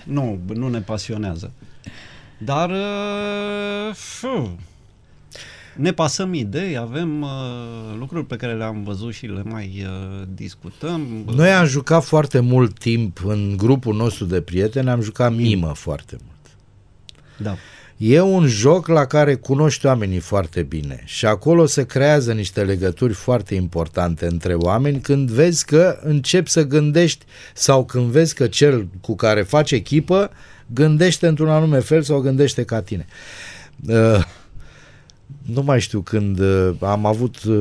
nu, 0.03 0.37
nu 0.53 0.67
ne 0.67 0.79
pasionează. 0.79 1.51
Dar... 2.37 2.69
Uh, 2.69 3.95
ne 5.79 5.91
pasăm 5.91 6.33
idei, 6.33 6.77
avem 6.77 7.21
uh, 7.21 7.29
lucruri 7.99 8.25
pe 8.25 8.35
care 8.35 8.53
le-am 8.53 8.83
văzut 8.83 9.13
și 9.13 9.25
le 9.25 9.41
mai 9.43 9.85
uh, 9.85 10.27
discutăm. 10.33 11.07
Noi 11.35 11.51
am 11.51 11.65
jucat 11.65 12.03
foarte 12.03 12.39
mult 12.39 12.79
timp 12.79 13.21
în 13.25 13.53
grupul 13.57 13.95
nostru 13.95 14.25
de 14.25 14.41
prieteni, 14.41 14.89
am 14.89 15.01
jucat 15.01 15.35
mimă 15.35 15.71
foarte 15.75 16.17
mult. 16.25 16.57
Da. 17.37 17.55
E 17.97 18.21
un 18.21 18.47
joc 18.47 18.87
la 18.87 19.05
care 19.05 19.35
cunoști 19.35 19.85
oamenii 19.85 20.19
foarte 20.19 20.61
bine 20.61 21.01
și 21.05 21.25
acolo 21.25 21.65
se 21.65 21.85
creează 21.85 22.33
niște 22.33 22.63
legături 22.63 23.13
foarte 23.13 23.55
importante 23.55 24.25
între 24.25 24.53
oameni 24.53 24.99
când 24.99 25.29
vezi 25.29 25.65
că 25.65 25.99
începi 26.01 26.49
să 26.49 26.63
gândești 26.63 27.25
sau 27.53 27.85
când 27.85 28.05
vezi 28.05 28.35
că 28.35 28.47
cel 28.47 28.87
cu 29.01 29.15
care 29.15 29.41
faci 29.41 29.71
echipă 29.71 30.31
gândește 30.65 31.27
într-un 31.27 31.49
anume 31.49 31.79
fel 31.79 32.01
sau 32.01 32.19
gândește 32.19 32.63
ca 32.63 32.81
tine. 32.81 33.05
Uh, 33.87 34.25
nu 35.53 35.61
mai 35.61 35.79
știu 35.79 36.01
când 36.01 36.39
uh, 36.39 36.69
am 36.79 37.05
avut 37.05 37.43
uh, 37.43 37.55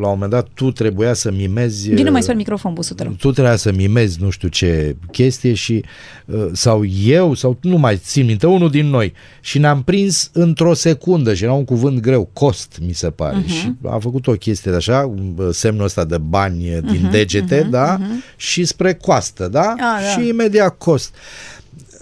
la 0.00 0.06
un 0.06 0.12
moment 0.12 0.30
dat 0.30 0.48
tu 0.54 0.70
trebuia 0.70 1.12
să 1.12 1.30
mimezi 1.30 1.90
Vine 1.90 2.10
mai 2.10 2.22
spre 2.22 2.34
microfon, 2.34 2.72
busută. 2.72 3.14
Tu 3.18 3.32
trebuia 3.32 3.56
să 3.56 3.72
mimezi 3.72 4.22
nu 4.22 4.30
știu 4.30 4.48
ce 4.48 4.96
chestie 5.12 5.54
și 5.54 5.84
uh, 6.26 6.46
sau 6.52 6.84
eu 6.84 7.34
sau 7.34 7.58
nu 7.60 7.76
mai 7.76 7.96
țin 7.96 8.26
minte, 8.26 8.46
unul 8.46 8.70
din 8.70 8.86
noi 8.86 9.12
și 9.40 9.58
ne-am 9.58 9.82
prins 9.82 10.30
într-o 10.32 10.74
secundă 10.74 11.34
și 11.34 11.44
era 11.44 11.52
un 11.52 11.64
cuvânt 11.64 12.00
greu, 12.00 12.30
cost 12.32 12.78
mi 12.86 12.92
se 12.92 13.10
pare 13.10 13.42
uh-huh. 13.42 13.46
și 13.46 13.72
a 13.86 13.98
făcut 13.98 14.26
o 14.26 14.32
chestie 14.32 14.70
de 14.70 14.76
așa, 14.76 15.14
semnul 15.50 15.84
ăsta 15.84 16.04
de 16.04 16.18
bani 16.18 16.80
din 16.90 17.06
uh-huh, 17.06 17.10
degete, 17.10 17.64
uh-huh, 17.64 17.70
da? 17.70 17.98
Uh-huh. 17.98 18.36
Și 18.36 18.64
spre 18.64 18.94
coastă, 18.94 19.48
da? 19.48 19.60
A, 19.60 19.74
da? 19.76 19.98
Și 20.00 20.28
imediat 20.28 20.78
cost 20.78 21.14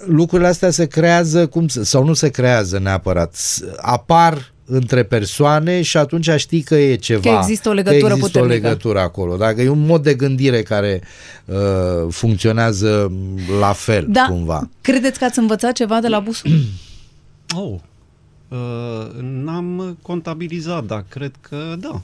lucrurile 0.06 0.48
astea 0.48 0.70
se 0.70 0.86
creează 0.86 1.46
cum 1.46 1.68
sau 1.68 2.04
nu 2.04 2.12
se 2.12 2.28
creează 2.28 2.78
neapărat, 2.78 3.36
apar 3.76 4.53
între 4.66 5.02
persoane 5.02 5.82
și 5.82 5.96
atunci 5.96 6.30
știi 6.36 6.62
că 6.62 6.74
e 6.74 6.94
ceva. 6.94 7.30
Că 7.30 7.36
există 7.40 7.68
o 7.68 7.72
legătură 7.72 8.06
că 8.06 8.14
există 8.14 8.38
puternică. 8.38 8.66
o 8.66 8.68
legătură 8.68 9.00
acolo. 9.00 9.36
Dacă 9.36 9.62
e 9.62 9.68
un 9.68 9.86
mod 9.86 10.02
de 10.02 10.14
gândire 10.14 10.62
care 10.62 11.02
uh, 11.44 11.56
funcționează 12.08 13.12
la 13.60 13.72
fel 13.72 14.06
da. 14.08 14.26
cumva. 14.28 14.68
Credeți 14.80 15.18
că 15.18 15.24
ați 15.24 15.38
învățat 15.38 15.72
ceva 15.72 16.00
de 16.00 16.08
la 16.08 16.20
busul? 16.20 16.50
oh. 17.56 17.74
Uh, 18.48 19.20
n-am 19.20 19.98
contabilizat, 20.02 20.84
dar 20.84 21.04
cred 21.08 21.32
că 21.40 21.74
da. 21.78 22.00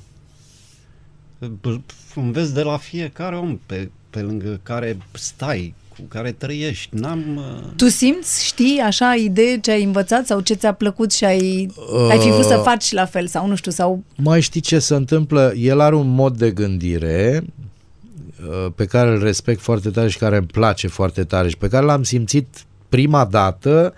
Înveți 2.14 2.54
de 2.54 2.62
la 2.62 2.76
fiecare 2.76 3.36
om 3.36 3.58
pe, 3.66 3.90
pe 4.10 4.20
lângă 4.20 4.60
care 4.62 4.98
stai, 5.12 5.74
cu 6.00 6.06
care 6.08 6.32
trăiești. 6.32 6.96
N-am, 6.96 7.22
uh... 7.36 7.70
Tu 7.76 7.88
simți, 7.88 8.44
știi, 8.44 8.78
așa 8.78 9.14
idee 9.14 9.58
ce 9.58 9.70
ai 9.70 9.82
învățat 9.82 10.26
sau 10.26 10.40
ce 10.40 10.54
ți-a 10.54 10.72
plăcut 10.72 11.12
și 11.12 11.24
ai, 11.24 11.70
uh... 11.92 12.10
ai 12.10 12.18
fi 12.18 12.30
vrut 12.30 12.44
să 12.44 12.60
faci 12.64 12.92
la 12.92 13.04
fel 13.04 13.26
sau 13.26 13.46
nu 13.46 13.54
știu, 13.54 13.70
sau... 13.70 14.02
Mai 14.16 14.40
știi 14.40 14.60
ce 14.60 14.78
se 14.78 14.94
întâmplă? 14.94 15.52
El 15.56 15.80
are 15.80 15.94
un 15.94 16.08
mod 16.08 16.36
de 16.36 16.50
gândire 16.50 17.44
uh, 18.48 18.72
pe 18.74 18.84
care 18.84 19.10
îl 19.10 19.22
respect 19.22 19.60
foarte 19.60 19.90
tare 19.90 20.08
și 20.08 20.18
care 20.18 20.36
îmi 20.36 20.46
place 20.46 20.88
foarte 20.88 21.24
tare 21.24 21.48
și 21.48 21.56
pe 21.56 21.68
care 21.68 21.84
l-am 21.84 22.02
simțit 22.02 22.64
prima 22.88 23.24
dată 23.24 23.94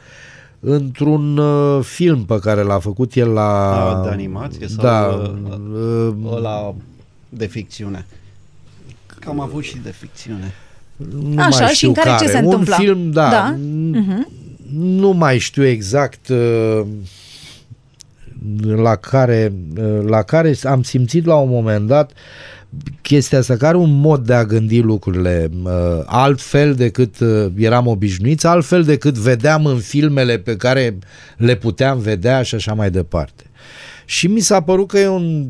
într-un 0.61 1.37
uh, 1.37 1.85
film 1.85 2.25
pe 2.25 2.39
care 2.39 2.63
l-a 2.63 2.79
făcut 2.79 3.15
el 3.15 3.29
la... 3.29 3.81
A, 3.91 4.03
de 4.03 4.09
animație 4.09 4.69
sau 4.69 4.83
da, 4.85 5.07
uh, 5.07 6.13
uh, 6.23 6.41
la 6.41 6.75
de 7.29 7.47
ficțiune? 7.47 8.07
Că 9.07 9.29
am 9.29 9.41
avut 9.41 9.63
și 9.63 9.77
de 9.77 9.91
ficțiune. 9.91 10.55
Nu 10.97 11.43
Așa, 11.43 11.65
mai 11.65 11.75
știu 11.75 11.75
și 11.75 11.87
în 11.87 11.93
care, 11.93 12.09
care. 12.09 12.25
ce 12.25 12.31
se 12.31 12.39
întâmplă? 12.39 12.77
Un 12.79 12.85
film, 12.85 13.11
da. 13.11 13.29
da. 13.31 13.57
Uh-huh. 13.57 14.41
Nu 14.73 15.11
mai 15.11 15.39
știu 15.39 15.65
exact 15.65 16.29
uh, 16.29 16.83
la 18.77 18.97
care, 18.97 19.53
uh, 19.77 20.05
la 20.07 20.23
care 20.23 20.55
am 20.63 20.83
simțit 20.83 21.25
la 21.25 21.37
un 21.37 21.49
moment 21.49 21.87
dat 21.87 22.13
chestia 23.03 23.39
asta, 23.39 23.57
care 23.57 23.77
un 23.77 24.01
mod 24.01 24.27
de 24.27 24.35
a 24.35 24.45
gândi 24.45 24.81
lucrurile 24.81 25.51
uh, 25.63 25.71
altfel 26.05 26.75
decât 26.75 27.21
uh, 27.21 27.47
eram 27.57 27.87
obișnuiți, 27.87 28.47
altfel 28.47 28.83
decât 28.83 29.15
vedeam 29.15 29.67
în 29.67 29.79
filmele 29.79 30.39
pe 30.39 30.57
care 30.57 30.99
le 31.37 31.55
puteam 31.55 31.99
vedea 31.99 32.43
și 32.43 32.55
așa 32.55 32.75
mai 32.75 32.91
departe. 32.91 33.45
Și 34.05 34.27
mi 34.27 34.41
s-a 34.41 34.63
părut 34.63 34.89
că 34.89 34.99
e 34.99 35.09
un, 35.09 35.49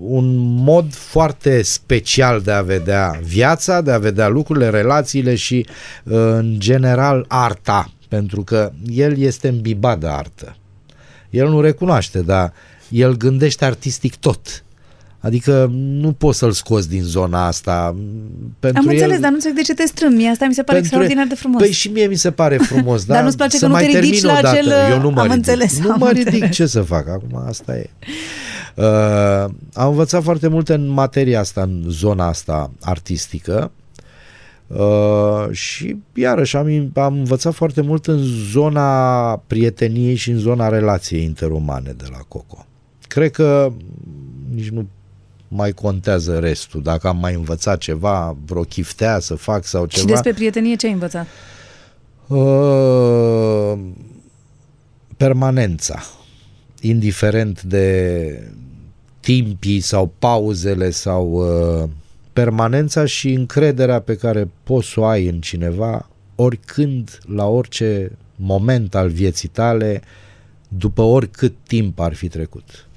un 0.00 0.36
mod 0.64 0.94
foarte 0.94 1.62
special 1.62 2.40
de 2.40 2.52
a 2.52 2.62
vedea 2.62 3.20
viața, 3.22 3.80
de 3.80 3.90
a 3.90 3.98
vedea 3.98 4.28
lucrurile, 4.28 4.70
relațiile 4.70 5.34
și, 5.34 5.66
în 6.04 6.54
general, 6.58 7.24
arta. 7.28 7.90
Pentru 8.08 8.42
că 8.42 8.72
el 8.86 9.18
este 9.18 9.48
îmbibat 9.48 9.98
de 9.98 10.06
artă. 10.06 10.56
El 11.30 11.48
nu 11.48 11.60
recunoaște, 11.60 12.22
dar 12.22 12.52
el 12.88 13.16
gândește 13.16 13.64
artistic 13.64 14.16
tot. 14.16 14.64
Adică 15.26 15.70
nu 15.72 16.12
poți 16.12 16.38
să-l 16.38 16.52
scoți 16.52 16.88
din 16.88 17.02
zona 17.02 17.46
asta. 17.46 17.96
Pentru 18.58 18.82
Am 18.82 18.88
înțeles, 18.88 19.14
el, 19.14 19.20
dar 19.20 19.30
nu 19.30 19.34
înțeleg 19.34 19.56
de 19.56 19.62
ce 19.62 19.74
te 19.74 19.86
strâmbi. 19.86 20.24
Asta 20.24 20.46
mi 20.46 20.54
se 20.54 20.62
pare 20.62 20.78
extraordinar 20.78 21.26
de 21.26 21.34
frumos. 21.34 21.60
Păi 21.60 21.70
și 21.70 21.88
mie 21.88 22.06
mi 22.06 22.14
se 22.14 22.30
pare 22.30 22.56
frumos, 22.56 23.04
dar, 23.06 23.16
dar 23.16 23.24
nu-ți 23.24 23.36
place 23.36 23.58
că 23.58 23.66
nu 23.66 23.76
te 23.76 23.84
ridici 23.84 24.22
la 24.22 24.34
acel... 24.34 24.72
Eu 24.90 25.00
nu 25.00 25.10
mă 25.10 25.20
am 25.20 25.26
ridic. 25.26 25.36
înțeles. 25.36 25.80
Nu 25.80 25.90
am 25.90 25.98
mă 25.98 26.06
înțeles. 26.06 26.32
ridic, 26.32 26.50
ce 26.50 26.66
să 26.66 26.80
fac? 26.80 27.08
Acum 27.08 27.44
asta 27.46 27.76
e. 27.76 27.90
Uh, 28.74 28.84
am 29.72 29.88
învățat 29.88 30.22
foarte 30.22 30.48
multe 30.48 30.74
în 30.74 30.88
materia 30.88 31.40
asta, 31.40 31.62
în 31.62 31.84
zona 31.88 32.26
asta 32.26 32.70
artistică. 32.80 33.70
Uh, 34.66 35.50
și 35.50 35.96
iarăși 36.14 36.56
am, 36.56 36.90
am 36.94 37.14
învățat 37.14 37.54
foarte 37.54 37.80
mult 37.80 38.06
în 38.06 38.18
zona 38.50 39.36
prieteniei 39.46 40.14
și 40.14 40.30
în 40.30 40.38
zona 40.38 40.68
relației 40.68 41.22
interumane 41.22 41.94
de 41.96 42.04
la 42.10 42.18
Coco. 42.28 42.66
Cred 43.08 43.30
că 43.30 43.72
nici 44.54 44.68
nu 44.68 44.86
mai 45.48 45.72
contează 45.72 46.38
restul. 46.38 46.82
Dacă 46.82 47.08
am 47.08 47.16
mai 47.18 47.34
învățat 47.34 47.78
ceva, 47.78 48.36
vreo 48.44 48.62
chiftea 48.62 49.18
să 49.18 49.34
fac 49.34 49.64
sau 49.64 49.86
ceva. 49.86 50.00
Și 50.00 50.12
despre 50.12 50.32
prietenie 50.32 50.76
ce 50.76 50.86
ai 50.86 50.92
învățat? 50.92 51.26
Uh, 52.26 53.78
permanența. 55.16 56.02
Indiferent 56.80 57.62
de 57.62 58.50
timpii 59.20 59.80
sau 59.80 60.12
pauzele 60.18 60.90
sau 60.90 61.30
uh, 61.30 61.88
permanența 62.32 63.04
și 63.04 63.32
încrederea 63.32 64.00
pe 64.00 64.16
care 64.16 64.48
poți 64.62 64.88
să 64.88 65.00
o 65.00 65.04
ai 65.04 65.26
în 65.26 65.40
cineva 65.40 66.08
oricând, 66.34 67.18
la 67.26 67.46
orice 67.46 68.12
moment 68.36 68.94
al 68.94 69.08
vieții 69.08 69.48
tale, 69.48 70.02
după 70.68 71.02
oricât 71.02 71.54
timp 71.66 71.98
ar 71.98 72.14
fi 72.14 72.28
trecut. 72.28 72.88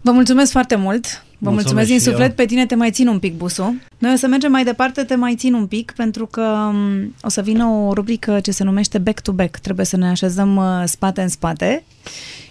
Vă 0.00 0.10
mulțumesc 0.10 0.50
foarte 0.50 0.76
mult! 0.76 1.24
Vă 1.42 1.50
mulțumesc, 1.50 1.74
mulțumesc 1.76 1.88
din 1.88 2.12
suflet, 2.12 2.28
eu. 2.28 2.34
pe 2.34 2.44
tine 2.44 2.66
te 2.66 2.74
mai 2.74 2.90
țin 2.90 3.08
un 3.08 3.18
pic, 3.18 3.36
Busu. 3.36 3.74
Noi 3.98 4.12
o 4.12 4.16
să 4.16 4.26
mergem 4.26 4.50
mai 4.50 4.64
departe, 4.64 5.04
te 5.04 5.14
mai 5.14 5.34
țin 5.34 5.54
un 5.54 5.66
pic, 5.66 5.92
pentru 5.96 6.26
că 6.26 6.40
um, 6.40 7.14
o 7.22 7.28
să 7.28 7.42
vină 7.42 7.66
o 7.66 7.92
rubrică 7.92 8.40
ce 8.40 8.50
se 8.50 8.64
numește 8.64 8.98
Back 8.98 9.20
to 9.20 9.32
Back. 9.32 9.58
Trebuie 9.58 9.86
să 9.86 9.96
ne 9.96 10.08
așezăm 10.08 10.56
uh, 10.56 10.82
spate 10.84 11.22
în 11.22 11.28
spate 11.28 11.84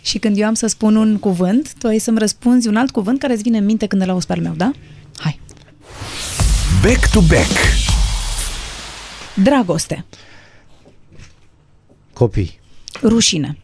și 0.01 0.17
când 0.17 0.37
eu 0.37 0.47
am 0.47 0.53
să 0.53 0.67
spun 0.67 0.95
un 0.95 1.17
cuvânt, 1.17 1.73
tu 1.73 1.87
ai 1.87 1.99
să-mi 1.99 2.19
răspunzi 2.19 2.67
un 2.67 2.75
alt 2.75 2.91
cuvânt 2.91 3.19
care 3.19 3.33
îți 3.33 3.41
vine 3.41 3.57
în 3.57 3.65
minte 3.65 3.87
când 3.87 4.01
îl 4.01 4.09
auzi 4.09 4.25
pe 4.25 4.33
al 4.33 4.41
meu, 4.41 4.53
da? 4.57 4.71
Hai! 5.17 5.39
Back 6.81 7.11
to 7.11 7.19
Back 7.19 7.51
Dragoste 9.35 10.05
Copii 12.13 12.59
Rușine 13.01 13.57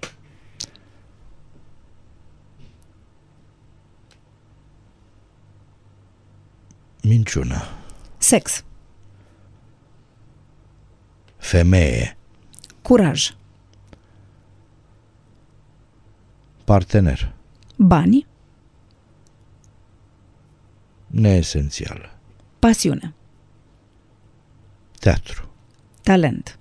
Minciună. 7.08 7.62
Sex. 8.18 8.64
Femeie. 11.38 12.18
Curaj. 12.82 13.36
Partener. 16.64 17.36
Bani. 17.78 18.28
Neesențial. 21.08 22.18
Pasiune. 22.60 23.14
Teatru. 25.00 25.50
Talent. 26.02 26.60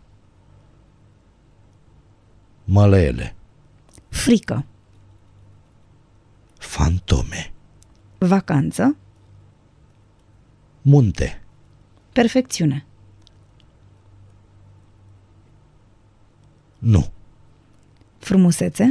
Mălele. 2.65 3.35
Frică. 4.09 4.65
Fantome. 6.59 7.53
Vacanță. 8.19 8.97
Munte. 10.87 11.43
Perfecțiune. 12.13 12.87
Nu. 16.79 17.11
Frumusețe. 18.19 18.89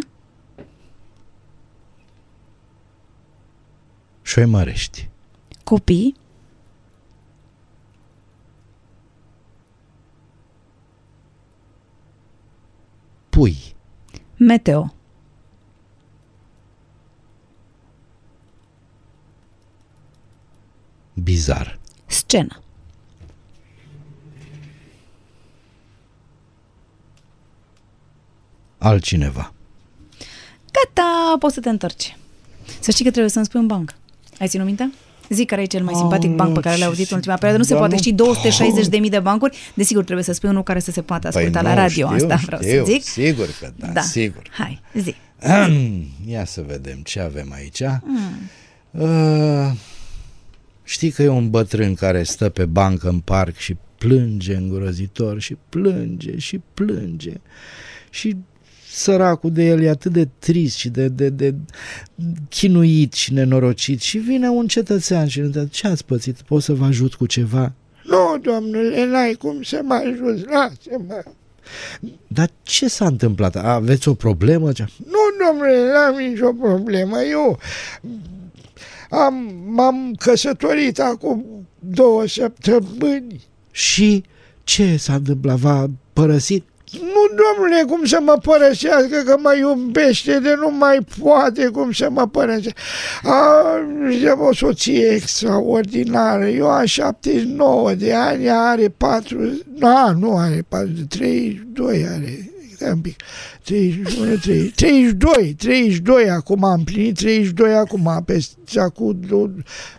Șoimărești. 4.21 5.09
Copii. 5.63 6.15
Pui. 13.29 13.75
Meteo. 14.37 14.93
Bizar. 21.13 21.81
Scenă. 22.33 22.61
Altcineva. 28.77 29.53
Gata, 30.71 31.35
poți 31.39 31.53
să 31.53 31.59
te 31.59 31.69
întorci. 31.69 32.17
Să 32.79 32.91
știi 32.91 33.03
că 33.03 33.09
trebuie 33.11 33.31
să-mi 33.31 33.45
spui 33.45 33.59
un 33.59 33.67
banc. 33.67 33.95
Ai 34.39 34.47
ținut 34.47 34.65
minte? 34.65 34.93
Zic 35.29 35.47
care 35.47 35.61
e 35.61 35.65
cel 35.65 35.83
mai 35.83 35.93
simpatic 35.93 36.29
oh, 36.29 36.35
banc 36.35 36.53
pe 36.53 36.59
care 36.59 36.77
l-ai 36.77 36.87
auzit 36.87 37.09
în 37.09 37.15
ultima 37.15 37.35
perioadă. 37.35 37.57
Nu 37.57 37.63
se 37.63 37.75
poate 37.75 37.97
ști 37.97 38.13
260 38.13 38.87
de 38.87 38.97
mii 38.97 39.09
de 39.09 39.19
bancuri. 39.19 39.57
Desigur, 39.73 40.03
trebuie 40.03 40.25
să 40.25 40.33
spui 40.33 40.49
unul 40.49 40.63
care 40.63 40.79
să 40.79 40.91
se 40.91 41.01
poată 41.01 41.29
păi 41.29 41.41
asculta 41.41 41.59
păi 41.59 41.69
la 41.69 41.75
radio. 41.75 42.13
Știu, 42.13 42.27
Asta 42.27 42.41
vreau 42.45 42.61
știu, 42.61 42.85
să 42.85 42.91
zic. 42.91 43.03
Sigur 43.03 43.47
că 43.59 43.71
da, 43.75 43.87
da. 43.87 44.01
sigur. 44.01 44.41
Hai, 44.51 44.81
zi. 44.93 45.15
Ia 46.25 46.45
să 46.45 46.63
vedem 46.67 46.99
ce 47.03 47.19
avem 47.19 47.51
aici. 47.51 47.81
Mm. 48.03 48.49
Uh, 48.91 49.71
Știi 50.83 51.11
că 51.11 51.23
e 51.23 51.27
un 51.27 51.49
bătrân 51.49 51.93
care 51.93 52.23
stă 52.23 52.49
pe 52.49 52.65
bancă 52.65 53.09
în 53.09 53.19
parc 53.19 53.55
și 53.55 53.77
plânge 53.97 54.55
îngrozitor 54.55 55.39
și 55.39 55.57
plânge 55.69 56.37
și 56.37 56.61
plânge 56.73 57.33
și 58.09 58.35
săracul 58.89 59.51
de 59.51 59.63
el 59.63 59.81
e 59.81 59.89
atât 59.89 60.11
de 60.11 60.27
trist 60.39 60.75
și 60.75 60.89
de, 60.89 61.07
de, 61.07 61.29
de 61.29 61.55
chinuit 62.49 63.13
și 63.13 63.33
nenorocit 63.33 64.01
și 64.01 64.17
vine 64.17 64.49
un 64.49 64.67
cetățean 64.67 65.27
și 65.27 65.39
întreabă 65.39 65.69
ce 65.71 65.87
ați 65.87 66.05
pățit, 66.05 66.41
pot 66.41 66.63
să 66.63 66.73
vă 66.73 66.85
ajut 66.85 67.13
cu 67.13 67.25
ceva? 67.25 67.73
Nu, 68.03 68.37
domnule, 68.41 69.05
n-ai 69.05 69.33
cum 69.33 69.61
să 69.61 69.81
mă 69.83 69.93
ajut, 69.93 70.49
lasă-mă. 70.49 71.23
Dar 72.27 72.49
ce 72.63 72.87
s-a 72.87 73.05
întâmplat? 73.05 73.55
Aveți 73.55 74.07
o 74.07 74.13
problemă? 74.13 74.71
Nu, 75.05 75.45
domnule, 75.47 75.91
n-am 75.91 76.15
nicio 76.15 76.53
problemă. 76.53 77.17
Eu 77.21 77.59
am, 79.13 79.63
m-am 79.65 80.13
căsătorit 80.19 80.99
acum 80.99 81.45
două 81.79 82.27
săptămâni. 82.27 83.41
Și 83.71 84.23
ce 84.63 84.97
s-a 84.97 85.13
întâmplat? 85.13 85.57
V-a 85.57 85.89
părăsit? 86.13 86.63
Nu, 86.91 87.43
domnule, 87.43 87.83
cum 87.87 88.05
să 88.05 88.19
mă 88.21 88.37
părăsească, 88.41 89.21
că 89.25 89.37
mă 89.39 89.55
iubește 89.59 90.39
de 90.39 90.55
nu 90.59 90.71
mai 90.77 90.99
poate 91.19 91.67
cum 91.67 91.91
să 91.91 92.09
mă 92.09 92.27
părăsească. 92.27 92.81
Am 94.31 94.39
o 94.39 94.53
soție 94.53 95.07
extraordinară. 95.07 96.47
Eu 96.47 96.69
am 96.69 96.85
79 96.85 97.93
de 97.93 98.13
ani, 98.13 98.49
are 98.49 98.93
4... 98.97 99.37
Nu, 99.77 100.13
nu 100.19 100.37
are 100.37 100.65
4, 100.67 100.89
32 101.07 102.05
are. 102.07 102.52
Stai 102.83 102.95
un 102.95 103.01
pic, 103.01 103.15
31, 103.63 104.35
30, 104.35 104.73
32, 104.75 105.55
32, 105.57 106.29
acum 106.29 106.63
am 106.63 106.83
plinit 106.83 107.15
32 107.15 107.73
acum, 107.73 108.23
pe 108.25 108.45
acum 108.75 109.19
o, 109.31 109.47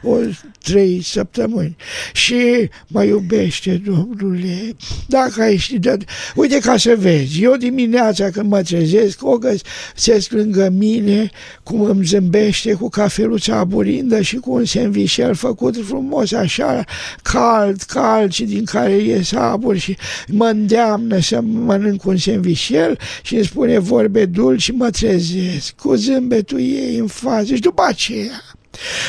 o, 0.03 0.17
trei 0.63 1.03
săptămâni. 1.03 1.77
Și 2.13 2.69
mă 2.87 3.05
iubește, 3.05 3.83
Domnule, 3.85 4.77
dacă 5.07 5.43
ai 5.43 5.57
ști 5.57 5.79
de... 5.79 5.97
Uite 6.35 6.59
ca 6.59 6.77
să 6.77 6.95
vezi, 6.99 7.43
eu 7.43 7.57
dimineața 7.57 8.31
când 8.31 8.51
mă 8.51 8.63
trezesc, 8.63 9.27
o 9.27 9.39
găsesc 9.39 10.31
lângă 10.33 10.69
mine, 10.69 11.31
cum 11.63 11.81
îmi 11.81 12.05
zâmbește 12.05 12.73
cu 12.73 12.89
cafeluța 12.89 13.57
aburindă 13.57 14.21
și 14.21 14.37
cu 14.37 14.53
un 14.53 14.65
sandvișel 14.65 15.35
făcut 15.35 15.87
frumos, 15.87 16.33
așa, 16.33 16.85
cald, 17.23 17.83
cald 17.83 18.33
și 18.33 18.45
din 18.45 18.65
care 18.65 18.93
ies 18.93 19.33
abur 19.33 19.77
și 19.77 19.97
mă 20.29 20.45
îndeamnă 20.45 21.21
să 21.21 21.41
mănânc 21.41 22.05
un 22.05 22.17
sandvișel 22.17 22.74
și 23.23 23.35
îmi 23.35 23.45
spune 23.45 23.79
vorbe 23.79 24.25
dulci 24.25 24.63
și 24.63 24.73
mă 24.73 24.91
trezesc 24.91 25.75
cu 25.75 25.95
zâmbetul 25.95 26.61
ei 26.61 26.97
în 26.97 27.07
față. 27.07 27.55
Și 27.55 27.61
după 27.61 27.83
aceea 27.87 28.43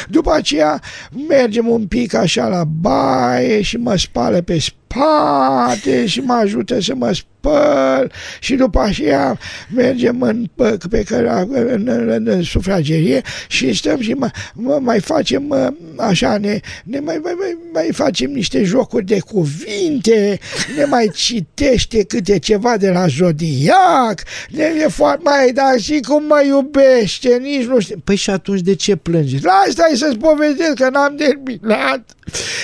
după 0.09 0.31
aceea 0.33 0.81
mergem 1.27 1.67
un 1.67 1.87
pic 1.87 2.13
așa 2.13 2.47
la 2.47 2.63
baie 2.63 3.61
și 3.61 3.77
mă 3.77 3.95
spală 3.95 4.41
pe 4.41 4.59
spate 4.59 6.05
și 6.05 6.19
mă 6.19 6.33
ajută 6.33 6.81
să 6.81 6.95
mă 6.95 7.11
spăl 7.45 8.11
și 8.39 8.55
după 8.55 8.80
aceea 8.80 9.39
mergem 9.69 10.22
în, 10.22 10.45
pe, 10.55 10.77
pe 10.89 11.05
în, 11.09 11.49
în, 11.67 11.88
în, 11.88 12.27
în 12.27 12.43
sufragerie 12.43 13.22
și 13.47 13.73
stăm 13.73 14.01
și 14.01 14.11
mă, 14.11 14.30
mă, 14.53 14.80
mai 14.81 14.99
facem 14.99 15.73
așa, 15.97 16.38
ne, 16.38 16.59
ne 16.84 16.99
mai, 16.99 17.19
mai, 17.23 17.34
mai, 17.38 17.57
mai 17.73 17.89
facem 17.93 18.31
niște 18.31 18.63
jocuri 18.63 19.05
de 19.05 19.19
cuvinte, 19.19 20.39
ne 20.77 20.85
mai 20.85 21.11
citește 21.13 22.03
câte 22.03 22.39
ceva 22.39 22.77
de 22.77 22.89
la 22.89 23.07
Zodiac, 23.07 24.23
ne 24.49 24.63
e 24.84 24.88
foarte 24.88 25.22
mai, 25.23 25.51
dar 25.51 25.80
și 25.80 25.99
cum 26.07 26.23
mă 26.26 26.43
iubește, 26.47 27.38
nici 27.41 27.65
nu 27.65 27.80
știu. 27.80 27.95
Păi 28.03 28.15
și 28.15 28.30
atunci 28.30 28.61
de 28.61 28.76
ce 28.76 28.95
plângeți? 28.95 29.43
Lasă-i 29.43 29.97
să-ți 29.97 30.17
povestesc 30.17 30.73
că 30.73 30.89
n-am 30.89 31.15
terminat. 31.15 32.15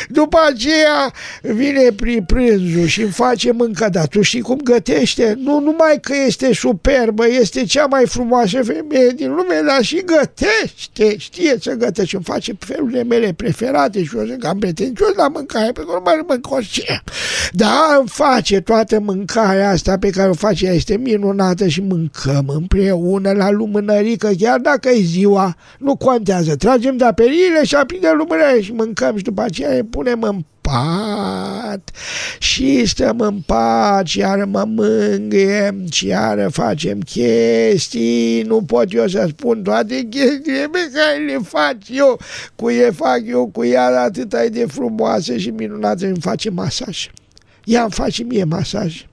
După 0.09 0.37
aceea 0.53 1.13
vine 1.41 1.91
pri 1.95 2.21
prânzul 2.21 2.85
și 2.85 3.01
îmi 3.01 3.11
face 3.11 3.51
mâncă, 3.51 3.89
dar 3.91 4.07
tu 4.07 4.21
știi 4.21 4.41
cum 4.41 4.57
gătește? 4.71 5.35
Nu 5.37 5.59
numai 5.59 5.99
că 6.01 6.13
este 6.27 6.53
superbă, 6.53 7.27
este 7.27 7.63
cea 7.63 7.85
mai 7.85 8.05
frumoasă 8.05 8.63
femeie 8.63 9.09
din 9.15 9.29
lume, 9.29 9.61
dar 9.67 9.81
și 9.81 10.03
gătește, 10.05 11.17
știe 11.17 11.55
să 11.61 11.73
gătește, 11.73 12.15
îmi 12.15 12.25
face 12.25 12.55
felurile 12.59 13.03
mele 13.03 13.33
preferate 13.33 14.03
și 14.03 14.17
eu 14.17 14.25
sunt 14.25 14.39
cam 14.39 14.59
pretențios 14.59 15.15
la 15.15 15.27
mâncare, 15.27 15.71
pe 15.71 15.81
care 15.85 16.01
nu 16.05 16.23
mănânc 16.27 16.51
orice. 16.51 17.03
Da, 17.51 17.95
îmi 17.99 18.07
face 18.07 18.59
toată 18.59 18.99
mâncarea 18.99 19.69
asta 19.69 19.97
pe 19.97 20.09
care 20.09 20.29
o 20.29 20.33
face, 20.33 20.65
ea. 20.65 20.73
Este 20.73 20.97
minunată 20.97 21.67
și 21.67 21.81
mâncăm 21.81 22.45
împreună 22.47 23.31
la 23.31 23.51
lumânărică, 23.51 24.29
chiar 24.39 24.59
dacă 24.59 24.89
e 24.89 25.01
ziua, 25.01 25.55
nu 25.77 25.95
contează, 25.95 26.55
tragem 26.55 26.97
de 26.97 27.03
aperile 27.03 27.63
și 27.63 27.75
aprindem 27.75 28.15
lumânările 28.17 28.61
și 28.61 28.71
mâncăm 28.71 29.17
și 29.17 29.23
după 29.23 29.41
aceea 29.41 29.69
ne 29.73 29.83
punem 29.83 30.21
în 30.21 30.43
pat 30.71 31.91
și 32.39 32.85
stăm 32.85 33.19
în 33.19 33.41
pat 33.45 34.07
și 34.07 34.19
iară 34.19 34.45
mă 34.45 34.63
mângâiem 34.67 35.85
și 35.91 36.07
iară 36.07 36.47
facem 36.51 36.99
chestii, 36.99 38.41
nu 38.41 38.61
pot 38.61 38.93
eu 38.93 39.07
să 39.07 39.25
spun 39.29 39.63
toate 39.63 40.07
chestiile 40.09 40.67
pe 40.71 40.91
care 40.93 41.25
le 41.25 41.37
fac 41.43 41.77
eu, 41.89 42.19
cu 42.55 42.69
e 42.69 42.89
fac 42.89 43.21
eu 43.25 43.47
cu 43.47 43.65
ea 43.65 44.01
atât 44.01 44.29
de 44.29 44.65
frumoasă 44.67 45.37
și 45.37 45.49
minunată, 45.49 46.05
îmi 46.05 46.21
face 46.21 46.49
masaj. 46.49 47.09
Ea 47.63 47.81
îmi 47.81 47.91
face 47.91 48.23
mie 48.23 48.43
masaj. 48.43 49.05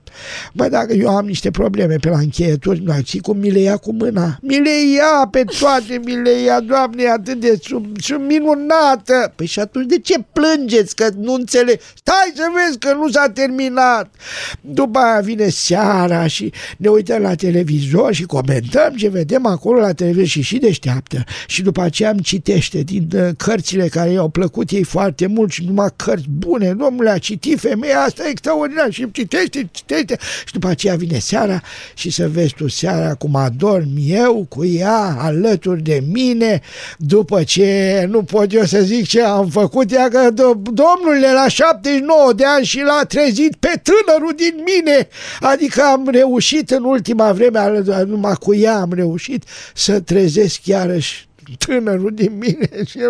Bă, 0.53 0.67
dacă 0.67 0.93
eu 0.93 1.15
am 1.15 1.25
niște 1.25 1.51
probleme 1.51 1.95
pe 1.95 2.09
la 2.09 2.17
încheieturi, 2.17 2.81
nu 2.83 2.93
știi 3.03 3.19
cum 3.19 3.37
mi 3.37 3.51
le 3.51 3.59
ia 3.59 3.77
cu 3.77 3.93
mâna. 3.93 4.37
Mi 4.41 4.59
le 4.59 4.93
ia 4.95 5.27
pe 5.31 5.43
toate, 5.59 6.01
mi 6.03 6.15
le 6.15 6.41
ia, 6.41 6.59
Doamne, 6.59 7.07
atât 7.07 7.39
de 7.39 7.59
sub, 7.61 8.01
sunt 8.01 8.25
minunată. 8.27 9.33
Păi 9.35 9.45
și 9.45 9.59
atunci 9.59 9.87
de 9.89 9.99
ce 9.99 10.15
plângeți 10.33 10.95
că 10.95 11.09
nu 11.17 11.33
înțeleg? 11.33 11.79
Stai 11.95 12.31
să 12.35 12.43
vezi 12.55 12.77
că 12.77 12.93
nu 12.93 13.09
s-a 13.09 13.29
terminat. 13.33 14.15
După 14.61 14.99
aia 14.99 15.19
vine 15.19 15.49
seara 15.49 16.27
și 16.27 16.51
ne 16.77 16.89
uităm 16.89 17.21
la 17.21 17.35
televizor 17.35 18.13
și 18.13 18.23
comentăm 18.23 18.93
ce 18.95 19.09
vedem 19.09 19.45
acolo 19.45 19.79
la 19.79 19.93
televizor 19.93 20.27
și 20.27 20.41
și 20.41 20.57
deșteaptă. 20.57 21.23
Și 21.47 21.61
după 21.61 21.81
aceea 21.81 22.09
îmi 22.09 22.21
citește 22.21 22.81
din 22.81 23.07
uh, 23.15 23.29
cărțile 23.37 23.87
care 23.87 24.09
i-au 24.09 24.29
plăcut 24.29 24.69
ei 24.69 24.83
foarte 24.83 25.27
mult 25.27 25.51
și 25.51 25.65
numai 25.65 25.89
cărți 25.95 26.29
bune. 26.29 26.73
Domnule, 26.73 27.09
a 27.09 27.17
citit 27.17 27.59
femeia 27.59 27.99
asta 27.99 28.23
extraordinar 28.29 28.91
și 28.91 29.11
citește, 29.11 29.69
citește 29.71 29.98
uite, 29.99 30.17
și 30.45 30.53
după 30.53 30.67
aceea 30.67 30.95
vine 30.95 31.19
seara 31.19 31.61
și 31.93 32.09
să 32.09 32.29
vezi 32.29 32.53
tu 32.53 32.67
seara 32.67 33.13
cum 33.15 33.35
adorm 33.35 33.89
eu 33.97 34.45
cu 34.49 34.65
ea 34.65 35.15
alături 35.19 35.81
de 35.81 36.03
mine, 36.11 36.61
după 36.97 37.43
ce 37.43 38.05
nu 38.09 38.23
pot 38.23 38.53
eu 38.53 38.63
să 38.63 38.81
zic 38.81 39.07
ce 39.07 39.21
am 39.21 39.47
făcut, 39.47 39.91
ea 39.91 40.07
că 40.09 40.29
domnule 40.71 41.31
la 41.33 41.47
79 41.47 42.33
de 42.33 42.45
ani 42.45 42.65
și 42.65 42.81
l-a 42.81 43.03
trezit 43.07 43.55
pe 43.55 43.81
tânărul 43.83 44.33
din 44.35 44.55
mine, 44.55 45.07
adică 45.39 45.81
am 45.81 46.09
reușit 46.11 46.69
în 46.69 46.83
ultima 46.83 47.31
vreme, 47.31 47.83
numai 48.05 48.33
cu 48.33 48.55
ea 48.55 48.79
am 48.79 48.93
reușit 48.93 49.43
să 49.73 49.99
trezesc 49.99 50.65
iarăși 50.65 51.27
tânărul 51.57 52.13
din 52.13 52.37
mine. 52.37 52.69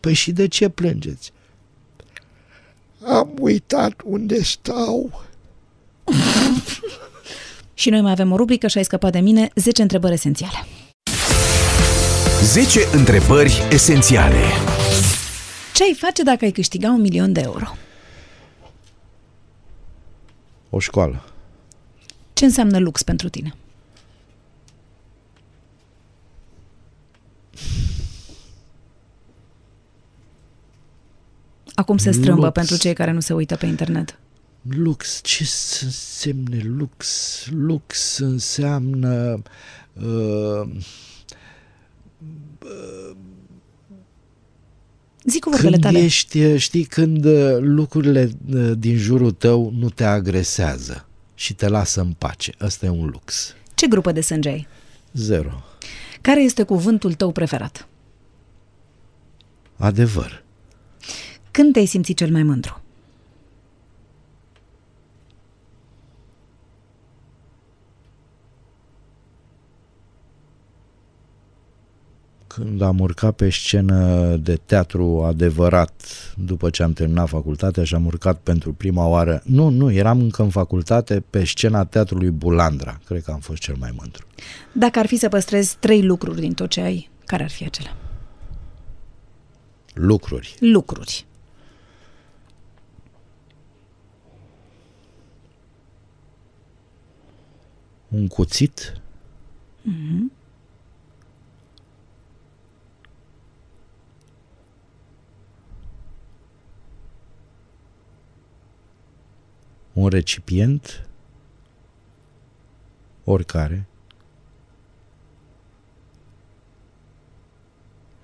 Păi 0.00 0.12
și 0.12 0.32
de 0.32 0.48
ce 0.48 0.68
plângeți? 0.68 1.32
Am 3.04 3.34
uitat 3.40 4.00
unde 4.04 4.42
stau. 4.42 5.26
și 7.74 7.90
noi 7.90 8.00
mai 8.00 8.10
avem 8.10 8.32
o 8.32 8.36
rubrică 8.36 8.66
și 8.66 8.78
ai 8.78 8.84
scăpat 8.84 9.12
de 9.12 9.18
mine 9.18 9.50
10 9.54 9.82
întrebări 9.82 10.12
esențiale. 10.12 10.66
10 12.42 12.80
întrebări 12.92 13.62
esențiale. 13.70 14.40
Ce 15.74 15.82
ai 15.82 15.94
face 15.98 16.22
dacă 16.22 16.44
ai 16.44 16.50
câștiga 16.50 16.88
un 16.88 17.00
milion 17.00 17.32
de 17.32 17.40
euro? 17.40 17.76
O 20.70 20.78
școală. 20.78 21.24
Ce 22.32 22.44
înseamnă 22.44 22.78
lux 22.78 23.02
pentru 23.02 23.28
tine? 23.28 23.54
Acum 31.74 31.96
se 31.96 32.10
strâmbă 32.10 32.40
lux. 32.40 32.52
pentru 32.52 32.76
cei 32.76 32.92
care 32.92 33.10
nu 33.10 33.20
se 33.20 33.32
uită 33.32 33.56
pe 33.56 33.66
internet. 33.66 34.18
Lux, 34.68 35.20
ce 35.22 35.42
însemne 35.82 36.60
lux? 36.64 37.46
Lux 37.50 38.18
înseamnă 38.18 39.42
uh, 39.92 40.68
uh, 42.62 43.16
Zic 45.24 45.44
când 45.44 45.80
tale. 45.80 45.98
ești, 45.98 46.56
știi, 46.56 46.84
când 46.84 47.24
uh, 47.24 47.56
lucrurile 47.60 48.30
uh, 48.54 48.72
din 48.78 48.96
jurul 48.96 49.30
tău 49.30 49.72
nu 49.76 49.90
te 49.90 50.04
agresează 50.04 51.06
și 51.34 51.54
te 51.54 51.68
lasă 51.68 52.00
în 52.00 52.12
pace. 52.12 52.52
Ăsta 52.60 52.86
e 52.86 52.88
un 52.88 53.06
lux. 53.06 53.54
Ce 53.74 53.86
grupă 53.86 54.12
de 54.12 54.20
sânge 54.20 54.48
ai? 54.48 54.66
Zero. 55.12 55.62
Care 56.20 56.42
este 56.42 56.62
cuvântul 56.62 57.12
tău 57.14 57.32
preferat? 57.32 57.88
Adevăr. 59.76 60.44
Când 61.50 61.72
te-ai 61.72 61.86
simțit 61.86 62.16
cel 62.16 62.30
mai 62.30 62.42
mândru? 62.42 62.82
Când 72.48 72.82
am 72.82 72.98
urcat 72.98 73.34
pe 73.34 73.50
scenă 73.50 74.36
de 74.36 74.60
teatru 74.66 75.22
adevărat 75.22 76.02
după 76.36 76.70
ce 76.70 76.82
am 76.82 76.92
terminat 76.92 77.28
facultatea 77.28 77.84
și 77.84 77.94
am 77.94 78.06
urcat 78.06 78.38
pentru 78.40 78.72
prima 78.72 79.06
oară, 79.06 79.42
nu, 79.44 79.68
nu, 79.68 79.92
eram 79.92 80.20
încă 80.20 80.42
în 80.42 80.50
facultate 80.50 81.24
pe 81.30 81.44
scena 81.44 81.84
teatrului 81.84 82.30
Bulandra, 82.30 83.00
cred 83.04 83.22
că 83.22 83.30
am 83.30 83.38
fost 83.40 83.60
cel 83.60 83.76
mai 83.78 83.90
mândru. 83.96 84.26
Dacă 84.72 84.98
ar 84.98 85.06
fi 85.06 85.16
să 85.16 85.28
păstrezi 85.28 85.76
trei 85.80 86.02
lucruri 86.02 86.40
din 86.40 86.52
tot 86.52 86.68
ce 86.68 86.80
ai, 86.80 87.10
care 87.24 87.42
ar 87.42 87.50
fi 87.50 87.64
acelea? 87.64 87.96
Lucruri. 89.94 90.54
Lucruri. 90.60 91.26
Un 98.08 98.26
cuțit. 98.26 98.92
Mm-hmm. 99.82 100.37
Un 109.98 110.08
recipient, 110.08 111.06
oricare, 113.24 113.86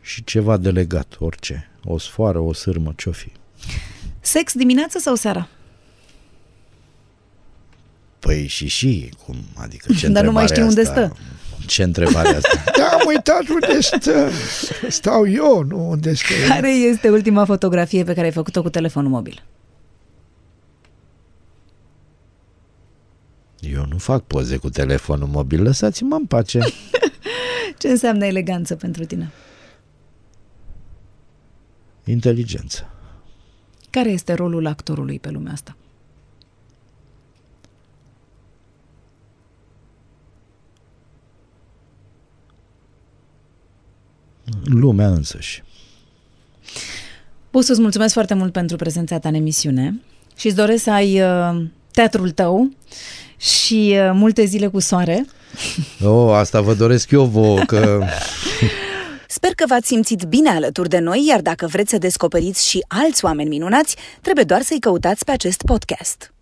și 0.00 0.24
ceva 0.24 0.56
delegat, 0.56 1.16
orice, 1.18 1.70
o 1.84 1.98
sfoară, 1.98 2.38
o 2.38 2.52
sârmă, 2.52 2.92
ce-o 2.96 3.12
fi. 3.12 3.32
Sex 4.20 4.52
dimineața 4.52 4.98
sau 4.98 5.14
seara? 5.14 5.48
Păi 8.18 8.46
și 8.46 8.66
și, 8.66 9.12
cum, 9.26 9.36
adică 9.54 9.92
ce 9.92 10.08
Dar 10.16 10.24
nu 10.24 10.32
mai 10.32 10.46
știu 10.46 10.66
unde 10.66 10.84
stă. 10.84 11.16
Ce 11.66 11.82
întrebare 11.82 12.28
asta? 12.28 12.62
Da, 12.78 12.86
am 12.86 13.06
uitat 13.06 13.48
unde 13.48 13.80
stă. 13.80 14.30
Stau 14.88 15.28
eu, 15.28 15.62
nu 15.62 15.90
unde 15.90 16.14
stă. 16.14 16.32
Care 16.48 16.70
este 16.70 17.10
ultima 17.10 17.44
fotografie 17.44 18.04
pe 18.04 18.14
care 18.14 18.26
ai 18.26 18.32
făcut-o 18.32 18.62
cu 18.62 18.70
telefonul 18.70 19.10
mobil? 19.10 19.42
Eu 23.70 23.86
nu 23.86 23.98
fac 23.98 24.22
poze 24.22 24.56
cu 24.56 24.70
telefonul 24.70 25.28
mobil, 25.28 25.62
lăsați-mă 25.62 26.14
în 26.14 26.26
pace. 26.26 26.58
Ce 27.78 27.88
înseamnă 27.88 28.24
eleganță 28.24 28.76
pentru 28.76 29.04
tine? 29.04 29.30
Inteligență. 32.04 32.90
Care 33.90 34.10
este 34.10 34.32
rolul 34.32 34.66
actorului 34.66 35.18
pe 35.18 35.30
lumea 35.30 35.52
asta? 35.52 35.76
Lumea 44.64 45.08
însăși. 45.08 45.62
Pot 47.50 47.64
să-ți 47.64 47.80
mulțumesc 47.80 48.12
foarte 48.12 48.34
mult 48.34 48.52
pentru 48.52 48.76
prezența 48.76 49.18
ta 49.18 49.28
în 49.28 49.34
emisiune 49.34 50.00
și 50.36 50.46
îți 50.46 50.56
doresc 50.56 50.82
să 50.82 50.90
ai 50.90 51.20
uh, 51.20 51.66
teatrul 51.92 52.30
tău 52.30 52.70
și 53.36 53.96
uh, 53.98 54.10
multe 54.12 54.44
zile 54.44 54.66
cu 54.66 54.80
soare. 54.80 55.24
Oh, 56.04 56.34
asta 56.34 56.60
vă 56.60 56.74
doresc 56.74 57.10
eu 57.10 57.24
vouă, 57.24 57.58
că... 57.66 58.02
Sper 59.28 59.50
că 59.54 59.64
v-ați 59.68 59.86
simțit 59.86 60.22
bine 60.22 60.50
alături 60.50 60.88
de 60.88 60.98
noi, 60.98 61.26
iar 61.28 61.40
dacă 61.40 61.66
vreți 61.66 61.90
să 61.90 61.98
descoperiți 61.98 62.68
și 62.68 62.84
alți 62.88 63.24
oameni 63.24 63.48
minunați, 63.48 63.96
trebuie 64.20 64.44
doar 64.44 64.62
să-i 64.62 64.80
căutați 64.80 65.24
pe 65.24 65.30
acest 65.30 65.62
podcast. 65.62 66.33